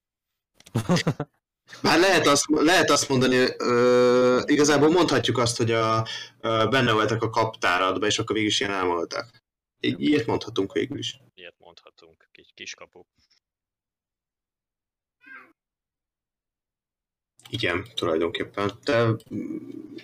Bár 1.82 1.98
lehet 1.98 2.26
azt, 2.26 2.44
lehet 2.48 2.90
azt 2.90 3.08
mondani, 3.08 3.36
ö, 3.58 4.42
igazából 4.46 4.88
mondhatjuk 4.90 5.38
azt, 5.38 5.56
hogy 5.56 5.70
a, 5.70 6.06
ö, 6.40 6.66
benne 6.70 6.92
voltak 6.92 7.22
a 7.22 7.30
kaptáradba, 7.30 8.06
és 8.06 8.18
akkor 8.18 8.34
végig 8.36 8.50
is 8.50 8.60
ilyen 8.60 8.72
elmondtak. 8.72 9.42
Így- 9.80 10.00
Ilyet 10.00 10.26
mondhatunk 10.26 10.72
végül 10.72 10.98
is. 10.98 11.20
Ilyet 11.34 11.54
mondhatunk, 11.58 12.28
kis, 12.32 12.48
kiskapu. 12.54 13.02
Igen, 17.48 17.86
tulajdonképpen. 17.94 18.70
De 18.84 19.04
mm, 19.34 19.94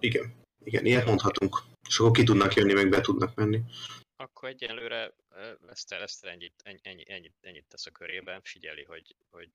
igen, 0.00 0.34
igen, 0.64 0.84
ilyet 0.86 1.06
mondhatunk. 1.06 1.58
És 1.88 1.98
akkor 1.98 2.10
ki 2.10 2.22
tudnak 2.24 2.54
jönni, 2.54 2.72
meg 2.72 2.88
be 2.88 3.00
tudnak 3.00 3.34
menni. 3.34 3.60
Akkor 4.20 4.48
egyelőre 4.48 5.12
Lester 5.60 6.08
ennyit, 6.20 6.62
ennyi, 6.64 6.78
ennyi, 6.82 7.04
ennyit, 7.06 7.34
ennyit 7.40 7.64
tesz 7.68 7.86
a 7.86 7.90
körében, 7.90 8.40
figyeli, 8.42 8.84
hogy, 8.84 9.16
hogy 9.30 9.50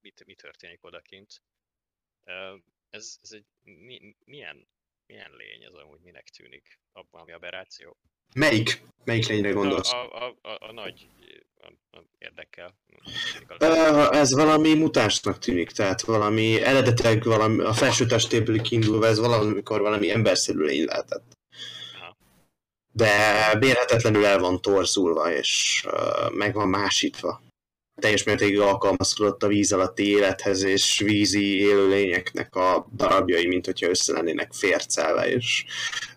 mit, 0.00 0.24
mi 0.26 0.34
történik 0.34 0.84
odakint. 0.84 1.42
Ez, 2.90 3.18
ez 3.22 3.32
egy 3.32 3.44
mi, 3.62 4.16
milyen, 4.24 4.68
milyen 5.06 5.30
lény 5.36 5.62
ez 5.62 5.72
amúgy, 5.72 6.00
minek 6.00 6.28
tűnik 6.28 6.78
abban, 6.92 7.20
ami 7.20 7.32
aberráció? 7.32 7.96
Melyik? 8.34 8.82
Melyik 9.04 9.26
lényre 9.26 9.50
gondolsz? 9.50 9.92
A, 9.92 10.14
a, 10.14 10.36
a, 10.42 10.48
a, 10.48 10.68
a 10.68 10.72
nagy 10.72 11.08
a, 11.60 11.96
a 11.96 12.04
érdekel. 12.18 12.74
Ez 14.10 14.34
valami 14.34 14.74
mutánsnak 14.74 15.38
tűnik, 15.38 15.70
tehát 15.70 16.00
valami 16.00 16.62
eredetileg 16.62 17.22
valami, 17.22 17.62
a 17.62 17.72
felső 17.72 18.06
testéből 18.06 18.60
kiindulva 18.60 19.06
ez 19.06 19.18
valamikor 19.18 19.80
valami 19.80 20.10
emberszerű 20.10 20.58
lény 20.58 20.84
lehetett. 20.84 21.40
De 22.92 23.54
bérhetetlenül 23.58 24.24
el 24.24 24.38
van 24.38 24.60
torzulva, 24.60 25.32
és 25.32 25.84
meg 26.32 26.54
van 26.54 26.68
másítva. 26.68 27.42
Teljes 28.00 28.24
mértékig 28.24 28.60
alkalmazkodott 28.60 29.42
a 29.42 29.46
víz 29.46 29.72
alatti 29.72 30.06
élethez, 30.08 30.62
és 30.62 30.98
vízi 30.98 31.58
élőlényeknek 31.58 32.54
a 32.54 32.86
darabjai, 32.94 33.46
mint 33.46 33.64
hogyha 33.64 33.88
össze 33.88 34.12
lennének 34.12 34.52
fércelve 34.52 35.28
és 35.28 35.64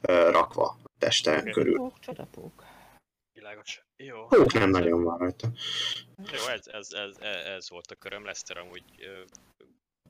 rakva 0.01 0.63
a 0.83 0.89
teste 0.99 1.37
Oké. 1.37 1.49
körül. 1.51 1.75
Pók, 1.75 1.99
csodapók. 1.99 2.63
Világos. 3.33 3.83
Jó. 3.95 4.25
Hók 4.27 4.53
nem 4.53 4.69
nagyon 4.69 5.03
van 5.03 5.17
rajta. 5.17 5.47
Jó, 6.17 6.47
ez, 6.47 6.67
ez, 6.67 6.91
ez, 6.91 7.17
ez, 7.45 7.69
volt 7.69 7.91
a 7.91 7.95
köröm. 7.95 8.25
Lester 8.25 8.57
amúgy 8.57 8.83
ö, 8.99 9.21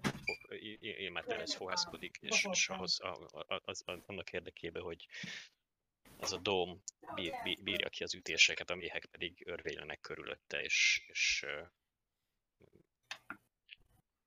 fo- 0.02 0.52
i- 0.62 0.78
i- 0.82 0.96
Ilmáten 1.04 1.40
ez 1.40 1.54
fohászkodik, 1.56 2.18
és, 2.22 2.48
és 2.52 2.70
ahhoz, 2.70 3.00
a, 3.02 3.08
a, 3.48 3.62
az, 3.66 3.84
annak 4.06 4.32
érdekében, 4.32 4.82
hogy 4.82 5.06
ez 6.20 6.32
a 6.32 6.38
dóm 6.38 6.82
bír, 7.16 7.34
bír, 7.44 7.64
bírja 7.64 7.90
ki 7.90 8.04
az 8.04 8.14
ütéseket, 8.14 8.70
a 8.70 8.76
méhek 8.76 9.06
pedig 9.06 9.44
örvénylenek 9.46 10.00
körülötte, 10.00 10.62
és, 10.62 11.06
és 11.08 11.44
ö, 11.48 11.62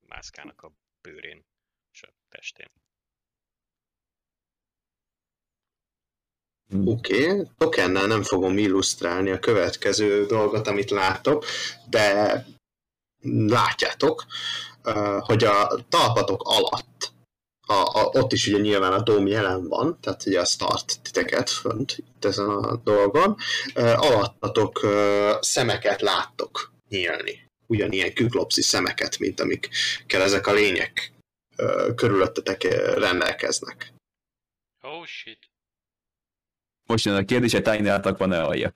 mászkálnak 0.06 0.62
a 0.62 0.72
bőrén 1.00 1.44
és 1.92 2.02
a 2.02 2.12
testén. 2.28 2.68
Oké, 6.84 7.30
okay. 7.30 7.46
tokennel 7.58 8.06
nem 8.06 8.22
fogom 8.22 8.58
illusztrálni 8.58 9.30
a 9.30 9.38
következő 9.38 10.26
dolgot, 10.26 10.66
amit 10.66 10.90
látok, 10.90 11.44
de 11.90 12.44
látjátok, 13.46 14.26
hogy 15.18 15.44
a 15.44 15.84
talpatok 15.88 16.42
alatt, 16.42 16.97
a, 17.70 17.72
a, 17.72 18.10
ott 18.12 18.32
is 18.32 18.46
ugye 18.46 18.58
nyilván 18.58 18.92
a 18.92 19.02
dóm 19.02 19.26
jelen 19.26 19.68
van, 19.68 19.98
tehát 20.00 20.26
ugye 20.26 20.40
az 20.40 20.56
tart 20.56 21.00
titeket 21.02 21.50
fönt 21.50 21.94
itt 21.98 22.24
ezen 22.24 22.48
a 22.48 22.76
dolgon, 22.76 23.36
ö, 23.74 23.92
alattatok 23.92 24.82
ö, 24.82 25.36
szemeket 25.40 26.00
láttok 26.00 26.72
nyílni, 26.88 27.48
ugyanilyen 27.66 28.14
küklopszi 28.14 28.62
szemeket, 28.62 29.18
mint 29.18 29.40
amikkel 29.40 30.22
ezek 30.22 30.46
a 30.46 30.52
lények 30.52 31.12
ö, 31.56 31.92
körülöttetek 31.94 32.62
rendelkeznek. 32.94 33.92
Oh 34.82 35.04
shit. 35.04 35.38
Most 36.86 37.04
jön 37.04 37.16
a 37.16 37.24
kérdés, 37.24 37.52
hogy 37.52 37.62
van-e 38.18 38.42
alja? 38.42 38.74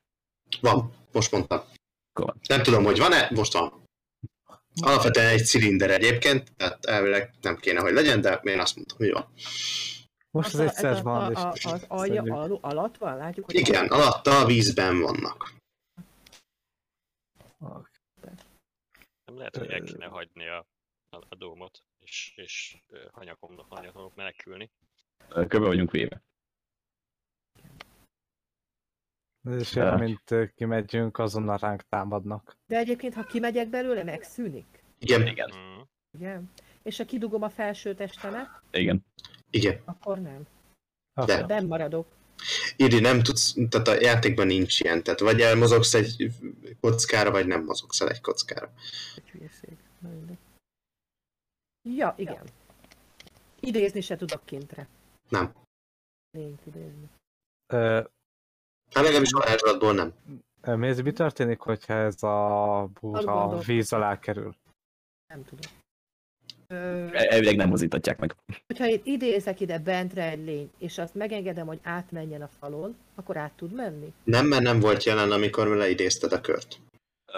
Van, 0.60 0.94
most 1.12 1.30
mondtam. 1.30 1.58
Akkor 1.58 2.26
van. 2.26 2.40
Nem 2.48 2.62
tudom, 2.62 2.84
hogy 2.84 2.98
van-e, 2.98 3.28
most 3.30 3.52
van. 3.52 3.81
Alapvetően 4.80 5.26
egy 5.28 5.44
cilinder 5.44 5.90
egyébként, 5.90 6.52
tehát 6.56 6.84
elvileg 6.84 7.34
nem 7.40 7.56
kéne, 7.56 7.80
hogy 7.80 7.92
legyen, 7.92 8.20
de 8.20 8.34
én 8.42 8.60
azt 8.60 8.76
mondtam, 8.76 8.96
hogy 8.98 9.10
van. 9.12 9.32
Most 10.30 10.54
az 10.54 10.60
a- 10.60 10.62
egyszer 10.62 11.02
van, 11.02 11.34
a, 11.34 11.52
és 11.54 11.64
a, 11.64 11.72
az 11.72 11.84
alja 11.88 12.22
alu, 12.22 12.58
alatt 12.60 12.96
van, 12.96 13.16
látjuk, 13.16 13.46
hogy 13.46 13.54
Igen, 13.54 13.86
alatta 13.86 14.38
a 14.40 14.46
vízben 14.46 15.00
vannak. 15.00 15.52
Nem 19.24 19.36
lehet, 19.36 19.56
hogy 19.56 19.70
el 19.70 19.80
kéne 19.82 20.06
hagyni 20.06 20.48
a, 20.48 20.66
a, 21.10 21.16
a 21.28 21.34
dómot, 21.34 21.82
és, 21.98 22.32
és 22.36 22.76
hanyakomnak, 23.12 23.66
hanyakomnak 23.68 24.14
menekülni. 24.14 24.70
Köbe 25.28 25.66
vagyunk 25.66 25.90
véve. 25.90 26.22
És 29.50 29.74
Ja. 29.74 29.96
mint 29.96 30.30
ö, 30.30 30.46
kimegyünk, 30.54 31.18
azonnal 31.18 31.56
ránk 31.58 31.82
támadnak. 31.88 32.56
De 32.66 32.76
egyébként, 32.76 33.14
ha 33.14 33.22
kimegyek 33.24 33.68
belőle, 33.68 34.02
megszűnik. 34.02 34.82
Igen, 34.98 35.26
Igen. 35.26 35.50
Igen. 36.18 36.50
És 36.82 36.96
ha 36.96 37.04
kidugom 37.04 37.42
a 37.42 37.48
felső 37.50 37.94
testemet, 37.94 38.48
Igen. 38.70 39.04
igen. 39.50 39.80
akkor 39.84 40.18
nem. 40.20 40.42
De. 41.26 41.34
Akkor 41.34 41.46
Ben 41.46 41.66
maradok. 41.66 42.06
Iri, 42.76 43.00
nem 43.00 43.22
tudsz, 43.22 43.54
tehát 43.68 43.88
a 43.88 44.00
játékban 44.00 44.46
nincs 44.46 44.80
ilyen, 44.80 45.02
tehát 45.02 45.20
vagy 45.20 45.40
elmozogsz 45.40 45.94
egy 45.94 46.30
kockára, 46.80 47.30
vagy 47.30 47.46
nem 47.46 47.64
mozogsz 47.64 48.00
el 48.00 48.08
egy 48.08 48.20
kockára. 48.20 48.72
Hülyeség. 49.32 49.76
Ja, 51.88 52.14
igen. 52.16 52.46
Idézni 53.60 54.00
se 54.00 54.16
tudok 54.16 54.44
kintre. 54.46 54.88
Nem. 55.28 55.54
Lényt 56.30 56.66
idézni. 56.66 57.10
Ö, 57.66 58.04
Hát 58.94 59.04
legalábbis 59.04 59.32
varázslatból 59.32 59.92
nem. 59.94 60.12
Mézi, 60.78 61.02
mi 61.02 61.12
történik, 61.12 61.60
hogyha 61.60 61.94
ez 61.94 62.22
a 62.22 62.88
búra 63.00 63.58
víz 63.58 63.92
alá 63.92 64.18
kerül? 64.18 64.54
Nem 65.26 65.44
tudom. 65.44 65.70
Ö, 66.66 66.74
El- 67.12 67.26
Elvileg 67.28 67.56
nem 67.56 67.68
mozítatják 67.68 68.18
meg. 68.18 68.36
hogyha 68.66 68.86
én 68.86 69.00
idézek 69.04 69.60
ide 69.60 69.78
bentre 69.78 70.30
egy 70.30 70.44
lényt, 70.44 70.72
és 70.78 70.98
azt 70.98 71.14
megengedem, 71.14 71.66
hogy 71.66 71.80
átmenjen 71.82 72.42
a 72.42 72.48
falon, 72.58 72.96
akkor 73.14 73.36
át 73.36 73.52
tud 73.52 73.72
menni? 73.72 74.12
Nem, 74.24 74.46
mert 74.46 74.62
nem 74.62 74.80
volt 74.80 75.02
jelen, 75.04 75.30
amikor 75.30 75.66
leidézted 75.66 76.32
a 76.32 76.40
kört. 76.40 76.78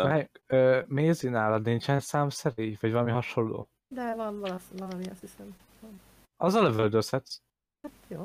Meg, 0.02 0.31
ö, 0.47 0.81
Mézi, 0.86 1.28
nálad 1.28 1.62
nincsen 1.64 2.01
számszerű, 2.01 2.74
vagy 2.81 2.93
valami 2.93 3.10
hasonló? 3.10 3.68
De 3.94 4.14
van 4.14 4.40
valasz, 4.40 4.68
valami, 4.78 5.05
azt 5.10 5.20
hiszem. 5.20 5.56
Az 6.36 6.55
a 6.55 6.62
lövöldözhetsz. 6.62 7.36
Hát 7.82 7.93
jó. 8.09 8.24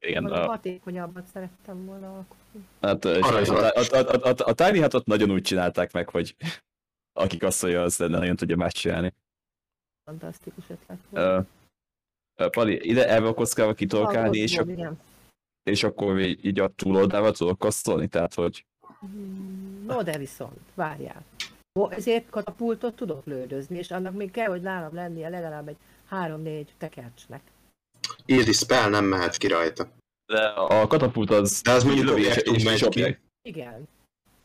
Igen, 0.00 0.24
a, 0.24 0.46
hatékonyabbat 0.46 1.26
szerettem 1.26 1.84
volna 1.84 2.06
alkotni. 2.16 2.66
hát, 2.80 3.04
a, 3.04 3.10
a, 3.10 4.18
a, 4.20 4.28
a, 4.28 4.34
a, 4.50 4.52
Tiny 4.52 4.80
Hatot 4.80 5.06
nagyon 5.06 5.30
úgy 5.30 5.42
csinálták 5.42 5.92
meg, 5.92 6.08
hogy 6.08 6.36
akik 7.12 7.42
azt 7.42 7.62
mondja, 7.62 7.82
az 7.82 7.96
nem 7.96 8.10
nagyon 8.10 8.36
tudja 8.36 8.56
más 8.56 8.72
csinálni. 8.72 9.12
Fantasztikus 10.04 10.64
ötlet 10.70 10.98
volt. 11.10 11.46
Ö, 12.40 12.48
Pali, 12.48 12.88
ide 12.88 13.14
ebbe 13.14 13.26
a 13.26 13.34
kockával 13.34 13.74
kitolkálni, 13.74 14.38
és, 14.38 14.58
ak- 14.58 14.96
és 15.62 15.82
akkor 15.84 16.18
így 16.20 16.60
a 16.60 16.68
túloldával 16.68 17.32
tudok 17.32 17.58
kasztolni, 17.58 18.06
tehát 18.08 18.34
hogy 18.34 18.64
Hmm, 18.98 19.84
No, 19.86 20.02
de 20.02 20.18
viszont, 20.18 20.60
várjál. 20.74 21.24
Ó, 21.78 21.90
ezért 21.90 22.30
katapultot 22.30 22.94
tudok 22.96 23.24
lődözni, 23.24 23.78
és 23.78 23.90
annak 23.90 24.14
még 24.14 24.30
kell, 24.30 24.46
hogy 24.48 24.60
nálam 24.62 24.94
lennie 24.94 25.28
legalább 25.28 25.68
egy 25.68 25.76
3-4 26.10 26.66
tekercsnek. 26.78 27.40
Iri 28.24 28.52
spell 28.52 28.88
nem 28.90 29.04
mehet 29.04 29.36
ki 29.36 29.46
rajta. 29.46 29.88
de 30.26 30.40
a 30.48 30.86
katapult 30.86 31.30
az 31.30 31.62
De 31.62 31.72
az 31.72 31.84
mondjuk 31.84 32.06
lövi, 32.06 32.22
és, 32.22 32.36
és, 32.36 32.82
objekt. 32.82 33.20
Igen. 33.42 33.88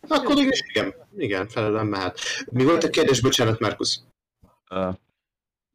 Akkor 0.07 0.37
igen, 0.37 0.51
igen, 0.69 0.93
igen, 1.17 1.47
felelően 1.47 1.87
mehet. 1.87 2.19
Mi 2.51 2.63
volt 2.63 2.83
a 2.83 2.89
kérdés, 2.89 3.21
bocsánat, 3.21 3.59
Markus? 3.59 3.99
Ö, 4.69 4.89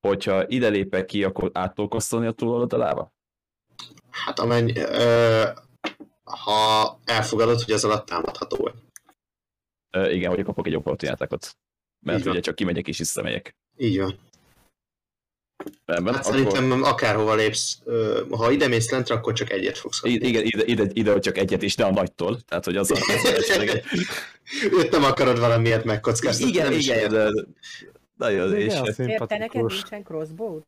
hogyha 0.00 0.48
ide 0.48 0.68
lépek 0.68 1.04
ki, 1.04 1.24
akkor 1.24 1.50
át 1.52 1.74
tudok 1.74 1.90
kasztolni 1.90 2.26
a 2.26 2.32
túloldalába? 2.32 3.12
Hát 4.10 4.38
amennyi, 4.38 4.78
ö, 4.78 5.44
ha 6.24 6.98
elfogadod, 7.04 7.60
hogy 7.60 7.74
ez 7.74 7.84
alatt 7.84 8.06
támadható 8.06 8.56
vagy. 8.56 8.74
Ö, 9.90 10.10
igen, 10.10 10.34
hogy 10.34 10.44
kapok 10.44 10.66
egy 10.66 10.76
opportunitákat. 10.76 11.56
Mert 12.06 12.26
ugye 12.26 12.40
csak 12.40 12.54
kimegyek 12.54 12.88
és 12.88 12.98
visszamegyek. 12.98 13.56
Így 13.76 13.98
van. 13.98 14.18
Rendben, 15.84 16.14
Hát 16.14 16.26
akkor... 16.26 16.38
szerintem 16.38 16.82
akárhova 16.82 17.34
lépsz, 17.34 17.78
ha 18.30 18.50
ide 18.50 18.68
mész 18.68 18.90
lentre, 18.90 19.14
akkor 19.14 19.32
csak 19.32 19.50
egyet 19.50 19.78
fogsz 19.78 19.98
kapni. 20.00 20.16
Igen, 20.28 20.44
ide, 20.44 20.62
ide, 20.64 20.84
ide, 20.92 21.18
csak 21.18 21.38
egyet 21.38 21.62
is, 21.62 21.74
de 21.76 21.84
a 21.84 21.90
nagytól. 21.92 22.40
Tehát, 22.40 22.64
hogy 22.64 22.76
az 22.76 22.90
a... 22.90 22.94
Az 22.94 23.24
a 23.24 23.28
esetleg- 23.34 23.84
Őt 24.78 24.90
nem 24.90 25.04
akarod 25.04 25.38
valamiért 25.38 25.84
megkockáztatni. 25.84 26.52
igen, 26.52 26.68
nem 26.68 26.78
is 26.78 26.86
igen, 26.88 27.10
de... 27.10 27.30
Nagyon, 28.16 28.54
és 28.54 28.64
Igen, 28.64 28.86
ez 28.88 28.96
Miért 28.96 29.26
te 29.28 29.38
neked 29.38 29.64
nincsen 29.64 30.02
crossbow? 30.02 30.60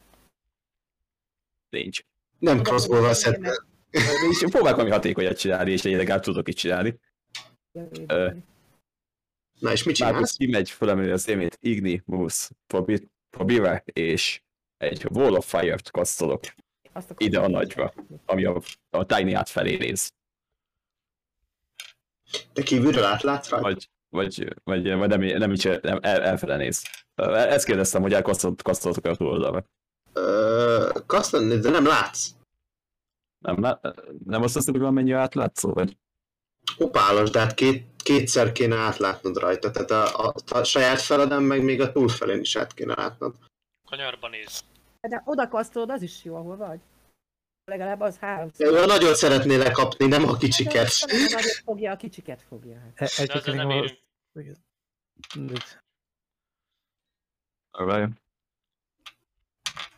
nincs. 1.71 2.01
Nem 2.39 2.63
crossbow-val 2.63 3.15
szedted. 3.15 3.55
És 3.91 4.39
próbálok 4.51 4.77
valami 4.77 4.91
hatékonyat 4.91 5.39
csinálni, 5.39 5.71
és 5.73 5.83
legalább 5.83 6.23
tudok 6.23 6.49
itt 6.49 6.57
csinálni. 6.57 6.99
Ö, 8.07 8.31
Na 9.59 9.73
és 9.73 9.83
mit 9.83 9.99
Márkusz 9.99 10.19
csinálsz? 10.19 10.37
kimegy, 10.37 10.71
fölemeli 10.71 11.11
az 11.11 11.29
élmét, 11.29 11.59
Igni, 11.61 12.03
Mus, 12.07 12.49
Probira, 13.31 13.83
és 13.85 14.41
egy 14.79 15.07
Wall 15.11 15.33
of 15.33 15.49
Fire-t 15.49 15.91
kasztolok, 15.91 16.41
ide 17.17 17.41
a 17.41 17.49
nagyba. 17.49 17.95
ami 18.27 18.45
a, 18.45 18.61
a 18.91 19.07
Tiny 19.07 19.35
át 19.35 19.49
felé 19.49 19.77
néz. 19.77 20.13
De 22.53 22.63
kívülről 22.63 23.05
átlátsz 23.05 23.49
rajta? 23.49 23.69
Vagy, 23.69 23.91
vagy, 24.09 24.55
vagy, 24.65 24.93
vagy 24.93 25.09
nem, 25.09 25.21
nem, 25.39 25.53
is 25.53 25.63
nem 25.63 25.99
el, 26.03 26.23
elfele 26.23 26.57
néz. 26.57 26.83
Ezt 27.15 27.65
kérdeztem, 27.65 28.03
hogy 28.03 28.13
elkasztoltok 28.13 29.05
a 29.05 29.17
túloldalra. 29.17 29.65
Ö, 30.13 30.91
Kasztolni, 31.07 31.59
de 31.59 31.71
nem 31.71 31.87
látsz. 31.87 32.31
Nem, 33.39 33.79
nem 34.25 34.43
azt 34.43 34.55
hiszem, 34.55 34.73
hogy 34.73 34.83
van 34.83 34.93
mennyi 34.93 35.13
átlátszó, 35.13 35.73
vagy? 35.73 35.97
Opálos, 36.79 37.31
de 37.31 37.39
hát 37.39 37.55
két, 37.55 37.87
kétszer 37.97 38.53
kéne 38.53 38.77
átlátnod 38.77 39.37
rajta. 39.37 39.71
Tehát 39.71 39.91
a, 39.91 40.27
a, 40.27 40.35
a 40.51 40.65
saját 40.65 41.01
feleden, 41.01 41.43
meg 41.43 41.63
még 41.63 41.81
a 41.81 41.93
túlfelén 41.93 42.41
is 42.41 42.57
át 42.57 42.75
kéne 42.75 42.95
látnod. 42.95 43.35
Kanyarba 43.89 44.29
néz. 44.29 44.65
De 45.01 45.23
oda 45.25 45.49
kasztolod, 45.49 45.91
az 45.91 46.03
is 46.03 46.25
jó, 46.25 46.37
ahol 46.37 46.57
vagy. 46.57 46.81
Legalább 47.65 48.01
az 48.01 48.19
három. 48.19 48.51
Ő 48.59 48.87
nagyot 48.87 49.15
szeretnél 49.15 49.59
lekapni, 49.59 50.07
nem 50.07 50.29
a 50.29 50.37
kicsiket. 50.37 50.89
A 51.01 51.07
nagyot 51.31 51.63
fogja, 51.65 51.93
a 51.93 51.97
kicsiket 51.97 52.43
fogja. 52.49 52.79
Hát. 52.79 52.95
E- 52.97 53.23
Egyébként 53.23 53.57
nem 53.57 53.71
érünk. 53.71 53.99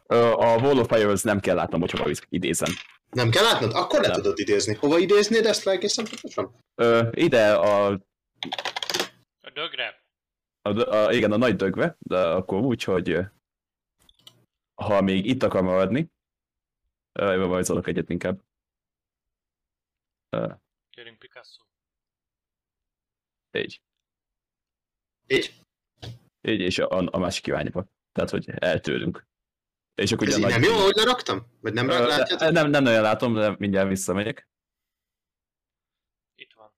A 0.08 0.60
Wall 0.60 0.78
of 0.78 0.88
Fire 0.88 1.06
az 1.08 1.22
nem 1.22 1.40
kell 1.40 1.54
látnom, 1.54 1.80
hogy 1.80 1.90
hova 1.90 2.10
idézem. 2.28 2.72
Nem 3.10 3.30
kell 3.30 3.42
látnod? 3.44 3.72
Akkor 3.72 4.00
le 4.00 4.06
Nem. 4.06 4.16
tudod 4.16 4.38
idézni. 4.38 4.74
Hova 4.74 4.98
idéznéd 4.98 5.46
ezt 5.46 5.64
le 5.64 5.72
egészen 5.72 6.04
pontosan? 6.04 6.54
Ö, 6.74 7.08
ide 7.12 7.54
a, 7.54 7.86
A 9.40 9.50
dögre. 9.54 10.02
a, 10.62 10.96
a, 10.96 11.12
igen, 11.12 11.32
a 11.32 11.36
nagy 11.36 11.56
dögve, 11.56 11.96
de 11.98 12.18
akkor 12.18 12.60
úgy, 12.60 12.84
hogy 12.84 13.18
ha 14.85 15.01
még 15.01 15.27
itt 15.27 15.43
akar 15.43 15.62
maradni, 15.62 16.11
ö, 17.12 17.47
vagy 17.47 17.65
szólok 17.65 17.86
egyet 17.86 18.11
inkább. 18.11 18.43
Ö, 20.28 20.52
Gyerünk 20.90 21.19
Picasso. 21.19 21.62
így. 23.59 23.82
Így? 25.27 25.62
Így, 26.43 26.61
és 26.61 26.78
a, 26.78 26.98
a 27.15 27.19
másik 27.19 27.47
irányba. 27.47 27.86
Tehát, 28.12 28.31
hogy 28.31 28.48
eltőlünk. 28.51 29.27
És 29.94 30.12
akkor 30.12 30.27
Ez 30.28 30.39
így 30.39 30.44
a 30.44 30.48
nem 30.48 30.61
nagy... 30.61 30.69
jó, 30.70 30.77
hogy 30.77 30.94
leraktam? 30.94 31.47
Vagy 31.61 31.73
nem 31.73 31.89
látjátok? 31.89 32.51
nem, 32.51 32.70
nem 32.70 32.82
nagyon 32.82 33.02
látom, 33.02 33.35
de 33.35 33.55
mindjárt 33.59 33.89
visszamegyek. 33.89 34.48
Itt 36.35 36.52
van. 36.55 36.73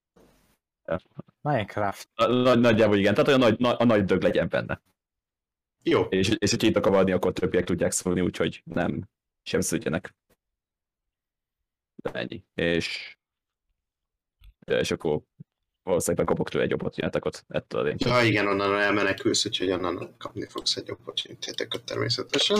Minecraft. 1.40 2.08
A- 2.14 2.26
Nagy, 2.26 2.60
nagyjából 2.60 2.96
igen, 2.96 3.12
tehát 3.14 3.28
olyan 3.28 3.40
nagy, 3.40 3.58
na, 3.58 3.76
a 3.76 3.84
nagy 3.84 4.04
dög 4.04 4.22
legyen 4.22 4.48
benne. 4.48 4.82
Jó. 5.82 6.02
És, 6.02 6.28
és 6.38 6.50
hogyha 6.50 6.66
itt 6.66 6.76
akar 6.76 6.90
maradni, 6.90 7.12
akkor 7.12 7.32
többiek 7.32 7.64
tudják 7.64 7.92
szólni, 7.92 8.20
úgyhogy 8.20 8.62
nem 8.64 9.08
sebződjenek. 9.42 10.14
De 11.96 12.10
ennyi. 12.12 12.44
És, 12.54 13.16
és 14.66 14.90
akkor 14.90 15.20
valószínűleg 15.82 16.26
kapok 16.26 16.50
tőle 16.50 16.64
egy 16.64 16.72
opportunitákat 16.72 17.44
ettől 17.48 17.80
a 17.80 17.84
lénytől. 17.84 18.12
Ja, 18.12 18.22
igen, 18.22 18.46
onnan 18.46 18.80
elmenekülsz, 18.80 19.46
úgyhogy 19.46 19.70
onnan 19.70 20.14
kapni 20.18 20.46
fogsz 20.48 20.76
egy 20.76 20.90
opportunitátokat 20.90 21.84
természetesen. 21.84 22.58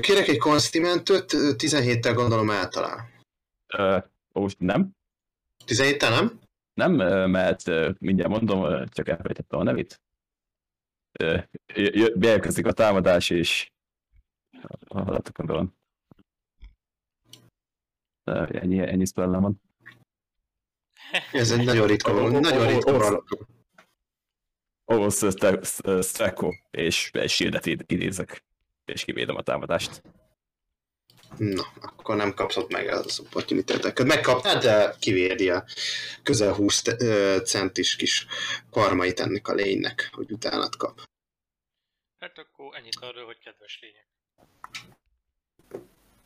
Kérek 0.00 0.28
egy 0.28 0.38
konstimentöt, 0.38 1.32
17-tel 1.34 2.12
gondolom 2.14 2.50
általán. 2.50 3.12
Ö, 3.66 3.98
Ó, 4.34 4.46
nem? 4.58 4.90
17-tel 5.66 6.10
nem? 6.10 6.40
Nem, 6.74 6.92
mert 7.30 7.70
mindjárt 7.98 8.30
mondom, 8.30 8.86
csak 8.88 9.08
elfelejtettem 9.08 9.58
a 9.58 9.62
nevét. 9.62 10.00
Beérkezik 12.14 12.66
a 12.66 12.72
támadás, 12.72 13.30
és 13.30 13.72
gondolom. 15.32 15.74
Ö, 18.24 18.46
Ennyi, 18.52 18.78
ennyi 18.78 19.04
spellem 19.04 19.40
van. 19.40 19.60
Ez 21.32 21.50
egy 21.50 21.64
nagyon 21.64 21.86
ritka, 21.86 22.12
ó, 22.12 22.28
nagyon 22.28 22.66
ritka. 22.66 23.24
Ovosz 24.84 25.22
Streko, 26.02 26.50
és 26.70 27.10
egy 27.12 27.30
shieldet 27.30 27.66
id- 27.66 27.90
idézek, 27.92 28.44
és 28.84 29.04
kivédem 29.04 29.36
a 29.36 29.42
támadást. 29.42 30.02
Na, 31.38 31.72
akkor 31.80 32.16
nem 32.16 32.34
kapszott 32.34 32.72
meg 32.72 32.88
az 32.88 33.20
opportunitátokat. 33.20 34.06
Megkapnád, 34.06 34.62
de 34.62 34.94
kivédi 35.00 35.50
a 35.50 35.64
közel 36.22 36.52
20 36.54 36.82
te- 36.82 36.96
ö, 36.98 37.38
centis 37.44 37.96
kis 37.96 38.26
karmait 38.70 39.20
ennek 39.20 39.48
a 39.48 39.54
lénynek, 39.54 40.08
hogy 40.12 40.32
utánat 40.32 40.76
kap. 40.76 41.00
Hát 42.18 42.38
akkor 42.38 42.76
ennyit 42.76 42.96
arról, 43.00 43.24
hogy 43.24 43.38
kedves 43.38 43.80
lények. 43.80 44.06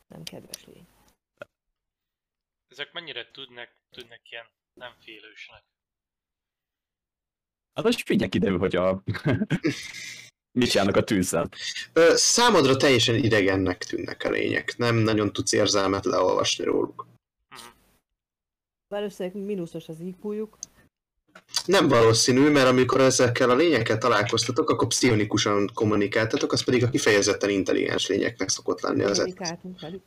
Nem 0.07 0.23
kedves 0.23 0.65
lény. 0.65 0.87
Ezek 2.67 2.91
mennyire 2.91 3.31
tudnak, 3.31 3.69
tudnak 3.89 4.31
ilyen 4.31 4.45
nem 4.73 4.95
félősnek. 4.99 5.63
Hát 7.73 7.85
most 7.85 8.05
figyelj 8.05 8.29
kiderül, 8.29 8.57
hogy 8.57 8.75
a... 8.75 9.03
mit 10.51 10.69
csinálnak 10.69 10.95
a 10.95 11.03
tűzzel. 11.03 11.49
Ö, 11.93 12.11
számodra 12.15 12.75
teljesen 12.75 13.15
idegennek 13.15 13.83
tűnnek 13.83 14.23
a 14.23 14.29
lények. 14.29 14.77
Nem 14.77 14.95
nagyon 14.95 15.33
tudsz 15.33 15.51
érzelmet 15.51 16.05
leolvasni 16.05 16.63
róluk. 16.63 17.07
Valószínűleg 18.87 19.43
mínuszos 19.43 19.87
az 19.87 19.99
IQ-juk. 19.99 20.57
Nem 21.65 21.87
valószínű, 21.87 22.49
mert 22.49 22.67
amikor 22.67 23.01
ezekkel 23.01 23.49
a 23.49 23.55
lényekkel 23.55 23.97
találkoztatok, 23.97 24.69
akkor 24.69 24.87
pszionikusan 24.87 25.69
kommunikáltatok, 25.73 26.51
az 26.51 26.63
pedig 26.63 26.83
a 26.83 26.89
kifejezetten 26.89 27.49
intelligens 27.49 28.07
lényeknek 28.07 28.49
szokott 28.49 28.81
lenni 28.81 29.03
az. 29.03 29.17
Kommunikáltunk 29.17 29.79
velük. 29.79 30.03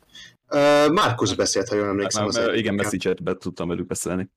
Márkusz 0.93 1.33
beszélt, 1.33 1.67
ha 1.67 1.75
jól 1.75 1.87
emlékszem. 1.87 2.21
Már, 2.21 2.29
az 2.29 2.45
már, 2.45 2.55
igen, 2.55 2.81
be 3.23 3.37
tudtam 3.37 3.67
velük 3.67 3.87
beszélni. 3.87 4.29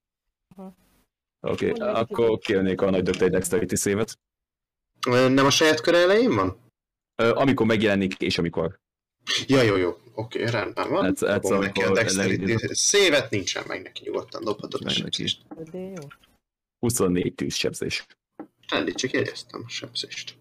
Oké, 1.40 1.70
okay, 1.70 1.88
akkor 1.88 2.38
kérnék 2.38 2.80
a 2.80 2.90
nagy 2.90 3.22
egy 3.22 3.30
dexterity 3.30 3.74
szévet. 3.74 4.18
Nem 5.06 5.46
a 5.46 5.50
saját 5.50 5.80
kör 5.80 5.94
elején 5.94 6.34
van? 6.34 6.58
Amikor 7.14 7.66
megjelenik, 7.66 8.20
és 8.20 8.38
amikor. 8.38 8.78
Ja, 9.46 9.62
jó, 9.62 9.76
jó. 9.76 9.88
Oké, 10.14 10.38
okay, 10.38 10.50
rendben 10.50 10.88
van. 10.90 11.04
Egyszer- 11.04 11.28
egyszer, 11.30 11.50
Dobom 11.50 11.64
neki 11.64 11.82
a 11.82 11.92
dexterity 11.92 12.54
szévet, 12.74 13.30
nincsen 13.30 13.64
meg 13.66 13.82
neki, 13.82 14.02
nyugodtan 14.04 14.44
dobhatod 14.44 14.84
a 14.84 14.88
sebzést. 14.88 15.42
De 15.70 15.78
jó. 15.78 16.08
24 16.78 17.34
tűzsebzés. 17.34 18.06
Rendi, 18.68 18.92
csak 18.92 19.10
jegyeztem 19.10 19.62
a 19.66 19.68
sebzést. 19.68 20.36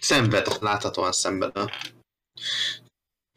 Szenved, 0.00 0.46
láthatóan 0.60 1.12
szemben 1.12 1.50
a 1.50 1.70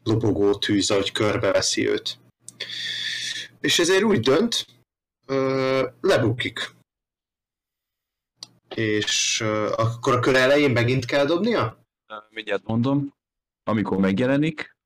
lobogó 0.02 0.54
tűz, 0.54 0.90
ahogy 0.90 1.12
körbeveszi 1.12 1.88
őt. 1.88 2.18
És 3.60 3.78
ezért 3.78 4.02
úgy 4.02 4.20
dönt, 4.20 4.66
ö, 5.26 5.88
lebukik. 6.00 6.74
És 8.76 9.40
ö, 9.40 9.72
akkor 9.76 10.14
a 10.14 10.20
kör 10.20 10.34
elején 10.34 10.70
megint 10.70 11.04
kell 11.04 11.26
dobnia? 11.26 11.86
Mindjárt 12.30 12.66
mondom. 12.66 13.14
Amikor 13.64 13.98
megjelenik, 13.98 14.76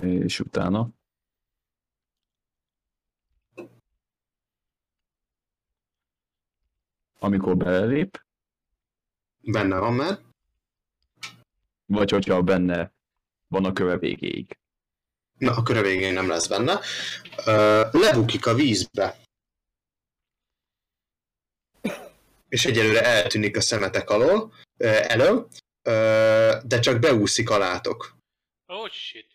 és 0.00 0.40
utána 0.40 0.88
amikor 7.18 7.56
belelép, 7.56 8.24
Benne 9.40 9.78
van 9.78 9.94
már. 9.94 10.18
vagy 11.86 12.10
hogyha 12.10 12.42
benne 12.42 12.92
van 13.46 13.64
a 13.64 13.72
köve 13.72 13.98
végéig. 13.98 14.58
Na, 15.44 15.56
a 15.56 15.62
köre 15.62 15.82
végén 15.82 16.12
nem 16.12 16.28
lesz 16.28 16.46
benne. 16.46 16.80
Lebukik 17.92 18.46
a 18.46 18.54
vízbe. 18.54 19.20
És 22.48 22.64
egyelőre 22.64 23.02
eltűnik 23.04 23.56
a 23.56 23.60
szemetek 23.60 24.10
alól, 24.10 24.52
elől, 24.76 25.48
de 26.62 26.78
csak 26.80 26.98
beúszik 26.98 27.50
alátok. 27.50 28.16
Oh 28.66 28.88
shit. 28.88 29.26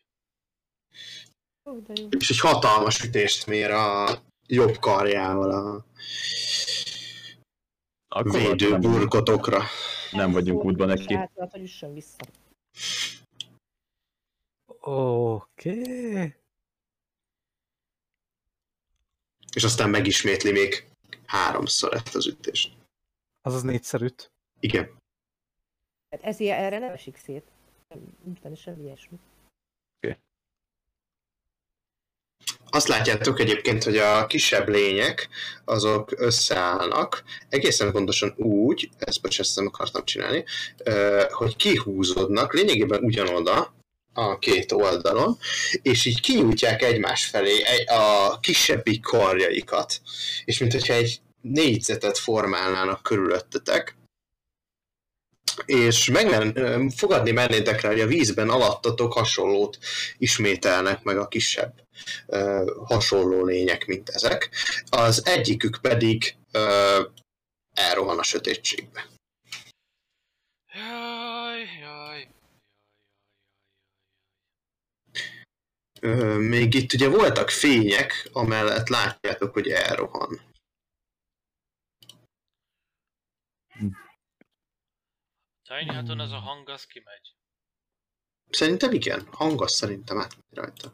És 2.09 2.29
egy 2.29 2.39
hatalmas 2.39 3.03
ütést 3.03 3.45
mér 3.45 3.71
a 3.71 4.07
jobb 4.47 4.77
karjával 4.79 5.51
a 5.51 5.85
Akkor 8.07 8.31
védő 8.31 8.69
nem, 8.69 8.81
burkotokra. 8.81 9.63
nem 10.11 10.31
vagyunk 10.31 10.63
útban 10.63 10.87
neki. 10.87 11.13
Hátrát, 11.13 11.51
hogy 11.51 11.61
üssön 11.61 11.93
vissza. 11.93 12.25
Oké. 14.79 16.35
És 19.53 19.63
aztán 19.63 19.89
megismétli 19.89 20.51
még 20.51 20.87
háromszor 21.25 21.93
ezt 21.93 22.15
az 22.15 22.27
ütést. 22.27 22.73
Azaz 23.41 23.61
négyszerűt. 23.61 24.31
Igen. 24.59 24.97
Hát 26.09 26.23
ez 26.23 26.39
ilyen, 26.39 26.63
erre 26.63 26.79
nem 26.79 26.91
esik 26.91 27.17
szét. 27.17 27.43
Benne 28.41 28.55
semmi 28.55 28.83
ilyesmi. 28.83 29.19
azt 32.71 32.87
látjátok 32.87 33.39
egyébként, 33.39 33.83
hogy 33.83 33.97
a 33.97 34.27
kisebb 34.27 34.67
lények 34.67 35.29
azok 35.65 36.11
összeállnak, 36.17 37.23
egészen 37.49 37.91
pontosan 37.91 38.33
úgy, 38.37 38.89
ezt 38.97 39.21
most 39.21 39.39
ezt 39.39 39.55
nem 39.55 39.67
akartam 39.67 40.03
csinálni, 40.05 40.43
hogy 41.29 41.55
kihúzódnak 41.55 42.53
lényegében 42.53 43.03
ugyanoda, 43.03 43.73
a 44.13 44.39
két 44.39 44.71
oldalon, 44.71 45.37
és 45.81 46.05
így 46.05 46.21
kinyújtják 46.21 46.81
egymás 46.81 47.25
felé 47.25 47.61
a 47.85 48.39
kisebbi 48.39 48.99
karjaikat, 48.99 50.01
és 50.45 50.57
mint 50.57 50.71
hogyha 50.71 50.93
egy 50.93 51.21
négyzetet 51.41 52.17
formálnának 52.17 53.03
körülöttetek, 53.03 53.97
és 55.65 56.09
megmen, 56.09 56.89
fogadni 56.89 57.31
mennétek 57.31 57.81
rá, 57.81 57.89
hogy 57.89 57.99
a 57.99 58.07
vízben 58.07 58.49
alattatok 58.49 59.13
hasonlót 59.13 59.77
ismételnek 60.17 61.03
meg 61.03 61.17
a 61.17 61.27
kisebb 61.27 61.73
ö, 62.27 62.71
hasonló 62.85 63.45
lények, 63.45 63.85
mint 63.85 64.09
ezek. 64.09 64.49
Az 64.89 65.25
egyikük 65.25 65.79
pedig 65.81 66.35
ö, 66.51 67.01
elrohan 67.73 68.19
a 68.19 68.23
sötétségbe. 68.23 69.05
Jaj, 70.73 71.59
jaj. 71.81 72.27
Ö, 75.88 75.88
még 76.37 76.73
itt 76.73 76.93
ugye 76.93 77.09
voltak 77.09 77.49
fények, 77.49 78.29
amellett 78.31 78.87
látjátok, 78.87 79.53
hogy 79.53 79.67
elrohan. 79.67 80.41
Tiny 85.63 85.89
Haton 85.89 86.19
ez 86.19 86.31
a 86.31 86.39
hang, 86.39 86.69
az 86.69 86.85
kimegy. 86.85 87.35
Szerintem 88.49 88.91
igen, 88.91 89.27
hangos 89.31 89.71
szerintem 89.71 90.17
átmegy 90.17 90.45
rajta. 90.49 90.93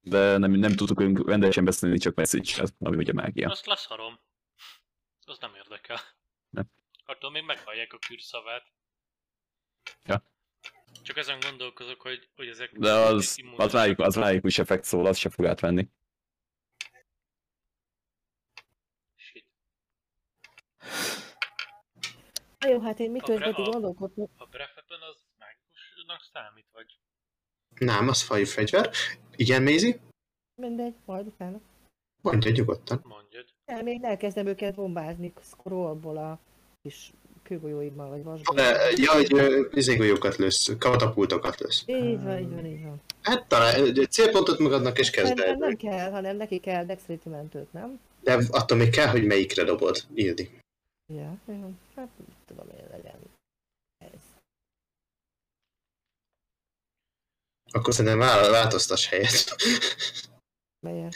De 0.00 0.36
nem, 0.36 0.50
nem 0.50 0.72
tudtuk 0.72 1.26
rendesen 1.26 1.64
beszélni, 1.64 1.98
csak 1.98 2.14
message 2.14 2.68
ami 2.78 2.96
ugye 2.96 3.12
mágia. 3.12 3.50
Azt 3.50 3.66
leszarom. 3.66 4.20
Az 5.24 5.38
nem 5.38 5.54
érdekel. 5.54 6.00
Attól 7.16 7.30
még 7.30 7.44
meghallják 7.44 7.92
a 7.92 7.98
kürszavát. 7.98 8.72
Ja. 10.04 10.22
Csak 11.02 11.16
ezen 11.16 11.40
gondolkozok, 11.40 12.00
hogy, 12.00 12.28
hogy 12.34 12.48
ezek... 12.48 12.72
De 12.78 12.92
az, 12.92 13.36
az 13.56 13.72
rájuk, 13.72 13.98
az 13.98 14.16
rájuk 14.16 14.44
is 14.44 14.58
effekt 14.58 14.84
szól, 14.84 15.06
az 15.06 15.16
se 15.18 15.30
fog 15.30 15.44
átvenni. 15.44 15.88
Shit. 19.16 19.44
Na 22.58 22.68
jó, 22.68 22.80
hát 22.80 22.98
én 22.98 23.10
miközben 23.10 23.52
bre- 23.52 23.54
ti 23.54 23.62
a- 23.62 23.76
A 24.36 24.46
Breath 24.46 24.78
az 24.88 25.24
mágikusnak 25.38 26.22
számít, 26.32 26.66
vagy? 26.72 26.98
Nem, 27.78 28.08
az 28.08 28.22
fajú 28.22 28.44
fegyver. 28.44 28.90
Igen, 29.36 29.62
Mézi? 29.62 30.00
mindegy, 30.54 30.94
majd 31.04 31.26
utána. 31.26 31.60
Mondja 32.22 32.50
nyugodtan. 32.50 33.00
Mondjad. 33.04 33.48
Nem, 33.64 33.86
én 33.86 34.04
elkezdem 34.04 34.46
őket 34.46 34.74
bombázni 34.74 35.32
scrollból 35.42 36.16
a 36.16 36.40
kis 36.86 37.12
kőgolyóimmal, 37.42 38.08
vagy 38.08 38.22
vasból. 38.22 38.60
Ja, 38.94 39.12
hogy 39.12 39.32
ö, 39.34 39.66
izégolyókat 39.72 40.36
lősz, 40.36 40.68
katapultokat 40.78 41.60
lősz. 41.60 41.82
Így 41.86 42.22
van, 42.22 42.38
így 42.38 42.50
van, 42.50 42.66
így 42.66 42.82
van. 42.82 43.00
Hát 43.22 43.46
talán 43.46 43.94
célpontot 44.10 44.58
magadnak 44.58 44.98
és 44.98 45.10
kezd 45.10 45.38
el. 45.40 45.54
nem 45.54 45.76
kell, 45.76 46.10
hanem 46.10 46.36
neki 46.36 46.58
kell 46.58 46.84
dexterity 46.84 47.28
mentőt, 47.28 47.72
nem? 47.72 48.00
De 48.22 48.38
attól 48.50 48.78
még 48.78 48.90
kell, 48.90 49.06
hogy 49.06 49.24
melyikre 49.24 49.64
dobod, 49.64 49.96
Ildi. 50.14 50.50
Ja, 51.14 51.38
jó. 51.46 51.72
Hát 51.96 52.08
tudom 52.46 52.66
én 52.78 52.86
legyen. 52.90 53.18
Ez. 53.98 54.20
Akkor 57.72 57.94
szerintem 57.94 58.18
vál- 58.18 58.50
változtass 58.50 59.08
helyet. 59.08 59.56
Melyen? 60.86 61.10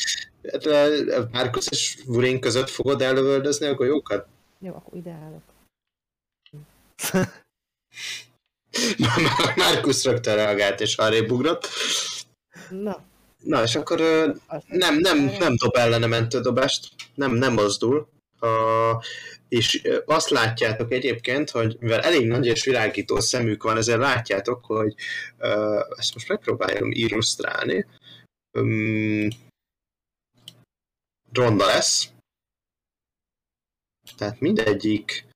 Hát, 0.52 0.66
ö, 0.66 1.24
Márkusz 1.30 1.70
és 1.70 2.02
Vurin 2.06 2.40
között 2.40 2.68
fogod 2.68 3.02
ellövöldözni 3.02 3.66
a 3.66 3.74
golyókat? 3.74 4.26
Jó, 4.58 4.74
akkor 4.74 4.96
ide 4.98 5.10
állok. 5.10 5.42
Márkusz 9.56 10.04
rögtön 10.04 10.34
reagált 10.34 10.80
és 10.80 10.96
arrébb 10.96 11.30
ugrott. 11.30 11.68
Na, 12.70 13.08
Na, 13.44 13.62
és 13.62 13.74
akkor 13.74 13.98
nem, 14.66 14.96
nem, 14.96 15.18
nem 15.18 15.54
dob 15.56 15.76
ellene 15.76 16.06
mentődobást, 16.06 16.88
nem, 17.14 17.34
nem 17.34 17.52
mozdul. 17.52 18.08
A, 18.40 19.04
és 19.48 19.82
azt 20.04 20.28
látjátok 20.28 20.92
egyébként, 20.92 21.50
hogy 21.50 21.76
mivel 21.80 22.00
elég 22.00 22.26
nagy 22.26 22.46
és 22.46 22.64
világító 22.64 23.20
szemük 23.20 23.62
van, 23.62 23.76
ezért 23.76 23.98
látjátok, 23.98 24.64
hogy 24.64 24.94
ezt 25.96 26.14
most 26.14 26.28
megpróbáljam 26.28 26.90
illusztrálni. 26.90 27.86
Um, 28.58 29.28
ronda 31.32 31.66
lesz. 31.66 32.08
Tehát 34.16 34.40
mindegyik 34.40 35.29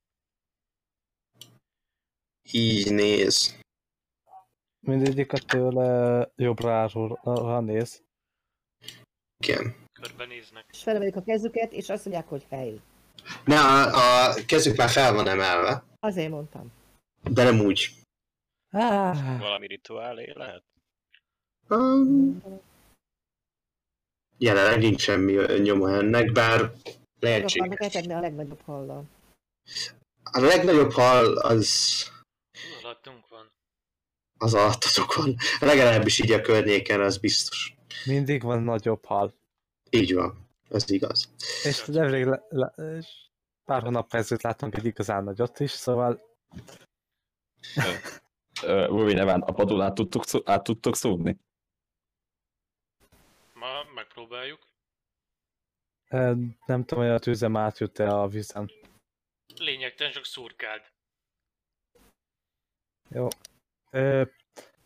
így 2.55 2.93
néz. 2.93 3.57
Mindegyik 4.87 5.33
a 5.33 5.39
tőle 5.39 6.29
jobbra 6.37 7.61
néz. 7.61 8.03
Igen. 9.39 9.75
Körbenéznek. 10.01 10.65
És 10.71 10.83
felemelik 10.83 11.17
a 11.17 11.23
kezüket, 11.23 11.73
és 11.73 11.89
azt 11.89 12.05
mondják, 12.05 12.29
hogy 12.29 12.47
hely. 12.49 12.81
Ne, 13.45 13.61
a, 13.61 14.29
a 14.31 14.35
kezük 14.47 14.77
már 14.77 14.89
fel 14.89 15.13
van 15.15 15.29
emelve, 15.29 15.85
Azért 16.01 16.31
mondtam. 16.31 16.73
de 17.23 17.43
nem 17.43 17.61
úgy. 17.61 17.91
Ah, 18.71 19.39
Valami 19.39 19.67
rituálé 19.67 20.33
lehet? 20.35 20.63
Um, 21.69 22.43
jelenleg 24.39 24.79
nincs 24.79 25.01
semmi 25.01 25.33
nyoma 25.61 25.91
ennek, 25.97 26.33
bár 26.33 26.73
lehetséges. 27.21 27.55
akarnak 27.57 27.81
etetni 27.83 28.13
a 28.13 28.21
legnagyobb 28.21 28.61
hallal. 28.61 29.05
A 30.23 30.41
legnagyobb 30.41 30.91
hal 30.93 31.37
az, 31.37 31.69
alattunk 32.85 33.29
van. 33.29 33.53
az 34.39 34.55
alattatok 34.55 35.15
van. 35.15 35.37
Legalábbis 35.61 36.19
így 36.19 36.33
a 36.33 36.41
környéken, 36.41 37.01
az 37.01 37.19
biztos. 37.19 37.75
mindig 38.05 38.43
van 38.43 38.63
nagyobb 38.63 39.05
hal. 39.05 39.35
Így 39.91 40.15
van. 40.15 40.49
Ez 40.69 40.91
igaz. 40.91 41.35
És 41.63 41.85
nemrég 41.85 42.25
le, 42.25 42.47
le, 42.49 42.75
és 42.99 43.07
pár 43.65 43.83
hónap 43.83 44.15
ezelőtt 44.15 44.43
láttunk 44.43 44.77
egy 44.77 44.85
igazán 44.85 45.25
nagyot 45.25 45.61
is, 45.61 45.71
szóval 45.71 46.23
Rúvi 48.63 49.13
neván 49.13 49.41
a 49.41 49.53
padon 49.53 49.81
át 49.81 49.95
tudtok, 49.95 50.25
szó- 50.25 50.43
át 50.45 50.63
tudtok 50.63 50.97
szúrni? 50.97 51.37
Ma 53.53 53.85
megpróbáljuk. 53.95 54.67
nem 56.67 56.85
tudom, 56.85 57.05
hogy 57.05 57.13
a 57.13 57.19
tűzem 57.19 57.57
átjut-e 57.57 58.09
a 58.09 58.29
vízen. 58.29 58.71
Lényegtelen 59.57 60.13
csak 60.13 60.25
szurkáld. 60.25 60.93
Jó. 63.15 63.29
Ö, 63.91 64.23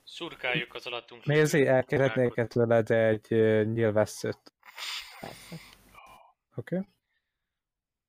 Szurkáljuk 0.05 0.75
az 0.75 0.87
alattunk. 0.87 1.25
Lévő 1.25 1.67
elkérhetnék 1.67 2.47
tőled 2.47 2.91
egy 2.91 3.29
nyilvesszőt. 3.73 4.53
Oké? 6.55 6.77
Okay? 6.77 6.89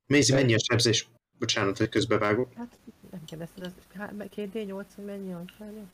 Mézi, 0.05 0.33
mennyi 0.33 0.53
a 0.53 0.59
sebzés? 0.59 1.07
Bocsánat, 1.37 1.77
hogy 1.77 1.89
közbevágok. 1.89 2.53
Hát 2.53 2.77
nem 3.11 3.25
kérdezted, 3.25 3.63
az 3.63 3.73
há- 3.93 4.29
két 4.29 4.49
D8, 4.53 4.85
hogy 4.95 5.05
mennyi 5.05 5.33
a 5.33 5.43
sajnos? 5.57 5.87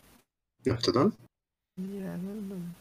Nem 0.64 0.78
tudom. 0.78 1.14
Nyilván 1.82 2.20
mondom. 2.20 2.76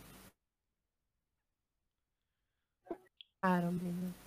Három 3.41 3.81
D8. 3.83 4.24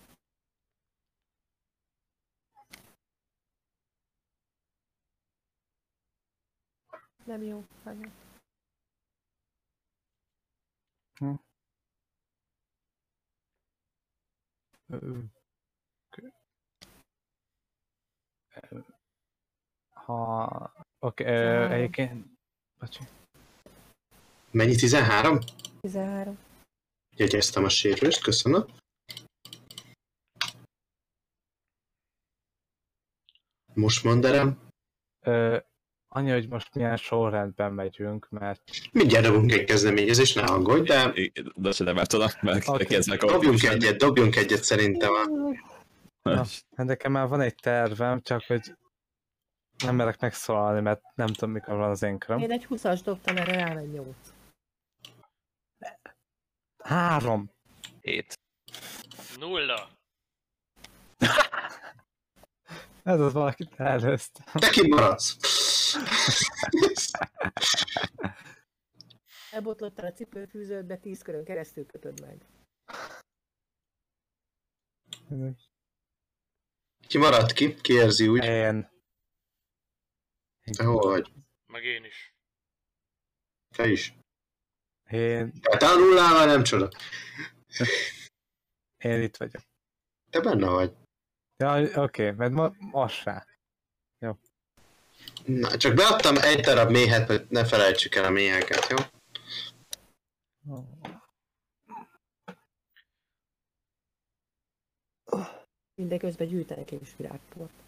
Nem 7.27 7.41
jó. 7.43 7.65
Ö, 14.87 15.19
oké. 16.09 16.27
Ö, 18.69 18.79
Ha... 19.93 20.45
Oké, 20.99 21.23
okay, 21.23 21.35
Tizenhárom. 21.35 21.71
egyébként... 21.71 22.25
Bocsi. 22.79 23.03
Mennyi? 24.51 24.75
13? 24.75 25.39
13. 25.79 26.37
Jegyeztem 27.15 27.63
a 27.63 27.69
sérülést, 27.69 28.21
köszönöm. 28.21 28.65
Most. 33.73 34.03
Ö, 35.19 35.59
annyi, 36.17 36.31
hogy 36.31 36.47
most 36.49 36.73
milyen 36.75 36.97
sorrendben 36.97 37.73
megyünk, 37.73 38.27
mert 38.29 38.61
Mindjárt 38.91 39.25
dobunk 39.25 39.51
egy 39.51 39.63
kezdeményezést, 39.63 40.35
ne 40.35 40.41
aggódj, 40.43 40.87
de 40.87 41.13
De 41.55 41.71
se 41.71 41.83
nem 41.83 42.03
tudom, 42.03 42.27
mert 42.41 42.67
okay. 42.67 42.85
kezdnek 42.85 43.23
a 43.23 43.25
dobjunk 43.31 43.63
egyet, 43.63 43.97
dobjunk 43.97 44.35
egyet 44.35 44.63
szerintem. 44.63 45.11
a- 45.13 45.55
Na, 46.21 46.45
nekem 46.83 47.11
már 47.11 47.27
van 47.27 47.41
egy 47.41 47.55
tervem, 47.55 48.21
csak 48.21 48.43
hogy 48.43 48.75
Nem 49.83 49.95
merek 49.95 50.19
megszólalni, 50.19 50.81
mert 50.81 51.01
nem 51.15 51.27
tudom, 51.27 51.51
mikor 51.51 51.75
van 51.75 51.89
az 51.89 52.01
én 52.03 52.17
köröm. 52.17 52.39
Én 52.39 52.51
egy 52.51 52.67
20-as 52.69 52.99
dobtam, 53.03 53.37
erre 53.37 53.55
rámegy 53.55 53.91
8. 53.91 54.15
Három. 56.83 57.51
Hét. 58.01 58.39
Nulla. 59.39 59.89
Ez 63.03 63.19
az 63.19 63.33
valakit 63.33 63.73
előzte. 63.79 64.43
Te 64.53 64.69
kimaradsz! 64.69 65.37
Elbotlottál 69.51 70.05
a 70.05 70.13
cipőfűződbe, 70.13 70.97
10 70.97 71.21
körön 71.21 71.43
keresztül 71.43 71.85
kötöd 71.85 72.21
meg. 72.21 72.45
Ki 77.07 77.17
maradt 77.17 77.51
ki? 77.51 77.73
Ki 77.73 77.93
érzi 77.93 78.27
úgy? 78.27 78.43
Én. 78.43 78.89
Te 80.77 80.83
hol 80.83 81.09
vagy? 81.09 81.33
Meg 81.65 81.83
én 81.83 82.03
is. 82.03 82.35
Te 83.75 83.87
is. 83.87 84.13
Én, 85.09 85.51
Te 85.61 85.87
a 85.87 85.97
nullával 85.97 86.45
nem 86.45 86.63
csoda. 86.63 86.89
én 88.97 89.21
itt 89.21 89.37
vagyok. 89.37 89.61
Te 90.29 90.41
benne 90.41 90.69
vagy. 90.69 90.95
Ja, 91.57 91.81
oké, 91.81 91.99
okay, 91.99 92.31
mert 92.31 92.51
ma, 92.51 92.73
most 92.77 93.23
rá. 93.23 93.45
Na, 95.47 95.77
csak 95.77 95.93
beadtam 95.95 96.37
egy 96.37 96.59
darab 96.59 96.91
méhet, 96.91 97.27
hogy 97.27 97.45
ne 97.49 97.65
felejtsük 97.65 98.15
el 98.15 98.23
a 98.23 98.29
méheket, 98.29 98.87
jó? 98.89 98.97
Mindeközben 105.95 106.47
gyűjtenek 106.47 106.91
én 106.91 106.99
is 107.01 107.13
virágport. 107.17 107.86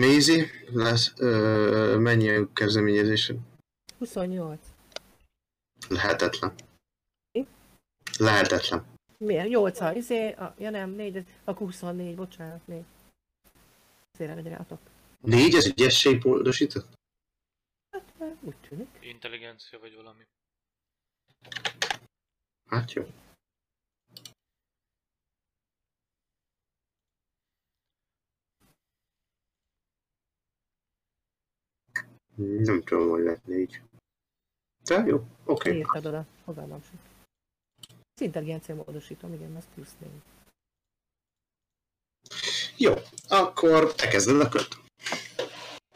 Mézi, 0.00 0.50
lesz, 0.72 1.12
ö, 1.16 1.96
mennyi 1.98 2.28
a 2.28 2.52
kezdeményezésed? 2.52 3.36
28. 3.98 4.60
Lehetetlen. 5.88 6.54
Mi? 7.32 7.46
Lehetetlen. 8.18 8.86
Miért? 9.18 9.48
8 9.48 9.80
a 9.80 9.92
izé, 9.92 10.32
a, 10.32 10.54
ja 10.58 10.70
nem, 10.70 10.90
4, 10.90 11.24
akkor 11.44 11.66
24, 11.66 12.14
bocsánat, 12.14 12.66
4. 12.66 12.84
Azért 14.12 14.34
megy 14.34 14.46
rátok. 14.46 14.78
Négy, 15.20 15.54
ez 15.54 15.66
ügyesség 15.66 16.24
módosított? 16.24 16.88
Hát, 17.90 18.36
úgy 18.40 18.56
tűnik. 18.56 18.98
Intelligencia 19.00 19.78
vagy 19.78 19.94
valami. 19.94 20.22
Hát 22.70 22.92
jó. 22.92 23.06
Nem 32.36 32.82
tudom, 32.82 33.08
hogy 33.08 33.22
lett 33.22 33.44
négy. 33.44 33.82
De 34.84 35.04
jó, 35.06 35.16
oké. 35.16 35.28
Okay. 35.44 35.76
Írtad 35.76 36.06
oda, 36.06 36.26
sem. 36.44 37.00
Az 38.14 38.20
intelligencia 38.22 38.74
módosítom, 38.74 39.32
igen, 39.32 39.56
az 39.56 39.68
plusz 39.74 39.94
4. 39.98 40.10
Jó, 42.76 42.94
akkor 43.28 43.94
te 43.94 44.08
kezded 44.08 44.40
a 44.40 44.48
kört. 44.48 44.76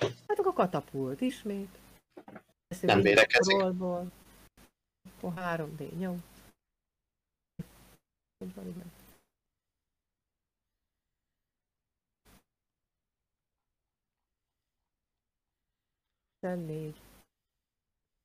Hát 0.00 0.38
akkor 0.38 0.52
katapult 0.52 1.20
ismét. 1.20 1.78
Ezt 2.68 2.82
Nem 2.82 3.06
így 3.06 3.26
rollból. 3.32 4.12
Akkor 5.16 5.32
3D, 5.36 5.98
8. 5.98 6.20
Hogy 8.38 8.54
van, 8.54 8.66
igen. 8.66 8.92
Tizennégy. 16.40 16.94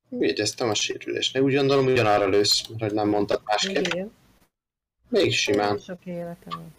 Védeztem 0.10 0.70
a 0.70 0.74
sérülést. 0.74 1.34
Ne 1.34 1.42
úgy 1.42 1.54
gondolom, 1.54 1.86
ugyanarra 1.86 2.28
lősz, 2.28 2.68
hogy 2.80 2.94
nem 2.94 3.10
mondtad 3.10 3.42
másképp. 3.46 3.86
él. 3.86 4.12
Még 5.10 5.34
simán. 5.34 5.80
Sok 5.80 6.06
életem 6.06 6.60
van. 6.60 6.74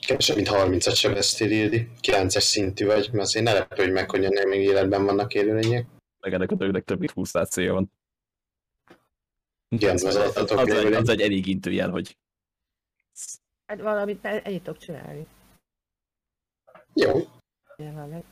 Kevesebb, 0.00 0.36
mint 0.36 0.48
30-at 0.50 0.96
sebeztél, 0.96 1.50
Ildi. 1.50 1.90
9-es 2.02 2.40
szintű 2.40 2.86
vagy, 2.86 3.08
mert 3.12 3.24
azért 3.24 3.44
ne 3.44 3.52
lepődj 3.52 3.90
meg, 3.90 4.10
hogy 4.10 4.24
ennél 4.24 4.46
még 4.46 4.60
életben 4.60 5.04
vannak 5.04 5.34
élőlények. 5.34 5.86
Meg 6.20 6.32
ennek 6.32 6.50
a 6.50 6.54
dögnek 6.54 6.84
több 6.84 6.98
mint 6.98 7.10
20 7.10 7.32
célja 7.48 7.72
van. 7.72 7.92
Igen, 9.68 9.94
az, 9.94 10.04
az 10.04 10.16
az, 10.16 10.50
az, 10.50 10.68
egy, 10.68 10.92
az 10.92 11.08
egy 11.08 11.20
elég 11.20 11.46
intő 11.46 11.70
jel, 11.72 11.90
hogy 11.90 12.16
Hát 13.66 13.80
valamit 13.80 14.24
ennyit 14.24 14.62
tudok 14.62 14.78
csinálni. 14.78 15.26
Jó. 16.94 17.20
Jelenleg. 17.76 18.24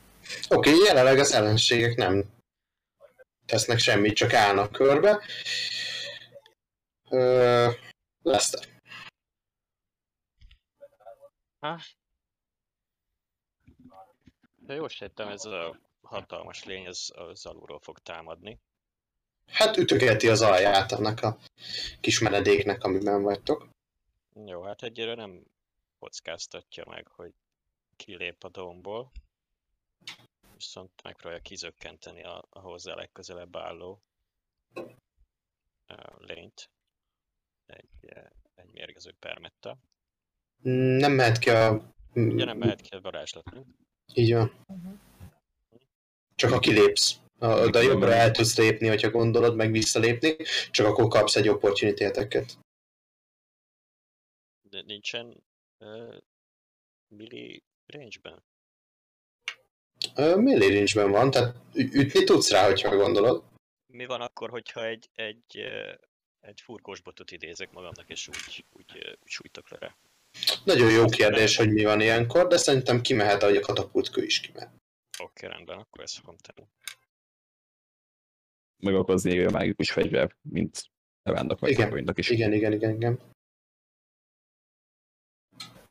Oké, 0.49 0.69
okay, 0.69 0.85
jelenleg 0.85 1.19
az 1.19 1.31
ellenségek 1.31 1.95
nem 1.95 2.35
tesznek 3.45 3.77
semmit, 3.77 4.15
csak 4.15 4.33
állnak 4.33 4.71
körbe. 4.71 5.21
Ö, 7.09 7.69
Leszter. 8.21 8.81
Ha? 11.59 11.79
De 14.55 14.73
jól 14.73 14.89
sejtem, 14.89 15.27
ez 15.27 15.45
a 15.45 15.79
hatalmas 16.01 16.63
lény, 16.63 16.85
ez, 16.85 17.07
az 17.09 17.45
alulról 17.45 17.79
fog 17.79 17.99
támadni. 17.99 18.59
Hát 19.47 19.77
ütögeti 19.77 20.27
az 20.27 20.41
alját 20.41 20.91
annak 20.91 21.21
a 21.21 21.37
kis 21.99 22.19
menedéknek, 22.19 22.83
amiben 22.83 23.21
vagytok. 23.21 23.69
Jó, 24.45 24.61
hát 24.61 24.83
egyre 24.83 25.15
nem 25.15 25.43
kockáztatja 25.99 26.83
meg, 26.87 27.07
hogy 27.07 27.33
kilép 27.95 28.43
a 28.43 28.49
domból. 28.49 29.11
Viszont 30.57 31.03
megpróbálja 31.03 31.41
kizökkenteni 31.43 32.23
a, 32.23 32.45
a 32.49 32.59
hozzá 32.59 32.95
legközelebb 32.95 33.55
álló 33.55 34.01
lényt. 36.17 36.71
Egy, 37.65 37.89
egy 38.55 38.71
mérgező 38.71 39.11
permettel. 39.19 39.79
Nem 40.97 41.11
mehet 41.11 41.37
ki 41.37 41.49
a... 41.49 41.93
Ugye 42.13 42.45
nem 42.45 42.57
mehet 42.57 42.81
ki 42.81 42.95
a 42.95 43.01
varázslat, 43.01 43.51
mi? 43.51 43.61
Így 44.13 44.33
van. 44.33 44.63
Uh-huh. 44.67 44.99
Csak 46.35 46.51
ha 46.51 46.59
kilépsz. 46.59 47.19
A- 47.39 47.69
De 47.69 47.81
jobbra 47.81 48.13
el 48.13 48.31
tudsz 48.31 48.57
lépni, 48.57 48.87
hogyha 48.87 49.11
gondolod, 49.11 49.55
meg 49.55 49.71
visszalépni, 49.71 50.35
csak 50.71 50.85
akkor 50.85 51.07
kapsz 51.07 51.35
egy 51.35 51.47
opportunity 51.47 52.03
attack-et. 52.03 52.57
De 54.69 54.81
nincsen 54.81 55.43
uh, 55.79 56.17
milli 57.07 57.63
range-ben. 57.85 58.43
Melee 60.17 60.73
range-ben 60.73 61.11
van, 61.11 61.31
tehát 61.31 61.55
ütni 61.73 62.23
tudsz 62.23 62.49
rá, 62.51 62.65
hogyha 62.65 62.95
gondolod. 62.95 63.43
Mi 63.93 64.05
van 64.05 64.21
akkor, 64.21 64.49
hogyha 64.49 64.85
egy, 64.85 65.09
egy, 65.15 65.63
egy 66.39 66.61
furkós 66.61 67.01
botot 67.01 67.31
idézek 67.31 67.71
magamnak, 67.71 68.09
és 68.09 68.27
úgy, 68.27 68.65
úgy, 68.71 69.17
úgy 69.23 69.29
sújtok 69.29 69.69
le 69.69 69.77
rá? 69.77 69.95
Nagyon 70.63 70.91
jó 70.91 71.05
kérdés, 71.05 71.57
hogy 71.57 71.73
mi 71.73 71.83
van 71.83 72.01
ilyenkor, 72.01 72.47
de 72.47 72.57
szerintem 72.57 73.01
kimehet, 73.01 73.43
ahogy 73.43 73.55
a 73.55 73.61
katapultkő 73.61 74.23
is 74.23 74.39
kimehet. 74.39 74.71
Oké, 75.23 75.47
rendben, 75.47 75.77
akkor 75.77 76.03
ezt 76.03 76.17
fogom 76.17 76.35
tenni. 76.37 76.67
megokozni 78.77 79.39
egy 79.39 79.51
mágikus 79.51 79.91
fegyver, 79.91 80.35
mint 80.41 80.89
Evándok 81.27 81.59
vagy 81.59 81.69
Igen. 81.69 82.11
Is. 82.15 82.29
Igen, 82.29 82.53
igen, 82.53 82.73
igen, 82.73 82.95
igen. 82.95 83.19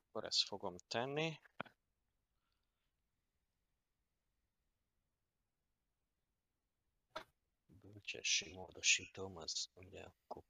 Akkor 0.09 0.25
ezt 0.25 0.43
fogom 0.45 0.77
tenni. 0.89 1.33
Bölcsesség 8.13 8.55
módosítom, 8.55 9.37
az 9.37 9.69
ugye 9.75 10.01
akkor 10.01 10.43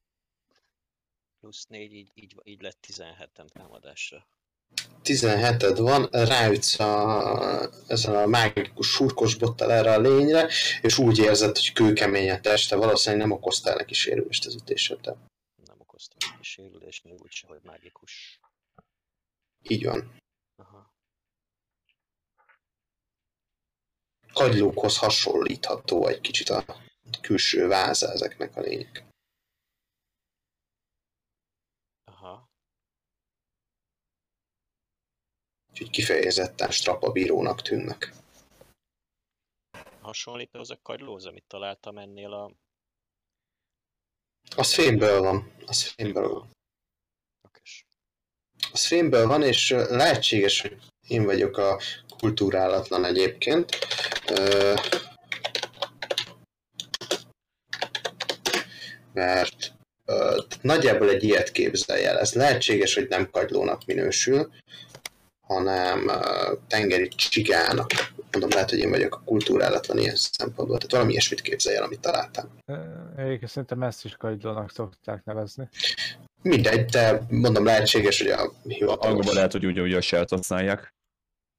plusz 1.40 1.66
4, 1.66 1.92
így, 1.92 2.10
így, 2.14 2.34
így 2.42 2.60
lett 2.60 2.86
17-en 2.86 3.48
támadásra. 3.48 4.26
17-ed 5.02 5.74
van, 5.76 6.08
ráütsz 6.10 6.80
a, 6.80 7.70
ezen 7.86 8.14
a 8.14 8.26
mágikus 8.26 8.88
surkos 8.88 9.34
bottal 9.34 9.72
erre 9.72 9.92
a 9.92 10.00
lényre, 10.00 10.50
és 10.82 10.98
úgy 10.98 11.18
érzed, 11.18 11.56
hogy 11.56 11.72
kőkemény 11.72 12.30
a 12.30 12.40
teste, 12.40 12.76
valószínűleg 12.76 13.26
nem 13.26 13.36
okoztál 13.36 13.76
neki 13.76 13.94
sérülést 13.94 14.46
az 14.46 14.54
ütéseddel. 14.54 15.26
Nem 15.64 15.80
okoztam 15.80 16.18
neki 16.30 16.42
sérülést, 16.42 17.04
még 17.04 17.20
úgyse, 17.22 17.46
hogy 17.46 17.60
mágikus. 17.62 18.40
Így 19.62 19.84
van. 19.84 20.20
Aha. 20.56 20.94
Kagylókhoz 24.32 24.98
hasonlítható 24.98 26.06
egy 26.06 26.20
kicsit 26.20 26.48
a 26.48 26.84
külső 27.20 27.66
váza 27.66 28.10
ezeknek 28.12 28.56
a 28.56 28.60
lények. 28.60 29.04
Aha. 32.04 32.48
Úgyhogy 35.70 35.90
kifejezetten 35.90 36.70
strapabírónak 36.70 37.62
tűnnek. 37.62 38.12
Hasonlít 40.00 40.54
az 40.54 40.70
a 40.70 40.78
kagylóz, 40.82 41.26
amit 41.26 41.44
találtam 41.46 41.98
ennél 41.98 42.32
a... 42.32 42.52
Az 44.56 44.74
fémből 44.74 45.20
van. 45.20 45.52
Az 45.66 45.82
fémből 45.82 46.28
van. 46.28 46.50
Okés. 47.48 47.86
Az 48.72 48.86
fémből 48.86 49.26
van, 49.26 49.42
és 49.42 49.70
lehetséges, 49.70 50.60
hogy 50.60 50.78
én 51.08 51.24
vagyok 51.24 51.56
a 51.56 51.80
kultúrálatlan 52.18 53.04
egyébként. 53.04 53.78
Ö, 54.30 54.74
Mert 59.16 59.72
ö, 60.04 60.40
nagyjából 60.60 61.08
egy 61.10 61.22
ilyet 61.22 61.52
képzelj 61.52 62.04
el. 62.04 62.18
Ez 62.18 62.32
lehetséges, 62.32 62.94
hogy 62.94 63.06
nem 63.08 63.30
kagylónak 63.30 63.84
minősül, 63.86 64.50
hanem 65.46 66.08
ö, 66.08 66.52
tengeri 66.68 67.08
csigának. 67.08 67.90
Mondom, 68.30 68.50
lehet, 68.50 68.70
hogy 68.70 68.78
én 68.78 68.90
vagyok 68.90 69.14
a 69.14 69.22
kultúrálatlan 69.24 69.98
ilyen 69.98 70.16
szempontból. 70.16 70.76
Tehát 70.76 70.92
valami 70.92 71.10
ilyesmit 71.10 71.40
képzelj 71.40 71.76
el, 71.76 71.82
amit 71.82 72.00
találtam. 72.00 72.58
Egyébként 73.16 73.50
szerintem 73.50 73.82
ezt 73.82 74.04
is 74.04 74.14
kagylónak 74.16 74.70
szokták 74.70 75.24
nevezni. 75.24 75.68
Mindegy, 76.42 76.84
de 76.84 77.20
mondom, 77.28 77.64
lehetséges, 77.64 78.18
hogy 78.18 78.30
a 78.30 78.40
Angolban 78.40 78.60
hivatalos 78.62 79.32
lehet, 79.32 79.52
hogy 79.52 79.66
ugyanúgy 79.66 79.94
a 79.94 80.00
sert 80.00 80.30
használják. 80.30 80.94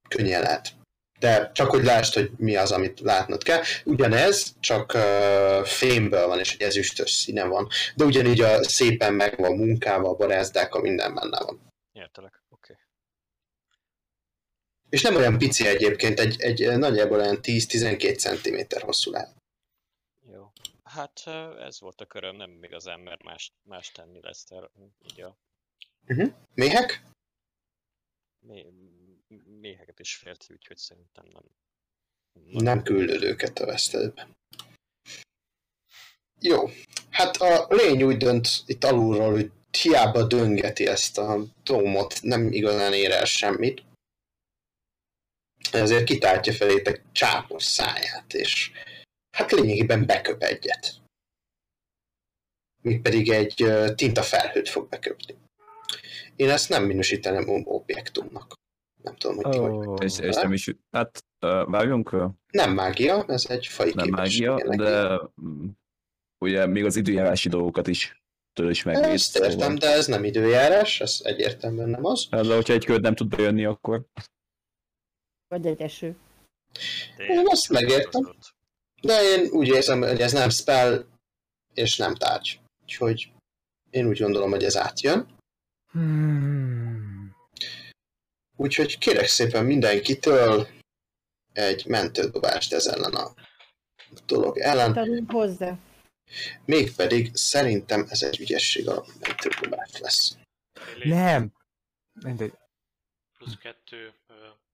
könnyen 0.08 0.42
lehet. 0.42 0.74
De 1.20 1.52
csak 1.54 1.70
hogy 1.70 1.84
lásd, 1.84 2.14
hogy 2.14 2.32
mi 2.38 2.56
az, 2.56 2.72
amit 2.72 3.00
látnod 3.00 3.44
kell. 3.44 3.62
Ugyanez, 3.84 4.56
csak 4.60 4.94
uh, 4.94 5.66
fémből 5.66 6.28
van, 6.28 6.40
és 6.40 6.54
egy 6.54 6.62
ezüstös 6.62 7.12
színe 7.12 7.44
van. 7.44 7.68
De 7.96 8.06
ugyanígy 8.06 8.42
a 8.42 8.64
szépen 8.64 9.14
meg 9.14 9.38
van 9.38 9.56
munkával, 9.56 10.12
a 10.12 10.16
barázdák, 10.16 10.74
minden 10.74 11.16
benne 11.16 11.40
van. 11.44 11.62
Értelek, 11.94 12.44
oké. 12.50 12.78
És 14.90 15.02
nem 15.02 15.16
olyan 15.16 15.38
pici 15.38 15.68
egyébként, 15.68 16.20
egy, 16.20 16.42
egy 16.42 16.78
nagyjából 16.78 17.20
olyan 17.20 17.40
10-12 17.42 18.18
cm 18.18 18.86
hosszú 18.86 19.12
lehet. 19.12 19.36
Jó. 20.32 20.52
Hát 20.84 21.24
ez 21.60 21.80
volt 21.80 22.02
a 22.02 22.06
köröm, 22.06 22.36
nem 22.36 22.64
igazán 22.64 23.00
mer 23.00 23.18
más, 23.24 23.52
más 23.64 23.92
tenni 23.92 24.20
lesz 24.22 24.52
el. 24.52 24.72
Így 25.12 25.22
a 25.22 25.38
Méhek? 26.54 27.02
mé, 28.48 28.66
méheket 29.62 30.00
is 30.00 30.16
félti, 30.16 30.54
úgyhogy 30.54 30.78
szerintem 30.78 31.26
nem. 31.34 31.44
Nem 32.64 32.84
küldöd 32.84 33.24
őket 33.24 33.60
a 33.60 33.66
vesztedbe. 33.66 34.28
Jó. 36.40 36.70
Hát 37.10 37.36
a 37.36 37.68
lény 37.70 38.04
úgy 38.04 38.18
dönt 38.18 38.48
itt 38.66 38.84
alulról, 38.84 39.32
hogy 39.32 39.52
hiába 39.82 40.24
döngeti 40.24 40.88
ezt 40.88 41.18
a 41.18 41.46
tómot, 41.64 42.22
nem 42.22 42.52
igazán 42.52 42.94
ér 42.94 43.12
el 43.12 43.26
semmit. 43.26 43.84
Ezért 45.72 46.04
kitártja 46.04 46.54
felétek 46.54 47.04
csápos 47.12 47.64
száját, 47.64 48.34
és 48.34 48.72
hát 49.32 49.52
lényegében 49.52 50.06
beköp 50.06 50.42
egyet. 50.42 50.96
Míg 52.82 53.02
pedig 53.02 53.30
egy 53.30 53.62
ö, 53.62 53.94
tintafelhőt 53.96 54.70
fog 54.70 54.90
beköpni. 54.90 55.36
Én 56.36 56.50
ezt 56.50 56.70
nem 56.70 56.84
minősíteném 56.84 57.68
objektumnak. 57.68 58.54
Nem 59.04 59.16
tudom, 59.16 59.36
hogy 59.36 59.50
ti 59.52 59.58
hogy 59.58 59.88
Ó, 59.88 59.94
És, 59.94 60.20
és 60.20 60.36
nem 60.36 60.54
is, 60.54 60.76
hát 60.92 61.26
vágjunk, 61.66 62.12
ö, 62.12 62.26
Nem 62.52 62.74
mágia, 62.74 63.26
ez 63.28 63.46
egy 63.50 63.66
fai 63.68 63.92
nem 63.96 64.06
képesség 64.06 64.48
mágia, 64.48 64.58
jelenleg. 64.58 64.78
de 64.80 65.22
mm, 65.42 65.68
ugye 66.38 66.66
még 66.66 66.86
az 66.86 66.96
időjárási 66.96 67.50
dolgokat 67.50 67.88
is 67.88 68.22
tőle 68.54 68.70
is 68.70 68.84
megvéd. 68.84 69.04
Ezt 69.04 69.38
értem, 69.38 69.76
de 69.76 69.88
ez 69.92 70.08
nem 70.08 70.24
időjárás, 70.24 71.02
ez 71.02 71.20
egyértelműen 71.24 71.90
nem 71.90 72.06
az. 72.06 72.28
Hát, 72.32 72.46
De 72.48 72.56
hogyha 72.56 72.74
egy 72.74 72.86
köd 72.86 73.02
nem 73.02 73.16
tud 73.16 73.28
bejönni, 73.28 73.66
akkor 73.66 74.06
Vagy 75.48 75.66
egy 75.66 75.82
eső. 75.82 76.16
Én 77.18 77.44
azt 77.46 77.70
megértem. 77.70 78.36
De 79.02 79.22
én 79.24 79.50
úgy 79.52 79.68
érzem, 79.68 80.02
hogy 80.02 80.22
ez 80.22 80.32
nem 80.32 80.50
spell, 80.50 81.06
és 81.74 81.98
nem 81.98 82.16
tárgy. 82.16 82.60
Úgyhogy 82.84 83.32
én 83.90 84.08
úgy 84.08 84.20
gondolom, 84.20 84.50
hogy 84.50 84.64
ez 84.64 84.78
átjön. 84.78 85.36
Hmm. 85.92 86.97
Úgyhogy 88.58 88.98
kérek 88.98 89.28
szépen 89.28 89.66
mindenkitől 89.66 90.68
egy 91.54 91.86
mentődobást 91.86 92.74
ez 92.74 92.86
ellen 92.86 93.14
a 93.14 93.34
dolog 94.26 94.58
ellen. 94.58 94.94
Tanulunk 94.94 95.32
hozzá. 95.32 95.78
Mégpedig 96.66 97.36
szerintem 97.36 98.06
ez 98.10 98.22
egy 98.22 98.40
ügyesség 98.40 98.88
alapú 98.88 99.12
mentődobás 99.20 100.00
lesz. 100.00 100.38
Nem! 101.04 101.52
Mindegy. 102.24 102.54
Plusz 103.38 103.58
kettő 103.58 104.14
ö, 104.28 104.34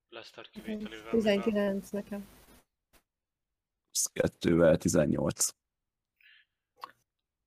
Lester 0.10 0.50
kivételével. 0.50 1.12
19 1.12 1.90
nekem. 1.90 2.28
2-vel 4.14 4.78
18. 4.78 5.48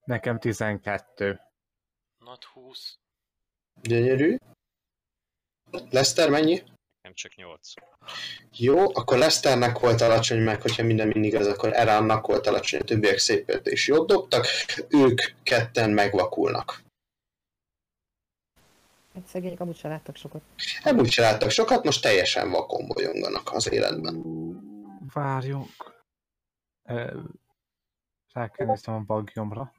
Nekem 0.04 0.38
12. 0.38 1.40
Nat 2.18 2.44
20. 2.44 2.98
Gyönyörű. 3.82 4.36
Lester 5.90 6.30
mennyi? 6.30 6.62
Nem 7.02 7.14
csak 7.14 7.34
8. 7.34 7.72
Jó, 8.56 8.94
akkor 8.94 9.18
Lesternek 9.18 9.78
volt 9.78 10.00
alacsony, 10.00 10.42
meg 10.42 10.62
hogyha 10.62 10.82
minden 10.82 11.08
mindig 11.08 11.34
az, 11.34 11.46
akkor 11.46 11.72
Eránnak 11.72 12.26
volt 12.26 12.46
alacsony, 12.46 12.80
a 12.80 12.84
többiek 12.84 13.18
szépen 13.18 13.60
és 13.62 13.86
jót 13.86 14.08
dobtak, 14.08 14.46
ők 14.88 15.20
ketten 15.42 15.90
megvakulnak. 15.90 16.84
Hát 19.14 19.26
szegények 19.26 19.60
amúgy 19.60 19.76
sem 19.76 19.90
láttak 19.90 20.16
sokat. 20.16 20.42
Nem 20.84 20.98
úgy 20.98 21.10
se 21.10 21.22
láttak 21.22 21.50
sokat, 21.50 21.84
most 21.84 22.02
teljesen 22.02 22.50
vakon 22.50 22.86
bolyonganak 22.86 23.52
az 23.52 23.72
életben. 23.72 24.24
Várjunk. 25.12 26.04
Ö, 26.88 27.20
Rá 28.32 28.50
kell 28.50 28.66
néznem 28.66 28.94
a 28.94 29.00
bagjomra. 29.00 29.72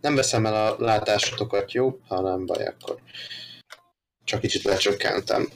Nem 0.00 0.14
veszem 0.14 0.46
el 0.46 0.54
a 0.54 0.76
látásotokat, 0.78 1.72
jó? 1.72 2.00
Ha 2.06 2.20
nem 2.20 2.46
baj, 2.46 2.66
akkor 2.66 3.00
csak 4.24 4.40
kicsit 4.40 4.62
lecsökkentem 4.62 5.48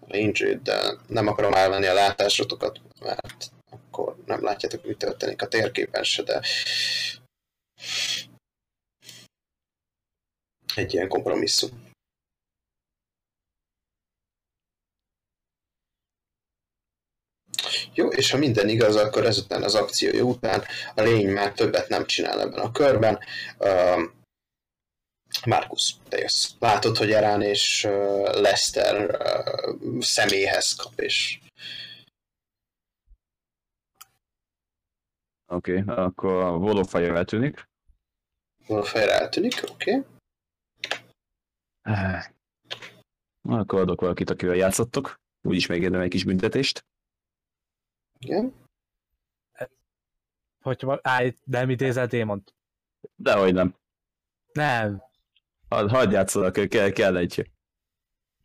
a 0.00 0.06
range 0.08 0.54
de 0.54 0.96
nem 1.06 1.26
akarom 1.26 1.52
elvenni 1.52 1.86
a 1.86 1.94
látásotokat, 1.94 2.80
mert 3.00 3.50
akkor 3.70 4.16
nem 4.26 4.42
látjátok, 4.42 4.84
mi 4.84 4.94
történik 4.94 5.42
a 5.42 5.48
térképen 5.48 6.02
se, 6.02 6.22
de 6.22 6.42
egy 10.74 10.94
ilyen 10.94 11.08
kompromisszum. 11.08 11.90
Jó, 17.94 18.08
és 18.08 18.30
ha 18.30 18.38
minden 18.38 18.68
igaz, 18.68 18.96
akkor 18.96 19.24
ezután 19.24 19.62
az 19.62 19.74
akciója 19.74 20.22
után 20.22 20.62
a 20.94 21.02
lény 21.02 21.28
már 21.28 21.52
többet 21.52 21.88
nem 21.88 22.06
csinál 22.06 22.40
ebben 22.40 22.58
a 22.58 22.72
körben. 22.72 23.18
Uh, 23.58 24.00
Markus, 25.46 25.94
te 26.08 26.18
jössz. 26.18 26.50
Látod, 26.58 26.96
hogy 26.96 27.12
Erán 27.12 27.42
és 27.42 27.84
uh, 27.84 28.40
Lester 28.40 29.10
uh, 29.10 30.00
személyhez 30.00 30.74
kap, 30.74 31.00
és 31.00 31.40
Oké, 35.52 35.80
okay, 35.80 35.94
akkor 35.96 36.42
a 36.42 36.50
Volofire 36.50 37.14
eltűnik. 37.14 37.68
fejre 38.82 39.20
eltűnik, 39.20 39.62
oké. 39.70 40.02
Okay. 41.82 42.20
Akkor 43.48 43.80
adok 43.80 44.00
valakit, 44.00 44.30
akivel 44.30 44.54
játszottok. 44.54 45.20
Úgyis 45.42 45.66
megérdem 45.66 46.00
egy 46.00 46.10
kis 46.10 46.24
büntetést. 46.24 46.84
Igen. 48.26 48.54
Hogy 50.60 50.82
van, 50.82 50.98
állj, 51.02 51.34
nem 51.44 51.70
idézel 51.70 52.06
démont. 52.06 52.54
Dehogy 53.16 53.54
nem. 53.54 53.76
Nem. 54.52 55.02
Hadd 55.68 55.88
had 55.88 56.12
játszanak, 56.12 56.68
kell, 56.68 56.90
kell 56.90 57.16
egy... 57.16 57.50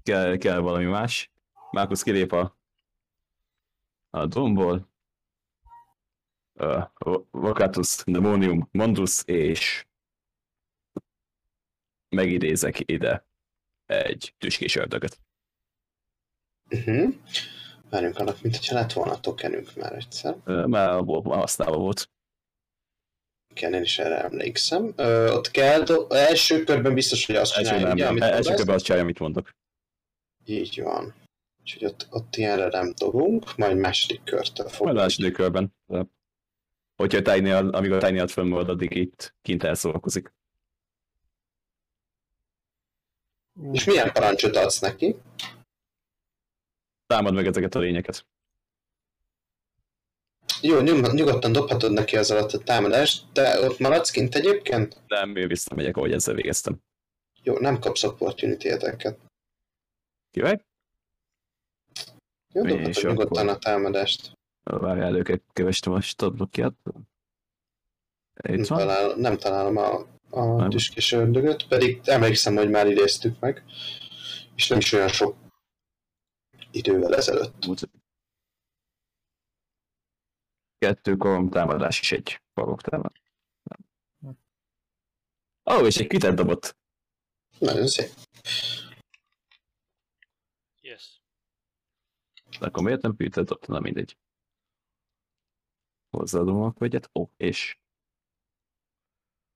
Kell, 0.03 0.37
kell 0.37 0.59
valami 0.59 0.85
más. 0.85 1.31
Márkusz 1.71 2.01
kilép 2.03 2.31
a... 2.31 2.57
A 4.09 4.25
domból. 4.25 4.89
Uh, 6.53 6.85
Vocatus, 7.31 8.03
Demonium, 8.05 8.69
Mondus, 8.71 9.23
és... 9.25 9.87
Megidézek 12.09 12.79
ide 12.91 13.25
egy 13.85 14.35
tüskés 14.37 14.75
ördögöt. 14.75 15.19
Uh-huh. 16.69 17.13
Várjunk 17.89 18.17
annak, 18.17 18.41
mint 18.41 18.55
hogyha 18.55 18.75
lett 18.75 18.93
volna 18.93 19.19
tokenünk 19.19 19.75
már 19.75 19.93
egyszer. 19.95 20.35
Már, 20.45 21.03
volt- 21.03 21.25
már 21.25 21.37
használva 21.39 21.77
volt. 21.77 22.09
Igen, 23.55 23.73
én 23.73 23.81
is 23.81 23.99
erre 23.99 24.23
emlékszem. 24.23 24.93
Ö, 24.95 25.31
ott 25.33 25.51
kell, 25.51 25.81
do- 25.81 26.13
első 26.13 26.63
körben 26.63 26.93
biztos, 26.93 27.25
hogy 27.25 27.35
azt 27.35 27.53
csinálja, 27.53 27.81
nem, 27.85 27.91
ugye, 27.93 28.03
nem, 28.03 28.11
amit 28.11 28.23
első 28.23 28.33
mondasz? 28.35 28.55
körben 28.55 28.75
azt 28.75 28.83
csinálja, 28.83 29.03
amit 29.05 29.19
mondok. 29.19 29.55
Így 30.45 30.81
van. 30.81 31.13
Úgyhogy 31.59 31.85
ott, 31.85 32.07
ott 32.09 32.35
ilyenre 32.35 32.67
nem 32.67 32.93
dobunk, 32.97 33.55
majd 33.57 33.77
második 33.77 34.23
körtől 34.23 34.65
Majd 34.65 34.69
a 34.73 34.75
fogunk. 34.77 34.97
második 34.97 35.33
körben. 35.33 35.73
Hogyha 36.95 37.21
Tiny, 37.21 37.51
amíg 37.51 37.91
a 37.91 37.97
Tiny 37.97 38.27
fönn 38.27 38.49
volt, 38.49 38.69
addig 38.69 38.95
itt 38.95 39.35
kint 39.41 39.63
elszórakozik. 39.63 40.33
És 43.71 43.83
milyen 43.83 44.11
parancsot 44.11 44.55
adsz 44.55 44.79
neki? 44.79 45.15
Támad 47.07 47.33
meg 47.33 47.47
ezeket 47.47 47.75
a 47.75 47.79
lényeket. 47.79 48.25
Jó, 50.61 50.79
nyug- 50.79 51.13
nyugodtan 51.13 51.51
dobhatod 51.51 51.91
neki 51.91 52.17
az 52.17 52.31
alatt 52.31 52.51
a 52.51 52.57
támadást, 52.59 53.31
de 53.33 53.61
ott 53.61 53.79
maradsz 53.79 54.09
kint 54.09 54.35
egyébként? 54.35 55.01
Nem, 55.07 55.35
ő 55.35 55.47
visszamegyek, 55.47 55.97
ahogy 55.97 56.11
ezzel 56.11 56.35
végeztem. 56.35 56.81
Jó, 57.43 57.57
nem 57.57 57.79
kapsz 57.79 58.03
opportunity 58.03 58.69
eteket. 58.69 59.19
Kivág? 60.31 60.65
Jó, 62.53 62.63
dobhatod 62.63 62.95
akkor- 62.97 63.03
nyugodtan 63.09 63.47
a 63.47 63.57
támadást. 63.57 64.31
Várjál, 64.63 65.07
előket 65.07 65.43
kövestem 65.53 65.93
a 65.93 66.01
statblokkját. 66.01 66.73
Nem, 68.43 68.63
talál, 68.63 69.15
nem 69.15 69.37
találom 69.37 69.77
a, 69.77 70.05
a 70.29 70.67
tüskés 70.67 71.11
ördögöt, 71.11 71.67
pedig 71.67 72.01
emlékszem, 72.05 72.55
hogy 72.55 72.69
már 72.69 72.87
idéztük 72.87 73.39
meg, 73.39 73.63
és 74.55 74.67
nem 74.67 74.77
is 74.77 74.93
olyan 74.93 75.07
sok 75.07 75.35
idővel 76.77 77.15
ezelőtt. 77.15 77.89
Kettő 80.77 81.15
korom 81.15 81.49
támadás 81.49 81.99
és 81.99 82.11
egy 82.11 82.41
farok 82.53 82.81
támad. 82.81 83.11
Ó, 85.69 85.73
oh, 85.73 85.85
és 85.85 85.95
egy 85.95 86.07
kitet 86.07 86.35
dobott. 86.35 86.77
Nagyon 87.59 87.87
szép. 87.87 88.09
Yes. 90.81 91.21
De 92.59 92.65
akkor 92.65 92.83
miért 92.83 93.01
nem 93.01 93.15
pűtet 93.15 93.45
dobta? 93.45 93.71
Na 93.71 93.79
mindegy. 93.79 94.17
Hozzáadom 96.09 96.61
akkor 96.61 96.87
egyet. 96.87 97.09
Ó, 97.13 97.27
és... 97.37 97.79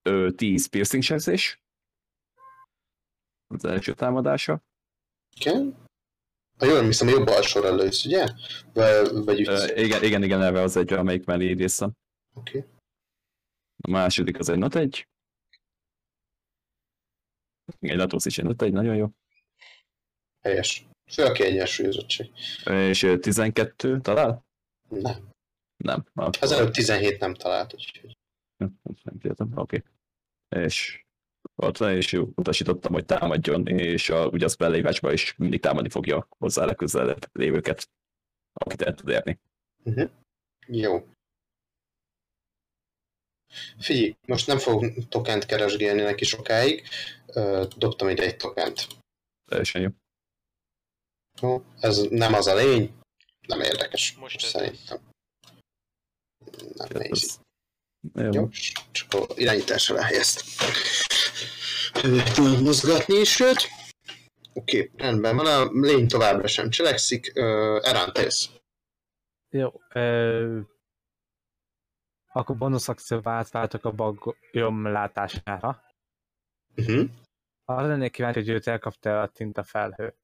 Ö, 0.02 0.30
10 0.36 0.66
piercing 0.66 1.02
sebzés. 1.02 1.62
Az 3.46 3.64
első 3.64 3.94
támadása. 3.94 4.62
Igen? 5.36 5.90
Ha 6.62 6.68
jól 6.68 6.82
hiszem, 6.82 7.08
jobb 7.08 7.26
alsóra 7.26 7.74
lősz, 7.74 8.04
ugye? 8.04 8.26
Vagy, 8.72 9.24
vagy 9.24 9.48
Ö, 9.48 9.52
ütsz? 9.52 9.70
igen, 9.76 10.02
igen, 10.04 10.22
igen, 10.22 10.42
elve 10.42 10.60
az 10.60 10.76
egy, 10.76 10.92
amelyik 10.92 11.24
mellé 11.24 11.48
idéztem. 11.48 11.92
Oké. 12.34 12.58
Okay. 12.58 12.70
A 13.82 13.90
második 13.90 14.38
az 14.38 14.48
egy 14.48 14.58
not 14.58 14.74
egy. 14.74 15.08
Egy 17.78 17.96
natos 17.96 18.24
is 18.24 18.38
egy 18.38 18.44
not 18.44 18.62
egy, 18.62 18.72
nagyon 18.72 18.96
jó. 18.96 19.08
Helyes. 20.40 20.86
Fő 21.10 21.24
a 21.24 21.32
kiegyensúlyozottság. 21.32 22.30
És 22.64 23.02
ö, 23.02 23.18
12 23.18 24.00
talál? 24.00 24.44
Nem. 24.88 25.28
Nem. 25.76 26.06
Akkor... 26.14 26.38
Az 26.40 26.52
előbb 26.52 26.72
17 26.72 27.20
nem 27.20 27.34
talált, 27.34 27.74
úgyhogy. 27.74 28.16
Nem 28.56 28.80
értem, 29.22 29.52
oké. 29.54 29.82
Okay. 30.48 30.64
És 30.64 31.04
ott 31.54 31.80
és 31.80 32.12
utasítottam, 32.12 32.92
hogy 32.92 33.04
támadjon, 33.04 33.66
és 33.66 34.10
a, 34.10 34.26
ugye 34.26 34.44
az 34.44 34.56
belévásban 34.56 35.12
is 35.12 35.34
mindig 35.36 35.60
támadni 35.60 35.88
fogja 35.88 36.26
hozzá 36.38 36.64
legközelebb 36.64 37.28
lévőket, 37.32 37.90
akit 38.52 38.82
el 38.82 38.94
tud 38.94 39.08
érni. 39.08 39.40
Jó. 40.66 41.06
Figyelj, 43.78 44.16
most 44.26 44.46
nem 44.46 44.58
fogok 44.58 45.08
tokent 45.08 45.46
keresgélni 45.46 46.02
neki 46.02 46.24
sokáig. 46.24 46.88
Ö, 47.26 47.66
dobtam 47.76 48.08
ide 48.08 48.22
egy 48.22 48.36
tokent. 48.36 48.86
Teljesen 49.44 49.82
jó. 49.82 49.88
Jó, 51.40 51.64
ez 51.80 51.98
nem 52.10 52.34
az 52.34 52.46
a 52.46 52.54
lény. 52.54 52.94
Nem 53.46 53.60
érdekes. 53.60 54.16
Most 54.16 54.40
szerintem. 54.40 54.98
Nem 56.74 56.88
nézi. 56.92 57.40
Jó. 58.14 58.30
Jó, 58.32 58.48
csak 58.90 59.12
a 59.12 59.26
irányításra 59.34 59.96
ráhelyezt. 59.96 60.44
Tudod 62.34 62.62
mozgatni 62.62 63.14
is 63.14 63.40
őt. 63.40 63.68
Oké, 64.52 64.90
rendben 64.96 65.36
van, 65.36 65.46
a 65.46 65.70
lény 65.72 66.08
továbbra 66.08 66.46
sem 66.46 66.70
cselekszik. 66.70 67.32
Uh, 67.34 67.88
Erán, 67.88 68.12
te 68.12 68.22
jössz. 68.22 68.48
Jó. 69.48 69.80
Ö... 69.94 70.60
Akkor 72.32 72.56
bónusz 72.56 72.88
akcióba 72.88 73.30
átváltok 73.30 73.84
a 73.84 73.90
bagyom 73.90 74.86
látására. 74.86 75.84
Uh-huh. 76.76 77.08
Arra 77.64 77.86
lennék 77.86 78.12
kíváncsi, 78.12 78.38
hogy 78.38 78.48
őt 78.48 78.66
elkapta 78.66 79.20
a 79.20 79.28
tinta 79.28 79.62
felhő. 79.62 80.14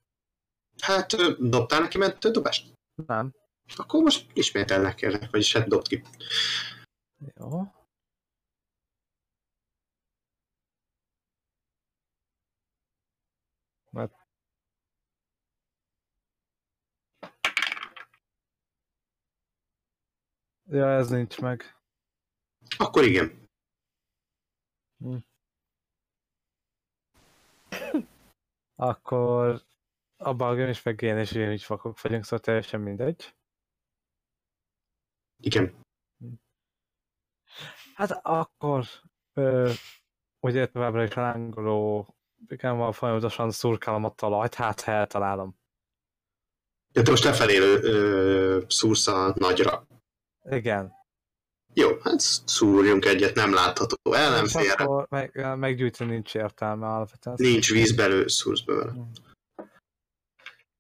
Hát, 0.81 1.17
dobtál 1.39 1.81
neki 1.81 1.99
mentő 1.99 2.31
dobást? 2.31 2.73
Nem. 3.07 3.35
Akkor 3.77 4.03
most 4.03 4.27
ismételnek 4.33 4.95
kérlek, 4.95 5.31
vagyis 5.31 5.53
hát 5.53 5.69
dobd 5.69 5.89
ki. 5.89 6.03
Jó. 7.19 7.73
Mert... 13.91 14.27
Ja, 20.71 20.87
ez 20.87 21.09
nincs 21.09 21.41
meg. 21.41 21.77
Akkor 22.77 23.05
igen. 23.05 23.49
Akkor 28.75 29.63
a 30.17 30.35
bagem 30.35 30.69
is, 30.69 30.83
meg 30.83 31.03
én 31.03 31.19
is 31.19 31.33
így 31.33 31.65
vakok 31.67 32.01
vagyunk, 32.01 32.25
szóval 32.25 32.39
teljesen 32.39 32.81
mindegy. 32.81 33.37
Igen. 35.37 35.87
Hát 37.99 38.21
akkor 38.23 38.85
ö, 39.35 39.71
ugye 40.41 40.67
továbbra 40.67 41.03
is 41.03 41.11
a 41.11 41.21
lángoló 41.21 42.15
igen, 42.49 42.93
folyamatosan 42.93 43.51
szurkálom 43.51 44.05
a 44.05 44.15
talajt, 44.15 44.55
hát 44.55 44.81
ha 44.81 44.93
eltalálom. 44.93 45.59
De 46.93 47.03
te 47.03 47.11
most 47.11 47.25
lefelé 47.25 47.57
szúrsz 48.69 49.07
a 49.07 49.35
nagyra. 49.37 49.87
Igen. 50.51 50.93
Jó, 51.75 51.89
hát 52.03 52.21
szúrjunk 52.45 53.05
egyet, 53.05 53.35
nem 53.35 53.55
látható 53.55 54.13
ellenfélre. 54.13 54.85
akkor 54.85 55.07
meg, 55.11 55.57
meggyújtani 55.57 56.11
nincs 56.11 56.35
értelme 56.35 56.87
alapvetően. 56.87 57.37
Nincs 57.39 57.73
vízbelő, 57.73 58.27
szúrsz 58.27 58.63
bele. 58.63 58.93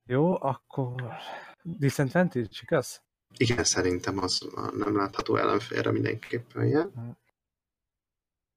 Jó, 0.04 0.42
akkor 0.42 0.94
disadvantage, 1.62 2.48
igaz? 2.60 3.02
Igen, 3.36 3.64
szerintem 3.64 4.18
az 4.18 4.48
nem 4.72 4.96
látható 4.96 5.36
ellenfélre 5.36 5.90
mindenképpen 5.90 6.66
ilyen. 6.66 7.18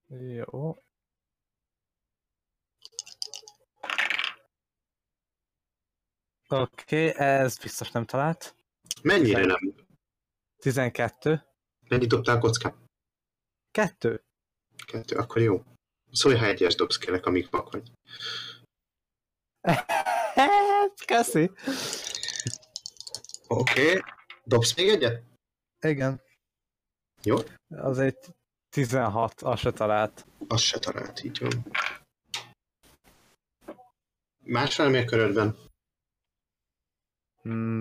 Jó. 0.07 0.75
Oké, 6.47 7.09
okay, 7.09 7.25
ez 7.25 7.57
biztos 7.57 7.91
nem 7.91 8.05
talált. 8.05 8.55
Mennyire 9.01 9.45
nem? 9.45 9.73
12. 10.57 11.45
Mennyit 11.87 12.09
dobtál 12.09 12.39
kockát? 12.39 12.75
Kettő. 13.71 14.23
Kettő, 14.85 15.15
akkor 15.15 15.41
jó. 15.41 15.63
Szólj, 16.11 16.35
ha 16.35 16.45
egyes 16.45 16.75
dobsz 16.75 16.97
kérlek, 16.97 17.25
amíg 17.25 17.47
vak 17.49 17.71
vagy. 17.71 17.91
Köszi. 21.05 21.51
Oké. 23.47 23.87
Okay. 23.87 24.01
Dobsz 24.51 24.75
még 24.75 24.89
egyet? 24.89 25.23
Igen. 25.79 26.21
Jó. 27.23 27.37
Az 27.67 27.99
egy 27.99 28.17
16, 28.69 29.41
az 29.41 29.59
se 29.59 29.71
talált. 29.71 30.25
Az 30.47 30.61
se 30.61 30.79
talált, 30.79 31.23
így 31.23 31.39
van. 31.39 31.65
Más 34.43 34.75
valami 34.75 34.97
a 34.97 35.05
körödben? 35.05 35.57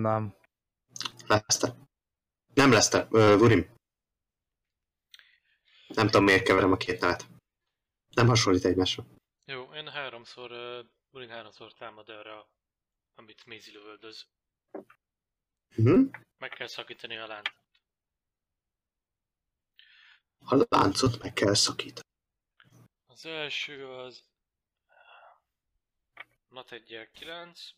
Nem. 0.01 0.35
Leszte. 1.27 1.75
Nem 2.53 2.71
leszte, 2.71 3.05
Vurim. 3.37 3.75
Nem 5.87 6.05
tudom, 6.05 6.23
miért 6.23 6.45
keverem 6.45 6.71
a 6.71 6.77
két 6.77 6.99
nevet. 6.99 7.25
Nem 8.09 8.27
hasonlít 8.27 8.65
egymásra. 8.65 9.05
Jó, 9.45 9.73
én 9.73 9.89
háromszor, 9.89 10.51
Burin 11.09 11.29
háromszor 11.29 11.73
támad 11.73 12.09
erre, 12.09 12.45
amit 13.15 13.45
Mézi 13.45 13.71
lövöldöz. 13.71 14.27
Uh-huh. 15.77 16.09
Meg 16.37 16.49
kell 16.49 16.67
szakítani 16.67 17.17
a 17.17 17.27
lánt. 17.27 17.53
A 20.39 20.65
láncot 20.69 21.21
meg 21.21 21.33
kell 21.33 21.53
szakítani. 21.53 22.07
Az 23.05 23.25
első 23.25 23.87
az... 23.87 24.23
Nat 26.47 26.71
1 26.71 27.09
9. 27.11 27.69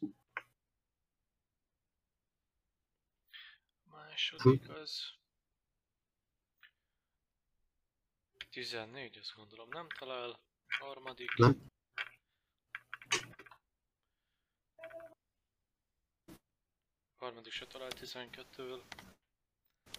Második 3.83 4.69
az... 4.69 5.21
14, 8.49 9.17
azt 9.17 9.33
gondolom 9.35 9.69
nem 9.69 9.87
talál. 9.99 10.39
Harmadik... 10.67 11.35
Nem. 11.35 11.71
Harmadik 17.23 17.51
se 17.51 17.65
talál 17.65 17.89
12-vel. 17.99 18.81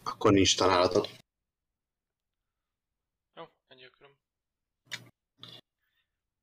Akkor 0.03 0.33
nincs 0.33 0.57
találatod. 0.57 1.09
gyakran. 3.77 4.11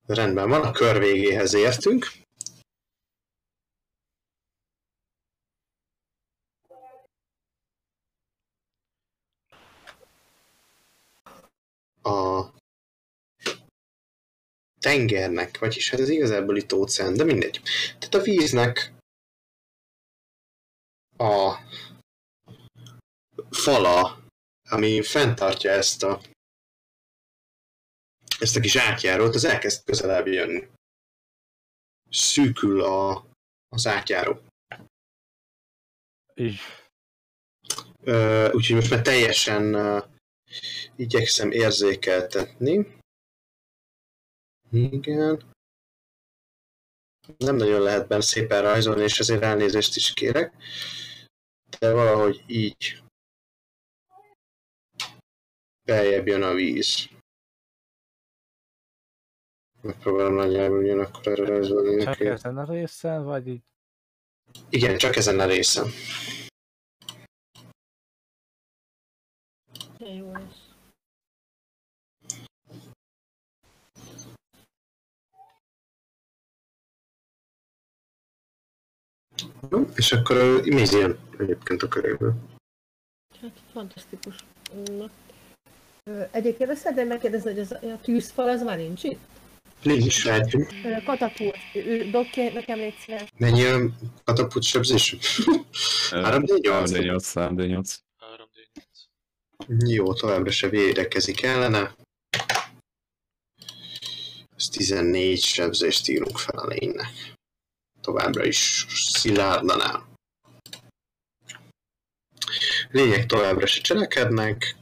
Rendben 0.05 0.49
van, 0.49 0.61
a 0.61 0.71
kör 0.71 0.99
végéhez 0.99 1.53
értünk. 1.53 2.11
A 12.03 12.45
tengernek, 14.79 15.59
vagyis 15.59 15.89
hát 15.89 15.99
ez 15.99 16.09
igazából 16.09 16.57
itt 16.57 16.73
óceán, 16.73 17.13
de 17.13 17.23
mindegy. 17.23 17.61
Tehát 17.99 18.13
a 18.13 18.21
víznek 18.21 18.99
a 21.21 21.59
fala, 23.49 24.23
ami 24.69 25.01
fenntartja 25.01 25.71
ezt 25.71 26.03
a 26.03 26.21
ezt 28.39 28.55
a 28.55 28.59
kis 28.59 28.75
átjárót, 28.75 29.35
az 29.35 29.43
elkezd 29.43 29.83
közelebb 29.83 30.27
jönni. 30.27 30.67
Szűkül 32.09 32.83
a, 32.83 33.25
az 33.69 33.87
átjáró. 33.87 34.41
És 36.33 36.81
Ö, 38.03 38.51
úgyhogy 38.51 38.75
most 38.75 38.89
már 38.89 39.01
teljesen 39.01 39.75
uh, 39.75 40.03
igyekszem 40.95 41.51
érzékeltetni. 41.51 42.97
Igen. 44.71 45.53
Nem 47.37 47.55
nagyon 47.55 47.81
lehet 47.81 48.07
benne 48.07 48.21
szépen 48.21 48.61
rajzolni, 48.61 49.03
és 49.03 49.19
ezért 49.19 49.41
elnézést 49.41 49.95
is 49.95 50.13
kérek. 50.13 50.53
De 51.79 51.93
valahogy 51.93 52.43
így 52.47 53.03
beljebb 55.83 56.27
jön 56.27 56.43
a 56.43 56.53
víz. 56.53 57.09
Megpróbálom 59.81 60.33
nagyjából 60.33 60.77
ugyanakkor 60.77 61.27
erre 61.27 61.45
rajzolni 61.45 61.97
csak 61.97 62.05
neki. 62.05 62.27
ezen 62.27 62.57
a 62.57 62.65
részen, 62.71 63.23
vagy 63.23 63.47
így 63.47 63.63
Igen, 64.69 64.97
csak 64.97 65.15
ezen 65.15 65.39
a 65.39 65.45
részen. 65.45 65.87
Jó 69.97 70.31
lesz. 70.31 70.60
Jó, 79.69 79.89
és 79.95 80.11
akkor 80.11 80.37
uh, 80.37 80.67
Imiz 80.67 80.91
jön 80.91 81.17
egyébként 81.37 81.83
a 81.83 81.87
köréből. 81.87 82.33
Hát 83.41 83.51
fantasztikus. 83.73 84.35
Na. 84.97 85.09
Egyébként 86.31 86.69
azt 86.69 86.79
szeretném 86.79 87.07
megkérdezni, 87.07 87.49
hogy 87.51 87.59
az, 87.59 87.71
a 87.71 87.99
tűzfal 88.01 88.49
az 88.49 88.61
már 88.61 88.77
nincs 88.77 89.03
itt? 89.03 89.19
Nincs. 89.83 90.25
Ö, 90.25 90.37
Katapult, 91.05 91.55
dobj 92.11 92.41
nekem 92.53 92.77
légy 92.77 92.95
szíves. 92.99 93.29
Mennyi 93.37 93.65
a 93.65 93.79
katapult 94.23 94.63
sebzés? 94.63 95.15
3D8? 96.09 96.87
3D8, 96.91 97.23
3D8. 97.33 97.95
3D8. 98.19 99.87
Jó, 99.87 100.13
továbbra 100.13 100.51
se 100.51 100.69
védekezik 100.69 101.43
ellene. 101.43 101.95
Ez 104.55 104.69
14 104.69 105.43
sebzést 105.43 106.09
írunk 106.09 106.37
fel 106.37 106.59
a 106.59 106.67
lénynek. 106.67 107.33
Továbbra 108.01 108.45
is 108.45 108.85
szilárdan 108.89 109.81
áll. 109.81 110.03
Lények 112.91 113.25
továbbra 113.25 113.65
se 113.65 113.81
cselekednek. 113.81 114.75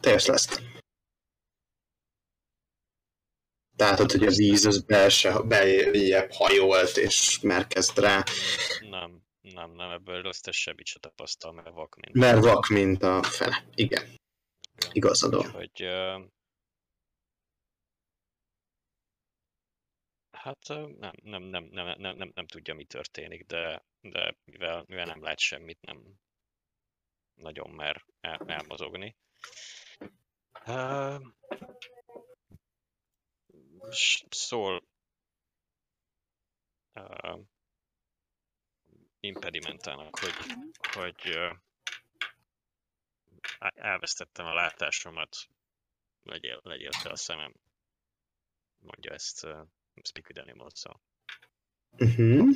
Teljes 0.00 0.26
lesz. 0.26 0.60
Tehát, 3.76 3.98
hogy 3.98 4.26
a 4.26 4.30
víz 4.30 4.64
az 4.66 4.82
belse, 4.82 5.42
beljebb 5.42 6.32
hajolt, 6.32 6.96
és 6.96 7.40
merkezd 7.40 7.98
rá, 7.98 8.24
Nem, 8.90 9.22
nem, 9.40 9.70
nem, 9.70 9.90
ebből 9.90 10.24
összes 10.24 10.56
semmit 10.56 10.86
se 10.86 10.98
tapasztal, 10.98 11.52
mert 11.52 11.70
vak 11.70 11.96
mint. 11.96 12.14
mert 12.14 12.44
vak, 12.44 12.68
mint 12.68 13.02
a 13.02 13.22
fele. 13.22 13.64
Igen, 13.74 14.14
igazad 14.92 15.34
van. 15.34 15.46
Úgyhogy... 15.46 15.82
ö, 15.82 16.20
Hát 20.44 20.68
nem, 20.68 21.12
nem, 21.22 21.42
nem, 21.42 21.64
nem, 21.64 21.98
nem, 21.98 22.16
nem, 22.16 22.32
nem 22.34 22.46
tudja, 22.46 22.74
mi 22.74 22.84
történik, 22.84 23.46
de, 23.46 23.84
de 24.00 24.36
mivel, 24.44 24.84
mivel 24.86 25.04
nem 25.04 25.22
lát 25.22 25.38
semmit, 25.38 25.80
nem 25.80 26.20
nagyon 27.34 27.70
mer 27.70 28.04
el, 28.20 28.40
elmozogni. 28.46 29.16
S- 33.90 34.24
Szól 34.30 34.84
ö, 36.92 37.38
impedimentának, 39.20 40.18
hogy, 40.18 40.34
hogy 40.92 41.36
á- 43.58 43.76
elvesztettem 43.76 44.46
a 44.46 44.54
látásomat, 44.54 45.36
legyél, 46.22 46.60
legyél 46.62 46.90
te 47.02 47.10
a 47.10 47.16
szemem. 47.16 47.54
Mondja 48.78 49.12
ezt 49.12 49.44
uh, 49.44 49.66
Speak 50.02 50.28
with 50.28 50.40
Animals 50.40 50.84
a 50.84 51.00
Uh-huh. 51.98 52.54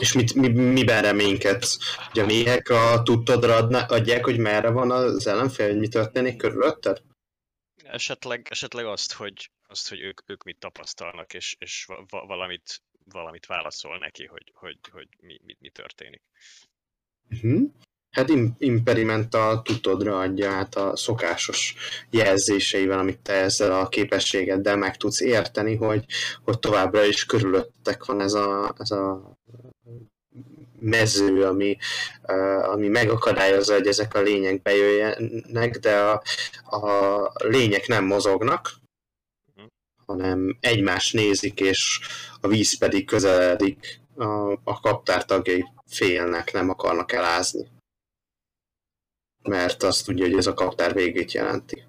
És 0.00 0.12
mit, 0.12 0.34
mi, 0.34 0.48
miben 0.48 1.02
reménykedsz? 1.02 1.96
Hogy 1.96 2.20
a 2.20 2.26
méhek 2.26 2.68
a 2.68 3.02
tudtodra 3.02 3.56
adják, 3.86 4.24
hogy 4.24 4.38
merre 4.38 4.70
van 4.70 4.90
az 4.90 5.26
ellenfél, 5.26 5.66
hogy 5.66 5.78
mi 5.78 5.88
történik 5.88 6.36
körülötted? 6.36 7.02
Esetleg, 7.84 8.46
esetleg 8.50 8.86
azt, 8.86 9.12
hogy, 9.12 9.50
azt, 9.66 9.88
hogy 9.88 10.00
ők, 10.00 10.30
ők 10.30 10.42
mit 10.42 10.58
tapasztalnak, 10.58 11.34
és, 11.34 11.56
és 11.58 11.84
va- 11.84 12.10
va- 12.10 12.26
valamit, 12.26 12.82
valamit 13.04 13.46
válaszol 13.46 13.98
neki, 13.98 14.26
hogy, 14.26 14.52
hogy, 14.54 14.78
hogy 14.90 15.08
mi, 15.20 15.40
mi, 15.44 15.56
mi 15.58 15.70
történik. 15.70 16.22
Uh-huh. 17.30 17.72
Hát 18.10 18.28
im- 18.28 18.54
impedimenta 18.58 19.62
tudtodra 19.64 20.18
adja 20.18 20.50
át 20.50 20.74
a 20.74 20.96
szokásos 20.96 21.74
jelzéseivel, 22.10 22.98
amit 22.98 23.18
te 23.18 23.32
ezzel 23.32 23.72
a 23.80 23.88
képességeddel 23.88 24.76
meg 24.76 24.96
tudsz 24.96 25.20
érteni, 25.20 25.76
hogy, 25.76 26.04
hogy 26.44 26.58
továbbra 26.58 27.04
is 27.04 27.26
körülöttek 27.26 28.04
van 28.04 28.20
ez 28.20 28.32
a, 28.32 28.74
ez 28.78 28.90
a 28.90 29.34
mező, 30.80 31.44
ami, 31.44 31.76
ami 32.62 32.88
megakadályozza, 32.88 33.74
hogy 33.74 33.86
ezek 33.86 34.14
a 34.14 34.20
lények 34.20 34.62
bejöjjenek, 34.62 35.78
de 35.78 35.98
a, 35.98 36.22
a 36.76 37.32
lények 37.44 37.86
nem 37.86 38.04
mozognak, 38.04 38.70
hanem 40.06 40.56
egymást 40.60 41.14
nézik, 41.14 41.60
és 41.60 42.00
a 42.40 42.48
víz 42.48 42.78
pedig 42.78 43.06
közeledik, 43.06 44.00
a, 44.16 44.52
a 44.52 44.80
kaptár 44.80 45.24
tagjai 45.24 45.64
félnek, 45.86 46.52
nem 46.52 46.68
akarnak 46.68 47.12
elázni. 47.12 47.68
Mert 49.42 49.82
azt 49.82 50.04
tudja, 50.04 50.24
hogy 50.24 50.36
ez 50.36 50.46
a 50.46 50.54
kaptár 50.54 50.92
végét 50.94 51.32
jelenti. 51.32 51.84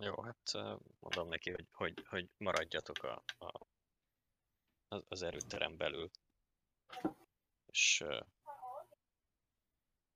Jó, 0.00 0.22
hát 0.22 0.52
mondom 1.00 1.28
neki, 1.28 1.50
hogy, 1.50 1.66
hogy, 1.72 2.04
hogy 2.08 2.28
maradjatok 2.36 3.02
a, 3.02 3.24
a, 3.38 3.66
az- 4.88 5.22
erőterem 5.22 5.76
belül, 5.76 6.10
és 7.66 8.04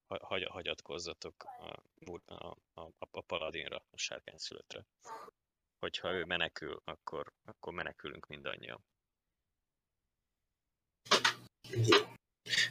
hagy, 0.06 0.44
hagyatkozzatok 0.44 1.44
a, 1.44 1.82
a, 2.24 2.56
a, 2.74 2.90
a 3.10 3.20
paladinra, 3.20 3.76
a 3.90 3.96
sárkányszülöttre. 3.96 4.86
Hogyha 5.78 6.12
ő 6.12 6.24
menekül, 6.24 6.80
akkor, 6.84 7.32
akkor 7.44 7.72
menekülünk 7.72 8.26
mindannyian. 8.26 8.84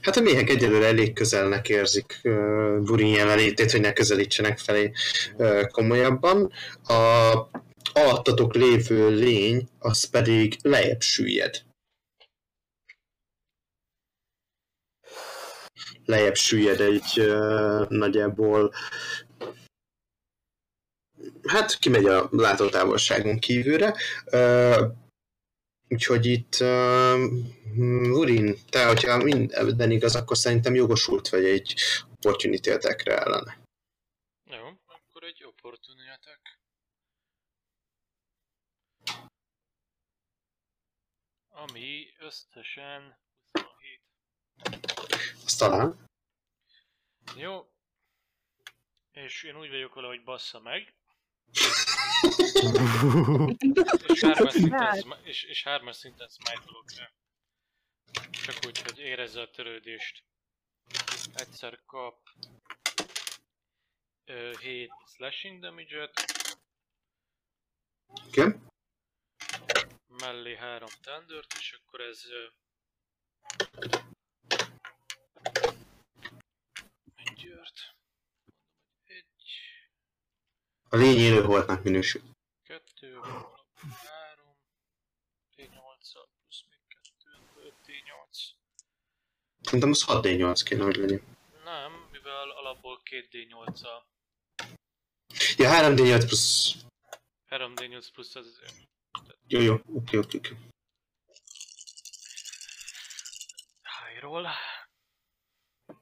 Hát 0.01 0.15
a 0.15 0.21
méhek 0.21 0.49
egyelőre 0.49 0.85
elég 0.85 1.13
közelnek 1.13 1.69
érzik 1.69 2.19
uh, 2.23 2.79
Burin 2.79 3.13
jelenlétét, 3.13 3.71
hogy 3.71 3.81
ne 3.81 3.93
közelítsenek 3.93 4.57
felé 4.57 4.91
uh, 5.35 5.67
komolyabban. 5.67 6.51
A 6.83 7.49
alattatok 7.93 8.53
lévő 8.53 9.09
lény, 9.09 9.67
az 9.79 10.03
pedig 10.03 10.57
lejjebb 10.61 11.01
süllyed. 11.01 11.61
Lejjebb 16.05 16.35
süllyed 16.35 16.79
egy 16.79 17.19
uh, 17.19 17.87
nagyjából 17.89 18.73
hát 21.43 21.79
kimegy 21.79 22.05
a 22.05 22.29
látótávolságon 22.31 23.39
kívülre. 23.39 23.95
Uh, 24.31 24.91
úgyhogy 25.91 26.25
itt 26.25 26.57
uh, 26.59 27.21
Urin, 28.19 28.55
te, 28.69 28.87
hogyha 28.87 29.17
minden 29.17 29.91
igaz, 29.91 30.15
akkor 30.15 30.37
szerintem 30.37 30.75
jogosult 30.75 31.29
vagy 31.29 31.45
egy 31.45 31.75
opportunity 32.11 32.69
attack-re 32.69 33.17
ellene. 33.17 33.59
Jó, 34.43 34.65
akkor 34.85 35.23
egy 35.23 35.43
opportunity 35.43 36.09
attack. 36.09 36.59
Ami 41.49 42.13
összesen 42.19 43.17
27. 43.51 44.01
Azt 45.45 45.59
talán. 45.59 46.05
Jó. 47.35 47.71
És 49.11 49.43
én 49.43 49.57
úgy 49.57 49.69
vagyok 49.69 49.93
vele, 49.93 50.07
hogy 50.07 50.23
bassza 50.23 50.59
meg. 50.59 50.93
És 54.07 54.21
hármas 54.23 54.53
szinten, 54.53 55.17
és, 55.23 55.43
és 55.43 55.63
hármas 55.63 55.95
szinten 55.95 56.27
smite 56.27 56.63
rá. 56.97 57.11
Csak 58.31 58.55
úgy, 58.65 58.81
hogy 58.81 58.99
érezze 58.99 59.41
a 59.41 59.49
törődést. 59.49 60.23
Egyszer 61.33 61.79
kap 61.85 62.29
ö, 64.25 64.51
7 64.59 64.91
slashing 65.15 65.61
damage-et, 65.61 66.31
Oké. 68.07 68.41
Okay. 68.41 68.59
mellé 70.07 70.55
3 70.55 70.87
thunder 71.01 71.43
és 71.59 71.79
akkor 71.79 72.01
ez... 72.01 72.25
Ö? 72.29 72.47
Egy, 77.15 77.53
A 80.93 80.97
lény 80.97 81.17
élő 81.17 81.43
holtnak 81.43 81.83
minősül. 81.83 82.21
kettő, 82.63 83.19
három, 84.05 84.55
D8 85.57 86.27
plusz 86.39 86.63
még 86.69 86.79
kettő, 86.87 87.29
5 87.65 87.73
D8. 87.85 88.37
Szerintem 89.61 89.89
az 89.89 90.03
6D8 90.07 90.61
kéne, 90.65 90.83
hogy 90.83 90.95
legyen. 90.95 91.21
Nem, 91.63 92.07
mivel 92.11 92.49
alapból 92.49 93.01
2D8 93.09 93.81
a 93.83 94.05
Ja, 95.57 95.69
3D8 95.69 96.23
plusz... 96.27 96.75
3D8 97.49 98.07
plusz 98.13 98.35
az 98.35 98.61
Jó, 99.47 99.59
jó, 99.59 99.73
oké, 99.73 100.17
oké, 100.17 100.37
oké. 100.37 100.55
Highroll. 103.99 104.45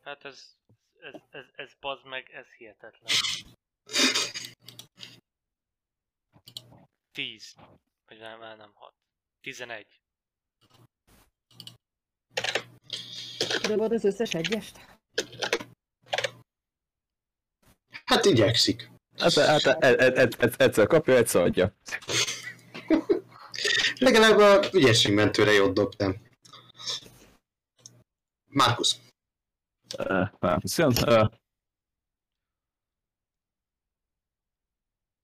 Hát 0.03 0.25
ez, 0.25 0.55
ez, 0.99 1.21
ez, 1.29 1.45
ez 1.55 1.71
bazd 1.79 2.05
meg, 2.05 2.29
ez 2.29 2.47
hihetetlen. 2.57 3.13
10. 7.19 7.55
Vagy 8.05 8.19
nem, 8.19 8.39
nem, 8.39 8.57
nem 8.57 8.71
6. 8.73 8.93
11. 9.41 10.01
Dobod 13.67 13.91
az 13.91 14.03
összes 14.03 14.33
egyest? 14.33 14.79
Hát 18.05 18.25
igyekszik. 18.25 18.91
Hát, 19.17 19.33
hát, 19.33 19.61
hát, 19.61 19.83
hát, 20.17 20.35
hát 20.35 20.61
egyszer 20.61 20.87
kapja, 20.87 21.15
egyszer 21.15 21.41
adja. 21.41 21.75
Legalább 24.07 24.37
a 24.37 24.69
ügyességmentőre 24.73 25.51
jót 25.51 25.73
dobtam. 25.73 26.15
Márkusz. 28.47 28.99
Márkusz 30.39 30.77
jön. 30.77 30.93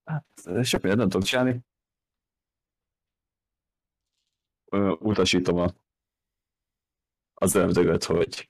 Hát, 0.03 0.25
sok 0.63 0.81
mindent 0.81 0.99
nem 0.99 1.09
tudok 1.09 1.27
csinálni. 1.27 1.63
Uh, 4.64 4.64
utasítom 4.99 5.57
a, 5.57 5.73
az 7.33 7.55
ördögöt, 7.55 8.03
hogy 8.03 8.49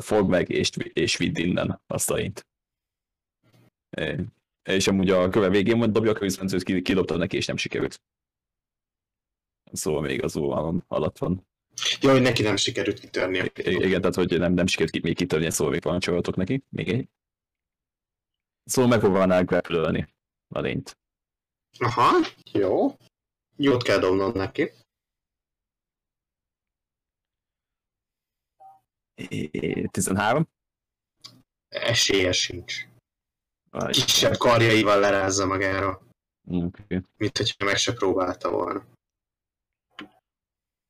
fog 0.00 0.28
meg 0.28 0.48
és, 0.48 0.70
és 0.92 1.16
vidd 1.16 1.38
innen 1.38 1.80
azt 1.86 2.10
a 2.10 2.20
int. 2.20 2.46
És 4.62 4.86
amúgy 4.86 5.10
a 5.10 5.28
köve 5.28 5.48
végén 5.48 5.76
majd 5.76 5.90
dobja 5.90 6.10
a 6.10 6.14
közmentőt, 6.14 6.62
ki- 6.62 6.82
kidobta 6.82 7.16
neki, 7.16 7.36
és 7.36 7.46
nem 7.46 7.56
sikerült. 7.56 8.02
Szóval 9.72 10.00
még 10.00 10.22
az 10.22 10.36
óvalom 10.36 10.84
alatt 10.86 11.18
van. 11.18 11.46
Jó, 12.00 12.10
hogy 12.10 12.22
neki 12.22 12.42
nem 12.42 12.56
sikerült 12.56 12.98
kitörni. 12.98 13.50
Igen, 13.54 14.00
tehát 14.00 14.14
hogy 14.14 14.38
nem, 14.38 14.52
nem 14.52 14.66
sikerült 14.66 15.02
még 15.02 15.16
kitörni, 15.16 15.50
szóval 15.50 15.72
még 15.72 15.82
parancsolhatok 15.82 16.36
neki. 16.36 16.62
Még 16.68 16.88
egy. 16.88 17.08
Szóval 18.64 18.90
megpróbálnál 18.90 19.44
grapplölni 19.44 20.08
a 20.48 20.60
lényt. 20.60 20.98
Aha, 21.78 22.10
jó. 22.52 22.96
Jót 23.60 23.82
kell 23.82 23.98
dobnod 23.98 24.34
neki. 24.34 24.72
É, 29.14 29.86
13. 29.86 30.48
Esélye 31.68 32.32
sincs. 32.32 32.86
Vagy, 33.70 33.90
Kisebb 34.04 34.36
karjaival 34.36 35.00
lerázza 35.00 35.46
magára, 35.46 36.00
okay. 36.48 37.02
mint 37.16 37.36
hogyha 37.36 37.64
meg 37.64 37.76
se 37.76 37.92
próbálta 37.92 38.50
volna. 38.50 38.86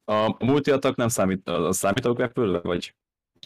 A 0.05 0.44
multi 0.44 0.70
attack 0.70 0.97
nem 0.97 1.08
számít, 1.08 1.48
az 1.48 1.76
számít 1.76 2.05
a 2.05 2.12
grapplölve, 2.12 2.60
vagy 2.60 2.94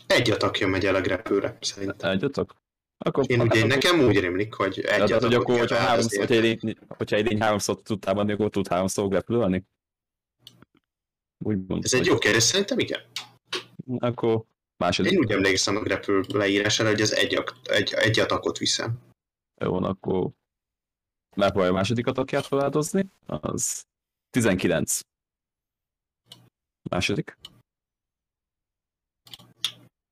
Egy 0.06 0.30
atakja 0.30 0.66
megy 0.68 0.84
el 0.84 0.94
a 0.94 1.00
grepőre, 1.00 1.56
szerintem. 1.60 2.10
egy 2.10 2.24
attack? 2.24 2.61
Akkor, 3.04 3.30
Én 3.30 3.40
ugye, 3.40 3.66
nekem 3.66 4.00
úgy 4.00 4.18
rémlik, 4.20 4.54
hogy 4.54 4.78
egy 4.80 4.84
Tehát, 5.06 5.22
hogy 5.22 5.34
akkor, 5.34 5.58
hogyha, 5.58 5.74
rá, 5.76 5.80
három, 5.80 5.98
ezért- 6.04 6.28
hogyha, 6.28 6.34
egy 6.34 6.62
lény, 6.62 6.76
hogyha 6.88 7.16
egy 7.16 7.26
lény 7.26 7.40
háromszor 7.40 7.82
tud 7.82 8.00
támadni, 8.00 8.32
akkor 8.32 8.50
tud 8.50 8.68
háromszor 8.68 9.08
grapplölni? 9.08 9.64
Úgy 11.44 11.56
mondom, 11.56 11.80
Ez 11.82 11.94
egy 11.94 12.06
jó 12.06 12.18
kérdés, 12.18 12.42
szerintem 12.42 12.78
igen. 12.78 13.00
Akkor 13.98 14.44
második. 14.76 15.12
Én 15.12 15.18
úgy 15.18 15.30
emlékszem 15.30 15.76
a 15.76 15.80
grepül 15.80 16.24
leírására, 16.28 16.88
hogy 16.90 17.00
ez 17.00 17.12
egy, 17.12 17.42
egy, 17.62 17.92
egy 17.92 18.18
atakot 18.18 18.58
viszem. 18.58 18.98
Jó, 19.60 19.74
akkor 19.82 20.30
megpróbálja 21.36 21.72
a 21.72 21.76
második 21.76 22.06
atakját 22.06 22.46
feláldozni. 22.46 23.10
Az 23.26 23.86
19. 24.30 25.00
Második. 26.90 27.38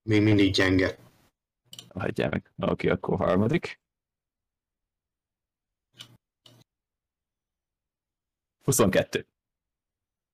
Még 0.08 0.22
mindig 0.22 0.52
gyenge. 0.52 0.98
Hagyjál 1.94 2.28
meg. 2.28 2.52
Oké, 2.56 2.88
akkor 2.88 3.16
harmadik. 3.16 3.80
22. 8.64 9.26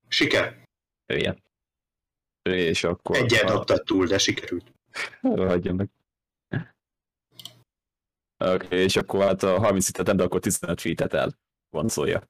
Siker. 0.08 0.62
Jöjjön. 1.06 1.42
És 2.42 2.84
akkor... 2.84 3.16
Egyet 3.16 3.44
dobtad 3.44 3.82
túl, 3.84 4.06
de 4.06 4.18
sikerült. 4.18 4.72
Hagyja 5.20 5.72
meg. 5.72 5.90
Oké, 8.38 8.82
és 8.82 8.96
akkor 8.96 9.22
hát 9.22 9.42
a 9.42 9.58
30 9.58 9.86
hitet 9.86 10.16
de 10.16 10.22
akkor 10.22 10.40
15 10.40 10.80
feet 10.80 11.00
el 11.00 11.38
vonzolja. 11.70 12.28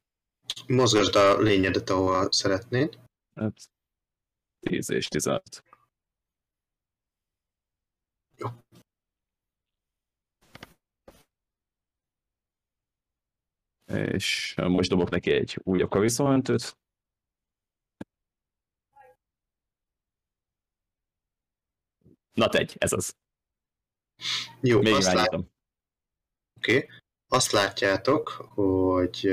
Mozgasd 0.66 1.14
a 1.14 1.38
lényedet, 1.38 1.90
ahol 1.90 2.32
szeretnéd. 2.32 2.98
Hát 3.34 3.70
10 4.60 4.90
és 4.90 5.08
15. 5.08 5.62
És 13.86 14.54
most 14.56 14.90
dobok 14.90 15.10
neki 15.10 15.30
egy 15.30 15.60
újabb 15.62 15.90
kaviszolmentőt. 15.90 16.76
Na 22.32 22.48
tegy, 22.48 22.76
ez 22.78 22.92
az. 22.92 23.16
Jó, 24.60 24.80
Még 24.80 24.92
azt, 24.92 25.04
lát, 25.04 25.14
irányítom. 25.14 25.50
okay. 26.56 26.88
azt 27.28 27.50
látjátok, 27.50 28.28
hogy 28.28 29.26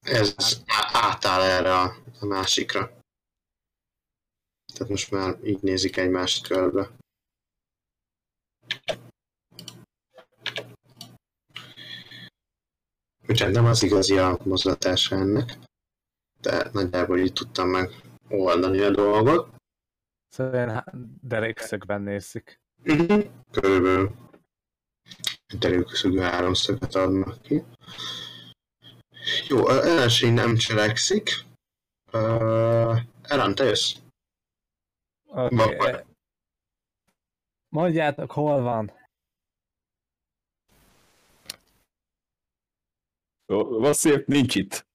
ez 0.00 0.62
átáll 0.92 1.42
erre 1.42 1.80
a 1.80 2.26
másikra. 2.26 2.97
Tehát 4.78 4.92
most 4.92 5.10
már 5.10 5.38
így 5.44 5.62
nézik 5.62 5.96
egymást 5.96 6.46
körbe. 6.46 6.90
Úgyhogy 13.28 13.52
nem 13.52 13.64
az 13.64 13.82
igazi 13.82 14.18
a 14.18 14.38
mozgatása 14.44 15.16
ennek, 15.16 15.58
de 16.40 16.70
nagyjából 16.72 17.18
így 17.18 17.32
tudtam 17.32 17.68
meg 17.68 17.90
oldani 18.28 18.80
a 18.80 18.90
dolgot. 18.90 19.54
Szóval 20.28 20.84
derékszögben 21.20 22.02
nézik. 22.02 22.60
Uh-huh. 22.84 23.24
Körülbelül 23.50 24.14
derülszögű 25.58 26.18
háromszöget 26.18 26.94
adnak 26.94 27.42
ki. 27.42 27.64
Jó, 29.48 29.68
ellenség 29.68 30.32
nem 30.32 30.56
cselekszik. 30.56 31.30
Uh, 32.12 32.98
Eran, 33.22 33.54
te 33.54 33.64
jössz? 33.64 33.94
Okay. 35.28 36.04
Mondjátok, 37.68 38.32
hol 38.32 38.60
van? 38.62 38.92
Vasszél, 43.46 44.22
nincs 44.26 44.54
itt. 44.54 44.86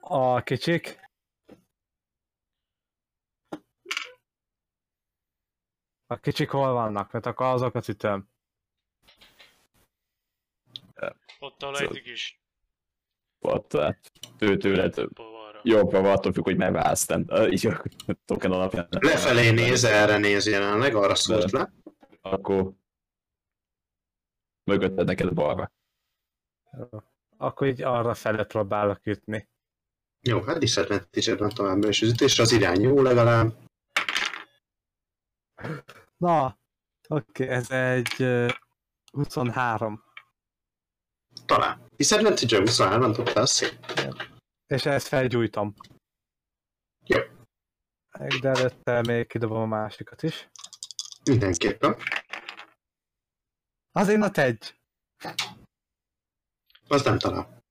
A 0.00 0.42
kicsik? 0.42 1.00
A 6.06 6.16
kicsik 6.20 6.50
hol 6.50 6.72
vannak? 6.72 7.12
Mert 7.12 7.26
akkor 7.26 7.46
azokat 7.46 7.88
ütöm. 7.88 8.28
Ott 11.38 11.62
ahol 11.62 11.78
eddig 11.78 12.06
is. 12.06 12.40
Ott, 13.38 13.68
tehát 13.68 14.10
ő 14.38 14.56
tőled 14.56 14.94
Jobbra 15.66 16.00
van, 16.00 16.12
attól 16.12 16.32
függ, 16.32 16.44
hogy 16.44 16.56
merre 16.56 16.86
állsz, 16.86 17.06
nem, 17.06 17.26
így 17.50 17.66
a 17.66 17.82
token 18.24 18.52
alapján. 18.52 18.88
Lefelé 18.90 19.50
néz, 19.50 19.84
erre 19.84 20.18
néz 20.18 20.46
jelenleg, 20.46 20.94
arra 20.94 21.14
szólt 21.14 21.50
le. 21.50 21.72
Akkor 22.20 22.72
mögötted 24.64 25.06
neked 25.06 25.34
balra. 25.34 25.72
Akkor 27.36 27.66
így 27.66 27.82
arra 27.82 28.14
fele 28.14 28.44
próbálok 28.44 29.06
ütni. 29.06 29.48
Jó, 30.20 30.40
hát 30.40 30.58
disadvantage 30.58 31.36
van 31.36 31.48
továbbra 31.48 31.88
is 31.88 32.02
az 32.02 32.08
ütésre, 32.08 32.42
az 32.42 32.52
irány 32.52 32.80
jó 32.80 33.02
legalább. 33.02 33.56
Na, 36.16 36.58
oké, 37.08 37.48
ez 37.48 37.70
egy 37.70 38.14
ö, 38.18 38.48
23. 39.12 40.04
Talán. 41.46 41.88
Disadvantage 41.96 42.58
23 42.58 43.12
dobtálsz. 43.12 43.76
És 44.66 44.86
ezt 44.86 45.06
felgyújtom. 45.06 45.74
Jó. 47.06 47.18
De 48.40 48.48
előtte 48.48 49.00
még 49.00 49.26
kidobom 49.26 49.60
a 49.60 49.66
másikat 49.66 50.22
is. 50.22 50.48
Mindenképpen. 51.24 51.96
Azért 53.92 54.22
a 54.22 54.30
tegy. 54.30 54.80
Az 56.88 57.04
nem 57.04 57.18
talál. 57.18 57.64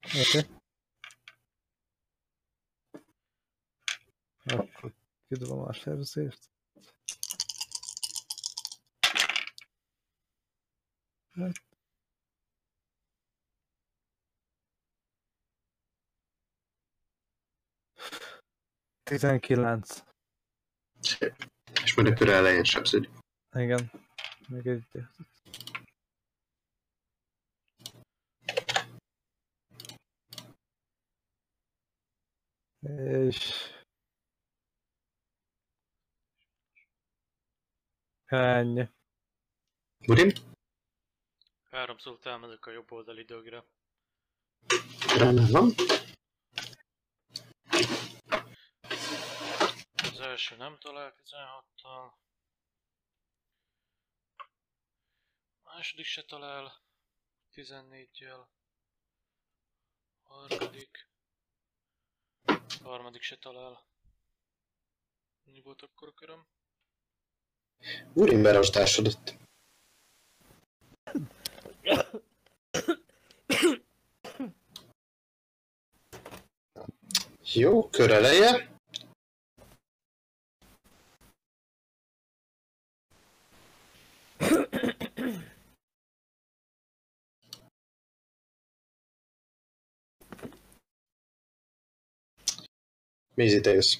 Oké. 0.00 0.46
Akkor 4.44 4.94
kidobom 5.28 5.60
a 5.60 5.72
sebzést. 5.72 6.50
Hát. 11.30 11.69
Tizenkilenc. 19.10 20.02
És 21.84 21.94
majd 21.94 22.08
a 22.08 22.14
kör 22.14 22.28
elején 22.28 22.64
sebződik. 22.64 23.10
Igen. 23.52 23.90
Még 24.48 24.66
egy. 24.66 24.86
És... 33.28 33.52
Ennyi. 38.24 38.88
Burim? 40.06 40.30
Háromszor 41.70 42.18
támadok 42.18 42.66
a 42.66 42.70
jobb 42.70 42.92
oldali 42.92 43.24
dögre. 43.24 43.64
Rendben 45.16 45.50
van. 45.50 45.74
Az 50.20 50.26
első 50.26 50.56
nem 50.56 50.78
talál 50.78 51.14
16-tal. 51.24 52.12
A 55.62 55.74
második 55.74 56.04
se 56.04 56.22
talál 56.24 56.82
14-jel. 57.54 58.46
Harmadik. 60.22 61.08
Harmadik 62.82 63.22
se 63.22 63.36
talál. 63.36 63.86
Mi 65.42 65.60
volt 65.60 65.82
akkor 65.82 66.08
a 66.08 66.14
köröm? 66.14 66.46
Burim 68.12 68.42
berostásodott. 68.42 69.34
Jó, 77.52 77.88
kör 77.88 78.10
eleje. 78.10 78.69
Jössz. 93.44 93.94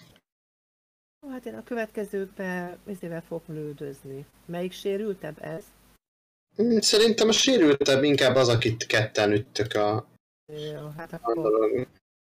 Hát 1.31 1.47
én 1.47 1.55
a 1.55 1.62
következőkbe 1.62 2.78
ezével 2.86 3.23
fogok 3.23 3.49
lődözni. 3.49 4.27
Melyik 4.47 4.73
sérültebb 4.73 5.43
ez? 5.43 5.65
Mm, 6.62 6.78
Szerintem 6.78 7.28
a 7.28 7.33
sérültebb 7.33 8.02
inkább 8.02 8.36
az, 8.36 8.49
akit 8.49 8.86
ketten 8.86 9.33
üttök 9.33 9.75
a, 9.75 10.07
Jó, 10.52 10.89
hát 10.97 11.12
akkor... 11.12 11.70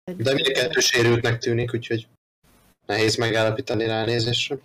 De 0.03 0.33
mind 0.33 0.47
a 0.47 0.51
kettő 0.51 0.79
sérültnek 0.79 1.37
tűnik, 1.37 1.73
úgyhogy 1.73 2.07
nehéz 2.85 3.15
megállapítani 3.15 3.85
ránézésre. 3.85 4.57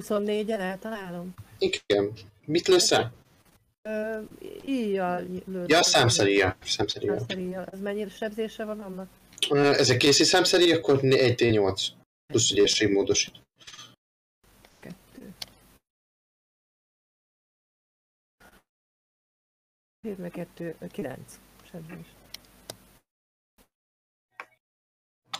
24-en 0.00 0.60
eltalálom. 0.60 1.34
Igen. 1.58 2.12
Mit 2.44 2.68
lősz? 2.68 2.92
Ö, 3.82 4.20
íjjal 4.66 5.22
lődöm. 5.46 5.64
Ja. 5.66 5.82
Számszerűje. 5.82 6.56
Számszerűjjal. 6.64 7.66
Az 7.72 7.80
mennyire 7.80 8.10
sebzése 8.10 8.64
van 8.64 8.80
annak? 8.80 9.08
Ez 9.50 9.90
egy 9.90 9.96
készi 9.96 10.24
számszerű, 10.24 10.72
akkor 10.72 10.98
1D8. 11.02 11.86
Plusz 12.26 12.50
ügyészség 12.50 12.92
módosít. 12.92 13.34
Kettő. 14.80 15.34
7 20.00 20.18
meg 20.18 20.30
2, 20.30 20.76
9 20.92 21.40
sebzés. 21.70 22.06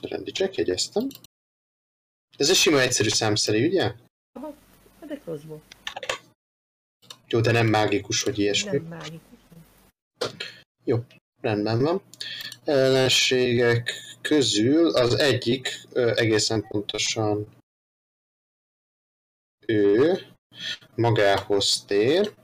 Rendi 0.01 0.33
check, 0.33 0.55
jegyeztem. 0.55 1.09
Ez 2.37 2.51
egy 2.51 2.57
sima 2.57 2.81
egyszerű 2.81 3.09
számszerű, 3.09 3.67
ugye? 3.67 3.95
Hát 5.01 5.11
egy 5.11 5.21
crossbow. 5.21 5.61
Jó, 7.27 7.41
de 7.41 7.53
nem 7.53 7.67
mágikus, 7.67 8.23
hogy 8.23 8.39
ilyesmi. 8.39 8.71
Nem 8.71 8.87
mágikus. 8.87 9.39
Rendben 11.41 11.83
van. 11.83 12.03
Ellenségek 12.71 13.93
közül 14.21 14.89
az 14.95 15.15
egyik 15.15 15.89
egészen 15.93 16.67
pontosan 16.69 17.47
ő 19.67 20.19
magához 20.95 21.85
tér, 21.87 22.35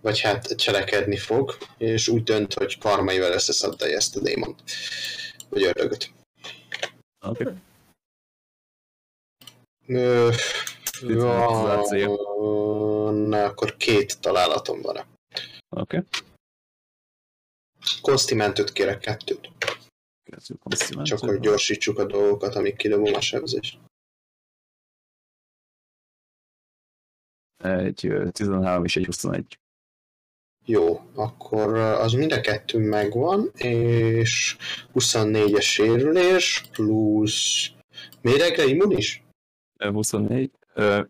vagy 0.00 0.20
hát 0.20 0.56
cselekedni 0.56 1.16
fog, 1.16 1.56
és 1.78 2.08
úgy 2.08 2.22
dönt, 2.22 2.54
hogy 2.54 2.78
karmaival 2.78 3.32
összeszaddalja 3.32 3.96
ezt 3.96 4.16
a 4.16 4.20
démont. 4.20 4.62
Vagy 5.48 5.62
ördögöt. 5.62 6.10
Oké. 7.26 7.44
Ö, 9.86 10.30
Civilizáció. 10.98 12.16
Na, 13.10 13.44
akkor 13.44 13.76
két 13.76 14.20
találatom 14.20 14.80
van. 14.80 15.06
Oké. 15.68 16.02
Konstimentőt 18.00 18.72
kérek 18.72 18.98
kettőt. 18.98 19.50
Csak 21.02 21.18
hogy 21.18 21.40
gyorsítsuk 21.40 21.98
a 21.98 22.04
dolgokat, 22.04 22.54
amíg 22.54 22.76
kidobom 22.76 23.14
a 23.14 23.20
sebzést. 23.20 23.78
Egy 27.56 28.06
ö, 28.06 28.30
13 28.30 28.84
és 28.84 28.96
egy 28.96 29.04
21. 29.04 29.58
Jó, 30.64 31.00
akkor 31.14 31.74
az 31.74 32.12
mind 32.12 32.32
a 32.32 32.40
kettő 32.40 32.78
megvan, 32.78 33.50
és 33.54 34.56
24-es 34.94 35.62
sérülés, 35.62 36.64
plusz 36.72 37.70
méregre 38.20 38.64
immunis? 38.64 39.22
Ö, 39.78 39.90
24. 39.90 40.50
Ö, 40.74 41.02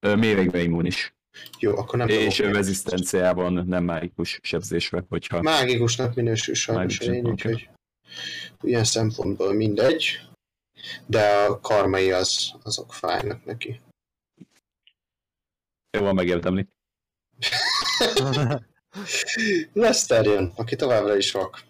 ö, 0.00 0.14
méregre 0.14 0.62
immunis. 0.62 1.15
Jó, 1.58 1.76
akkor 1.76 1.98
nem 1.98 2.08
És 2.08 2.38
rezisztenciában 2.38 3.66
nem 3.66 3.84
mágikus 3.84 4.38
sebzésre, 4.42 5.04
hogyha... 5.08 5.42
Mágikusnak 5.42 6.14
minősül 6.14 6.54
sajnos 6.54 6.98
Mágikus, 6.98 7.16
én, 7.16 7.26
oké. 7.26 7.30
úgyhogy 7.30 7.68
ilyen 8.60 8.84
szempontból 8.84 9.54
mindegy, 9.54 10.20
de 11.06 11.28
a 11.28 11.60
karmai 11.60 12.12
az, 12.12 12.52
azok 12.62 12.94
fájnak 12.94 13.44
neki. 13.44 13.80
Jó, 15.90 16.02
van 16.02 16.14
megérdemli. 16.14 16.66
Leszter 19.72 20.24
jön, 20.24 20.52
aki 20.56 20.76
továbbra 20.76 21.16
is 21.16 21.32
vak. 21.32 21.64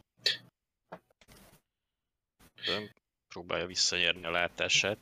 Próbálja 3.28 3.66
visszanyerni 3.66 4.24
a 4.24 4.30
látását. 4.30 4.98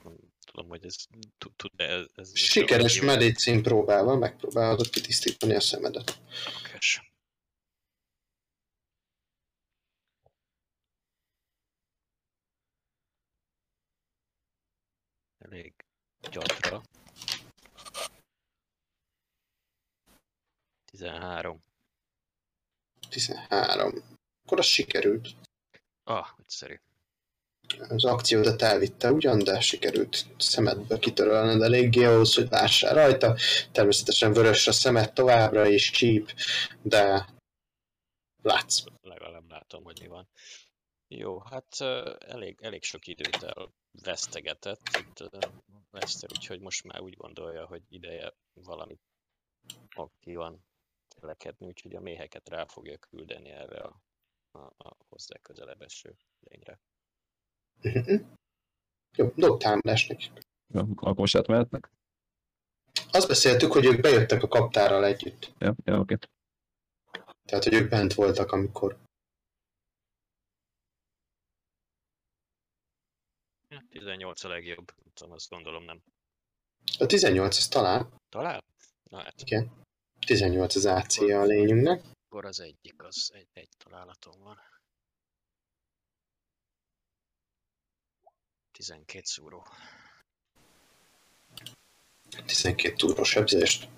Tudom, 0.55 0.69
hogy 0.69 0.85
ez 0.85 0.97
tud- 1.39 1.81
ez, 1.81 2.07
ez 2.15 2.37
Sikeres 2.37 3.01
medicin 3.01 3.63
próbálva 3.63 4.17
megpróbálod 4.17 4.91
kitisztítani 4.91 5.55
a 5.55 5.61
szemedet. 5.61 6.21
Okés. 6.59 7.13
Elég 15.39 15.75
gyatra. 16.31 16.83
13. 20.85 21.61
13. 23.09 23.93
Akkor 24.45 24.59
az 24.59 24.67
sikerült. 24.67 25.29
Ah, 26.05 26.27
egyszerű. 26.39 26.81
Az 27.89 28.05
akciódat 28.05 28.63
elvitte 28.63 29.13
ugyan, 29.13 29.39
de 29.39 29.61
sikerült 29.61 30.27
szemedből 30.39 30.99
kitörölned 30.99 31.63
eléggé 31.63 32.05
ahhoz, 32.05 32.35
hogy 32.35 32.49
lássál 32.51 32.95
rajta. 32.95 33.37
Természetesen 33.73 34.33
vörös 34.33 34.67
a 34.67 34.73
szemed 34.73 35.13
továbbra 35.13 35.67
is, 35.67 35.91
csíp, 35.91 36.35
de 36.83 37.29
látsz. 38.43 38.83
Legalább 39.01 39.51
látom, 39.51 39.85
hogy 39.85 39.99
mi 40.01 40.07
van. 40.07 40.29
Jó, 41.09 41.39
hát 41.39 41.81
elég, 42.19 42.59
elég 42.61 42.83
sok 42.83 43.07
időt 43.07 43.43
elvesztegetett 43.43 44.81
itt 44.99 45.29
Lester, 45.91 46.31
úgyhogy 46.33 46.61
most 46.61 46.85
már 46.85 47.01
úgy 47.01 47.17
gondolja, 47.17 47.67
hogy 47.67 47.83
ideje 47.89 48.35
valami 48.53 48.99
aktívan 49.89 50.65
cselekedni, 51.09 51.67
úgyhogy 51.67 51.95
a 51.95 52.01
méheket 52.01 52.49
rá 52.49 52.65
fogja 52.65 52.99
küldeni 52.99 53.51
erre 53.51 53.81
a, 53.81 54.03
a, 54.51 54.59
a 54.59 54.97
hozzá 55.09 55.39
közelebb 55.39 55.83
eső 55.83 56.17
lényre. 56.41 56.81
Mhm. 57.83 58.15
Jó, 59.17 59.33
dob 59.37 59.61
támadást 59.61 60.09
neki. 60.09 60.31
Ja, 60.75 60.81
Akkor 60.95 61.15
most 61.15 61.37
átmehetnek? 61.37 61.91
Azt 63.11 63.29
beszéltük, 63.29 63.73
hogy 63.73 63.85
ők 63.85 64.01
bejöttek 64.01 64.43
a 64.43 64.49
kaptárral 64.49 65.05
együtt. 65.05 65.53
Ja, 65.59 65.75
ja 65.85 65.99
oké. 65.99 66.17
Tehát, 67.45 67.65
hogy 67.65 67.73
ők 67.75 67.89
bent 67.89 68.15
voltak, 68.15 68.53
amikor... 68.53 68.99
Ja, 73.69 73.83
18 73.91 74.45
a 74.45 74.49
legjobb, 74.49 74.93
nem 74.97 75.13
tudom, 75.15 75.33
azt 75.33 75.49
gondolom 75.49 75.85
nem. 75.85 76.03
A 76.99 77.07
18 77.07 77.57
az 77.57 77.69
talán, 77.69 78.13
Talán? 78.29 78.65
Na 79.11 79.23
hát, 79.23 79.41
igen. 79.41 79.73
18 80.27 80.75
az 80.75 80.85
ac 80.85 81.19
a 81.19 81.45
lényünknek. 81.45 82.05
akkor 82.27 82.45
az 82.45 82.61
egyik, 82.61 83.03
az 83.03 83.31
egy, 83.35 83.49
egy 83.53 83.69
találatom 83.85 84.43
van. 84.43 84.59
12 88.75 89.21
szúró. 89.25 89.67
12 92.47 92.95
túros 92.97 93.29
sebzést. 93.29 93.89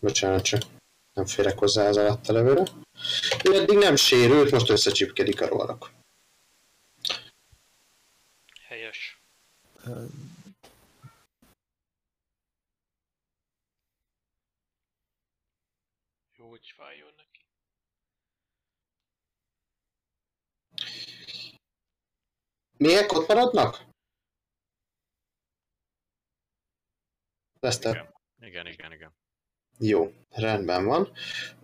Bocsánat, 0.00 0.44
csak 0.44 0.62
nem 1.12 1.26
férek 1.26 1.58
hozzá 1.58 1.88
az 1.88 1.96
alatta 1.96 2.32
levőre. 2.32 2.62
Ő 3.44 3.54
eddig 3.54 3.78
nem 3.78 3.96
sérült, 3.96 4.50
most 4.50 4.68
összecsipkedik 4.68 5.40
a 5.40 5.46
rollak. 5.46 5.92
Helyes 8.68 9.20
hogy 16.60 16.72
fájjon 16.76 17.12
neki. 17.16 17.44
Miek 22.80 23.12
ott 23.12 23.28
maradnak? 23.28 23.84
Leszter. 27.60 27.94
Igen, 28.40 28.66
igen, 28.66 28.66
igen. 28.66 28.92
igen. 28.92 29.12
Jó, 29.78 30.10
rendben 30.28 30.84
van. 30.84 31.12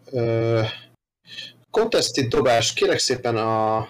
Ö, 0.05 0.63
contested 1.71 2.29
dobás, 2.31 2.73
kérek 2.73 2.99
szépen 2.99 3.37
a 3.37 3.89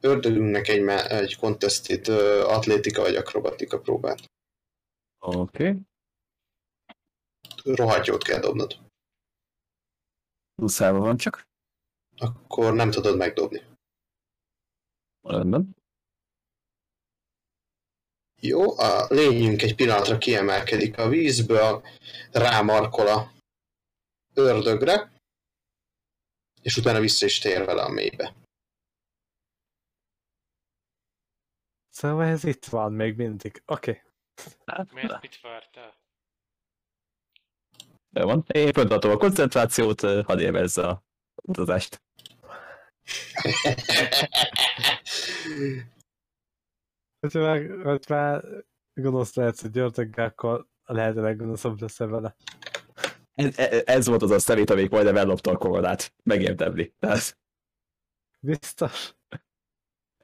ördögünknek 0.00 0.68
egy, 0.68 0.82
me- 0.82 1.10
egy 1.10 1.36
contested 1.36 2.08
ö, 2.08 2.44
atlétika 2.46 3.02
vagy 3.02 3.16
akrobatika 3.16 3.80
próbát. 3.80 4.20
Oké. 5.18 5.76
Rohadt 7.64 8.06
jót 8.06 8.22
kell 8.22 8.40
dobnod. 8.40 8.78
Pluszában 10.54 11.00
van 11.00 11.16
csak. 11.16 11.42
Akkor 12.16 12.74
nem 12.74 12.90
tudod 12.90 13.16
megdobni. 13.16 13.70
Rendben. 15.22 15.76
Jó, 18.40 18.78
a 18.78 19.06
lényünk 19.08 19.62
egy 19.62 19.74
pillanatra 19.74 20.18
kiemelkedik 20.18 20.98
a 20.98 21.08
vízből, 21.08 21.86
rámarkol 22.32 23.06
a 23.06 23.32
ördögre, 24.34 25.12
és 26.62 26.76
utána 26.76 27.00
vissza 27.00 27.26
is 27.26 27.38
tér 27.38 27.64
vele 27.64 27.82
a 27.82 27.88
mélybe. 27.88 28.34
Szóval 31.88 32.26
ez 32.26 32.44
itt 32.44 32.64
van 32.64 32.92
még 32.92 33.16
mindig. 33.16 33.62
Oké. 33.66 33.90
Okay. 33.90 34.02
Hát, 34.64 34.92
Miért 34.92 35.20
mit 35.20 35.40
vártál? 35.40 35.94
Jó 38.10 38.26
van. 38.26 38.44
Én 38.46 38.72
föntartom 38.72 39.10
a 39.10 39.16
koncentrációt, 39.16 40.02
ö, 40.02 40.22
hadd 40.22 40.38
élvezze 40.38 40.86
a 40.88 41.04
utazást. 41.42 42.02
Hogyha 47.20 47.40
már, 47.40 47.80
hogy 47.82 48.04
már 48.08 48.44
gonosz 48.94 49.34
lehetsz, 49.34 49.60
hogy 49.60 49.78
akkor 49.78 50.66
a 50.82 50.92
lehető 50.92 51.20
leggonoszabb 51.20 51.80
lesz 51.80 51.98
vele. 51.98 52.36
Ez, 53.34 53.58
ez- 53.58 53.82
ez 53.86 54.06
volt 54.06 54.22
az 54.22 54.30
a 54.30 54.38
szemét, 54.38 54.70
amelyik 54.70 54.90
majdnem 54.90 55.16
ellopta 55.16 55.50
a 55.50 55.56
koronát. 55.56 56.12
Megérdemli. 56.22 56.94
Tehát 56.98 57.38
Biztos. 58.40 59.14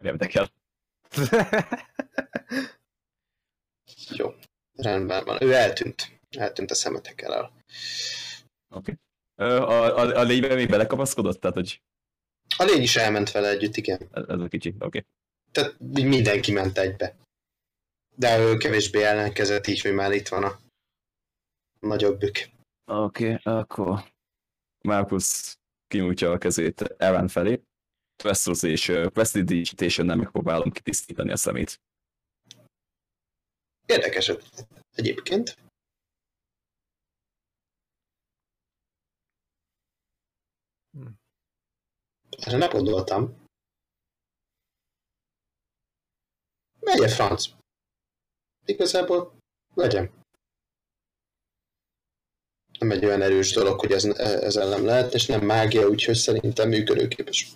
nem 0.01 0.13
érdekel. 0.13 0.51
Jó, 4.11 4.35
rendben 4.73 5.25
van. 5.25 5.43
Ő 5.43 5.55
eltűnt. 5.55 6.21
Eltűnt 6.31 6.71
a 6.71 6.75
szemetekkel 6.75 7.35
el. 7.35 7.53
Oké. 8.69 8.99
Okay. 9.37 9.57
A, 9.57 9.99
a, 9.99 10.17
a 10.19 10.23
lényben 10.23 10.57
még 10.57 10.69
belekapaszkodott? 10.69 11.41
Tehát, 11.41 11.57
hogy 11.57 11.83
A 12.61 12.65
lény 12.65 12.83
is 12.83 12.97
elment 12.97 13.31
vele 13.31 13.49
együtt, 13.49 13.77
igen. 13.77 14.09
ez, 14.13 14.41
a 14.41 14.49
kicsi. 14.49 14.69
Oké. 14.69 14.85
Okay. 14.87 15.05
Tehát 15.53 15.79
mindenki 15.79 16.53
ment 16.53 16.79
egybe. 16.79 17.17
De 18.17 18.39
ő 18.39 18.57
kevésbé 18.57 19.03
ellenkezett 19.03 19.67
így, 19.67 19.81
hogy 19.81 19.93
már 19.93 20.13
itt 20.13 20.29
van 20.29 20.45
a 20.45 20.61
nagyobbük. 21.81 22.37
Oké, 22.85 23.33
okay, 23.33 23.55
akkor 23.55 24.05
Marcus 24.85 25.57
kinyújtja 25.87 26.31
a 26.31 26.39
kezét 26.39 26.81
Evan 26.81 27.29
felé. 27.29 27.63
Questos 28.23 28.63
és 28.63 28.93
Prestidigitation 29.13 30.07
nem 30.07 30.19
megpróbálom 30.19 30.71
kitisztítani 30.71 31.31
a 31.31 31.37
szemét. 31.37 31.81
Érdekes 33.87 34.33
egyébként. 34.95 35.57
Erre 42.39 42.57
nem 42.57 42.71
gondoltam. 42.71 43.47
Megye 46.81 47.09
franc. 47.09 47.47
Igazából 48.65 49.33
legyen. 49.75 50.11
Nem 52.79 52.91
egy 52.91 53.05
olyan 53.05 53.23
erős 53.23 53.53
dolog, 53.53 53.81
hogy 53.81 53.93
ez, 53.93 54.05
ez 54.19 54.57
ellen 54.57 54.83
lehet, 54.83 55.15
és 55.15 55.27
nem 55.27 55.45
mágia, 55.45 55.89
úgyhogy 55.89 56.15
szerintem 56.15 56.69
működőképes. 56.69 57.55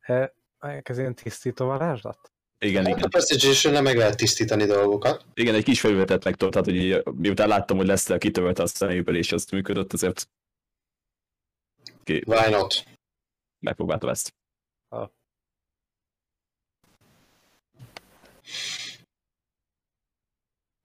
E, 0.00 0.34
ez 0.82 0.98
ilyen 0.98 1.14
tisztító 1.14 1.66
varázslat? 1.66 2.30
Igen, 2.58 2.84
Hát 2.84 2.94
a 2.94 2.96
igen. 2.96 3.10
prestidigitation 3.10 3.82
meg 3.82 3.96
lehet 3.96 4.16
tisztítani 4.16 4.64
dolgokat. 4.64 5.24
Igen, 5.34 5.54
egy 5.54 5.64
kis 5.64 5.80
felületet 5.80 6.24
megtudott, 6.24 6.52
tehát 6.52 6.66
hogy 6.66 6.76
így, 6.76 7.02
miután 7.16 7.48
láttam, 7.48 7.76
hogy 7.76 7.86
lesz 7.86 8.18
kitörölte 8.18 8.62
a 8.62 8.66
szeméből, 8.66 9.16
és 9.16 9.32
az 9.32 9.46
működött, 9.50 9.92
azért 9.92 10.28
ki, 12.04 12.22
Why 12.26 12.50
not? 12.50 12.89
Megpróbáltam 13.60 14.08
ezt. 14.08 14.34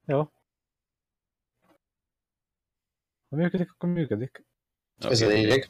Jó. 0.08 0.30
Ha 3.30 3.36
működik, 3.36 3.72
akkor 3.72 3.90
működik. 3.90 4.46
Ez 4.98 5.22
a 5.22 5.28
lényeg. 5.28 5.70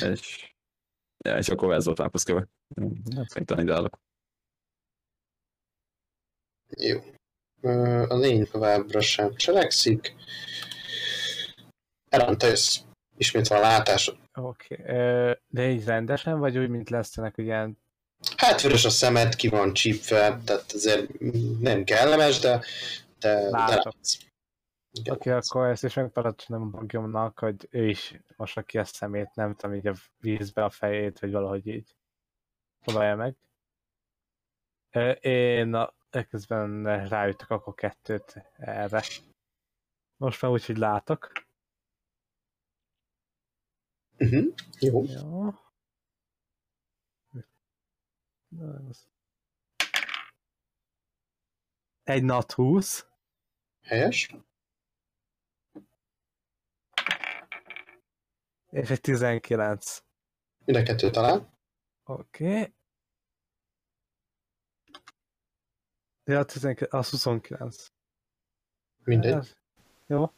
És, 0.00 0.54
ja, 1.24 1.36
és 1.36 1.48
akkor 1.48 1.72
ez 1.72 1.84
volt 1.84 1.98
Marcus 1.98 2.22
köve. 2.22 2.48
Hát, 3.14 3.28
Szerintem 3.28 3.58
ide 3.58 3.74
állok. 3.74 3.98
Jó. 6.76 7.00
A 8.08 8.14
lény 8.14 8.46
továbbra 8.46 9.00
sem 9.00 9.34
cselekszik. 9.34 10.14
Elanta 12.08 12.46
jössz. 12.46 12.82
Ismét 13.16 13.46
van 13.46 13.60
látásod. 13.60 14.23
Oké. 14.34 14.74
Okay. 14.74 15.34
De 15.48 15.70
így 15.70 15.84
rendesen, 15.84 16.38
vagy 16.38 16.58
úgy, 16.58 16.68
mint 16.68 16.90
lesztenek, 16.90 17.36
ilyen... 17.36 17.78
Hát 18.36 18.60
vörös 18.60 18.84
a 18.84 18.90
szemed, 18.90 19.34
ki 19.34 19.48
van 19.48 19.72
csípve, 19.72 20.38
tehát 20.44 20.72
azért 20.72 21.10
nem 21.60 21.84
kellemes, 21.84 22.38
de, 22.38 22.64
de, 23.18 23.34
de 23.34 23.50
Látok. 23.50 23.84
látsz. 23.84 24.16
Oké, 25.00 25.10
okay, 25.10 25.32
akkor 25.32 25.66
ezt 25.66 25.84
is 25.84 25.94
megparancsolom 25.94 26.62
a 26.62 26.78
bagyomnak, 26.78 27.38
hogy 27.38 27.68
ő 27.70 27.88
is 27.88 28.14
mossa 28.36 28.62
ki 28.62 28.78
a 28.78 28.84
szemét, 28.84 29.30
nem 29.34 29.54
tudom, 29.54 29.76
így 29.76 29.86
a 29.86 29.94
vízbe 30.20 30.64
a 30.64 30.70
fejét, 30.70 31.18
vagy 31.18 31.32
valahogy 31.32 31.66
így. 31.66 31.94
Próbálja 32.84 33.16
meg. 33.16 33.36
Én 35.20 35.74
a 35.74 35.94
ekközben 36.10 36.82
rájöttek 37.08 37.50
akkor 37.50 37.74
kettőt 37.74 38.42
erre. 38.56 39.02
Most 40.16 40.42
már 40.42 40.50
úgy, 40.50 40.66
hogy 40.66 40.76
látok. 40.76 41.32
Uh-huh. 44.18 44.54
Jó. 44.78 45.04
Jó. 45.04 45.50
Egy 52.02 52.22
nat 52.22 52.52
20. 52.52 53.06
Helyes. 53.82 54.34
És 58.70 58.90
egy 58.90 59.00
19. 59.00 60.04
Mind 60.64 60.78
a 60.78 60.82
kettő 60.82 61.10
talán. 61.10 61.58
Oké. 62.04 62.44
Okay. 62.44 62.74
Ja, 66.24 66.44
19, 66.44 66.94
az 66.94 67.10
29. 67.10 67.86
Mindegy. 69.04 69.56
Jó. 70.06 70.32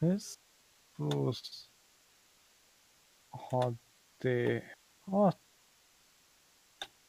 Ez 0.00 0.38
plusz 0.92 1.70
6D 3.50 4.62
6 5.00 5.38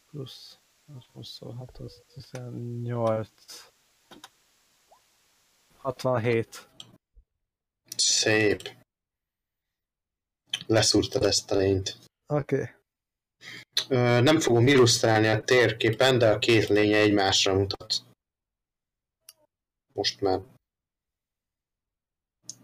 plusz 0.05 0.59
az 0.97 1.05
26 1.13 1.77
az 1.77 2.03
18 2.13 3.71
67 5.77 6.69
Szép. 7.97 8.75
Leszúrtad 10.67 11.23
ezt 11.23 11.51
a 11.51 11.55
lényt. 11.55 11.97
Oké. 12.27 12.55
Okay. 12.55 12.67
Ö, 13.89 14.21
nem 14.21 14.39
fogom 14.39 14.67
illusztrálni 14.67 15.27
a 15.27 15.43
térképen, 15.43 16.17
de 16.17 16.31
a 16.31 16.39
két 16.39 16.67
lénye 16.67 16.97
egymásra 16.97 17.53
mutat. 17.53 17.93
Most 19.93 20.21
már. 20.21 20.39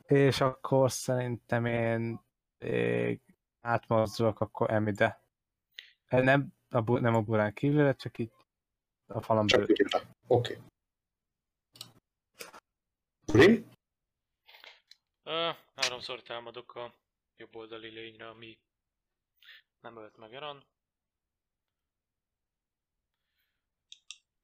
És 0.08 0.42
akkor 0.42 0.92
szerintem 0.92 1.66
én 1.66 2.20
még 2.58 3.22
átmozdulok 3.62 4.40
akkor 4.40 4.72
Emide. 4.72 5.22
Eh, 6.06 6.24
Nem 6.24 6.54
a, 6.70 6.82
bu- 6.82 7.02
nem 7.02 7.16
a 7.16 7.22
burán 7.22 7.54
kívülre, 7.54 7.94
csak 7.94 8.18
így 8.18 8.32
a 9.06 9.22
falon 9.22 9.46
belül. 9.48 9.66
Oké. 9.66 10.08
Okay. 10.28 10.58
Urim? 13.34 13.70
Ö, 15.24 15.50
háromszor 15.76 16.22
támadok 16.22 16.76
a 16.76 16.94
jobb 17.36 17.56
oldali 17.56 17.90
lényre, 17.90 18.28
ami 18.30 18.60
nem 19.80 19.98
ölt 19.98 20.18
meg 20.18 20.34
Eran. 20.34 20.64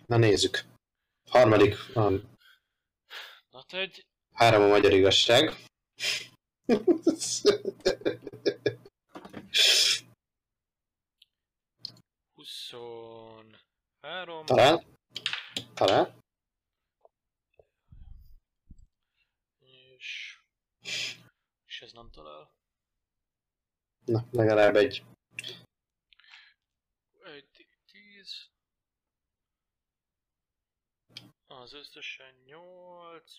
Na 0.05 0.17
nézzük. 0.17 0.57
Harmadik, 1.29 1.95
a 1.95 2.09
Nat 3.49 3.73
egy, 3.73 4.05
három 4.33 4.61
a 4.61 4.67
magyar 4.67 4.93
igazság. 4.93 5.51
huszonhárom, 12.33 13.55
Talán? 14.45 14.85
Talán? 15.73 16.21
és, 20.03 20.39
és 21.65 21.81
ez 21.81 21.91
nem 21.91 22.11
talál. 22.11 22.51
Na, 24.05 24.27
legalább 24.31 24.75
egy. 24.75 25.03
Egy 27.23 27.67
tíz. 27.91 28.51
Az 31.47 31.73
összesen 31.73 32.35
8, 32.45 33.37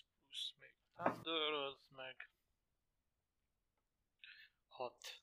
Thunder, 0.95 1.51
az 1.51 1.77
meg 1.95 2.29
6. 4.67 5.21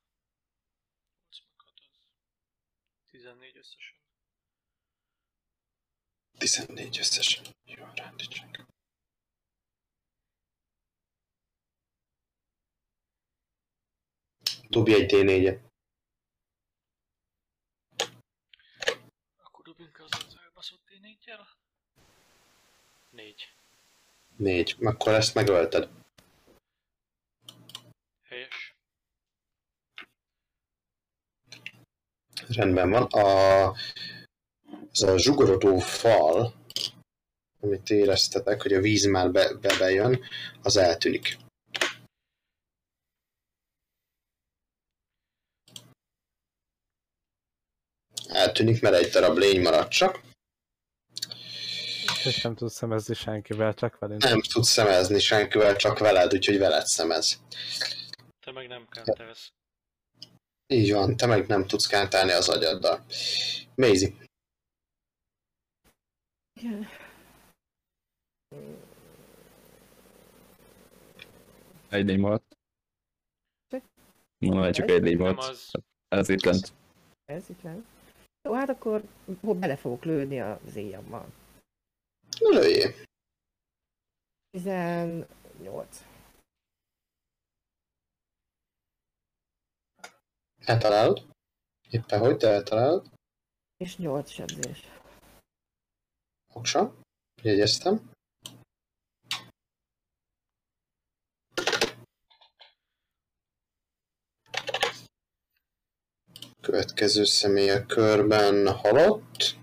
8 1.30 1.44
meg 1.46 1.56
6 1.56 1.80
az 1.80 1.98
14 3.10 3.56
összesen. 3.56 3.96
14 6.38 6.98
összesen. 6.98 7.44
Jó, 7.64 7.86
rendítsek. 7.94 8.64
Dobj 14.68 14.94
egy 14.94 15.10
D4-et. 15.12 15.70
Akkor 19.36 19.64
dobjunk 19.64 19.98
az 20.00 20.10
az 20.12 20.36
elbaszott 20.42 20.82
D4-jel. 20.88 21.46
4. 23.10 23.61
4. 24.42 24.76
Akkor 24.80 25.12
ezt 25.12 25.34
megölted. 25.34 25.88
Helyes. 28.28 28.74
Rendben 32.48 32.90
van. 32.90 33.02
A, 33.02 33.76
ez 34.92 35.00
a 35.00 35.18
zsugorodó 35.18 35.78
fal, 35.78 36.54
amit 37.60 37.90
éreztetek, 37.90 38.62
hogy 38.62 38.72
a 38.72 38.80
víz 38.80 39.04
már 39.04 39.30
be, 39.30 39.54
be 39.54 39.78
bejön, 39.78 40.20
az 40.62 40.76
eltűnik. 40.76 41.36
Eltűnik, 48.28 48.80
mert 48.80 48.94
egy 48.94 49.10
darab 49.10 49.36
lény 49.36 49.60
maradt 49.60 49.90
csak. 49.90 50.31
És 52.24 52.42
nem 52.42 52.54
tudsz 52.54 52.74
szemezni 52.74 53.14
senkivel, 53.14 53.74
csak 53.74 53.98
velünk. 53.98 54.22
Nem 54.22 54.40
tudsz 54.40 54.68
szemezni 54.70 55.18
senkivel, 55.18 55.76
csak 55.76 55.98
veled, 55.98 56.34
úgyhogy 56.34 56.58
veled 56.58 56.86
szemez. 56.86 57.40
Te 58.44 58.52
meg 58.52 58.68
nem 58.68 58.86
kentelsz. 58.88 59.52
Így 60.66 60.92
van, 60.92 61.16
te 61.16 61.26
meg 61.26 61.46
nem 61.46 61.66
tudsz 61.66 61.86
kántálni 61.86 62.32
az 62.32 62.48
agyaddal. 62.48 63.04
Maisie, 63.74 64.12
Igen. 66.60 66.88
Egy 71.88 72.06
lény 72.06 72.20
maradt. 72.20 72.56
Csak- 73.68 73.84
Mondom, 74.38 74.62
hogy 74.62 74.72
csak 74.72 74.90
egy 74.90 75.02
Nem 75.02 75.16
maradt. 75.18 75.38
az. 75.38 75.70
Ez 76.08 76.28
itt 76.28 76.42
lent. 76.42 76.72
Ez 77.24 77.48
itt 77.48 77.62
lent. 77.62 77.86
Jó, 78.48 78.54
hát 78.54 78.68
akkor 78.68 79.02
hol 79.40 79.54
bele 79.54 79.76
fogok 79.76 80.04
lőni 80.04 80.40
az 80.40 80.76
éjjammal. 80.76 81.26
Lőjél. 82.38 82.94
18. 84.50 86.04
Eltalálod. 90.64 91.26
Éppen 91.90 92.18
hogy, 92.18 92.36
de 92.36 92.48
eltalálod. 92.48 93.10
És 93.76 93.96
8 93.96 94.30
sebzés. 94.30 94.88
Oksa. 96.52 96.94
Jegyeztem. 97.42 98.10
Következő 106.60 107.24
személy 107.24 107.70
a 107.70 107.86
körben 107.86 108.74
halott. 108.74 109.61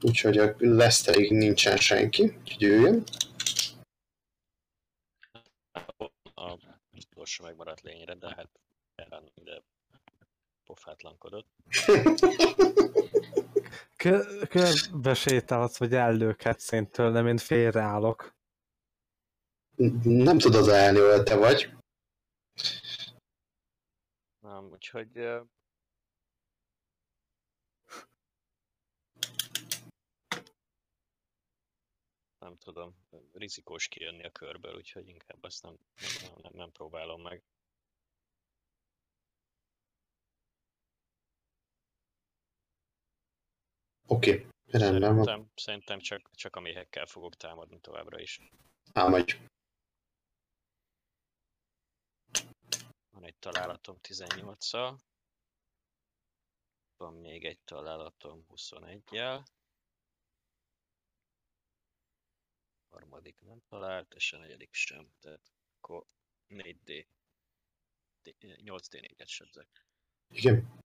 Úgyhogy 0.00 0.38
a 0.38 0.54
Leszterig 0.58 1.30
nincsen 1.30 1.76
senki, 1.76 2.22
úgyhogy 2.22 2.60
jöjjön. 2.60 3.04
A 6.34 6.58
utolsó 6.96 7.44
megmaradt 7.44 7.80
lényre, 7.80 8.14
de 8.14 8.34
hát 8.34 8.50
Eren 8.94 9.30
ide 9.34 9.62
pofátlankodott. 10.64 11.46
Kö- 13.96 14.48
Körbe 14.48 15.14
sétálhatsz, 15.14 15.78
vagy 15.78 15.94
ellőkedsz 15.94 16.72
én 16.72 16.90
tőlem, 16.90 17.26
én 17.26 17.36
félreállok. 17.36 18.34
Nem 20.02 20.38
tudod 20.38 20.68
elni, 20.68 20.98
hogy 20.98 21.22
te 21.22 21.36
vagy. 21.36 21.72
Nem, 24.40 24.70
úgyhogy 24.72 25.18
ö, 25.18 25.40
nem 32.44 32.56
tudom, 32.58 32.94
rizikós 33.32 33.88
kijönni 33.88 34.24
a 34.24 34.30
körből, 34.30 34.74
úgyhogy 34.74 35.08
inkább 35.08 35.42
azt 35.42 35.62
nem, 35.62 35.78
nem, 36.22 36.32
nem, 36.42 36.52
nem 36.54 36.72
próbálom 36.72 37.22
meg. 37.22 37.42
Oké, 44.06 44.30
okay. 44.30 44.80
rendben 44.80 45.16
van. 45.16 45.50
Szerintem, 45.54 45.98
csak, 45.98 46.30
csak 46.34 46.56
a 46.56 46.60
méhekkel 46.60 47.06
fogok 47.06 47.34
támadni 47.34 47.80
továbbra 47.80 48.20
is. 48.20 48.40
Támadj. 48.92 49.36
Van 53.10 53.24
egy 53.24 53.36
találatom 53.36 53.98
18-szal. 54.02 54.98
Van 56.96 57.14
még 57.14 57.44
egy 57.44 57.60
találatom 57.60 58.46
21-jel. 58.54 59.44
Harmadik 62.94 63.40
nem 63.40 63.60
talált, 63.68 64.14
és 64.14 64.32
a 64.32 64.38
negyedik 64.38 64.74
sem. 64.74 65.12
Tehát 65.20 65.52
akkor 65.76 66.06
4D. 66.48 67.06
8D4-et 68.40 69.26
sebzek. 69.26 69.86
Igen. 70.28 70.82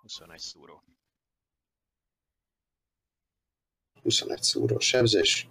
Huszonegy 0.00 0.40
szúró. 0.40 0.82
21 4.02 4.42
szúró 4.42 4.78
sebzés. 4.78 5.48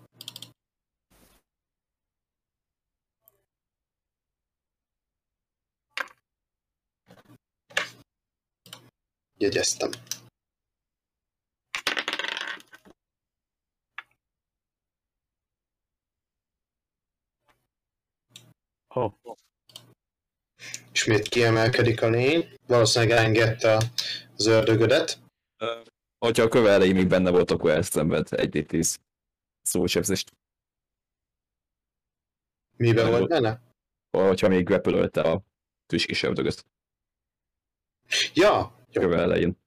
Jegyeztem. 9.38 10.15
Oh, 18.98 19.14
Ismét 20.91 21.27
kiemelkedik 21.27 22.01
a 22.01 22.09
lény. 22.09 22.49
Valószínűleg 22.67 23.17
elengedte 23.17 23.77
az 24.35 24.45
ördögödet. 24.45 25.19
Hogyha 26.17 26.43
a 26.43 26.48
köve 26.48 26.69
elején 26.69 26.95
még 26.95 27.07
benne 27.07 27.30
volt, 27.30 27.51
akkor 27.51 27.72
elszenved 27.72 28.27
egy 28.32 28.49
D10 28.53 28.95
szósebzést. 29.61 30.32
Miben 32.77 33.09
volt 33.09 33.27
benne? 33.27 33.61
Hogyha 34.17 34.48
még 34.48 34.69
repülölte 34.69 35.22
a 35.22 35.41
tüskis 35.85 36.24
ördögöt 36.24 36.65
Ja! 38.33 38.59
a 38.59 38.85
Jó. 38.91 39.01
köve 39.01 39.17
elején. 39.17 39.57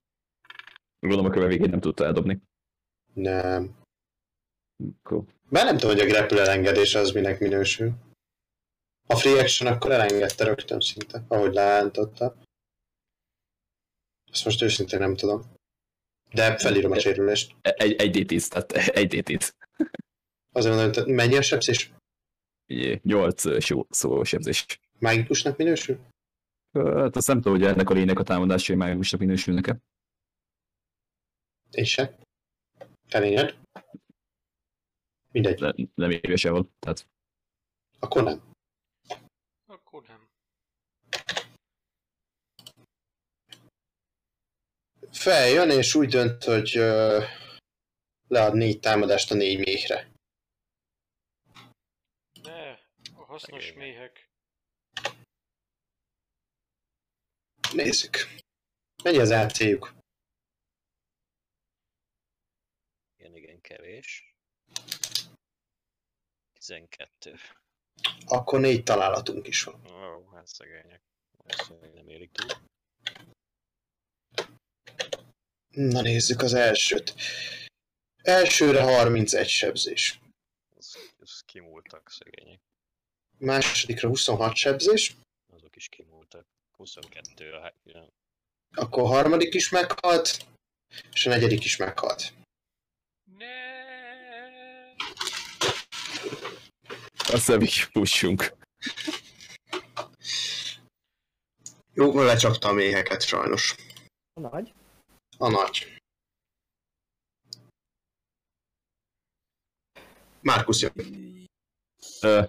Gondolom 1.00 1.26
a 1.26 1.30
köve 1.30 1.46
végén 1.46 1.70
nem 1.70 1.80
tudta 1.80 2.04
eldobni. 2.04 2.40
Nem. 3.12 3.76
Akkor 5.02 5.24
Bár 5.50 5.64
nem 5.64 5.76
tudom, 5.76 5.96
hogy 5.96 6.06
a 6.06 6.12
grapple 6.12 6.40
elengedés 6.40 6.94
az 6.94 7.10
minek 7.10 7.40
minősül. 7.40 7.92
A 9.10 9.16
free 9.16 9.40
action 9.40 9.72
akkor 9.72 9.90
elengedte 9.90 10.44
rögtön 10.44 10.80
szinte, 10.80 11.24
ahogy 11.28 11.52
leántotta. 11.52 12.36
Ezt 14.32 14.44
most 14.44 14.62
őszintén 14.62 14.98
nem 14.98 15.16
tudom. 15.16 15.42
De 16.32 16.56
felírom 16.56 16.92
a 16.92 16.98
sérülést. 16.98 17.54
egy, 17.60 17.92
egy 17.92 18.16
D10, 18.16 18.48
tehát 18.48 18.72
egy 18.72 19.12
D10. 19.14 19.52
Azért 20.52 20.74
mondom, 20.74 21.04
hogy 21.04 21.14
mennyi 21.14 21.36
a 21.36 21.42
sebzés? 21.42 21.92
Ugye, 22.68 22.98
8 23.02 23.64
szó, 23.64 23.86
szósebzés. 23.90 24.66
Mágikusnak 24.98 25.56
minősül? 25.56 26.00
Hát 26.72 27.16
azt 27.16 27.26
nem 27.26 27.40
tudom, 27.40 27.58
hogy 27.58 27.66
ennek 27.66 27.90
a 27.90 27.94
lénynek 27.94 28.18
a 28.18 28.22
támadásai 28.22 28.76
mágusnak 28.76 29.20
minősülnek-e. 29.20 29.78
Én 31.70 31.84
se. 31.84 32.18
Felényed? 33.06 33.58
Mindegy. 35.32 35.58
De 35.58 35.74
nem 35.94 36.10
írja 36.10 36.36
sehol. 36.36 36.70
Tehát 36.78 37.06
Akkor 37.98 38.22
nem. 38.22 38.42
Akkor 39.66 40.02
nem. 40.06 40.28
Feljön, 45.12 45.70
és 45.70 45.94
úgy 45.94 46.08
dönt, 46.08 46.44
hogy 46.44 46.76
ö, 46.76 47.24
lead 48.28 48.54
négy 48.54 48.80
támadást 48.80 49.30
a 49.30 49.34
négy 49.34 49.58
méhre. 49.58 50.10
De 52.42 52.80
a 53.16 53.24
hasznos 53.24 53.64
Szegény. 53.64 53.78
méhek. 53.78 54.28
Nézzük. 57.72 58.16
Mennyi 59.02 59.18
az 59.18 59.30
AC-juk? 59.30 59.94
Igen, 63.16 63.36
igen, 63.36 63.60
kevés. 63.60 64.34
12. 66.52 67.34
Akkor 68.26 68.60
négy 68.60 68.82
találatunk 68.82 69.46
is 69.46 69.62
van. 69.62 69.86
Ó, 69.86 70.16
oh, 70.16 70.34
hát 70.34 70.46
szegények. 70.46 71.02
Ezt 71.44 71.80
még 71.80 71.90
nem 71.92 72.08
érik 72.08 72.30
túl. 72.32 72.50
Na 75.68 76.00
nézzük 76.00 76.42
az 76.42 76.54
elsőt. 76.54 77.14
Elsőre 78.22 78.82
31 78.82 79.48
sebzés. 79.48 80.20
Ez, 80.78 81.40
kimúltak 81.44 82.10
szegények. 82.10 82.60
Másodikra 83.38 84.08
26 84.08 84.56
sebzés. 84.56 85.16
Azok 85.52 85.76
is 85.76 85.88
kimúltak. 85.88 86.46
22 86.76 87.52
a 87.52 87.60
hát, 87.60 87.74
ja. 87.84 88.08
Akkor 88.74 89.02
a 89.02 89.06
harmadik 89.06 89.54
is 89.54 89.68
meghalt. 89.68 90.46
És 91.12 91.26
a 91.26 91.28
negyedik 91.28 91.64
is 91.64 91.76
meghalt. 91.76 92.32
Ne. 93.38 93.76
azt 97.18 97.46
hiszem, 97.46 97.60
így 97.60 97.88
pussunk. 97.92 98.52
Jó, 101.92 102.22
lecsapta 102.22 102.68
a 102.68 102.72
méheket 102.72 103.22
sajnos. 103.22 103.74
Nagy. 104.40 104.72
A 105.40 105.48
nagy. 105.48 106.00
Márkusz 110.40 110.80
jön. 110.80 110.92
Ö, 112.20 112.42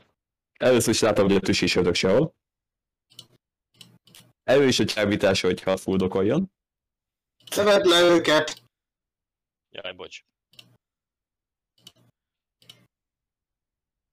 először 0.60 0.94
is 0.94 1.00
látom, 1.00 1.28
hogy 1.28 1.36
a 1.36 1.40
tüs 1.40 1.62
is 1.62 1.76
ördög 1.76 1.94
sehol. 1.94 2.34
Elő 4.44 4.68
is 4.68 4.80
a 4.80 4.86
csábítás, 4.86 5.42
hogyha 5.42 5.78
fuldokoljon. 5.78 6.52
Szeved 7.46 7.86
le 7.86 8.02
őket! 8.02 8.64
Jaj, 9.70 9.94
bocs. 9.94 10.24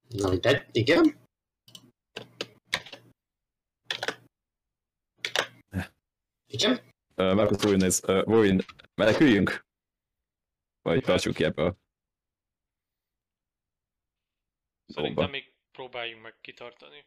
Na 0.09 0.29
mindegy, 0.29 0.69
igen. 0.73 1.25
Igen? 6.47 6.95
Uh, 7.19 7.35
Marcus 7.35 7.65
Warren, 7.65 7.83
ez, 7.83 8.03
uh, 8.09 8.27
Warren, 8.27 8.61
meneküljünk? 8.95 9.67
Vagy 10.83 11.03
tartsuk 11.03 11.35
ki 11.35 11.45
ebből? 11.45 11.77
Szerintem 14.87 15.25
Szóba. 15.25 15.31
még 15.31 15.55
próbáljunk 15.71 16.23
meg 16.23 16.41
kitartani. 16.41 17.07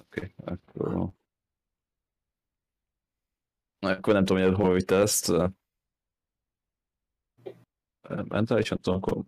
okay, 0.00 0.54
akkor... 0.54 1.12
Na, 3.78 3.90
akkor 3.90 4.12
nem 4.14 4.24
tudom, 4.24 4.42
hogy 4.42 4.54
hol 4.54 4.74
vitte 4.74 4.96
ezt. 4.96 5.28
uh, 5.28 5.50
Mentálisan 8.28 8.80
tudom, 8.80 9.00
akkor... 9.02 9.24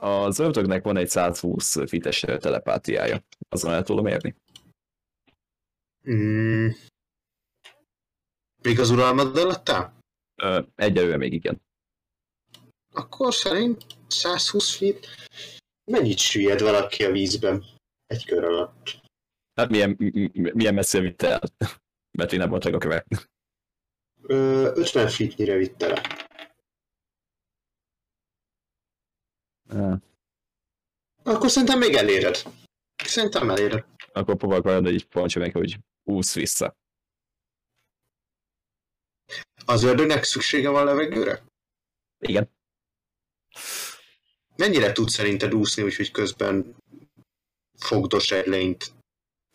Az 0.00 0.38
ördögnek 0.38 0.84
van 0.84 0.96
egy 0.96 1.08
120 1.08 1.88
fites 1.88 2.20
telepátiája. 2.20 3.24
Azon 3.48 3.72
el 3.72 3.82
tudom 3.82 4.06
érni. 4.06 4.36
Mm. 6.10 6.68
Még 8.62 8.80
az 8.80 8.90
uralmad 8.90 9.36
alatt 9.36 9.68
áll? 9.68 9.92
Uh, 10.42 10.66
Egyelőre 10.74 11.16
még 11.16 11.32
igen. 11.32 11.62
Akkor 12.92 13.34
szerint 13.34 13.84
120 14.06 14.76
feet. 14.76 15.06
Mennyit 15.84 16.18
süllyed 16.18 16.60
valaki 16.60 17.04
a 17.04 17.10
vízben? 17.10 17.64
Egy 18.06 18.24
kör 18.24 18.44
alatt. 18.44 19.00
Hát 19.54 19.70
milyen, 19.70 19.96
milyen 20.32 20.74
messzire 20.74 21.02
vitte 21.02 21.28
el? 21.28 21.40
Mert 22.18 22.32
én 22.32 22.38
nem 22.38 22.50
voltak 22.50 22.74
a 22.74 22.78
kövek. 22.78 23.06
Ö, 24.22 24.70
50 24.74 25.08
feetnyire 25.08 25.56
vitte 25.56 25.88
le. 25.88 26.00
Uh, 26.00 26.28
Akkor 31.22 31.50
szerintem 31.50 31.78
még 31.78 31.94
eléred. 31.94 32.42
Szerintem 33.04 33.50
eléred. 33.50 33.84
Akkor 34.12 34.36
próbálok 34.36 34.64
valamit 34.64 34.92
egy 34.92 35.06
pancsa 35.06 35.38
meg, 35.38 35.52
hogy 35.52 35.78
úsz 36.02 36.34
vissza. 36.34 36.76
Az 39.64 39.82
ördögnek 39.82 40.24
szüksége 40.24 40.68
van 40.68 40.84
levegőre? 40.84 41.42
Igen. 42.18 42.50
Mennyire 44.56 44.92
tud 44.92 45.08
szerinted 45.08 45.54
úszni, 45.54 45.82
úgyhogy 45.82 46.10
közben 46.10 46.76
fogdos 47.78 48.30
egy 48.30 48.46
lényt? 48.46 48.92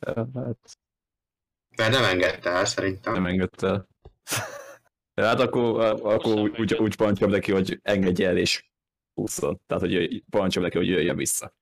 Hát 0.06 0.28
Mert 1.78 1.92
nem 1.92 2.04
engedte 2.04 2.50
el 2.50 2.66
szerintem. 2.66 3.14
nem 3.14 3.26
engedte 3.26 3.68
el. 3.68 3.88
Hát 5.16 5.40
akkor, 5.40 5.80
akkor 6.04 6.40
úgy, 6.40 6.60
úgy, 6.60 6.74
úgy 6.74 6.96
pancsom 6.96 7.30
neki, 7.30 7.52
hogy 7.52 7.80
engedje 7.82 8.28
el 8.28 8.38
és 8.38 8.66
ússzon. 9.16 9.62
Tehát, 9.68 9.84
hogy 9.84 10.24
pancsom 10.30 10.64
neki, 10.64 10.78
hogy 10.78 10.88
jöjjön 10.88 11.16
vissza. 11.16 11.54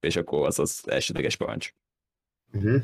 És 0.00 0.16
akkor 0.16 0.46
az 0.46 0.58
az 0.58 0.82
elsődleges 0.86 1.36
parancs. 1.36 1.70
Uh-huh. 2.52 2.82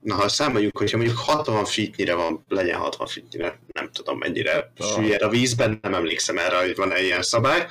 Na, 0.00 0.14
ha 0.14 0.28
számoljuk, 0.28 0.78
hogyha 0.78 0.96
mondjuk 0.96 1.18
60 1.18 1.64
feetnyire 1.64 2.14
van, 2.14 2.44
legyen 2.48 2.78
60 2.78 3.06
feetnyire, 3.06 3.60
nem 3.66 3.90
tudom 3.90 4.18
mennyire 4.18 4.72
Ah. 4.76 4.94
süllyed 4.94 5.22
a 5.22 5.28
vízben, 5.28 5.78
nem 5.82 5.94
emlékszem 5.94 6.38
erre, 6.38 6.60
hogy 6.60 6.76
van-e 6.76 7.00
ilyen 7.02 7.22
szabály. 7.22 7.68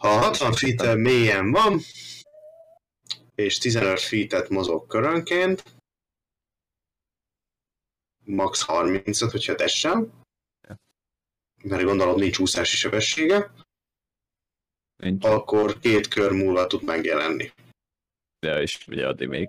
Ha 0.00 0.08
60 0.08 0.52
feet 0.52 0.96
mélyen 0.96 1.50
van, 1.50 1.80
és 3.34 3.58
15 3.58 4.00
feet 4.00 4.48
mozog 4.48 4.86
körönként, 4.86 5.62
max 8.24 8.62
35, 8.62 9.30
hogyha 9.30 9.54
tessem, 9.54 10.12
mert 11.62 11.82
gondolom 11.82 12.18
nincs 12.18 12.38
úszási 12.38 12.76
sebessége, 12.76 13.52
Nincs. 15.00 15.24
akkor 15.24 15.78
két 15.78 16.08
kör 16.08 16.32
múlva 16.32 16.66
tud 16.66 16.82
megjelenni. 16.84 17.52
De 18.38 18.62
és 18.62 18.86
ugye 18.88 19.06
addig 19.06 19.28
még. 19.28 19.48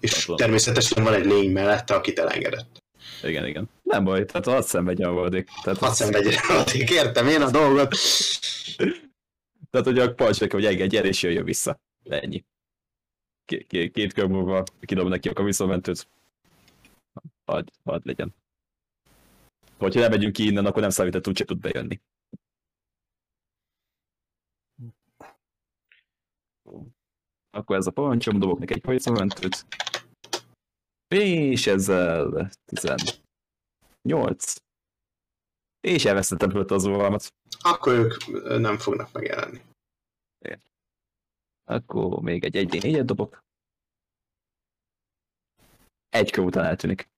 És 0.00 0.12
Tudom. 0.12 0.36
természetesen 0.36 1.04
van 1.04 1.14
egy 1.14 1.24
lény 1.24 1.50
mellette, 1.52 1.94
akit 1.94 2.18
elengedett. 2.18 2.78
Igen, 3.22 3.46
igen. 3.46 3.68
Nem 3.82 4.04
baj, 4.04 4.24
tehát 4.24 4.46
hadd 4.46 4.60
szenvedjen 4.62 5.08
a 5.08 5.22
addig. 5.22 5.48
Tehát, 5.62 5.78
Hadd 5.78 5.92
szenvedjen, 5.92 6.42
addig 6.48 6.90
értem 6.90 7.26
én 7.28 7.42
a 7.42 7.50
dolgot. 7.50 7.94
tehát 9.70 9.86
hogy 9.86 9.98
a 9.98 10.14
palcsek, 10.14 10.52
hogy 10.52 10.64
engedj 10.64 10.96
el, 10.96 11.04
és 11.04 11.22
jöjjön 11.22 11.44
vissza. 11.44 11.80
Ennyi. 12.04 12.44
Két, 13.66 14.12
kör 14.12 14.26
múlva 14.26 14.64
kidob 14.80 15.08
neki 15.08 15.28
a 15.28 15.42
visszamentőt. 15.42 16.08
Hadd, 17.44 17.66
hadd 17.84 18.00
legyen. 18.04 18.34
Hogyha 19.78 20.00
nem 20.00 20.10
megyünk 20.10 20.32
ki 20.32 20.46
innen, 20.46 20.66
akkor 20.66 20.80
nem 20.80 20.90
számít, 20.90 21.12
hogy 21.12 21.28
úgyse 21.28 21.44
tud 21.44 21.58
bejönni. 21.58 22.00
Akkor 27.50 27.76
ez 27.76 27.86
a 27.86 27.90
parancsom, 27.90 28.38
dobok 28.38 28.58
neki 28.58 28.72
egy 28.72 28.86
visszamentőt. 28.86 29.66
És 31.08 31.66
ezzel 31.66 32.50
18. 32.64 34.54
És 35.80 36.04
elvesztettem 36.04 36.50
fölött 36.50 36.70
az 36.70 36.86
óvalmat. 36.86 37.34
Akkor 37.60 37.92
ők 37.92 38.26
nem 38.58 38.78
fognak 38.78 39.12
megjelenni. 39.12 39.60
Akkor 41.64 42.20
még 42.20 42.44
egy 42.44 42.56
1 42.56 42.82
4 42.82 43.04
dobok. 43.04 43.44
Egy 46.08 46.30
kör 46.30 46.44
után 46.44 46.64
eltűnik. 46.64 47.08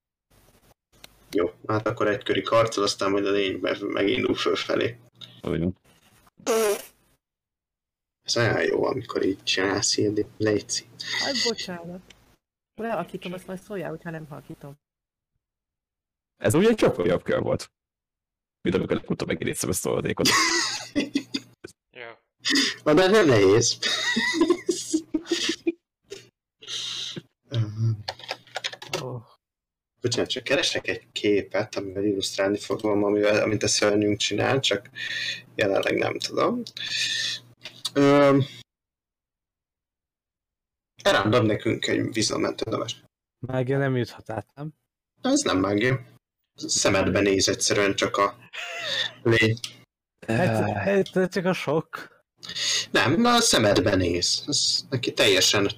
Jó, 1.31 1.52
hát 1.67 1.86
akkor 1.86 2.09
egy 2.09 2.23
köri 2.23 2.43
karcol, 2.43 2.85
aztán 2.85 3.11
majd 3.11 3.27
a 3.27 3.31
lény 3.31 3.59
meg- 3.59 3.83
megindul 3.83 4.35
fölfelé. 4.35 4.99
Úgy. 5.43 5.69
Ez 8.23 8.36
olyan 8.36 8.62
jó, 8.62 8.84
amikor 8.84 9.25
így 9.25 9.42
csinálsz 9.42 9.97
ilyen 9.97 10.26
léci. 10.36 10.84
Hát 11.25 11.34
bocsánat. 11.49 12.01
Lealakítom, 12.75 13.33
azt 13.33 13.47
majd 13.47 13.60
szóljál, 13.60 13.91
hogyha 13.91 14.10
nem 14.10 14.26
halkítom. 14.26 14.81
Ez 16.36 16.55
ugye 16.55 16.68
egy 16.68 16.78
sokkal 16.78 17.07
jobb 17.07 17.23
kör 17.23 17.41
volt. 17.41 17.70
Mint 18.60 18.76
amikor 18.76 18.97
legutóbb 18.97 19.68
ezt 19.68 19.86
a 19.86 19.91
oldékot. 19.91 20.28
Ja. 21.94 22.23
Na, 22.84 22.94
de 22.94 23.07
nem 23.07 23.26
nehéz. 23.26 23.78
Oh. 29.01 29.23
Bocsánat, 30.01 30.31
csak 30.31 30.44
keresek 30.44 30.89
egy 30.89 31.07
képet, 31.12 31.76
amivel 31.76 32.05
illusztrálni 32.05 32.59
fogom, 32.59 33.05
amivel, 33.05 33.42
amit 33.42 33.62
a 33.62 33.68
szörnyünk 33.68 34.18
csinál, 34.18 34.60
csak 34.60 34.91
jelenleg 35.55 35.97
nem 35.97 36.18
tudom. 36.18 36.62
Ö, 37.95 38.39
dob 41.03 41.47
nekünk 41.47 41.87
egy 41.87 42.12
vízzelmentő 42.12 42.71
neves. 42.71 43.05
Mágia 43.47 43.79
nem 43.79 43.97
juthat 43.97 44.31
át, 44.31 44.55
nem? 44.55 44.73
Ez 45.23 45.41
nem 45.41 45.59
mágia. 45.59 46.01
Szemedbe 46.55 47.21
néz 47.21 47.49
egyszerűen 47.49 47.95
csak 47.95 48.17
a 48.17 48.37
lény. 49.23 49.59
Hát, 50.27 50.71
hát 50.71 51.17
ez 51.17 51.29
csak 51.29 51.45
a 51.45 51.53
sok. 51.53 52.11
Nem, 52.91 53.25
a 53.25 53.41
szemedbe 53.41 53.95
néz. 53.95 54.45
Ez 54.47 54.85
neki 54.91 55.12
teljesen 55.12 55.71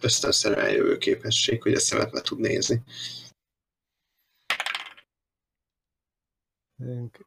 ösztönszerűen 0.00 0.70
jövő 0.70 0.98
képesség, 0.98 1.62
hogy 1.62 1.74
a 1.74 1.80
szemedbe 1.80 2.20
tud 2.20 2.38
nézni. 2.38 2.82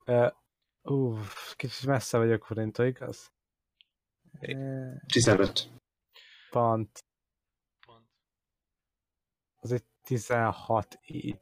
Uh, 0.06 0.32
uh, 0.82 1.20
kicsit 1.56 1.86
messze 1.86 2.18
vagyok 2.18 2.46
Forintól, 2.46 2.86
igaz? 2.86 3.32
Eh, 4.40 4.94
15. 5.08 5.70
Pont. 6.50 7.00
Pont. 7.86 8.08
Az 9.60 9.72
egy 9.72 9.84
16 10.02 11.00
így. 11.06 11.40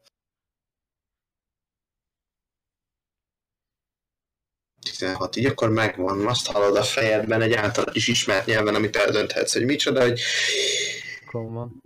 16, 4.82 5.36
így 5.36 5.46
akkor 5.46 5.70
megvan, 5.70 6.28
azt 6.28 6.48
hallod 6.52 6.76
a 6.76 6.84
fejedben 6.84 7.42
egy 7.42 7.54
általad 7.54 7.96
is 7.96 8.08
ismert 8.08 8.46
nyelven, 8.46 8.76
amit 8.76 8.96
eldönthetsz, 8.96 9.54
hogy 9.54 9.66
micsoda, 9.66 10.02
hogy 10.02 10.20
Akkor 11.26 11.52
van. 11.52 11.82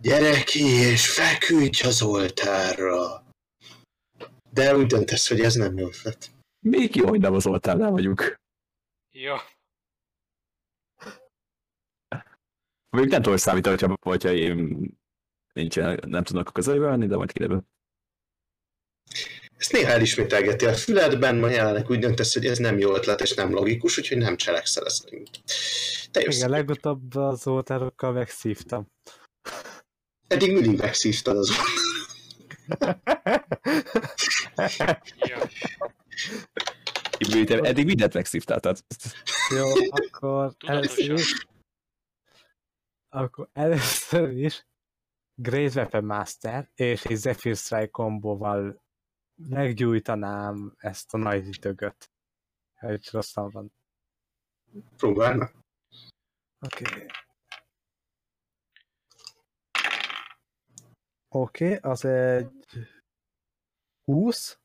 gyere 0.00 0.42
ki 0.44 0.64
és 0.64 1.12
feküdj 1.12 1.82
az 1.86 2.02
oltárra. 2.02 3.24
De 4.50 4.76
úgy 4.76 4.86
döntesz, 4.86 5.28
hogy 5.28 5.40
ez 5.40 5.54
nem 5.54 5.78
jó 5.78 5.86
ötlet. 5.86 6.30
Még 6.58 6.94
jó, 6.96 7.08
hogy 7.08 7.20
nem 7.20 7.34
az 7.34 7.46
oltárnál 7.46 7.90
vagyunk. 7.90 8.40
Ja. 9.10 9.42
Még 12.90 13.06
nem 13.06 13.16
tudom, 13.16 13.32
hogy 13.32 13.40
számít, 13.40 13.66
hogyha, 13.66 13.96
hogyha 14.00 14.32
én 14.32 14.88
nincsen, 15.52 16.00
nem 16.06 16.24
tudnak 16.24 16.48
a 16.48 16.52
közelébe 16.52 16.88
menni, 16.88 17.06
de 17.06 17.16
majd 17.16 17.32
kiderül. 17.32 17.64
Ezt 19.56 19.72
néha 19.72 19.90
elismételgeti 19.90 20.64
a 20.66 20.74
füledben, 20.74 21.36
ma 21.36 21.48
jelenleg 21.48 21.90
úgy 21.90 21.98
döntesz, 21.98 22.34
hogy 22.34 22.46
ez 22.46 22.58
nem 22.58 22.78
jó 22.78 22.94
ötlet 22.94 23.20
és 23.20 23.34
nem 23.34 23.52
logikus, 23.52 23.98
úgyhogy 23.98 24.18
nem 24.18 24.36
cselekszel 24.36 24.84
ezt 24.84 25.02
szerint. 25.02 25.30
Te 26.10 26.20
jössz. 26.20 26.36
Igen, 26.36 26.50
legutóbb 26.50 27.14
az 27.14 27.46
oltárokkal 27.46 28.12
megszívtam. 28.12 28.86
Eddig 30.26 30.52
mindig 30.52 30.78
megszívtad 30.78 31.36
az 31.36 31.50
eddig 37.46 37.84
mindent 37.84 38.14
megszívtál, 38.14 38.60
tehát 38.60 38.84
Jó, 39.50 39.66
akkor 39.90 40.54
először 40.66 41.20
akkor 43.10 43.48
először 43.52 44.30
is 44.30 44.66
Great 45.34 45.74
Weapon 45.74 46.04
Master 46.04 46.70
és 46.74 47.04
egy 47.04 47.16
Zephyr 47.16 47.56
Strike 47.56 47.90
kombóval 47.90 48.82
meggyújtanám 49.34 50.74
ezt 50.78 51.14
a 51.14 51.16
nagy 51.16 51.48
ütögöt. 51.48 52.10
Hogy 52.74 53.08
rosszan 53.10 53.50
van. 53.50 53.72
próbálnak. 54.96 55.54
Oké. 56.60 56.84
Okay. 56.84 57.06
Oké, 61.28 61.74
okay, 61.74 61.90
az 61.90 62.04
egy 62.04 62.66
20. 64.04 64.58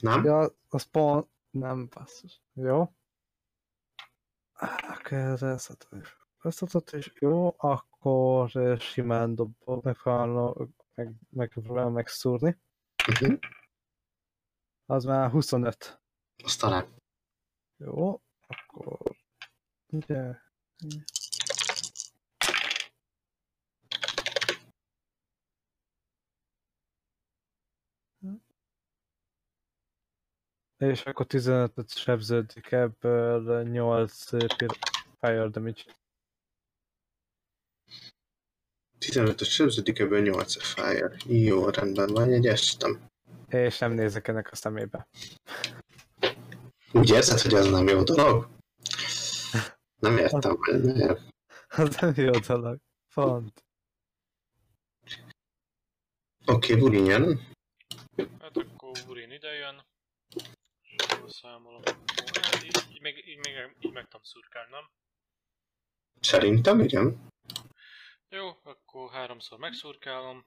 Nem? 0.00 0.24
Ja, 0.24 0.48
az 0.68 0.82
pont... 0.82 1.28
Nem, 1.50 1.88
basszus. 1.88 2.42
Jó. 2.52 2.94
Akkor 4.52 5.42
ez 5.42 5.68
összetott 6.44 6.90
is. 6.90 7.12
Jó, 7.18 7.54
akkor 7.56 8.50
simán 8.78 9.34
dobok, 9.34 9.82
megpróbálom 9.82 10.74
meg, 10.94 11.12
megpróbálom 11.30 11.92
megszúrni. 11.92 12.58
Uh-huh. 13.08 13.38
Az 14.86 15.04
már 15.04 15.30
25. 15.30 16.00
Azt 16.44 16.60
talán. 16.60 16.86
Jó, 17.76 18.22
akkor... 18.46 19.16
Ugye... 19.86 20.42
És 30.76 31.02
akkor 31.02 31.26
15-öt 31.28 31.96
sebződik 31.96 32.72
ebből 32.72 33.62
8 33.62 34.30
pir- 34.56 34.78
fire 35.20 35.48
damage. 35.48 35.82
15-ös 39.06 39.50
sebződik, 39.50 39.98
ebből 39.98 40.20
8 40.20 40.56
a 40.56 40.60
fire. 40.60 41.16
Jó, 41.26 41.68
rendben 41.68 42.06
van, 42.06 42.30
jegyeztem. 42.30 43.00
És 43.48 43.78
nem 43.78 43.92
nézek 43.92 44.28
ennek 44.28 44.52
a 44.52 44.56
szemébe. 44.56 45.06
Úgy 46.92 47.10
érzed, 47.10 47.40
hogy 47.40 47.54
ez 47.54 47.70
nem 47.70 47.88
jó 47.88 48.02
dolog? 48.02 48.48
Nem 50.00 50.18
értem, 50.18 50.56
hogy 50.56 50.82
miért. 50.82 51.20
Az 51.68 51.96
nem 52.00 52.12
jó 52.16 52.30
dolog. 52.30 52.78
Pont. 53.14 53.64
Oké, 56.46 56.72
okay, 56.72 56.84
Burin 56.84 57.04
jön. 57.04 57.40
Hát 58.40 58.56
akkor 58.56 58.92
Urin 59.08 59.30
ide 59.30 59.52
jön. 59.52 59.84
És 60.82 61.06
akkor 61.08 61.30
számolom. 61.30 61.82
Így, 62.64 62.84
így, 62.90 63.00
meg, 63.00 63.28
így, 63.28 63.36
meg, 63.36 63.76
így 63.80 63.92
meg 63.92 64.04
tudom 64.04 64.22
szurkálni, 64.22 64.70
nem? 64.70 64.90
Szerintem, 66.20 66.80
igen. 66.80 67.26
Jó, 68.34 68.58
akkor 68.62 69.10
háromszor 69.10 69.58
megszurkálom. 69.58 70.46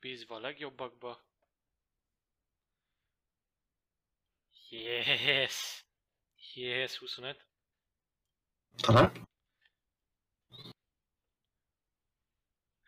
Bízva 0.00 0.34
a 0.34 0.38
legjobbakba. 0.38 1.24
Yes! 4.68 5.84
Yes, 6.54 6.98
25. 6.98 7.46
Talán? 8.76 9.28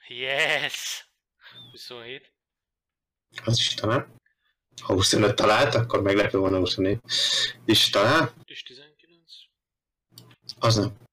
Yes! 0.09 1.09
27. 1.71 2.33
Az 3.45 3.59
is 3.59 3.75
talán. 3.75 4.21
Ha 4.83 4.93
25 4.93 5.35
talált, 5.35 5.75
akkor 5.75 6.03
meglepő 6.03 6.39
volna 6.39 6.59
24. 6.59 7.01
És 7.65 7.91
talán? 7.91 8.35
És 8.45 8.63
19. 8.63 9.33
Az 10.59 10.77
nem. 10.77 11.11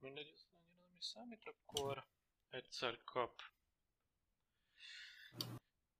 Mindegy, 0.00 0.30
ez 0.34 0.42
annyira 0.42 0.76
nem 0.78 0.96
is 0.98 1.04
számít, 1.04 1.44
akkor 1.72 2.06
egyszer 2.48 3.04
kap 3.04 3.40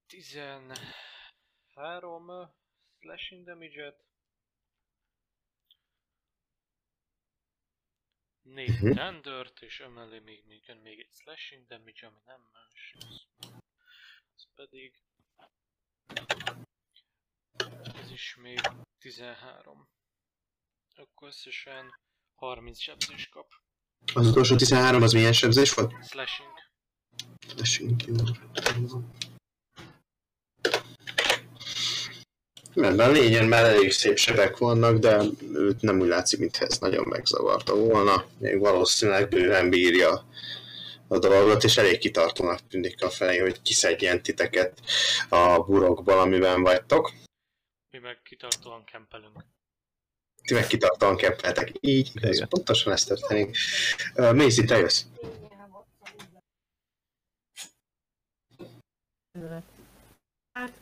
13 0.06 2.54
slashing 2.98 3.44
damage-et. 3.44 4.04
4 8.42 8.80
Mhm. 8.80 8.94
tendert, 8.94 9.62
és 9.62 9.80
emellé 9.80 10.18
még, 10.18 10.44
még 10.46 10.74
még 10.82 11.00
egy 11.00 11.12
slashing 11.12 11.66
damage, 11.66 12.06
ami 12.06 12.20
nem 12.24 12.48
más. 12.52 12.94
Az 14.34 14.46
pedig... 14.54 15.02
Ez 17.94 18.10
is 18.10 18.36
még 18.36 18.60
13. 18.98 19.88
Akkor 20.94 21.28
összesen 21.28 21.94
30 22.34 22.78
sebzés 22.78 23.28
kap. 23.28 23.54
Az 24.14 24.26
utolsó 24.26 24.56
13 24.56 25.02
az 25.02 25.12
milyen 25.12 25.32
sebzés 25.32 25.74
volt? 25.74 25.92
Slashing. 26.08 26.48
Tessünk 27.56 27.96
ki. 27.96 28.10
Rendben, 32.74 33.12
lényen 33.12 33.44
már 33.44 33.64
elég 33.64 33.92
szép 33.92 34.16
sebek 34.16 34.56
vannak, 34.56 34.98
de 34.98 35.22
őt 35.52 35.80
nem 35.80 36.00
úgy 36.00 36.08
látszik, 36.08 36.38
mintha 36.38 36.64
ez 36.64 36.78
nagyon 36.78 37.08
megzavarta 37.08 37.74
volna. 37.74 38.24
Még 38.38 38.58
valószínűleg 38.58 39.28
bőven 39.28 39.70
bírja 39.70 40.24
a 41.08 41.18
dolgot, 41.18 41.64
és 41.64 41.76
elég 41.76 41.98
kitartónak 41.98 42.68
tűnik 42.68 43.02
a 43.02 43.10
felé, 43.10 43.38
hogy 43.38 43.62
kiszedjen 43.62 44.22
titeket 44.22 44.80
a 45.28 45.62
burokból, 45.62 46.18
amiben 46.18 46.62
vagytok. 46.62 47.12
Mi 47.90 47.98
meg 47.98 48.22
kitartóan 48.22 48.84
kempelünk. 48.84 49.44
Ti 50.42 50.54
meg 50.54 50.66
kitartóan 50.66 51.16
kempeltek. 51.16 51.72
Így, 51.80 52.10
igaz, 52.14 52.36
Igen. 52.36 52.48
pontosan 52.48 52.92
ez 52.92 53.04
történik. 53.04 53.56
Uh, 54.14 54.34
Maisie, 54.34 54.64
te 54.64 54.78
jössz. 54.78 55.04
Hát, 60.52 60.72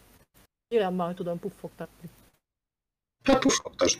nyilván 0.68 1.14
tudom 1.14 1.38
puffogtatni. 1.38 2.10
Hát 3.22 3.40
puffogtasd. 3.40 3.98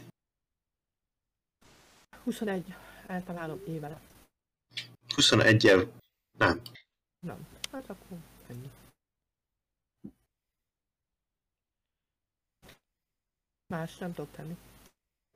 21, 2.25 2.75
eltalálom 3.07 3.63
éve. 3.67 4.01
21 5.15 5.65
-el. 5.67 5.89
Nem. 6.39 6.63
Nem. 7.27 7.47
Hát 7.73 7.91
akkor 7.91 8.19
ennyi. 8.49 8.71
Más 13.67 13.99
nem 13.99 14.15
tudok 14.15 14.33
tenni. 14.35 14.57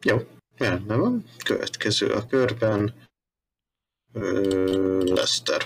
Jó, 0.04 0.16
rendben 0.56 1.00
van. 1.00 1.24
Következő 1.44 2.12
a 2.12 2.26
körben. 2.26 3.06
Ö, 4.12 5.02
Lester. 5.04 5.62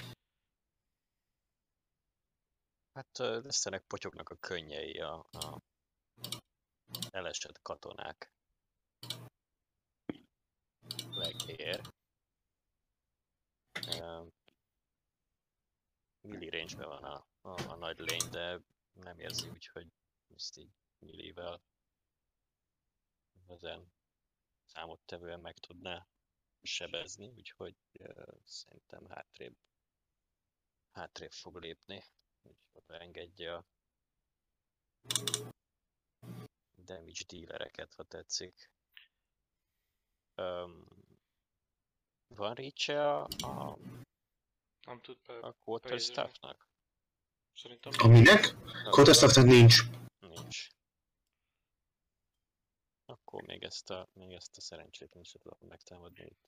Hát 2.93 3.19
ö, 3.19 3.41
Leszternek 3.41 3.83
potyognak 3.83 4.29
a 4.29 4.37
könnyei 4.37 5.01
a, 5.01 5.27
a 5.31 5.61
elesett 7.11 7.63
katonák 7.63 8.31
legér. 11.11 11.81
Milli 16.21 16.49
range 16.49 16.87
van 16.87 17.05
a, 17.05 17.27
a, 17.41 17.71
a 17.71 17.75
nagy 17.75 17.99
lény, 17.99 18.31
de 18.31 18.61
nem 18.93 19.19
érzi 19.19 19.49
úgy, 19.49 19.67
hogy 19.67 19.87
ezt 20.35 20.59
így 20.59 20.71
millivel 20.99 21.63
ezen 23.47 23.95
számottevően 24.67 25.41
meg 25.41 25.59
tudná 25.59 26.07
sebezni, 26.63 27.29
úgyhogy 27.29 27.77
ö, 27.93 28.23
szerintem 28.45 29.07
hátrébb 29.09 29.57
hátrébb 30.97 31.33
fog 31.33 31.57
lépni, 31.57 32.05
hogy 32.43 32.57
oda 32.73 32.99
engedje 32.99 33.55
a 33.55 33.65
damage 36.75 37.25
dealereket, 37.27 37.95
ha 37.95 38.03
tetszik. 38.03 38.71
Um, 40.35 40.85
van 42.27 42.55
reach 42.55 42.91
a, 42.91 43.25
a, 43.25 43.79
Nem 44.87 45.01
tud 45.01 45.19
be... 45.27 45.39
a 45.39 45.53
quarterstaffnak? 45.53 46.69
Szerintem... 47.55 47.93
Aminek? 47.99 48.55
Quarterstaffnak 48.91 49.45
nincs. 49.45 49.77
Nincs. 50.19 50.69
Akkor 53.37 53.49
még 53.49 53.63
ezt 53.63 53.91
a, 53.91 54.09
még 54.13 54.33
ezt 54.33 54.57
a 54.57 54.61
szerencsétlen 54.61 55.23
is 55.23 55.31
tudom 55.31 55.59
megtámadni 55.69 56.25
itt. 56.25 56.41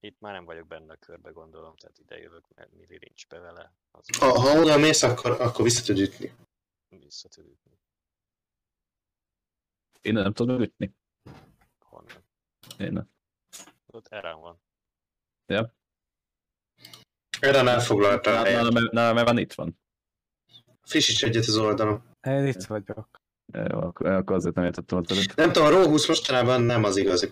Itt 0.00 0.20
már 0.20 0.32
nem 0.32 0.44
vagyok 0.44 0.66
benne 0.66 0.92
a 0.92 0.96
körbe, 0.96 1.30
gondolom, 1.30 1.76
tehát 1.76 1.98
ide 1.98 2.18
jövök, 2.18 2.48
mert 2.54 2.72
milli 2.72 2.98
nincs 3.00 3.26
be 3.26 3.38
vele. 3.38 3.74
Az 3.90 4.16
Ha, 4.18 4.40
ha 4.40 4.60
oda 4.60 4.78
mész, 4.78 5.02
akkor, 5.02 5.40
akkor 5.40 5.64
vissza 5.64 5.82
tud 5.82 5.98
ütni. 5.98 6.34
vissza 6.88 7.28
tud 7.28 7.46
ütni. 7.46 7.80
Én 10.00 10.12
nem 10.12 10.32
tudom 10.32 10.60
ütni. 10.60 10.94
Honnan? 11.78 12.24
Én 12.78 12.92
nem. 12.92 13.10
Ott 13.86 14.08
erre 14.08 14.32
van. 14.32 14.62
Erre 17.40 17.70
elfoglalta 17.70 18.40
a 18.40 18.44
helyet. 18.44 18.62
Nálam, 18.62 18.88
nálam 18.90 19.24
van 19.24 19.38
itt 19.38 19.52
van. 19.52 19.80
Frissíts 20.82 21.24
egyet 21.24 21.46
az 21.46 21.56
oldalon. 21.56 22.16
Én 22.20 22.46
itt 22.46 22.64
vagyok. 22.64 23.21
Akkor, 23.52 24.32
azért 24.36 24.54
nem 24.54 24.64
értettem 24.64 24.98
az 24.98 25.10
előtt. 25.10 25.34
Nem 25.34 25.52
tudom, 25.52 25.68
a 25.68 25.70
Raw 25.70 25.86
20 25.88 26.08
mostanában 26.08 26.62
nem 26.62 26.84
az 26.84 26.96
igazi. 26.96 27.30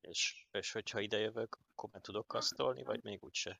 És, 0.00 0.46
és 0.52 0.72
hogyha 0.72 1.00
ide 1.00 1.18
jövök, 1.18 1.58
akkor 1.72 1.88
meg 1.92 2.02
tudok 2.02 2.26
kasztolni, 2.26 2.82
vagy 2.82 3.00
még 3.02 3.18
úgyse? 3.22 3.58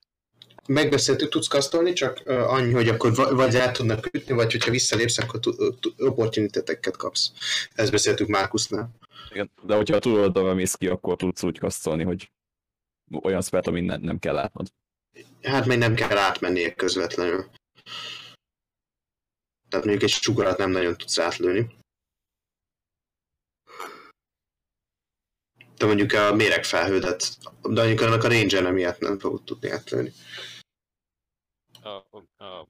Megbeszéltük, 0.69 1.29
tudsz 1.29 1.47
kasztolni, 1.47 1.93
csak 1.93 2.23
annyi, 2.27 2.73
hogy 2.73 2.89
akkor 2.89 3.15
va- 3.15 3.31
vagy 3.31 3.55
el 3.55 3.71
tudnak 3.73 4.15
ütni, 4.15 4.35
vagy 4.35 4.53
hogyha 4.53 4.71
visszalépsz, 4.71 5.19
akkor 5.19 5.41
tu- 5.41 5.81
tu- 5.81 6.01
opportuniteteket 6.01 6.97
kapsz. 6.97 7.33
Ezt 7.75 7.91
beszéltük 7.91 8.29
Márkusznál. 8.29 8.91
Igen, 9.31 9.51
de 9.63 9.77
hogyha 9.77 9.97
a 9.97 9.99
túloldalra 9.99 10.55
mész 10.55 10.75
ki, 10.75 10.87
akkor 10.89 11.17
tudsz 11.17 11.43
úgy 11.43 11.59
kasztolni, 11.59 12.03
hogy 12.05 12.33
olyan 13.23 13.43
spelt, 13.43 13.67
amit 13.67 13.85
nem, 13.85 14.01
nem 14.01 14.19
kell 14.19 14.35
látnod. 14.35 14.69
Hát 15.43 15.67
még 15.67 15.79
nem 15.79 15.95
kell 15.95 16.19
átmennie 16.19 16.75
közvetlenül. 16.75 17.51
Tehát 19.69 19.85
mondjuk 19.87 20.03
egy 20.11 20.17
sugarat 20.19 20.59
nem 20.59 20.71
nagyon 20.71 20.97
tudsz 20.97 21.19
átlőni. 21.19 21.77
De 25.77 25.87
mondjuk 25.87 26.13
a 26.13 26.35
méregfelhődet, 26.35 27.39
de 27.63 27.81
mondjuk 27.81 28.01
annak 28.01 28.25
a 28.25 28.29
ranger 28.29 28.73
miatt 28.73 28.99
nem 28.99 29.19
fogod 29.19 29.43
tudni 29.45 29.71
átlőni. 29.71 30.13
A, 31.83 31.89
a, 31.89 32.45
a 32.45 32.69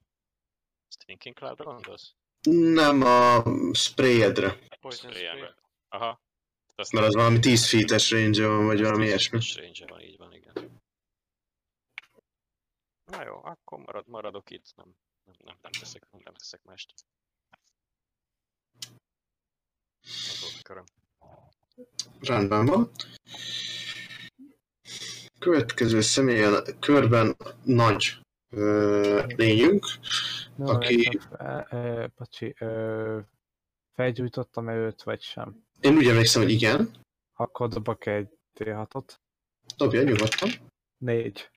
Stinking 0.89 1.37
Cloud-ra 1.37 1.65
gondolsz? 1.65 2.15
Nem 2.75 3.03
a 3.03 3.43
sprayedre, 3.75 4.59
Poison 4.81 5.11
Spray-emre. 5.11 5.47
spray. 5.47 5.55
Aha. 5.89 6.23
Azt 6.77 6.93
mert 6.93 7.07
az 7.07 7.15
valami 7.15 7.39
10 7.39 7.69
feet-es 7.69 8.11
range 8.11 8.47
van, 8.47 8.67
vagy 8.67 8.81
valami 8.81 9.05
ilyesmi. 9.05 9.39
range 9.57 9.87
van, 9.89 10.01
így 10.01 10.17
van. 10.17 10.24
Na 13.17 13.25
jó, 13.25 13.41
akkor 13.45 13.79
marad, 13.79 14.09
maradok 14.09 14.51
itt, 14.51 14.73
nem, 14.77 14.87
nem, 15.25 15.35
nem, 15.45 15.57
nem 15.63 15.73
teszek, 15.73 16.07
nem, 16.11 16.21
nem 16.25 16.35
teszek 16.35 16.63
mást. 16.63 16.95
Az 20.03 20.41
volt 20.41 20.55
a 20.59 20.63
köröm. 20.63 20.85
Rendben 22.21 22.67
van. 22.67 22.91
Következő 25.39 26.01
személy 26.01 26.43
a 26.45 26.63
körben 26.79 27.37
nagy 27.65 28.19
ö, 28.51 29.23
lényünk, 29.27 29.87
No, 30.57 30.71
Aki- 30.71 31.21
ö, 32.59 33.21
felgyújtottam 33.93 34.69
őt, 34.69 35.03
vagy 35.03 35.23
sem? 35.23 35.65
Én 35.81 35.97
úgy 35.97 36.07
emlékszem, 36.07 36.43
hogy 36.43 36.51
igen. 36.51 36.91
Akkor 37.35 37.69
dobok 37.69 38.07
egy 38.07 38.29
D6-ot. 38.55 39.15
Dobja 39.77 40.03
nyugodtan. 40.03 40.51
Négy. 40.99 41.51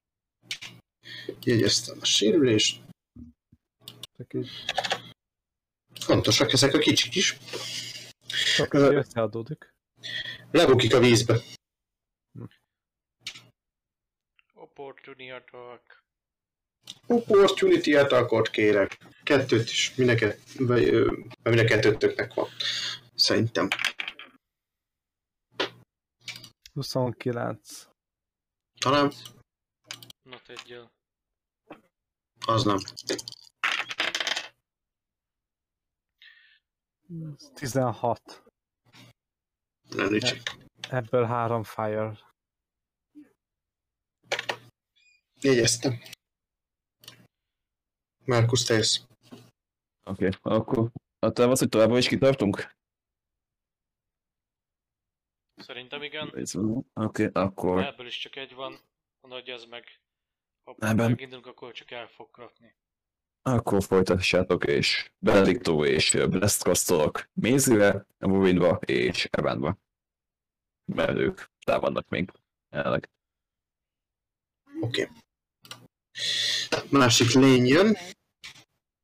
Jegyeztem 1.43 1.97
a 2.01 2.05
sérülést. 2.05 2.81
Csak 4.17 4.45
Fontosak 5.99 6.51
ezek 6.51 6.73
a 6.73 6.77
kicsik 6.77 7.15
is. 7.15 7.37
Ö- 8.69 8.93
összeadódik. 8.93 9.73
Lebukik 10.51 10.93
a 10.93 10.99
vízbe. 10.99 11.41
Opportunity 14.53 15.29
attack. 15.29 16.03
Opportunity 17.07 17.95
attackot 17.95 18.49
kérek. 18.49 18.97
Kettőt 19.23 19.69
is, 19.69 19.95
mindenket, 19.95 20.39
vagy, 20.57 20.83
ö, 20.83 21.11
mind 21.43 21.59
a 21.59 21.63
kettőtöknek 21.63 22.33
van. 22.33 22.47
Szerintem. 23.15 23.67
29. 26.73 27.87
Talán 28.79 29.11
Not 30.23 30.49
egyel. 30.49 30.96
Az 32.47 32.63
nem. 32.63 32.77
16. 37.53 38.43
Nem 39.89 40.09
nincs. 40.09 40.33
Ebből 40.89 41.25
3 41.25 41.63
fire. 41.63 42.19
Jegyeztem. 45.41 46.01
Márkusz, 48.25 48.65
te 48.65 48.73
jössz. 48.73 48.97
Oké, 50.03 50.27
okay, 50.27 50.31
akkor 50.41 50.91
a 51.19 51.31
terv 51.31 51.51
az, 51.51 51.59
hogy 51.59 51.69
továbbra 51.69 51.97
is 51.97 52.07
kitartunk? 52.07 52.75
Szerintem 55.55 56.03
igen. 56.03 56.27
Oké, 56.27 56.83
okay, 56.93 57.29
akkor 57.33 57.83
Ebből 57.83 58.07
is 58.07 58.17
csak 58.17 58.35
egy 58.35 58.53
van. 58.53 58.79
A 59.21 59.27
nagy 59.27 59.49
az 59.49 59.65
meg. 59.65 60.01
Ha 60.67 60.75
Ebben- 60.79 61.09
megindulunk, 61.09 61.45
akkor 61.45 61.71
csak 61.71 61.91
el 61.91 62.07
fog 62.07 62.29
kapni. 62.31 62.75
Akkor 63.41 63.83
folytassátok, 63.83 64.65
és 64.65 65.11
Benedicto 65.19 65.85
és 65.85 66.11
Blast 66.29 66.63
kasztolok 66.63 67.29
Mézire, 67.33 68.05
Wurinba 68.19 68.79
és 68.85 69.27
Evanba. 69.31 69.77
Mert 70.85 71.17
ők 71.17 71.41
támadnak 71.65 72.09
még 72.09 72.31
jelenleg. 72.69 73.09
Oké. 74.81 75.01
Okay. 75.01 75.15
Másik 76.89 77.31
lény 77.31 77.65
jön. 77.65 77.97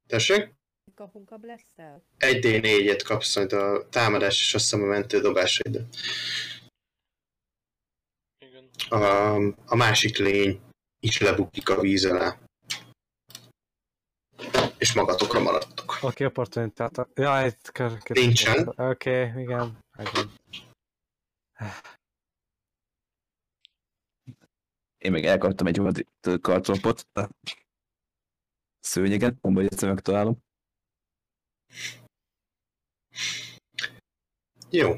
Tessék? 0.07 0.53
Kapunk 0.95 1.31
a 1.31 1.37
blesszel? 1.37 2.03
Egy 2.17 2.45
D4-et 2.45 3.01
kapsz 3.03 3.35
majd 3.35 3.53
a 3.53 3.89
támadás 3.89 4.41
és 4.41 4.53
azt 4.53 4.63
hiszem 4.63 4.81
a 4.81 4.87
mentő 4.87 5.19
dobásaidra. 5.19 5.87
Igen. 8.37 8.69
A, 8.89 9.35
a 9.65 9.75
másik 9.75 10.17
lény 10.17 10.61
is 11.03 11.19
lebukik 11.19 11.69
a 11.69 11.81
víz 11.81 12.05
alá. 12.05 12.39
És 14.77 14.93
magatokra 14.93 15.39
maradtok. 15.39 15.91
Oké, 15.91 16.05
okay, 16.05 16.27
opportunity 16.27 16.81
attack. 16.81 17.19
Ja, 17.19 17.45
itt 17.45 17.71
kör- 17.71 18.09
Nincsen. 18.09 18.67
Oké, 18.67 19.27
okay, 19.27 19.41
igen. 19.41 19.79
Én 24.97 25.11
még 25.11 25.25
elkaptam 25.25 25.67
egy 25.67 25.79
olyan 25.79 25.93
kartropot 26.41 27.07
szőnyegen, 28.79 29.37
abban 29.41 29.63
egyszer 29.63 29.89
megtalálom. 29.89 30.37
Jó. 34.69 34.93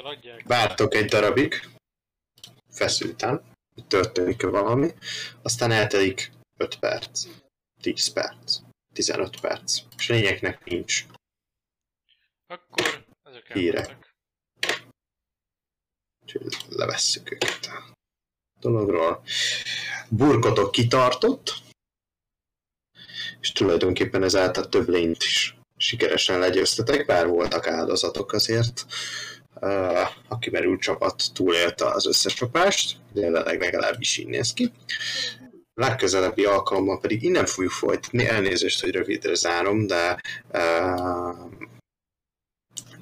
Feladják. 0.00 0.42
Vártok 0.42 0.94
egy 0.94 1.04
darabig. 1.04 1.68
Feszülten. 2.68 3.42
hogy 3.74 3.86
Történik 3.86 4.42
valami. 4.42 4.90
Aztán 5.42 5.70
eltelik 5.70 6.32
5 6.56 6.78
perc. 6.78 7.26
10 7.80 8.12
perc. 8.12 8.58
15 8.92 9.40
perc. 9.40 9.80
És 9.96 10.08
lényeknek 10.08 10.64
nincs. 10.64 11.04
Akkor 12.46 13.06
ezek 13.22 13.52
Hírek. 13.52 14.14
Úgyhogy 16.22 16.56
levesszük 16.68 17.30
őket 17.30 17.66
a 17.66 17.94
dologról. 18.60 19.22
Burkotok 20.08 20.70
kitartott, 20.70 21.52
és 23.40 23.52
tulajdonképpen 23.52 24.22
ezáltal 24.22 24.68
több 24.68 24.88
lényt 24.88 25.22
is 25.22 25.54
sikeresen 25.76 26.38
legyőztetek, 26.38 27.06
bár 27.06 27.26
voltak 27.26 27.66
áldozatok 27.66 28.32
azért. 28.32 28.86
Uh, 29.54 30.08
a 30.28 30.38
kimerült 30.38 30.80
csapat 30.80 31.22
túlélte 31.34 31.86
az 31.86 32.06
összes 32.06 32.34
csapást, 32.34 32.96
jelenleg 33.12 33.60
legalábbis 33.60 34.16
így 34.16 34.26
néz 34.26 34.52
ki. 34.52 34.72
Legközelebbi 35.74 36.44
alkalommal 36.44 37.00
pedig 37.00 37.22
innen 37.22 37.46
fogjuk 37.46 37.72
folytatni, 37.72 38.26
elnézést, 38.26 38.80
hogy 38.80 38.90
rövidre 38.90 39.34
zárom, 39.34 39.86
de 39.86 40.20
uh, 40.52 41.38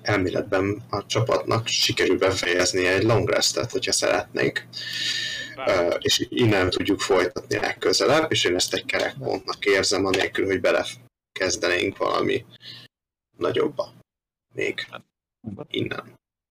elméletben 0.02 0.82
a 0.90 1.06
csapatnak 1.06 1.66
sikerül 1.66 2.18
befejezni 2.18 2.86
egy 2.86 3.02
long 3.02 3.28
restet, 3.30 3.70
hogyha 3.70 3.92
szeretnénk, 3.92 4.66
Ö, 5.66 5.94
és 5.98 6.26
innen 6.28 6.70
tudjuk 6.70 7.00
folytatni 7.00 7.56
legközelebb, 7.56 8.30
és 8.32 8.44
én 8.44 8.54
ezt 8.54 8.74
egy 8.74 8.84
kerekpontnak 8.84 9.64
érzem, 9.64 10.04
anélkül, 10.04 10.46
hogy 10.46 10.60
belekezdenénk 10.60 11.96
valami 11.96 12.46
nagyobba. 13.36 13.92
Még 14.54 14.86
innen. 15.70 16.16